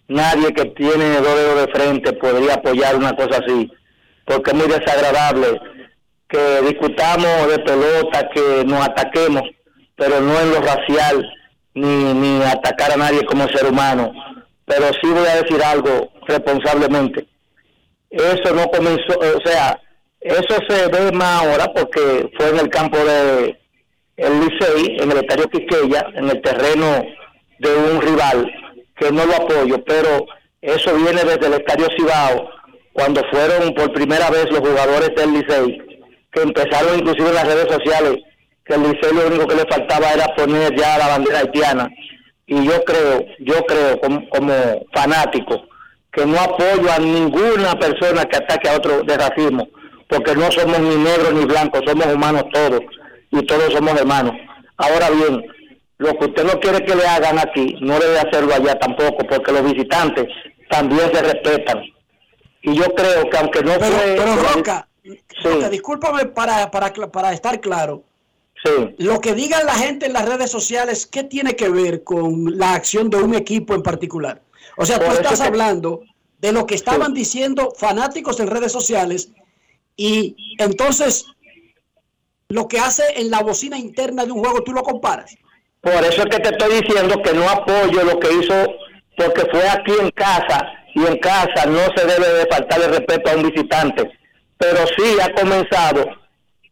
nadie 0.08 0.52
que 0.52 0.66
tiene 0.66 1.20
dedos 1.20 1.66
de 1.66 1.72
frente 1.72 2.12
podría 2.14 2.54
apoyar 2.54 2.96
una 2.96 3.14
cosa 3.14 3.40
así, 3.44 3.70
porque 4.24 4.52
es 4.52 4.56
muy 4.56 4.66
desagradable 4.68 5.60
que 6.28 6.60
discutamos 6.62 7.48
de 7.48 7.58
pelota, 7.60 8.28
que 8.34 8.64
nos 8.64 8.86
ataquemos, 8.86 9.42
pero 9.96 10.20
no 10.20 10.38
en 10.40 10.50
lo 10.50 10.60
racial, 10.60 11.32
ni, 11.74 12.14
ni 12.14 12.42
atacar 12.42 12.92
a 12.92 12.96
nadie 12.96 13.24
como 13.24 13.48
ser 13.48 13.66
humano. 13.66 14.12
Pero 14.66 14.86
sí 15.00 15.08
voy 15.08 15.26
a 15.26 15.42
decir 15.42 15.62
algo 15.62 16.10
responsablemente. 16.26 17.26
Eso 18.10 18.54
no 18.54 18.66
comenzó, 18.68 19.18
o 19.18 19.40
sea, 19.44 19.80
Eso 20.20 20.56
se 20.68 20.88
ve 20.88 21.12
más 21.12 21.42
ahora 21.42 21.72
porque 21.72 22.30
fue 22.36 22.48
en 22.50 22.58
el 22.58 22.68
campo 22.70 22.98
de 22.98 23.56
el 24.16 24.40
Licey, 24.40 24.96
en 25.00 25.12
el 25.12 25.18
estadio 25.18 25.48
Quiqueya, 25.48 26.06
en 26.14 26.28
el 26.28 26.42
terreno 26.42 27.04
de 27.60 27.76
un 27.76 28.00
rival, 28.00 28.52
que 28.96 29.12
no 29.12 29.24
lo 29.24 29.36
apoyo, 29.36 29.82
pero 29.84 30.26
eso 30.60 30.94
viene 30.96 31.22
desde 31.22 31.46
el 31.46 31.54
estadio 31.54 31.86
Cibao, 31.96 32.50
cuando 32.92 33.22
fueron 33.30 33.72
por 33.74 33.92
primera 33.92 34.28
vez 34.28 34.50
los 34.50 34.58
jugadores 34.58 35.14
del 35.14 35.34
Licey, 35.34 35.87
que 36.32 36.42
empezaron 36.42 36.98
inclusive 36.98 37.28
en 37.28 37.34
las 37.34 37.46
redes 37.46 37.72
sociales, 37.72 38.16
que 38.64 38.74
el 38.74 38.82
Licey 38.82 39.14
lo 39.14 39.26
único 39.28 39.46
que 39.46 39.56
le 39.56 39.66
faltaba 39.66 40.12
era 40.12 40.34
poner 40.34 40.74
ya 40.76 40.98
la 40.98 41.08
bandera 41.08 41.38
haitiana. 41.40 41.88
Y 42.46 42.64
yo 42.66 42.82
creo, 42.84 43.24
yo 43.40 43.64
creo 43.66 44.00
como, 44.00 44.28
como 44.30 44.54
fanático, 44.92 45.62
que 46.12 46.24
no 46.24 46.40
apoyo 46.40 46.90
a 46.90 46.98
ninguna 46.98 47.78
persona 47.78 48.24
que 48.24 48.36
ataque 48.38 48.68
a 48.68 48.76
otro 48.76 49.02
de 49.02 49.16
racismo, 49.16 49.68
porque 50.08 50.34
no 50.34 50.50
somos 50.50 50.78
ni 50.80 50.96
negros 50.96 51.32
ni 51.34 51.44
blancos, 51.44 51.82
somos 51.86 52.06
humanos 52.06 52.44
todos 52.52 52.80
y 53.30 53.42
todos 53.44 53.72
somos 53.72 53.98
hermanos. 53.98 54.34
Ahora 54.78 55.10
bien, 55.10 55.44
lo 55.98 56.14
que 56.18 56.26
usted 56.26 56.44
no 56.44 56.58
quiere 56.60 56.84
que 56.84 56.94
le 56.94 57.06
hagan 57.06 57.38
aquí, 57.38 57.76
no 57.80 57.98
debe 57.98 58.18
hacerlo 58.18 58.54
allá 58.54 58.78
tampoco, 58.78 59.18
porque 59.28 59.52
los 59.52 59.64
visitantes 59.64 60.26
también 60.70 61.10
se 61.12 61.22
respetan. 61.22 61.82
Y 62.62 62.74
yo 62.74 62.84
creo 62.94 63.28
que 63.28 63.38
aunque 63.38 63.62
no 63.62 63.72
Pero, 63.78 63.96
fue... 63.96 64.14
pero 64.16 64.36
Roca, 64.54 64.88
Roca, 65.42 65.68
discúlpame 65.70 66.26
para, 66.26 66.70
para, 66.70 66.92
para 66.92 67.32
estar 67.32 67.60
claro. 67.60 68.04
Lo 68.98 69.20
que 69.20 69.34
digan 69.34 69.64
la 69.66 69.74
gente 69.74 70.06
en 70.06 70.12
las 70.12 70.28
redes 70.28 70.50
sociales, 70.50 71.06
¿qué 71.06 71.22
tiene 71.22 71.54
que 71.54 71.68
ver 71.68 72.02
con 72.02 72.58
la 72.58 72.74
acción 72.74 73.08
de 73.08 73.18
un 73.18 73.34
equipo 73.34 73.74
en 73.74 73.82
particular? 73.82 74.42
O 74.76 74.84
sea, 74.84 74.98
tú 74.98 75.04
Por 75.04 75.12
eso 75.14 75.22
estás 75.22 75.40
que- 75.40 75.46
hablando 75.46 76.02
de 76.40 76.52
lo 76.52 76.66
que 76.66 76.74
estaban 76.74 77.14
diciendo 77.14 77.72
fanáticos 77.76 78.40
en 78.40 78.48
redes 78.48 78.72
sociales 78.72 79.30
y 79.96 80.36
entonces 80.58 81.26
lo 82.48 82.66
que 82.66 82.78
hace 82.80 83.02
en 83.20 83.30
la 83.30 83.40
bocina 83.42 83.78
interna 83.78 84.24
de 84.24 84.32
un 84.32 84.40
juego, 84.40 84.62
tú 84.64 84.72
lo 84.72 84.82
comparas. 84.82 85.36
Por 85.80 85.92
eso 86.04 86.22
es 86.22 86.26
que 86.26 86.40
te 86.40 86.48
estoy 86.50 86.80
diciendo 86.82 87.22
que 87.22 87.32
no 87.34 87.48
apoyo 87.48 88.02
lo 88.04 88.18
que 88.18 88.32
hizo, 88.32 88.54
porque 89.16 89.42
fue 89.50 89.68
aquí 89.68 89.92
en 90.00 90.10
casa, 90.10 90.66
y 90.94 91.04
en 91.06 91.18
casa 91.18 91.66
no 91.66 91.80
se 91.94 92.06
debe 92.06 92.28
de 92.38 92.46
faltar 92.46 92.80
el 92.82 92.90
respeto 92.90 93.30
a 93.30 93.36
un 93.36 93.42
visitante. 93.50 94.10
Pero 94.58 94.78
sí 94.96 95.16
ha 95.22 95.32
comenzado, 95.34 96.04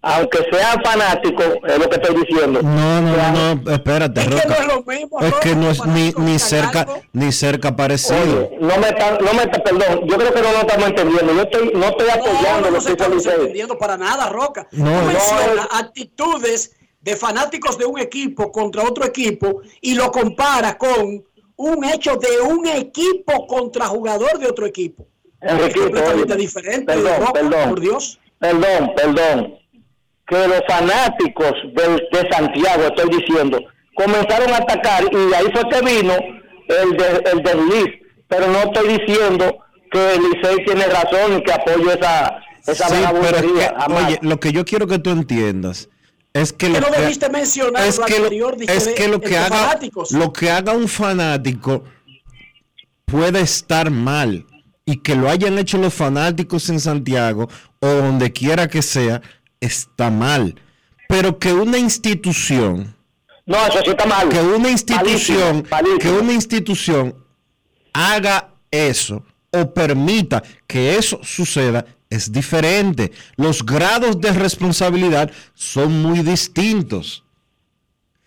aunque 0.02 0.38
sean 0.50 0.82
fanáticos, 0.84 1.46
es 1.66 1.78
lo 1.78 1.88
que 1.88 1.96
estoy 1.96 2.16
diciendo. 2.24 2.60
No, 2.62 3.00
no, 3.00 3.54
no, 3.56 3.70
espérate, 3.72 4.20
Es 4.20 4.26
que 4.26 4.34
Roca. 4.34 4.48
no 4.48 4.54
es 4.54 4.66
lo 4.66 4.82
mismo, 4.82 5.20
Es 5.20 5.34
que 5.36 5.54
no 5.56 5.70
es 5.70 5.86
ni, 5.86 6.12
ni 6.18 6.38
cerca, 6.38 6.86
ni 7.12 7.32
cerca 7.32 7.74
parecido. 7.76 8.48
Oye, 8.48 8.58
no 8.60 8.76
me 8.78 8.88
están, 8.88 9.18
no 9.24 9.32
me 9.34 9.42
está- 9.44 9.62
perdón, 9.62 10.00
yo 10.06 10.16
creo 10.16 10.32
que 10.34 10.42
no 10.42 10.52
lo 10.52 10.58
estamos 10.60 10.86
entendiendo. 10.88 11.32
Yo 11.32 11.42
estoy, 11.42 11.72
no 11.74 11.86
estoy 11.86 12.08
apoyando 12.10 12.60
no, 12.62 12.70
lo 12.70 12.78
no 12.78 12.84
que 12.84 12.92
estamos 12.92 13.16
Licey. 13.16 13.32
entendiendo 13.34 13.78
para 13.78 13.96
nada, 13.96 14.28
Roca. 14.28 14.66
No, 14.72 14.84
no, 15.02 15.06
mencionas 15.06 15.68
actitudes 15.72 16.72
de 17.00 17.16
fanáticos 17.16 17.78
de 17.78 17.84
un 17.86 17.98
equipo 18.00 18.50
contra 18.50 18.82
otro 18.82 19.04
equipo 19.04 19.60
y 19.80 19.94
lo 19.94 20.10
compara 20.10 20.76
con 20.76 21.24
un 21.58 21.84
hecho 21.84 22.16
de 22.16 22.40
un 22.40 22.66
equipo 22.66 23.46
contra 23.46 23.86
jugador 23.86 24.38
de 24.38 24.46
otro 24.46 24.66
equipo. 24.66 25.06
Enriquito, 25.40 25.80
es 25.80 25.84
completamente 25.90 26.32
oye, 26.34 26.42
diferente, 26.42 26.84
perdón, 26.86 27.32
perdón. 27.32 27.68
por 27.70 27.80
Dios. 27.80 28.18
Perdón, 28.38 28.92
perdón. 28.96 29.54
Que 30.26 30.48
los 30.48 30.60
fanáticos 30.68 31.52
del- 31.74 32.02
de, 32.12 32.28
Santiago, 32.30 32.82
estoy 32.84 33.08
diciendo, 33.18 33.60
comenzaron 33.94 34.50
a 34.52 34.56
atacar 34.56 35.04
y 35.04 35.34
ahí 35.34 35.46
fue 35.52 35.68
que 35.70 35.80
vino 35.84 36.14
el, 36.68 36.96
de, 36.96 37.30
el 37.32 37.42
desliz. 37.42 37.94
Pero 38.28 38.48
no 38.48 38.58
estoy 38.58 38.98
diciendo 38.98 39.58
que 39.92 40.14
el 40.14 40.22
Licey 40.30 40.64
tiene 40.64 40.86
razón 40.86 41.38
y 41.38 41.42
que 41.44 41.52
apoyo 41.52 41.92
esa, 41.92 42.40
esa 42.66 42.88
Sí, 42.88 43.04
pero 43.22 43.36
es 43.36 43.42
que, 43.42 43.92
oye, 43.94 44.18
lo 44.22 44.40
que 44.40 44.50
yo 44.52 44.64
quiero 44.64 44.86
que 44.88 44.98
tú 44.98 45.10
entiendas 45.10 45.88
es 46.32 46.52
que 46.52 46.66
Que 46.66 46.80
lo 46.80 46.80
no 46.80 46.90
que- 46.92 47.00
debiste 47.02 47.30
mencionar 47.30 47.86
es 47.86 47.98
lo 47.98 48.04
que 48.06 48.18
lo, 48.18 48.24
anterior, 48.24 48.56
dije, 48.56 48.74
es 48.76 48.84
de- 48.86 48.94
que 48.94 49.06
lo 49.08 49.20
que 49.20 49.38
haga 49.38 49.56
fanáticos. 49.56 50.10
lo 50.10 50.32
que 50.32 50.50
haga 50.50 50.72
un 50.72 50.88
fanático 50.88 51.84
puede 53.04 53.40
estar 53.40 53.90
mal 53.90 54.44
y 54.86 54.98
que 54.98 55.14
lo 55.14 55.28
hayan 55.28 55.58
hecho 55.58 55.76
los 55.76 55.92
fanáticos 55.92 56.70
en 56.70 56.80
Santiago 56.80 57.48
o 57.80 57.86
donde 57.86 58.32
quiera 58.32 58.68
que 58.68 58.80
sea 58.80 59.20
está 59.60 60.10
mal 60.10 60.54
pero 61.08 61.38
que 61.38 61.52
una 61.52 61.76
institución 61.76 62.96
no 63.44 63.66
eso 63.66 63.80
sí 63.84 63.90
está 63.90 64.06
mal 64.06 64.28
que 64.30 64.40
una 64.40 64.70
institución 64.70 65.66
Malísimo, 65.70 65.98
que 65.98 66.10
una 66.10 66.32
institución 66.32 67.14
haga 67.92 68.54
eso 68.70 69.22
o 69.50 69.72
permita 69.72 70.42
que 70.66 70.96
eso 70.96 71.20
suceda 71.22 71.84
es 72.10 72.30
diferente. 72.30 73.12
Los 73.36 73.64
grados 73.64 74.20
de 74.20 74.32
responsabilidad 74.32 75.30
son 75.54 76.02
muy 76.02 76.20
distintos. 76.20 77.24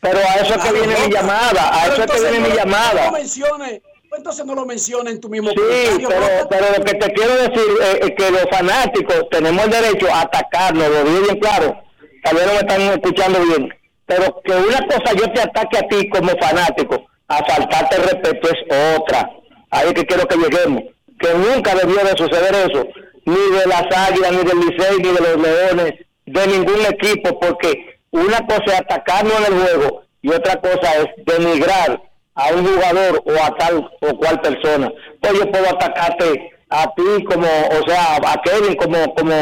Pero 0.02 0.20
a 0.20 0.36
eso 0.36 0.56
es 0.56 0.64
que 0.64 0.72
viene 0.72 0.96
mi 1.06 1.14
llamada, 1.14 1.76
a 1.76 1.88
eso 1.88 2.04
es 2.04 2.12
que 2.12 2.22
viene 2.22 2.48
mi 2.48 2.56
llamada. 2.56 3.08
No 3.08 3.12
mencione, 3.12 3.82
entonces 4.18 4.46
no 4.46 4.56
lo 4.56 4.66
mencione 4.66 5.12
en 5.12 5.20
tu 5.22 5.30
mismo 5.30 5.50
Sí, 5.52 5.56
comentario. 5.58 6.10
pero, 6.10 6.50
pero 6.50 6.66
lo 6.78 6.84
que 6.84 6.94
te 6.96 7.14
quiero 7.14 7.34
decir 7.36 7.66
es, 8.02 8.12
que 8.18 8.32
los 8.32 8.46
fanáticos 8.52 9.30
tenemos 9.32 9.66
el 9.66 9.72
derecho 9.72 10.08
a 10.14 10.22
atacarnos, 10.22 10.90
lo 10.90 11.04
digo 11.04 11.22
bien 11.22 11.40
claro, 11.40 11.82
tal 12.24 12.36
vez 12.36 12.46
no 12.48 12.54
me 12.54 12.60
están 12.60 12.82
escuchando 12.82 13.40
bien, 13.42 13.74
pero 14.06 14.42
que 14.44 14.54
una 14.54 14.80
cosa 14.88 15.14
yo 15.16 15.32
te 15.32 15.42
ataque 15.42 15.78
a 15.78 15.88
ti 15.88 16.10
como 16.10 16.30
fanático, 16.40 17.06
a 17.28 17.38
faltarte 17.46 17.96
el 17.98 18.04
respeto 18.04 18.50
es 18.50 18.98
otra. 18.98 19.30
Ahí 19.72 19.88
es 19.90 19.94
que 19.94 20.06
quiero 20.06 20.28
que 20.28 20.36
lleguemos, 20.36 20.82
que 21.20 21.34
nunca 21.36 21.76
debió 21.76 21.98
de 22.04 22.18
suceder 22.18 22.56
eso, 22.56 22.88
ni 23.26 23.36
de 23.36 23.66
las 23.68 23.84
águilas, 23.96 24.32
ni 24.32 24.44
del 24.44 24.60
Licey, 24.62 24.98
ni 24.98 25.10
de 25.10 25.22
los 25.22 25.38
leones, 25.38 25.94
de 26.26 26.48
ningún 26.48 26.86
equipo, 26.88 27.40
porque 27.40 28.00
una 28.12 28.40
cosa 28.48 28.64
es 28.66 28.80
atacarnos 28.82 29.34
en 29.48 29.54
el 29.54 29.60
juego 29.62 30.02
y 30.24 30.32
otra 30.32 30.60
cosa 30.60 30.96
es 30.98 31.06
denigrar 31.26 32.02
a 32.42 32.54
un 32.56 32.66
jugador 32.66 33.24
o 33.26 33.32
a 33.44 33.50
tal 33.58 33.90
o 34.02 34.18
cual 34.18 34.40
persona. 34.42 34.92
Pues 35.22 35.34
yo 35.40 35.52
puedo 35.52 35.68
atacarte 35.70 36.52
a 36.70 36.84
ti 36.96 37.24
como, 37.30 37.48
o 37.48 37.90
sea, 37.90 38.16
a 38.16 38.42
Kevin 38.44 38.76
como 38.76 39.14
como 39.16 39.34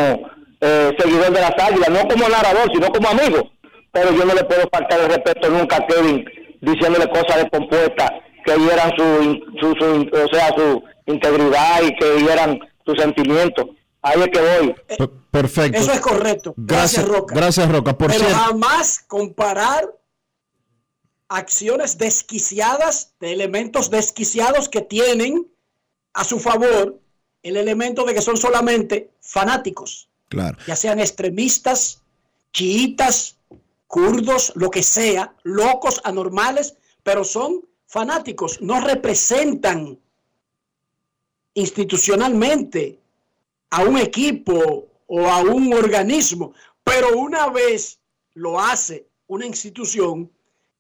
eh, 0.62 0.92
seguidor 0.98 1.32
de 1.32 1.42
las 1.42 1.54
águilas, 1.60 1.90
no 1.90 2.08
como 2.08 2.28
narrador, 2.30 2.70
sino 2.74 2.88
como 2.90 3.08
amigo. 3.10 3.42
Pero 3.92 4.12
yo 4.12 4.26
no 4.26 4.34
le 4.34 4.44
puedo 4.46 4.64
faltar 4.72 5.00
el 5.02 5.08
respeto 5.10 5.50
nunca 5.50 5.78
a 5.78 5.88
Kevin 5.88 6.26
diciéndole 6.62 7.08
cosas 7.10 7.38
descompuestas 7.44 8.10
que 8.46 8.56
hieran 8.58 8.92
su, 8.98 9.40
su, 9.60 9.74
su- 9.80 10.10
o 10.24 10.28
sea, 10.34 10.50
su 10.56 10.84
integridad 11.06 11.82
y 11.84 11.96
que 11.98 12.18
hieran 12.20 12.60
sus 12.86 12.98
sentimientos. 13.00 13.66
Ahí 14.02 14.22
es 14.22 14.28
que 14.30 14.40
voy. 14.40 14.76
Per- 14.98 15.10
Perfecto. 15.32 15.78
Eso 15.80 15.92
es 15.92 16.00
correcto. 16.00 16.54
Gracias, 16.58 17.04
Gracias, 17.06 17.08
Roca. 17.20 17.36
Gracias, 17.36 17.72
Roca. 17.72 17.98
Por 17.98 18.08
pero 18.08 18.20
cierto, 18.20 18.38
jamás 18.38 19.00
comparar 19.08 19.84
acciones 21.30 21.98
desquiciadas 21.98 23.14
de 23.20 23.34
elementos 23.34 23.90
desquiciados 23.90 24.70
que 24.70 24.82
tienen 24.82 25.48
a 26.14 26.24
su 26.24 26.40
favor 26.40 27.00
el 27.44 27.58
elemento 27.58 28.04
de 28.06 28.14
que 28.14 28.22
son 28.22 28.38
solamente 28.38 29.12
fanáticos, 29.22 30.10
claro. 30.30 30.58
ya 30.66 30.76
sean 30.76 31.00
extremistas, 31.00 32.02
chiitas, 32.52 33.38
kurdos, 33.88 34.52
lo 34.56 34.70
que 34.70 34.84
sea, 34.84 35.36
locos, 35.44 36.02
anormales, 36.04 36.76
pero 37.04 37.24
son 37.24 37.68
fanáticos, 37.86 38.62
no 38.62 38.82
representan 38.82 40.00
institucionalmente 41.54 43.00
a 43.70 43.84
un 43.84 43.98
equipo 43.98 44.88
o 45.08 45.28
a 45.28 45.40
un 45.42 45.74
organismo, 45.74 46.54
pero 46.84 47.18
una 47.18 47.50
vez 47.50 48.00
lo 48.34 48.60
hace 48.60 49.08
una 49.28 49.46
institución, 49.46 50.32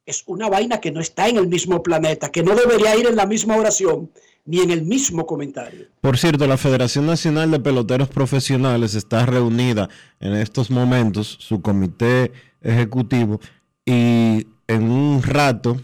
es 0.07 0.23
una 0.25 0.49
vaina 0.49 0.79
que 0.79 0.91
no 0.91 1.01
está 1.01 1.27
en 1.27 1.35
el 1.37 1.47
mismo 1.47 1.83
planeta, 1.83 2.29
que 2.29 2.41
no 2.41 2.55
debería 2.55 2.95
ir 2.95 3.05
en 3.05 3.15
la 3.17 3.27
misma 3.27 3.57
oración 3.57 4.09
ni 4.45 4.61
en 4.61 4.71
el 4.71 4.83
mismo 4.83 5.25
comentario. 5.25 5.87
Por 5.99 6.17
cierto, 6.17 6.47
la 6.47 6.55
Federación 6.55 7.05
Nacional 7.05 7.51
de 7.51 7.59
Peloteros 7.59 8.07
Profesionales 8.07 8.95
está 8.95 9.25
reunida 9.25 9.89
en 10.21 10.33
estos 10.33 10.71
momentos, 10.71 11.37
su 11.41 11.61
comité 11.61 12.31
ejecutivo, 12.61 13.41
y 13.85 14.47
en 14.67 14.89
un 14.89 15.21
rato, 15.21 15.77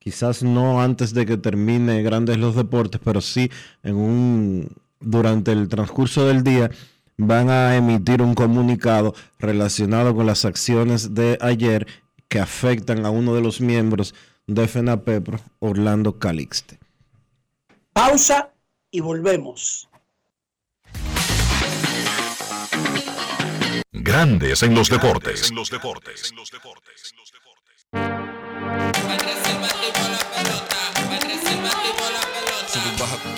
quizás 0.00 0.42
no 0.42 0.82
antes 0.82 1.14
de 1.14 1.24
que 1.24 1.36
termine 1.36 2.02
Grandes 2.02 2.38
los 2.38 2.56
Deportes, 2.56 3.00
pero 3.02 3.20
sí 3.20 3.48
en 3.84 3.94
un 3.94 4.68
durante 4.98 5.52
el 5.52 5.68
transcurso 5.68 6.26
del 6.26 6.42
día 6.42 6.70
van 7.16 7.50
a 7.50 7.76
emitir 7.76 8.22
un 8.22 8.34
comunicado 8.34 9.14
relacionado 9.38 10.14
con 10.14 10.26
las 10.26 10.44
acciones 10.44 11.14
de 11.14 11.38
ayer 11.40 11.86
que 12.32 12.40
afectan 12.40 13.04
a 13.04 13.10
uno 13.10 13.34
de 13.34 13.42
los 13.42 13.60
miembros 13.60 14.14
de 14.46 14.66
FENAPEPRO, 14.66 15.38
Orlando 15.58 16.18
Calixte. 16.18 16.78
Pausa 17.92 18.54
y 18.90 19.00
volvemos. 19.00 19.86
Grandes 23.92 24.62
en 24.62 24.74
los 24.74 24.88
deportes. 24.88 25.50
En 25.50 25.56
los 25.56 25.68
deportes. 25.68 26.32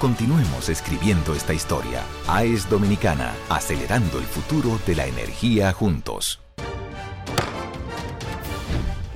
Continuemos 0.00 0.68
escribiendo 0.68 1.34
esta 1.34 1.54
historia. 1.54 2.02
AES 2.26 2.68
Dominicana, 2.68 3.32
acelerando 3.48 4.18
el 4.18 4.24
futuro 4.24 4.78
de 4.86 4.96
la 4.96 5.06
energía 5.06 5.72
juntos. 5.72 6.40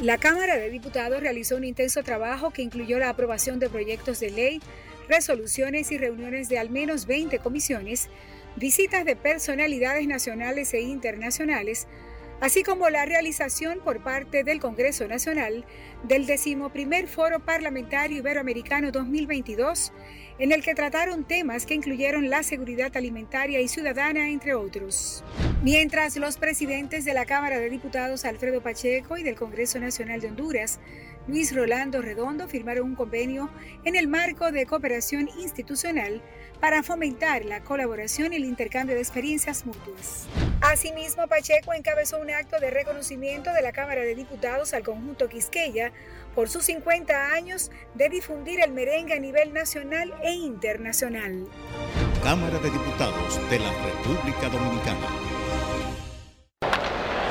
La 0.00 0.18
Cámara 0.18 0.56
de 0.56 0.70
Diputados 0.70 1.20
realizó 1.20 1.56
un 1.56 1.64
intenso 1.64 2.04
trabajo 2.04 2.52
que 2.52 2.62
incluyó 2.62 2.98
la 3.00 3.10
aprobación 3.10 3.58
de 3.58 3.68
proyectos 3.68 4.20
de 4.20 4.30
ley, 4.30 4.62
resoluciones 5.08 5.90
y 5.90 5.98
reuniones 5.98 6.48
de 6.48 6.60
al 6.60 6.70
menos 6.70 7.06
20 7.06 7.40
comisiones, 7.40 8.08
visitas 8.54 9.04
de 9.04 9.16
personalidades 9.16 10.06
nacionales 10.06 10.72
e 10.74 10.80
internacionales, 10.80 11.88
así 12.40 12.62
como 12.62 12.88
la 12.90 13.04
realización 13.04 13.80
por 13.80 14.02
parte 14.02 14.44
del 14.44 14.60
Congreso 14.60 15.06
Nacional 15.08 15.64
del 16.04 16.26
decimoprimer 16.26 17.08
Foro 17.08 17.40
Parlamentario 17.40 18.18
Iberoamericano 18.18 18.92
2022, 18.92 19.92
en 20.38 20.52
el 20.52 20.62
que 20.62 20.74
trataron 20.74 21.24
temas 21.24 21.66
que 21.66 21.74
incluyeron 21.74 22.30
la 22.30 22.42
seguridad 22.42 22.96
alimentaria 22.96 23.60
y 23.60 23.68
ciudadana, 23.68 24.28
entre 24.28 24.54
otros. 24.54 25.24
Mientras 25.62 26.16
los 26.16 26.36
presidentes 26.36 27.04
de 27.04 27.14
la 27.14 27.26
Cámara 27.26 27.58
de 27.58 27.70
Diputados 27.70 28.24
Alfredo 28.24 28.62
Pacheco 28.62 29.18
y 29.18 29.24
del 29.24 29.34
Congreso 29.34 29.80
Nacional 29.80 30.20
de 30.20 30.28
Honduras, 30.28 30.78
Luis 31.28 31.54
Rolando 31.54 32.00
Redondo, 32.00 32.48
firmaron 32.48 32.86
un 32.86 32.94
convenio 32.94 33.50
en 33.84 33.96
el 33.96 34.08
marco 34.08 34.50
de 34.50 34.64
cooperación 34.64 35.28
institucional 35.38 36.22
para 36.58 36.82
fomentar 36.82 37.44
la 37.44 37.62
colaboración 37.62 38.32
y 38.32 38.36
el 38.36 38.46
intercambio 38.46 38.94
de 38.94 39.02
experiencias 39.02 39.66
mutuas. 39.66 40.26
Asimismo, 40.62 41.28
Pacheco 41.28 41.74
encabezó 41.74 42.18
un 42.18 42.30
acto 42.30 42.58
de 42.58 42.70
reconocimiento 42.70 43.52
de 43.52 43.60
la 43.60 43.72
Cámara 43.72 44.00
de 44.00 44.14
Diputados 44.14 44.72
al 44.72 44.82
conjunto 44.82 45.28
Quisqueya 45.28 45.92
por 46.34 46.48
sus 46.48 46.64
50 46.64 47.32
años 47.32 47.70
de 47.94 48.08
difundir 48.08 48.60
el 48.60 48.72
merengue 48.72 49.12
a 49.14 49.20
nivel 49.20 49.52
nacional 49.52 50.14
e 50.22 50.32
internacional. 50.32 51.46
Cámara 52.22 52.58
de 52.58 52.70
Diputados 52.70 53.38
de 53.50 53.58
la 53.58 53.70
República 53.84 54.48
Dominicana. 54.48 55.06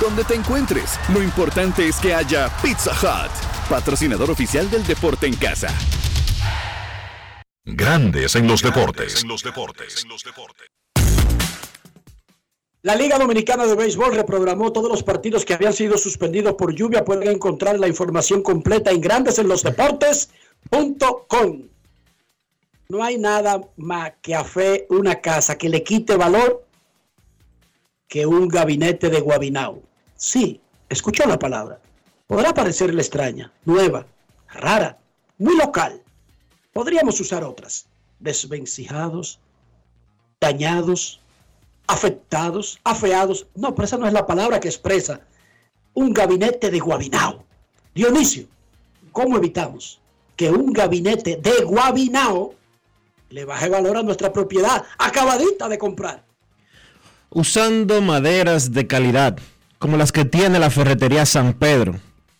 Donde 0.00 0.24
te 0.24 0.34
encuentres, 0.34 0.98
lo 1.12 1.22
importante 1.22 1.86
es 1.86 1.96
que 1.96 2.14
haya 2.14 2.48
Pizza 2.62 2.92
Hut, 2.92 3.30
patrocinador 3.68 4.30
oficial 4.30 4.70
del 4.70 4.86
deporte 4.86 5.26
en 5.26 5.36
casa. 5.36 5.68
Grandes 7.66 8.34
en 8.34 8.48
los 8.48 8.62
deportes. 8.62 9.22
La 12.80 12.96
Liga 12.96 13.18
Dominicana 13.18 13.66
de 13.66 13.74
Béisbol 13.74 14.14
reprogramó 14.14 14.72
todos 14.72 14.90
los 14.90 15.02
partidos 15.02 15.44
que 15.44 15.52
habían 15.52 15.74
sido 15.74 15.98
suspendidos 15.98 16.54
por 16.54 16.74
lluvia. 16.74 17.04
Pueden 17.04 17.28
encontrar 17.28 17.78
la 17.78 17.86
información 17.86 18.42
completa 18.42 18.90
en 18.90 19.02
grandesenlosdeportes.com. 19.02 21.62
No 22.88 23.04
hay 23.04 23.18
nada 23.18 23.60
más 23.76 24.12
que 24.22 24.34
a 24.34 24.44
fe 24.44 24.86
una 24.88 25.20
casa 25.20 25.58
que 25.58 25.68
le 25.68 25.82
quite 25.82 26.16
valor 26.16 26.64
que 28.08 28.24
un 28.24 28.48
gabinete 28.48 29.10
de 29.10 29.20
Guabinao. 29.20 29.89
Sí, 30.20 30.60
escuchó 30.90 31.24
la 31.26 31.38
palabra. 31.38 31.80
Podrá 32.26 32.52
parecerle 32.52 33.00
extraña, 33.00 33.50
nueva, 33.64 34.06
rara, 34.50 34.98
muy 35.38 35.56
local. 35.56 36.02
Podríamos 36.74 37.18
usar 37.20 37.42
otras. 37.42 37.86
Desvencijados, 38.18 39.40
dañados, 40.38 41.20
afectados, 41.86 42.78
afeados. 42.84 43.46
No, 43.54 43.74
pero 43.74 43.86
esa 43.86 43.96
no 43.96 44.06
es 44.06 44.12
la 44.12 44.26
palabra 44.26 44.60
que 44.60 44.68
expresa 44.68 45.22
un 45.94 46.12
gabinete 46.12 46.70
de 46.70 46.80
Guabinao. 46.80 47.42
Dionisio, 47.94 48.46
¿cómo 49.12 49.38
evitamos 49.38 50.02
que 50.36 50.50
un 50.50 50.74
gabinete 50.74 51.40
de 51.42 51.64
Guabinao 51.64 52.54
le 53.30 53.46
baje 53.46 53.70
valor 53.70 53.96
a 53.96 54.02
nuestra 54.02 54.30
propiedad 54.34 54.84
acabadita 54.98 55.66
de 55.66 55.78
comprar? 55.78 56.24
Usando 57.30 58.02
maderas 58.02 58.70
de 58.72 58.86
calidad, 58.86 59.38
como 59.80 59.96
las 59.96 60.12
que 60.12 60.24
tiene 60.24 60.60
la 60.60 60.70
ferretería 60.70 61.26
San 61.26 61.54
Pedro. 61.54 61.96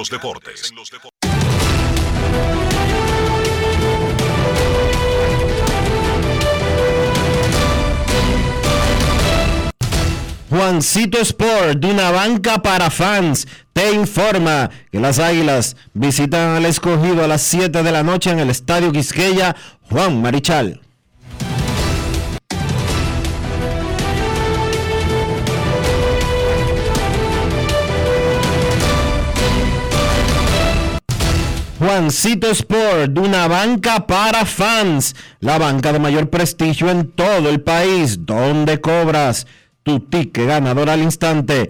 Juancito 10.49 11.19
Sport, 11.19 11.80
de 11.80 11.91
una 11.91 12.10
banca 12.10 12.61
para 12.61 12.90
fans 12.90 13.48
te 13.77 13.93
informa 13.93 14.71
que 14.91 14.99
las 14.99 15.19
Águilas 15.19 15.75
visitan 15.93 16.55
al 16.55 16.65
escogido 16.65 17.23
a 17.23 17.27
las 17.27 17.43
7 17.43 17.83
de 17.83 17.91
la 17.91 18.01
noche 18.01 18.31
en 18.31 18.39
el 18.39 18.49
Estadio 18.49 18.91
Quisqueya 18.91 19.55
Juan 19.91 20.19
Marichal. 20.19 20.81
Juancito 31.77 32.49
Sport, 32.49 33.15
una 33.19 33.47
banca 33.47 34.07
para 34.07 34.45
fans, 34.45 35.15
la 35.39 35.59
banca 35.59 35.93
de 35.93 35.99
mayor 35.99 36.31
prestigio 36.31 36.89
en 36.89 37.11
todo 37.11 37.47
el 37.47 37.61
país, 37.61 38.25
donde 38.25 38.81
cobras 38.81 39.45
tu 39.83 39.99
ticket 39.99 40.47
ganador 40.47 40.89
al 40.89 41.03
instante 41.03 41.69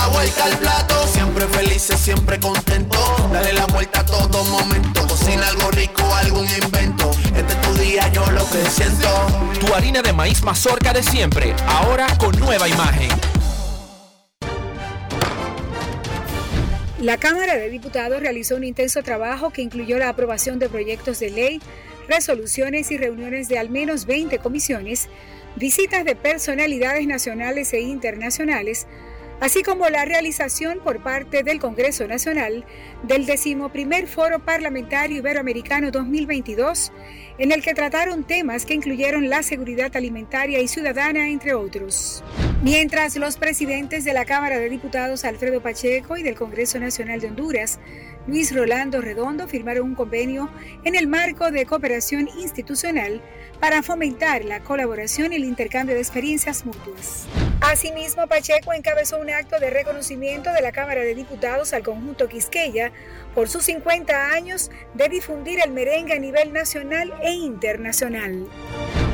La 0.00 0.06
vuelta 0.06 0.44
al 0.44 0.56
plato, 0.58 1.06
siempre 1.08 1.44
felices, 1.48 1.98
siempre 1.98 2.38
contento. 2.38 2.96
Dale 3.32 3.52
la 3.52 3.66
vuelta 3.66 4.00
a 4.00 4.06
todo 4.06 4.44
momento, 4.44 5.04
cocina 5.08 5.48
algo 5.48 5.72
rico, 5.72 6.02
algún 6.14 6.46
invento. 6.46 7.10
Este 7.36 7.52
es 7.52 7.60
tu 7.62 7.74
día, 7.74 8.08
yo 8.12 8.24
lo 8.30 8.48
que 8.48 8.64
siento. 8.70 9.08
Tu 9.58 9.74
harina 9.74 10.00
de 10.00 10.12
maíz 10.12 10.40
mazorca 10.44 10.92
de 10.92 11.02
siempre, 11.02 11.52
ahora 11.66 12.06
con 12.16 12.38
nueva 12.38 12.68
imagen. 12.68 13.10
La 17.00 17.16
Cámara 17.16 17.56
de 17.56 17.68
Diputados 17.68 18.20
realizó 18.20 18.54
un 18.54 18.62
intenso 18.62 19.02
trabajo 19.02 19.50
que 19.50 19.62
incluyó 19.62 19.98
la 19.98 20.10
aprobación 20.10 20.60
de 20.60 20.68
proyectos 20.68 21.18
de 21.18 21.30
ley, 21.30 21.60
resoluciones 22.08 22.92
y 22.92 22.98
reuniones 22.98 23.48
de 23.48 23.58
al 23.58 23.68
menos 23.68 24.06
20 24.06 24.38
comisiones, 24.38 25.08
visitas 25.56 26.04
de 26.04 26.14
personalidades 26.14 27.04
nacionales 27.08 27.72
e 27.72 27.80
internacionales, 27.80 28.86
así 29.40 29.62
como 29.62 29.88
la 29.88 30.04
realización 30.04 30.80
por 30.80 31.02
parte 31.02 31.42
del 31.42 31.60
Congreso 31.60 32.06
Nacional 32.06 32.64
del 33.02 33.26
decimoprimer 33.26 34.06
Foro 34.06 34.40
Parlamentario 34.40 35.18
Iberoamericano 35.18 35.90
2022, 35.90 36.92
en 37.38 37.52
el 37.52 37.62
que 37.62 37.74
trataron 37.74 38.24
temas 38.24 38.66
que 38.66 38.74
incluyeron 38.74 39.28
la 39.28 39.42
seguridad 39.42 39.96
alimentaria 39.96 40.60
y 40.60 40.68
ciudadana, 40.68 41.28
entre 41.28 41.54
otros. 41.54 42.24
Mientras 42.62 43.16
los 43.16 43.36
presidentes 43.36 44.04
de 44.04 44.12
la 44.12 44.24
Cámara 44.24 44.58
de 44.58 44.68
Diputados 44.68 45.24
Alfredo 45.24 45.62
Pacheco 45.62 46.16
y 46.16 46.24
del 46.24 46.34
Congreso 46.34 46.80
Nacional 46.80 47.20
de 47.20 47.28
Honduras, 47.28 47.78
Luis 48.28 48.54
Rolando 48.54 49.00
Redondo, 49.00 49.48
firmaron 49.48 49.84
un 49.84 49.94
convenio 49.94 50.50
en 50.84 50.94
el 50.94 51.06
marco 51.06 51.50
de 51.50 51.64
cooperación 51.64 52.28
institucional 52.38 53.22
para 53.58 53.82
fomentar 53.82 54.44
la 54.44 54.60
colaboración 54.60 55.32
y 55.32 55.36
el 55.36 55.44
intercambio 55.44 55.94
de 55.94 56.02
experiencias 56.02 56.66
mutuas. 56.66 57.26
Asimismo, 57.62 58.26
Pacheco 58.26 58.74
encabezó 58.74 59.18
un 59.18 59.30
acto 59.30 59.58
de 59.58 59.70
reconocimiento 59.70 60.52
de 60.52 60.60
la 60.60 60.72
Cámara 60.72 61.00
de 61.00 61.14
Diputados 61.14 61.72
al 61.72 61.82
conjunto 61.82 62.28
Quisqueya 62.28 62.92
por 63.34 63.48
sus 63.48 63.64
50 63.64 64.32
años 64.32 64.70
de 64.92 65.08
difundir 65.08 65.60
el 65.64 65.72
merengue 65.72 66.12
a 66.12 66.18
nivel 66.18 66.52
nacional 66.52 67.14
e 67.22 67.32
internacional. 67.32 68.46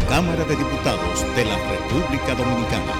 Cámara 0.09 0.45
de 0.45 0.57
Diputados 0.57 1.25
de 1.37 1.45
la 1.45 1.57
República 1.71 2.35
Dominicana. 2.35 2.93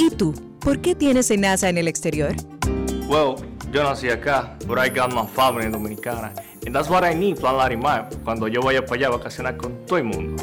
¿Y 0.00 0.08
tú? 0.08 0.32
¿Por 0.60 0.80
qué 0.80 0.94
tienes 0.94 1.30
NASA 1.30 1.68
en 1.68 1.76
el 1.76 1.86
exterior? 1.86 2.34
Well, 3.06 3.34
yo 3.70 3.82
nací 3.82 4.08
acá, 4.08 4.56
but 4.66 4.78
I 4.78 4.88
got 4.88 5.12
my 5.12 5.26
family 5.26 5.70
dominicana. 5.70 6.32
And 6.64 6.74
that's 6.74 6.88
what 6.88 7.04
I 7.04 7.14
need, 7.14 7.38
Plan 7.38 7.58
Larimar, 7.58 8.08
cuando 8.24 8.48
yo 8.48 8.62
vaya 8.62 8.82
para 8.82 8.94
allá 8.94 9.08
a 9.08 9.10
vacacionar 9.10 9.58
con 9.58 9.84
todo 9.84 9.98
el 9.98 10.04
mundo. 10.04 10.42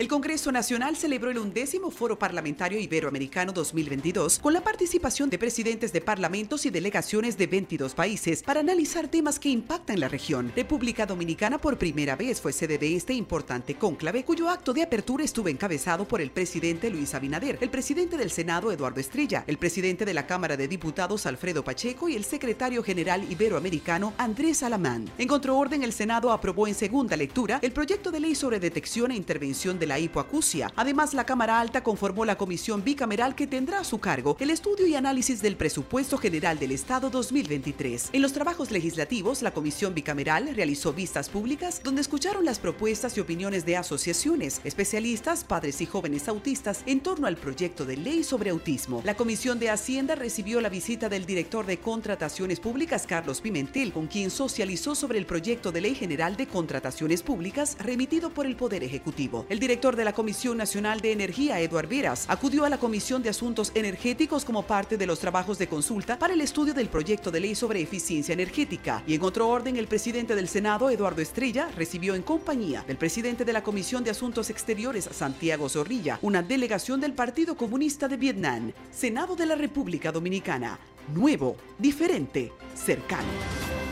El 0.00 0.08
Congreso 0.08 0.50
Nacional 0.50 0.96
celebró 0.96 1.30
el 1.30 1.36
undécimo 1.36 1.90
Foro 1.90 2.18
Parlamentario 2.18 2.80
Iberoamericano 2.80 3.52
2022 3.52 4.38
con 4.38 4.54
la 4.54 4.62
participación 4.62 5.28
de 5.28 5.38
presidentes 5.38 5.92
de 5.92 6.00
parlamentos 6.00 6.64
y 6.64 6.70
delegaciones 6.70 7.36
de 7.36 7.46
22 7.46 7.94
países 7.94 8.42
para 8.42 8.60
analizar 8.60 9.08
temas 9.08 9.38
que 9.38 9.50
impactan 9.50 10.00
la 10.00 10.08
región. 10.08 10.54
República 10.56 11.04
Dominicana 11.04 11.58
por 11.58 11.76
primera 11.76 12.16
vez 12.16 12.40
fue 12.40 12.54
sede 12.54 12.78
de 12.78 12.96
este 12.96 13.12
importante 13.12 13.74
cónclave, 13.74 14.24
cuyo 14.24 14.48
acto 14.48 14.72
de 14.72 14.82
apertura 14.82 15.22
estuvo 15.22 15.48
encabezado 15.48 16.08
por 16.08 16.22
el 16.22 16.30
presidente 16.30 16.88
Luis 16.88 17.12
Abinader, 17.14 17.58
el 17.60 17.68
presidente 17.68 18.16
del 18.16 18.30
Senado 18.30 18.72
Eduardo 18.72 19.00
Estrella, 19.00 19.44
el 19.48 19.58
presidente 19.58 20.06
de 20.06 20.14
la 20.14 20.26
Cámara 20.26 20.56
de 20.56 20.66
Diputados 20.66 21.26
Alfredo 21.26 21.62
Pacheco 21.62 22.08
y 22.08 22.16
el 22.16 22.24
secretario 22.24 22.82
general 22.82 23.30
iberoamericano 23.30 24.14
Andrés 24.16 24.62
Alamán. 24.62 25.10
En 25.18 25.28
contraorden, 25.28 25.82
el 25.82 25.92
Senado 25.92 26.32
aprobó 26.32 26.66
en 26.66 26.74
segunda 26.74 27.18
lectura 27.18 27.58
el 27.60 27.72
proyecto 27.72 28.10
de 28.10 28.20
ley 28.20 28.34
sobre 28.34 28.60
detección 28.60 29.10
e 29.10 29.16
intervención 29.16 29.78
de 29.78 29.89
la 29.90 29.98
hipoacusia. 29.98 30.72
Además, 30.76 31.14
la 31.14 31.26
Cámara 31.26 31.60
Alta 31.60 31.82
conformó 31.82 32.24
la 32.24 32.38
comisión 32.38 32.84
bicameral 32.84 33.34
que 33.34 33.48
tendrá 33.48 33.80
a 33.80 33.84
su 33.84 33.98
cargo 33.98 34.36
el 34.38 34.50
estudio 34.50 34.86
y 34.86 34.94
análisis 34.94 35.42
del 35.42 35.56
presupuesto 35.56 36.16
general 36.16 36.60
del 36.60 36.70
Estado 36.70 37.10
2023. 37.10 38.10
En 38.12 38.22
los 38.22 38.32
trabajos 38.32 38.70
legislativos, 38.70 39.42
la 39.42 39.50
comisión 39.50 39.92
bicameral 39.92 40.54
realizó 40.54 40.92
vistas 40.92 41.28
públicas 41.28 41.80
donde 41.82 42.02
escucharon 42.02 42.44
las 42.44 42.60
propuestas 42.60 43.16
y 43.16 43.20
opiniones 43.20 43.66
de 43.66 43.76
asociaciones, 43.78 44.60
especialistas, 44.62 45.42
padres 45.42 45.80
y 45.80 45.86
jóvenes 45.86 46.28
autistas 46.28 46.84
en 46.86 47.00
torno 47.00 47.26
al 47.26 47.36
proyecto 47.36 47.84
de 47.84 47.96
ley 47.96 48.22
sobre 48.22 48.50
autismo. 48.50 49.02
La 49.04 49.16
Comisión 49.16 49.58
de 49.58 49.70
Hacienda 49.70 50.14
recibió 50.14 50.60
la 50.60 50.68
visita 50.68 51.08
del 51.08 51.26
director 51.26 51.66
de 51.66 51.80
Contrataciones 51.80 52.60
Públicas, 52.60 53.08
Carlos 53.08 53.40
Pimentel, 53.40 53.92
con 53.92 54.06
quien 54.06 54.30
socializó 54.30 54.94
sobre 54.94 55.18
el 55.18 55.26
proyecto 55.26 55.72
de 55.72 55.80
ley 55.80 55.96
general 55.96 56.36
de 56.36 56.46
contrataciones 56.46 57.24
públicas 57.24 57.76
remitido 57.80 58.30
por 58.30 58.46
el 58.46 58.54
Poder 58.54 58.84
Ejecutivo. 58.84 59.46
El 59.48 59.58
director 59.58 59.79
de 59.80 60.04
la 60.04 60.12
Comisión 60.12 60.58
Nacional 60.58 61.00
de 61.00 61.10
Energía, 61.10 61.58
Eduard 61.58 61.88
Veras, 61.88 62.26
acudió 62.28 62.66
a 62.66 62.68
la 62.68 62.76
Comisión 62.76 63.22
de 63.22 63.30
Asuntos 63.30 63.72
Energéticos 63.74 64.44
como 64.44 64.64
parte 64.64 64.98
de 64.98 65.06
los 65.06 65.18
trabajos 65.18 65.56
de 65.56 65.68
consulta 65.68 66.18
para 66.18 66.34
el 66.34 66.42
estudio 66.42 66.74
del 66.74 66.90
proyecto 66.90 67.30
de 67.30 67.40
ley 67.40 67.54
sobre 67.54 67.80
eficiencia 67.80 68.34
energética. 68.34 69.02
Y 69.06 69.14
en 69.14 69.22
otro 69.22 69.48
orden, 69.48 69.76
el 69.76 69.86
presidente 69.86 70.36
del 70.36 70.48
Senado, 70.48 70.90
Eduardo 70.90 71.22
Estrella, 71.22 71.70
recibió 71.76 72.14
en 72.14 72.20
compañía 72.22 72.84
del 72.86 72.98
presidente 72.98 73.46
de 73.46 73.54
la 73.54 73.62
Comisión 73.62 74.04
de 74.04 74.10
Asuntos 74.10 74.50
Exteriores, 74.50 75.08
Santiago 75.10 75.70
Zorrilla, 75.70 76.18
una 76.20 76.42
delegación 76.42 77.00
del 77.00 77.14
Partido 77.14 77.56
Comunista 77.56 78.06
de 78.06 78.18
Vietnam, 78.18 78.72
Senado 78.92 79.34
de 79.34 79.46
la 79.46 79.54
República 79.54 80.12
Dominicana. 80.12 80.78
Nuevo, 81.14 81.56
diferente, 81.78 82.52
cercano. 82.74 83.89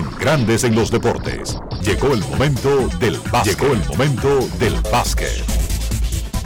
En 0.00 0.18
Grandes 0.18 0.64
en 0.64 0.74
los 0.74 0.90
Deportes. 0.90 1.58
Llegó 1.82 2.14
el 2.14 2.20
momento 2.20 2.88
del 3.00 3.18
básquet. 3.30 3.60
Llegó 3.60 3.74
el 3.74 3.86
momento 3.86 4.48
del 4.58 4.74
básquet. 4.90 5.44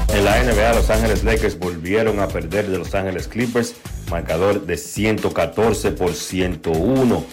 En 0.08 0.24
la 0.24 0.42
NBA, 0.42 0.74
Los 0.74 0.90
Ángeles 0.90 1.22
Lakers 1.22 1.56
volvieron 1.56 2.18
a 2.18 2.26
perder 2.26 2.66
de 2.66 2.78
Los 2.78 2.96
Ángeles 2.96 3.28
Clippers, 3.28 3.74
marcador 4.10 4.66
de 4.66 4.76
114 4.76 5.92
por 5.92 6.14
101 6.14 7.24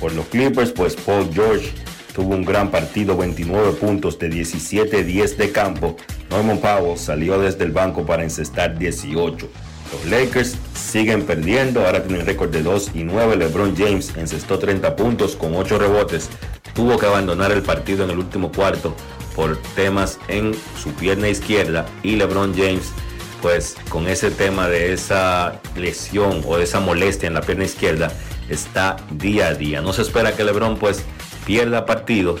por 0.00 0.12
los 0.14 0.26
Clippers, 0.26 0.72
pues 0.72 0.96
Paul 0.96 1.30
George 1.32 1.70
tuvo 2.12 2.34
un 2.34 2.44
gran 2.44 2.72
partido, 2.72 3.16
29 3.16 3.74
puntos 3.74 4.18
de 4.18 4.30
17-10 4.30 5.36
de 5.36 5.52
campo. 5.52 5.96
Norman 6.28 6.58
Powell 6.58 6.98
salió 6.98 7.38
desde 7.38 7.62
el 7.62 7.70
banco 7.70 8.04
para 8.04 8.24
encestar 8.24 8.76
18. 8.76 9.48
Los 9.92 10.04
Lakers 10.06 10.56
siguen 10.74 11.24
perdiendo, 11.24 11.84
ahora 11.84 12.02
tienen 12.02 12.26
récord 12.26 12.50
de 12.50 12.62
2 12.62 12.90
y 12.94 13.04
9. 13.04 13.36
LeBron 13.36 13.76
James 13.76 14.12
encestó 14.16 14.58
30 14.58 14.96
puntos 14.96 15.34
con 15.34 15.54
8 15.54 15.78
rebotes. 15.78 16.28
Tuvo 16.74 16.98
que 16.98 17.06
abandonar 17.06 17.52
el 17.52 17.62
partido 17.62 18.04
en 18.04 18.10
el 18.10 18.18
último 18.18 18.52
cuarto 18.52 18.94
por 19.34 19.56
temas 19.74 20.18
en 20.28 20.54
su 20.80 20.92
pierna 20.92 21.28
izquierda 21.28 21.86
y 22.02 22.16
LeBron 22.16 22.54
James 22.56 22.92
pues 23.40 23.76
con 23.88 24.08
ese 24.08 24.30
tema 24.30 24.68
de 24.68 24.92
esa 24.92 25.60
lesión 25.76 26.42
o 26.46 26.56
de 26.56 26.64
esa 26.64 26.80
molestia 26.80 27.28
en 27.28 27.34
la 27.34 27.40
pierna 27.40 27.64
izquierda 27.64 28.12
está 28.48 28.96
día 29.12 29.48
a 29.48 29.54
día. 29.54 29.80
No 29.80 29.92
se 29.92 30.02
espera 30.02 30.34
que 30.34 30.44
LeBron 30.44 30.76
pues 30.78 31.04
pierda 31.46 31.86
partido, 31.86 32.38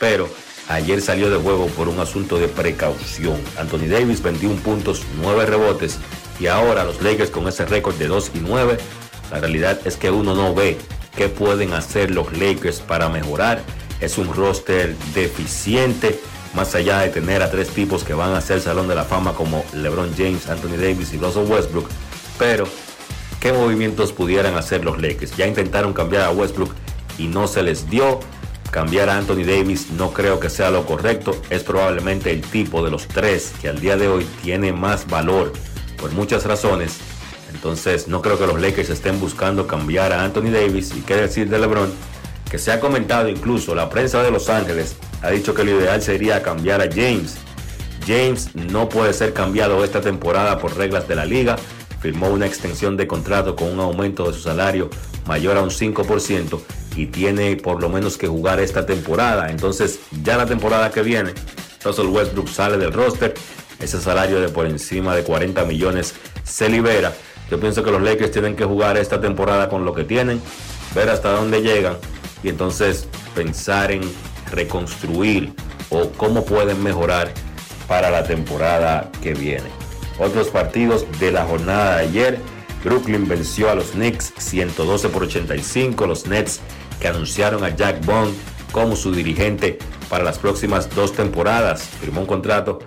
pero 0.00 0.28
ayer 0.68 1.00
salió 1.00 1.30
de 1.30 1.36
juego 1.36 1.66
por 1.66 1.88
un 1.88 2.00
asunto 2.00 2.38
de 2.38 2.48
precaución. 2.48 3.38
Anthony 3.58 3.88
Davis 3.88 4.22
21 4.22 4.56
puntos, 4.62 5.02
9 5.20 5.46
rebotes 5.46 5.98
y 6.40 6.46
ahora 6.46 6.84
los 6.84 7.02
Lakers 7.02 7.30
con 7.30 7.48
ese 7.48 7.64
récord 7.66 7.96
de 7.96 8.06
2 8.06 8.32
y 8.34 8.38
9, 8.40 8.78
la 9.30 9.40
realidad 9.40 9.80
es 9.84 9.96
que 9.96 10.10
uno 10.10 10.34
no 10.34 10.54
ve 10.54 10.78
qué 11.16 11.28
pueden 11.28 11.72
hacer 11.72 12.10
los 12.10 12.32
Lakers 12.32 12.80
para 12.80 13.08
mejorar. 13.08 13.62
Es 14.00 14.18
un 14.18 14.32
roster 14.32 14.96
deficiente, 15.14 16.20
más 16.54 16.74
allá 16.74 17.00
de 17.00 17.08
tener 17.08 17.42
a 17.42 17.50
tres 17.50 17.68
tipos 17.70 18.04
que 18.04 18.14
van 18.14 18.34
a 18.34 18.40
ser 18.40 18.60
Salón 18.60 18.86
de 18.88 18.94
la 18.94 19.04
Fama 19.04 19.34
como 19.34 19.64
LeBron 19.74 20.14
James, 20.16 20.48
Anthony 20.48 20.76
Davis 20.76 21.12
y 21.12 21.18
Russell 21.18 21.50
Westbrook. 21.50 21.88
Pero, 22.38 22.68
¿qué 23.40 23.52
movimientos 23.52 24.12
pudieran 24.12 24.54
hacer 24.54 24.84
los 24.84 25.00
Lakers? 25.02 25.36
Ya 25.36 25.46
intentaron 25.46 25.92
cambiar 25.92 26.22
a 26.22 26.30
Westbrook 26.30 26.72
y 27.18 27.26
no 27.26 27.48
se 27.48 27.62
les 27.62 27.90
dio. 27.90 28.20
Cambiar 28.70 29.08
a 29.08 29.16
Anthony 29.16 29.44
Davis 29.44 29.90
no 29.90 30.12
creo 30.12 30.38
que 30.38 30.50
sea 30.50 30.70
lo 30.70 30.86
correcto. 30.86 31.36
Es 31.50 31.64
probablemente 31.64 32.30
el 32.30 32.42
tipo 32.42 32.84
de 32.84 32.90
los 32.90 33.08
tres 33.08 33.52
que 33.60 33.68
al 33.68 33.80
día 33.80 33.96
de 33.96 34.08
hoy 34.08 34.26
tiene 34.42 34.72
más 34.72 35.08
valor 35.08 35.52
por 36.00 36.12
muchas 36.12 36.44
razones. 36.44 36.98
Entonces 37.52 38.08
no 38.08 38.22
creo 38.22 38.38
que 38.38 38.46
los 38.46 38.60
Lakers 38.60 38.90
estén 38.90 39.20
buscando 39.20 39.66
cambiar 39.66 40.12
a 40.12 40.24
Anthony 40.24 40.50
Davis. 40.50 40.92
Y 40.96 41.00
qué 41.00 41.16
decir 41.16 41.48
de 41.48 41.58
LeBron, 41.58 41.92
que 42.50 42.58
se 42.58 42.72
ha 42.72 42.80
comentado 42.80 43.28
incluso, 43.28 43.74
la 43.74 43.88
prensa 43.88 44.22
de 44.22 44.30
Los 44.30 44.48
Ángeles 44.48 44.96
ha 45.22 45.30
dicho 45.30 45.54
que 45.54 45.64
lo 45.64 45.78
ideal 45.78 46.00
sería 46.02 46.42
cambiar 46.42 46.80
a 46.80 46.88
James. 46.88 47.36
James 48.06 48.54
no 48.54 48.88
puede 48.88 49.12
ser 49.12 49.34
cambiado 49.34 49.84
esta 49.84 50.00
temporada 50.00 50.58
por 50.58 50.76
reglas 50.76 51.08
de 51.08 51.16
la 51.16 51.24
liga. 51.24 51.56
Firmó 52.00 52.28
una 52.28 52.46
extensión 52.46 52.96
de 52.96 53.06
contrato 53.06 53.56
con 53.56 53.72
un 53.72 53.80
aumento 53.80 54.26
de 54.26 54.32
su 54.32 54.40
salario 54.40 54.88
mayor 55.26 55.56
a 55.56 55.62
un 55.62 55.70
5% 55.70 56.60
y 56.96 57.06
tiene 57.06 57.56
por 57.56 57.80
lo 57.82 57.88
menos 57.88 58.16
que 58.16 58.26
jugar 58.26 58.60
esta 58.60 58.86
temporada. 58.86 59.50
Entonces 59.50 60.00
ya 60.22 60.36
la 60.36 60.46
temporada 60.46 60.90
que 60.90 61.02
viene, 61.02 61.34
Russell 61.84 62.06
Westbrook 62.06 62.48
sale 62.48 62.78
del 62.78 62.92
roster. 62.92 63.34
Ese 63.80 64.00
salario 64.00 64.40
de 64.40 64.48
por 64.48 64.66
encima 64.66 65.14
de 65.14 65.22
40 65.22 65.64
millones 65.64 66.14
se 66.44 66.68
libera. 66.68 67.12
Yo 67.50 67.58
pienso 67.60 67.82
que 67.82 67.90
los 67.90 68.02
Lakers 68.02 68.30
tienen 68.30 68.56
que 68.56 68.64
jugar 68.64 68.96
esta 68.96 69.20
temporada 69.20 69.68
con 69.68 69.84
lo 69.84 69.94
que 69.94 70.04
tienen, 70.04 70.40
ver 70.94 71.08
hasta 71.08 71.30
dónde 71.32 71.62
llegan 71.62 71.96
y 72.42 72.48
entonces 72.48 73.08
pensar 73.34 73.90
en 73.92 74.02
reconstruir 74.50 75.52
o 75.90 76.10
cómo 76.10 76.44
pueden 76.44 76.82
mejorar 76.82 77.32
para 77.86 78.10
la 78.10 78.24
temporada 78.24 79.10
que 79.22 79.34
viene. 79.34 79.68
Otros 80.18 80.48
partidos 80.48 81.06
de 81.20 81.32
la 81.32 81.44
jornada 81.44 81.96
de 81.96 82.02
ayer. 82.02 82.38
Brooklyn 82.84 83.26
venció 83.26 83.70
a 83.70 83.74
los 83.74 83.90
Knicks 83.90 84.32
112 84.36 85.08
por 85.08 85.24
85. 85.24 86.06
Los 86.06 86.26
Nets 86.26 86.60
que 87.00 87.08
anunciaron 87.08 87.64
a 87.64 87.74
Jack 87.74 88.04
Bond 88.04 88.34
como 88.72 88.96
su 88.96 89.12
dirigente 89.12 89.78
para 90.08 90.24
las 90.24 90.38
próximas 90.38 90.94
dos 90.94 91.12
temporadas. 91.12 91.82
Firmó 92.00 92.20
un 92.20 92.26
contrato 92.26 92.80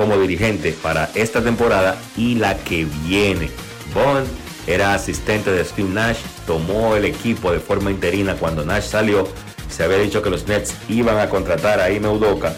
como 0.00 0.16
dirigente 0.18 0.74
para 0.82 1.10
esta 1.14 1.42
temporada 1.42 1.94
y 2.16 2.36
la 2.36 2.56
que 2.56 2.86
viene. 3.06 3.50
Bond 3.92 4.26
era 4.66 4.94
asistente 4.94 5.52
de 5.52 5.62
Steve 5.62 5.90
Nash, 5.90 6.16
tomó 6.46 6.96
el 6.96 7.04
equipo 7.04 7.52
de 7.52 7.60
forma 7.60 7.90
interina 7.90 8.34
cuando 8.34 8.64
Nash 8.64 8.84
salió. 8.84 9.28
Se 9.68 9.84
había 9.84 9.98
dicho 9.98 10.22
que 10.22 10.30
los 10.30 10.48
Nets 10.48 10.74
iban 10.88 11.18
a 11.18 11.28
contratar 11.28 11.80
a 11.80 11.90
Ime 11.90 12.08
Udoka. 12.08 12.54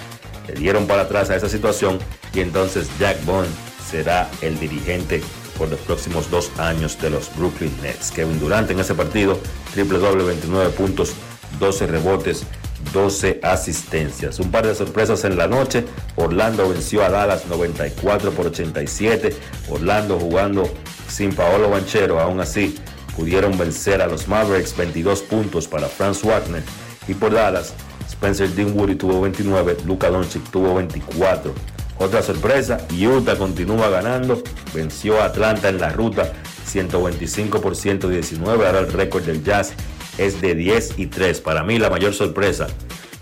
Le 0.47 0.55
dieron 0.55 0.86
para 0.86 1.02
atrás 1.02 1.31
a 1.31 1.36
esa 1.36 1.48
situación 1.48 1.98
y 2.32 2.43
entonces 2.43 2.89
Jack 3.01 3.24
Bond 3.24 3.48
será 3.90 4.31
el 4.40 4.56
dirigente 4.60 5.20
por 5.59 5.69
los 5.69 5.81
próximos 5.81 6.31
dos 6.31 6.52
años 6.60 6.97
de 7.02 7.10
los 7.10 7.28
Brooklyn 7.36 7.77
Nets. 7.82 8.12
Kevin 8.12 8.39
Durant 8.39 8.70
en 8.70 8.78
ese 8.78 8.94
partido, 8.94 9.36
triple 9.74 9.98
doble, 9.98 10.23
29 10.23 10.70
puntos, 10.70 11.14
12 11.59 11.89
rebotes, 11.89 12.44
12 12.93 13.41
asistencias. 13.43 14.39
Un 14.41 14.51
par 14.51 14.67
de 14.67 14.75
sorpresas 14.75 15.25
en 15.25 15.37
la 15.37 15.47
noche. 15.47 15.85
Orlando 16.17 16.69
venció 16.69 17.05
a 17.05 17.11
Dallas 17.11 17.47
94 17.47 18.33
por 18.33 18.47
87. 18.47 19.35
Orlando 19.69 20.19
jugando 20.19 20.69
sin 21.09 21.35
Paolo 21.35 21.71
Banchero, 21.71 22.21
aún 22.21 22.41
así 22.41 22.77
pudieron 23.17 23.57
vencer 23.59 24.01
a 24.01 24.07
los 24.07 24.29
Mavericks 24.29 24.77
22 24.77 25.23
puntos 25.23 25.69
para 25.69 25.89
Franz 25.89 26.23
Wagner. 26.23 26.63
Y 27.09 27.15
por 27.15 27.33
Dallas, 27.33 27.75
Spencer 28.09 28.55
Dinwiddie 28.55 28.97
tuvo 28.97 29.21
29, 29.21 29.79
Luka 29.87 30.09
Doncic 30.09 30.51
tuvo 30.51 30.75
24. 30.75 31.53
Otra 31.99 32.23
sorpresa, 32.23 32.79
Utah 32.91 33.37
continúa 33.37 33.89
ganando, 33.89 34.43
venció 34.75 35.21
a 35.21 35.27
Atlanta 35.27 35.69
en 35.69 35.79
la 35.79 35.91
ruta 35.91 36.33
125 36.67 37.61
por 37.61 37.77
119, 37.77 38.67
ahora 38.67 38.81
el 38.81 38.93
récord 38.93 39.25
del 39.25 39.45
Jazz 39.45 39.75
es 40.19 40.41
de 40.41 40.55
10 40.55 40.99
y 40.99 41.07
3. 41.07 41.41
Para 41.41 41.63
mí 41.63 41.79
la 41.79 41.91
mayor 41.91 42.15
sorpresa 42.15 42.67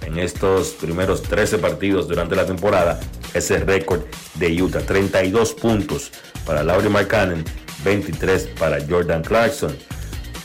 en 0.06 0.18
estos 0.18 0.70
primeros 0.70 1.22
13 1.22 1.58
partidos 1.58 2.08
durante 2.08 2.36
la 2.36 2.46
temporada 2.46 2.98
es 3.34 3.50
el 3.50 3.66
récord 3.66 4.00
de 4.34 4.62
Utah. 4.62 4.80
32 4.80 5.54
puntos 5.54 6.10
para 6.44 6.62
Laurie 6.62 6.90
Markkanen, 6.90 7.44
23 7.84 8.48
para 8.58 8.78
Jordan 8.86 9.22
Clarkson. 9.22 9.76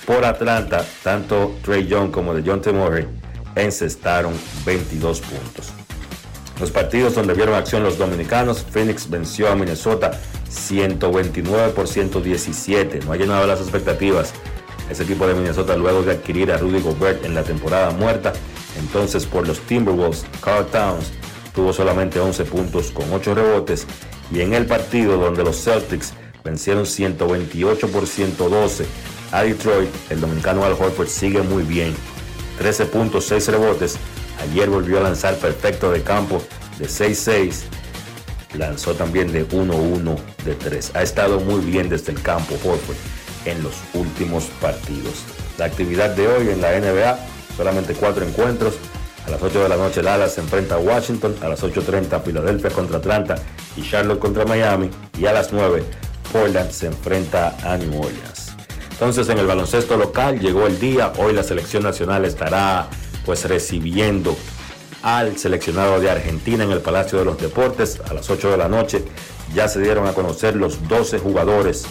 Por 0.06 0.24
Atlanta, 0.24 0.86
tanto 1.04 1.56
Trey 1.64 1.88
Young 1.88 2.12
como 2.12 2.34
de 2.34 2.44
John 2.46 2.62
T. 2.62 2.72
Murray 2.72 3.08
encestaron 3.56 4.34
22 4.66 5.22
puntos. 5.22 5.74
Los 6.60 6.72
partidos 6.72 7.16
donde 7.16 7.34
vieron 7.34 7.56
acción 7.56 7.84
los 7.84 7.98
dominicanos, 7.98 8.66
Phoenix 8.70 9.10
venció 9.10 9.50
a 9.50 9.56
Minnesota 9.56 10.12
129 10.50 11.74
por 11.74 11.88
117. 11.88 13.00
No 13.06 13.12
ha 13.12 13.18
llenado 13.18 13.46
las 13.46 13.60
expectativas 13.60 14.34
ese 14.90 15.03
equipo 15.03 15.28
de 15.28 15.34
Minnesota 15.34 15.76
luego 15.76 16.03
de 16.03 16.14
adquirir 16.14 16.52
a 16.52 16.57
Rudy 16.57 16.82
Gobert 16.82 17.26
en 17.26 17.36
la 17.36 17.44
temporada 17.44 17.91
muerta. 17.91 18.34
Entonces 18.80 19.26
por 19.26 19.48
los 19.48 19.60
Timberwolves, 19.62 20.26
Carl 20.41 20.66
Towns 20.68 21.12
tuvo 21.53 21.74
solamente 21.74 22.20
11 22.20 22.45
puntos 22.45 22.91
con 22.91 23.12
8 23.12 23.34
rebotes 23.34 23.88
y 24.32 24.41
en 24.41 24.53
el 24.53 24.66
partido 24.66 25.18
donde 25.18 25.44
los 25.44 25.64
Celtics 25.64 26.14
vencieron 26.44 26.86
128 26.86 27.88
por 27.90 28.06
112 28.06 28.86
a 29.32 29.44
Detroit, 29.44 29.90
el 30.10 30.22
dominicano 30.22 30.64
Al 30.64 30.74
Horford 30.74 31.07
sigue 31.07 31.41
muy 31.41 31.64
bien. 31.64 31.95
13 32.57 32.86
puntos, 32.86 33.26
6 33.26 33.48
rebotes. 33.49 33.98
Ayer 34.40 34.70
volvió 34.70 34.99
a 34.99 35.02
lanzar 35.02 35.36
perfecto 35.38 35.91
de 35.91 36.03
campo 36.03 36.41
de 36.78 36.86
6-6. 36.88 37.64
Lanzó 38.53 38.94
también 38.94 39.32
de 39.32 39.48
1-1 39.48 40.18
de 40.45 40.56
3. 40.56 40.91
Ha 40.95 41.02
estado 41.02 41.40
muy 41.40 41.60
bien 41.62 41.90
desde 41.90 42.14
el 42.14 42.22
campo 42.22 42.56
Horford 42.64 42.95
en 43.46 43.64
los 43.64 43.74
últimos 43.94 44.46
partidos. 44.62 45.24
La 45.58 45.66
actividad 45.66 46.10
de 46.16 46.28
hoy 46.28 46.50
en 46.50 46.62
la 46.62 46.78
NBA, 46.80 47.18
solamente 47.56 47.94
cuatro 47.94 48.26
encuentros. 48.26 48.76
A 49.26 49.32
las 49.32 49.42
8 49.42 49.64
de 49.64 49.70
la 49.70 49.78
noche 49.78 50.04
Dallas 50.04 50.34
se 50.34 50.42
enfrenta 50.42 50.76
a 50.76 50.78
Washington, 50.78 51.36
a 51.42 51.48
las 51.48 51.64
8.30 51.64 52.22
Filadelfia 52.22 52.70
contra 52.70 52.98
Atlanta 52.98 53.36
y 53.76 53.82
Charlotte 53.82 54.20
contra 54.20 54.46
Miami 54.46 54.92
y 55.18 55.26
a 55.26 55.34
las 55.34 55.52
9 55.52 55.84
Portland 56.32 56.70
se 56.70 56.88
enfrenta 56.88 57.56
a 57.64 57.76
New 57.78 58.00
Orleans. 58.00 58.54
Entonces 58.92 59.28
en 59.30 59.40
el 59.40 59.48
baloncesto 59.48 59.98
local 59.98 60.40
llegó 60.40 60.68
el 60.68 60.80
día, 60.80 61.12
hoy 61.18 61.34
la 61.34 61.44
selección 61.44 61.84
nacional 61.84 62.24
estará 62.24 62.88
pues 63.26 63.46
recibiendo 63.46 64.38
al 65.02 65.38
seleccionado 65.38 66.00
de 66.00 66.10
Argentina 66.10 66.64
en 66.64 66.72
el 66.72 66.82
Palacio 66.82 67.18
de 67.20 67.26
los 67.26 67.38
Deportes 67.40 68.00
a 68.10 68.14
las 68.14 68.30
8 68.30 68.52
de 68.52 68.58
la 68.58 68.68
noche. 68.68 69.04
Ya 69.54 69.68
se 69.68 69.80
dieron 69.80 70.08
a 70.08 70.14
conocer 70.14 70.56
los 70.56 70.88
12 70.88 71.20
jugadores 71.20 71.86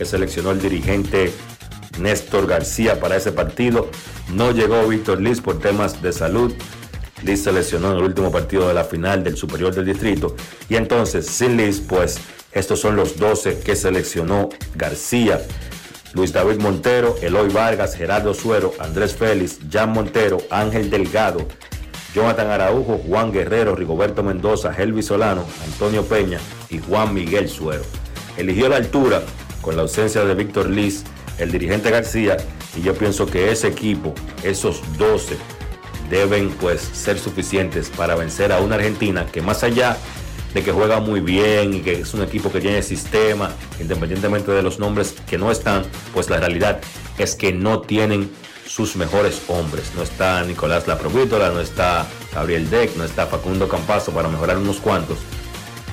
que 0.00 0.06
seleccionó 0.06 0.50
el 0.52 0.62
dirigente 0.62 1.30
Néstor 1.98 2.46
García 2.46 2.98
para 3.00 3.16
ese 3.16 3.32
partido. 3.32 3.90
No 4.32 4.50
llegó 4.50 4.88
Víctor 4.88 5.20
Liz 5.20 5.42
por 5.42 5.58
temas 5.58 6.00
de 6.00 6.14
salud. 6.14 6.54
Liz 7.22 7.44
seleccionó 7.44 7.92
en 7.92 7.98
el 7.98 8.04
último 8.04 8.32
partido 8.32 8.66
de 8.66 8.72
la 8.72 8.84
final 8.84 9.22
del 9.22 9.36
Superior 9.36 9.74
del 9.74 9.84
Distrito. 9.84 10.36
Y 10.70 10.76
entonces, 10.76 11.26
sin 11.26 11.58
Liz, 11.58 11.82
pues 11.86 12.18
estos 12.52 12.80
son 12.80 12.96
los 12.96 13.18
12 13.18 13.58
que 13.58 13.76
seleccionó 13.76 14.48
García. 14.74 15.42
Luis 16.14 16.32
David 16.32 16.60
Montero, 16.60 17.16
Eloy 17.20 17.50
Vargas, 17.50 17.94
Gerardo 17.94 18.32
Suero, 18.32 18.72
Andrés 18.78 19.14
Félix, 19.14 19.58
Jan 19.70 19.92
Montero, 19.92 20.38
Ángel 20.48 20.88
Delgado, 20.88 21.46
Jonathan 22.14 22.50
Araujo, 22.50 23.02
Juan 23.06 23.32
Guerrero, 23.32 23.76
Rigoberto 23.76 24.22
Mendoza, 24.22 24.72
Helvi 24.74 25.02
Solano, 25.02 25.44
Antonio 25.62 26.06
Peña 26.06 26.40
y 26.70 26.78
Juan 26.78 27.12
Miguel 27.12 27.50
Suero. 27.50 27.82
Eligió 28.38 28.70
la 28.70 28.76
altura 28.76 29.20
con 29.60 29.76
la 29.76 29.82
ausencia 29.82 30.24
de 30.24 30.34
Víctor 30.34 30.68
Liz, 30.70 31.04
el 31.38 31.52
dirigente 31.52 31.90
García, 31.90 32.36
y 32.76 32.82
yo 32.82 32.94
pienso 32.94 33.26
que 33.26 33.50
ese 33.50 33.68
equipo, 33.68 34.14
esos 34.42 34.82
12, 34.98 35.36
deben 36.08 36.50
pues 36.60 36.80
ser 36.80 37.18
suficientes 37.18 37.90
para 37.90 38.16
vencer 38.16 38.52
a 38.52 38.60
una 38.60 38.76
Argentina 38.76 39.26
que 39.30 39.42
más 39.42 39.62
allá 39.62 39.96
de 40.54 40.62
que 40.62 40.72
juega 40.72 40.98
muy 41.00 41.20
bien 41.20 41.74
y 41.74 41.80
que 41.80 42.00
es 42.00 42.12
un 42.14 42.22
equipo 42.22 42.50
que 42.50 42.60
tiene 42.60 42.82
sistema, 42.82 43.52
independientemente 43.78 44.50
de 44.50 44.62
los 44.62 44.80
nombres 44.80 45.14
que 45.28 45.38
no 45.38 45.50
están, 45.50 45.84
pues 46.12 46.28
la 46.28 46.38
realidad 46.38 46.80
es 47.18 47.36
que 47.36 47.52
no 47.52 47.82
tienen 47.82 48.30
sus 48.66 48.96
mejores 48.96 49.42
hombres. 49.48 49.92
No 49.96 50.02
está 50.02 50.42
Nicolás 50.44 50.88
Laprovítola, 50.88 51.50
no 51.50 51.60
está 51.60 52.06
Gabriel 52.34 52.68
Deck, 52.68 52.96
no 52.96 53.04
está 53.04 53.26
Facundo 53.26 53.68
Campazo 53.68 54.12
para 54.12 54.28
mejorar 54.28 54.58
unos 54.58 54.78
cuantos 54.78 55.18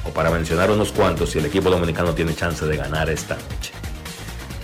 o 0.08 0.12
para 0.12 0.30
mencionar 0.32 0.72
unos 0.72 0.92
cuantos 0.92 1.36
y 1.36 1.40
el 1.40 1.46
equipo 1.46 1.70
dominicano 1.70 2.14
tiene 2.14 2.34
chance 2.34 2.66
de 2.66 2.78
ganar 2.78 3.10
esta 3.10 3.36
noche. 3.36 3.74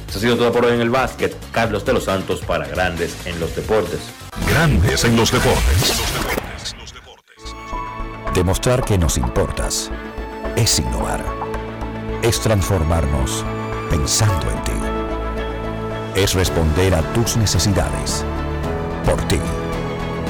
Eso 0.08 0.20
ha 0.20 0.22
sido 0.22 0.38
todo 0.38 0.52
por 0.52 0.66
hoy 0.66 0.74
en 0.74 0.82
el 0.82 0.90
básquet. 0.90 1.36
Carlos 1.52 1.86
de 1.86 1.94
los 1.94 2.06
Santos 2.06 2.42
para 2.42 2.68
Grandes 2.68 3.16
en 3.26 3.40
los 3.40 3.56
Deportes. 3.56 4.00
Grandes 4.48 5.04
en 5.04 5.16
los 5.16 5.32
Deportes. 5.32 5.94
Demostrar 8.34 8.84
que 8.84 8.98
nos 8.98 9.18
importas 9.18 9.92
es 10.56 10.80
innovar. 10.80 11.24
Es 12.22 12.40
transformarnos 12.40 13.44
pensando 13.90 14.50
en 14.50 14.64
ti. 14.64 14.72
Es 16.16 16.34
responder 16.34 16.94
a 16.96 17.02
tus 17.14 17.38
necesidades. 17.38 18.24
Por 19.06 19.20
ti. 19.28 19.40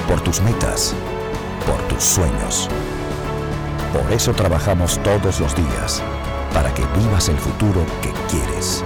Por 0.07 0.21
tus 0.21 0.41
metas. 0.41 0.93
Por 1.65 1.81
tus 1.89 2.03
sueños. 2.03 2.69
Por 3.93 4.11
eso 4.11 4.33
trabajamos 4.33 4.97
todos 5.03 5.39
los 5.39 5.55
días. 5.55 6.01
Para 6.51 6.73
que 6.73 6.83
vivas 6.97 7.29
el 7.29 7.37
futuro 7.37 7.85
que 8.01 8.11
quieres. 8.27 8.83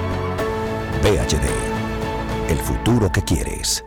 VHD. 1.02 1.48
El 2.52 2.58
futuro 2.58 3.10
que 3.10 3.22
quieres. 3.22 3.87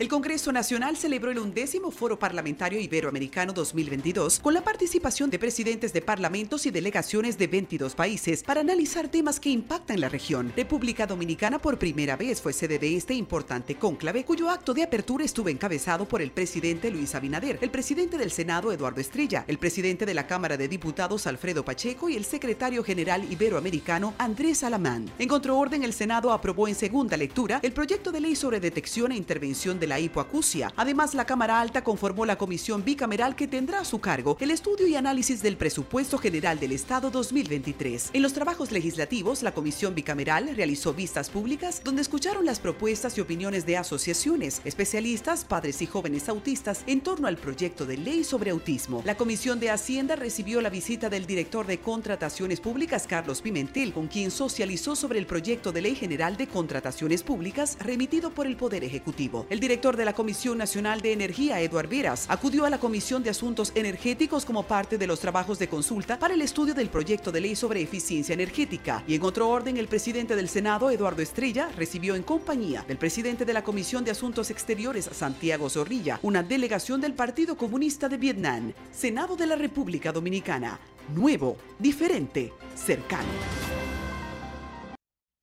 El 0.00 0.08
Congreso 0.08 0.50
Nacional 0.50 0.96
celebró 0.96 1.30
el 1.30 1.38
undécimo 1.38 1.90
Foro 1.90 2.18
Parlamentario 2.18 2.80
Iberoamericano 2.80 3.52
2022 3.52 4.40
con 4.40 4.54
la 4.54 4.62
participación 4.62 5.28
de 5.28 5.38
presidentes 5.38 5.92
de 5.92 6.00
parlamentos 6.00 6.64
y 6.64 6.70
delegaciones 6.70 7.36
de 7.36 7.46
22 7.48 7.94
países 7.94 8.42
para 8.42 8.62
analizar 8.62 9.08
temas 9.08 9.38
que 9.38 9.50
impactan 9.50 10.00
la 10.00 10.08
región. 10.08 10.54
República 10.56 11.06
Dominicana 11.06 11.58
por 11.58 11.78
primera 11.78 12.16
vez 12.16 12.40
fue 12.40 12.54
sede 12.54 12.78
de 12.78 12.96
este 12.96 13.12
importante 13.12 13.74
cónclave, 13.74 14.24
cuyo 14.24 14.48
acto 14.48 14.72
de 14.72 14.84
apertura 14.84 15.22
estuvo 15.22 15.50
encabezado 15.50 16.08
por 16.08 16.22
el 16.22 16.30
presidente 16.30 16.90
Luis 16.90 17.14
Abinader, 17.14 17.58
el 17.60 17.70
presidente 17.70 18.16
del 18.16 18.30
Senado 18.30 18.72
Eduardo 18.72 19.02
Estrella, 19.02 19.44
el 19.48 19.58
presidente 19.58 20.06
de 20.06 20.14
la 20.14 20.26
Cámara 20.26 20.56
de 20.56 20.68
Diputados 20.68 21.26
Alfredo 21.26 21.62
Pacheco 21.62 22.08
y 22.08 22.16
el 22.16 22.24
secretario 22.24 22.82
general 22.82 23.30
iberoamericano 23.30 24.14
Andrés 24.16 24.64
Alamán. 24.64 25.10
En 25.18 25.28
contraorden, 25.28 25.84
el 25.84 25.92
Senado 25.92 26.32
aprobó 26.32 26.68
en 26.68 26.74
segunda 26.74 27.18
lectura 27.18 27.60
el 27.62 27.74
proyecto 27.74 28.10
de 28.10 28.20
ley 28.20 28.34
sobre 28.34 28.60
detección 28.60 29.12
e 29.12 29.16
intervención 29.16 29.78
de 29.78 29.89
la 29.90 30.00
hipoacusia. 30.00 30.72
Además, 30.76 31.14
la 31.14 31.26
Cámara 31.26 31.60
Alta 31.60 31.84
conformó 31.84 32.24
la 32.24 32.38
comisión 32.38 32.84
bicameral 32.84 33.36
que 33.36 33.48
tendrá 33.48 33.80
a 33.80 33.84
su 33.84 34.00
cargo 34.00 34.36
el 34.40 34.52
estudio 34.52 34.86
y 34.86 34.94
análisis 34.94 35.42
del 35.42 35.56
presupuesto 35.56 36.16
general 36.16 36.60
del 36.60 36.72
Estado 36.72 37.10
2023. 37.10 38.10
En 38.12 38.22
los 38.22 38.32
trabajos 38.32 38.70
legislativos, 38.70 39.42
la 39.42 39.52
comisión 39.52 39.94
bicameral 39.94 40.54
realizó 40.54 40.94
vistas 40.94 41.28
públicas 41.28 41.82
donde 41.84 42.02
escucharon 42.02 42.46
las 42.46 42.60
propuestas 42.60 43.18
y 43.18 43.20
opiniones 43.20 43.66
de 43.66 43.76
asociaciones, 43.76 44.62
especialistas, 44.64 45.44
padres 45.44 45.82
y 45.82 45.86
jóvenes 45.86 46.28
autistas 46.28 46.84
en 46.86 47.00
torno 47.00 47.26
al 47.26 47.36
proyecto 47.36 47.84
de 47.84 47.96
ley 47.96 48.22
sobre 48.22 48.52
autismo. 48.52 49.02
La 49.04 49.16
Comisión 49.16 49.58
de 49.58 49.70
Hacienda 49.70 50.14
recibió 50.14 50.60
la 50.60 50.70
visita 50.70 51.10
del 51.10 51.26
director 51.26 51.66
de 51.66 51.80
Contrataciones 51.80 52.60
Públicas, 52.60 53.06
Carlos 53.08 53.42
Pimentel, 53.42 53.92
con 53.92 54.06
quien 54.06 54.30
socializó 54.30 54.94
sobre 54.94 55.18
el 55.18 55.26
proyecto 55.26 55.72
de 55.72 55.82
ley 55.82 55.96
general 55.96 56.36
de 56.36 56.46
contrataciones 56.46 57.24
públicas 57.24 57.76
remitido 57.80 58.30
por 58.30 58.46
el 58.46 58.56
Poder 58.56 58.84
Ejecutivo. 58.84 59.46
El 59.50 59.58
director 59.58 59.79
de 59.80 60.04
la 60.04 60.12
Comisión 60.12 60.58
Nacional 60.58 61.00
de 61.00 61.12
Energía, 61.12 61.58
Eduard 61.58 61.88
Veras, 61.88 62.26
acudió 62.28 62.66
a 62.66 62.70
la 62.70 62.78
Comisión 62.78 63.22
de 63.22 63.30
Asuntos 63.30 63.72
Energéticos 63.74 64.44
como 64.44 64.64
parte 64.64 64.98
de 64.98 65.06
los 65.06 65.20
trabajos 65.20 65.58
de 65.58 65.68
consulta 65.68 66.18
para 66.18 66.34
el 66.34 66.42
estudio 66.42 66.74
del 66.74 66.90
proyecto 66.90 67.32
de 67.32 67.40
ley 67.40 67.56
sobre 67.56 67.80
eficiencia 67.80 68.34
energética. 68.34 69.02
Y 69.06 69.14
en 69.14 69.22
otro 69.22 69.48
orden, 69.48 69.78
el 69.78 69.88
presidente 69.88 70.36
del 70.36 70.50
Senado, 70.50 70.90
Eduardo 70.90 71.22
Estrella, 71.22 71.70
recibió 71.78 72.14
en 72.14 72.22
compañía 72.22 72.84
del 72.86 72.98
presidente 72.98 73.46
de 73.46 73.54
la 73.54 73.64
Comisión 73.64 74.04
de 74.04 74.10
Asuntos 74.10 74.50
Exteriores, 74.50 75.08
Santiago 75.12 75.70
Zorrilla, 75.70 76.20
una 76.22 76.42
delegación 76.42 77.00
del 77.00 77.14
Partido 77.14 77.56
Comunista 77.56 78.10
de 78.10 78.18
Vietnam, 78.18 78.74
Senado 78.92 79.34
de 79.34 79.46
la 79.46 79.56
República 79.56 80.12
Dominicana. 80.12 80.78
Nuevo, 81.14 81.56
diferente, 81.78 82.52
cercano. 82.74 83.30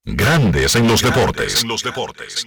Grandes 0.04 0.74
en 0.74 0.88
los 0.88 1.02
deportes. 1.02 1.62
En 1.62 1.68
los 1.68 1.82
deportes. 1.82 2.46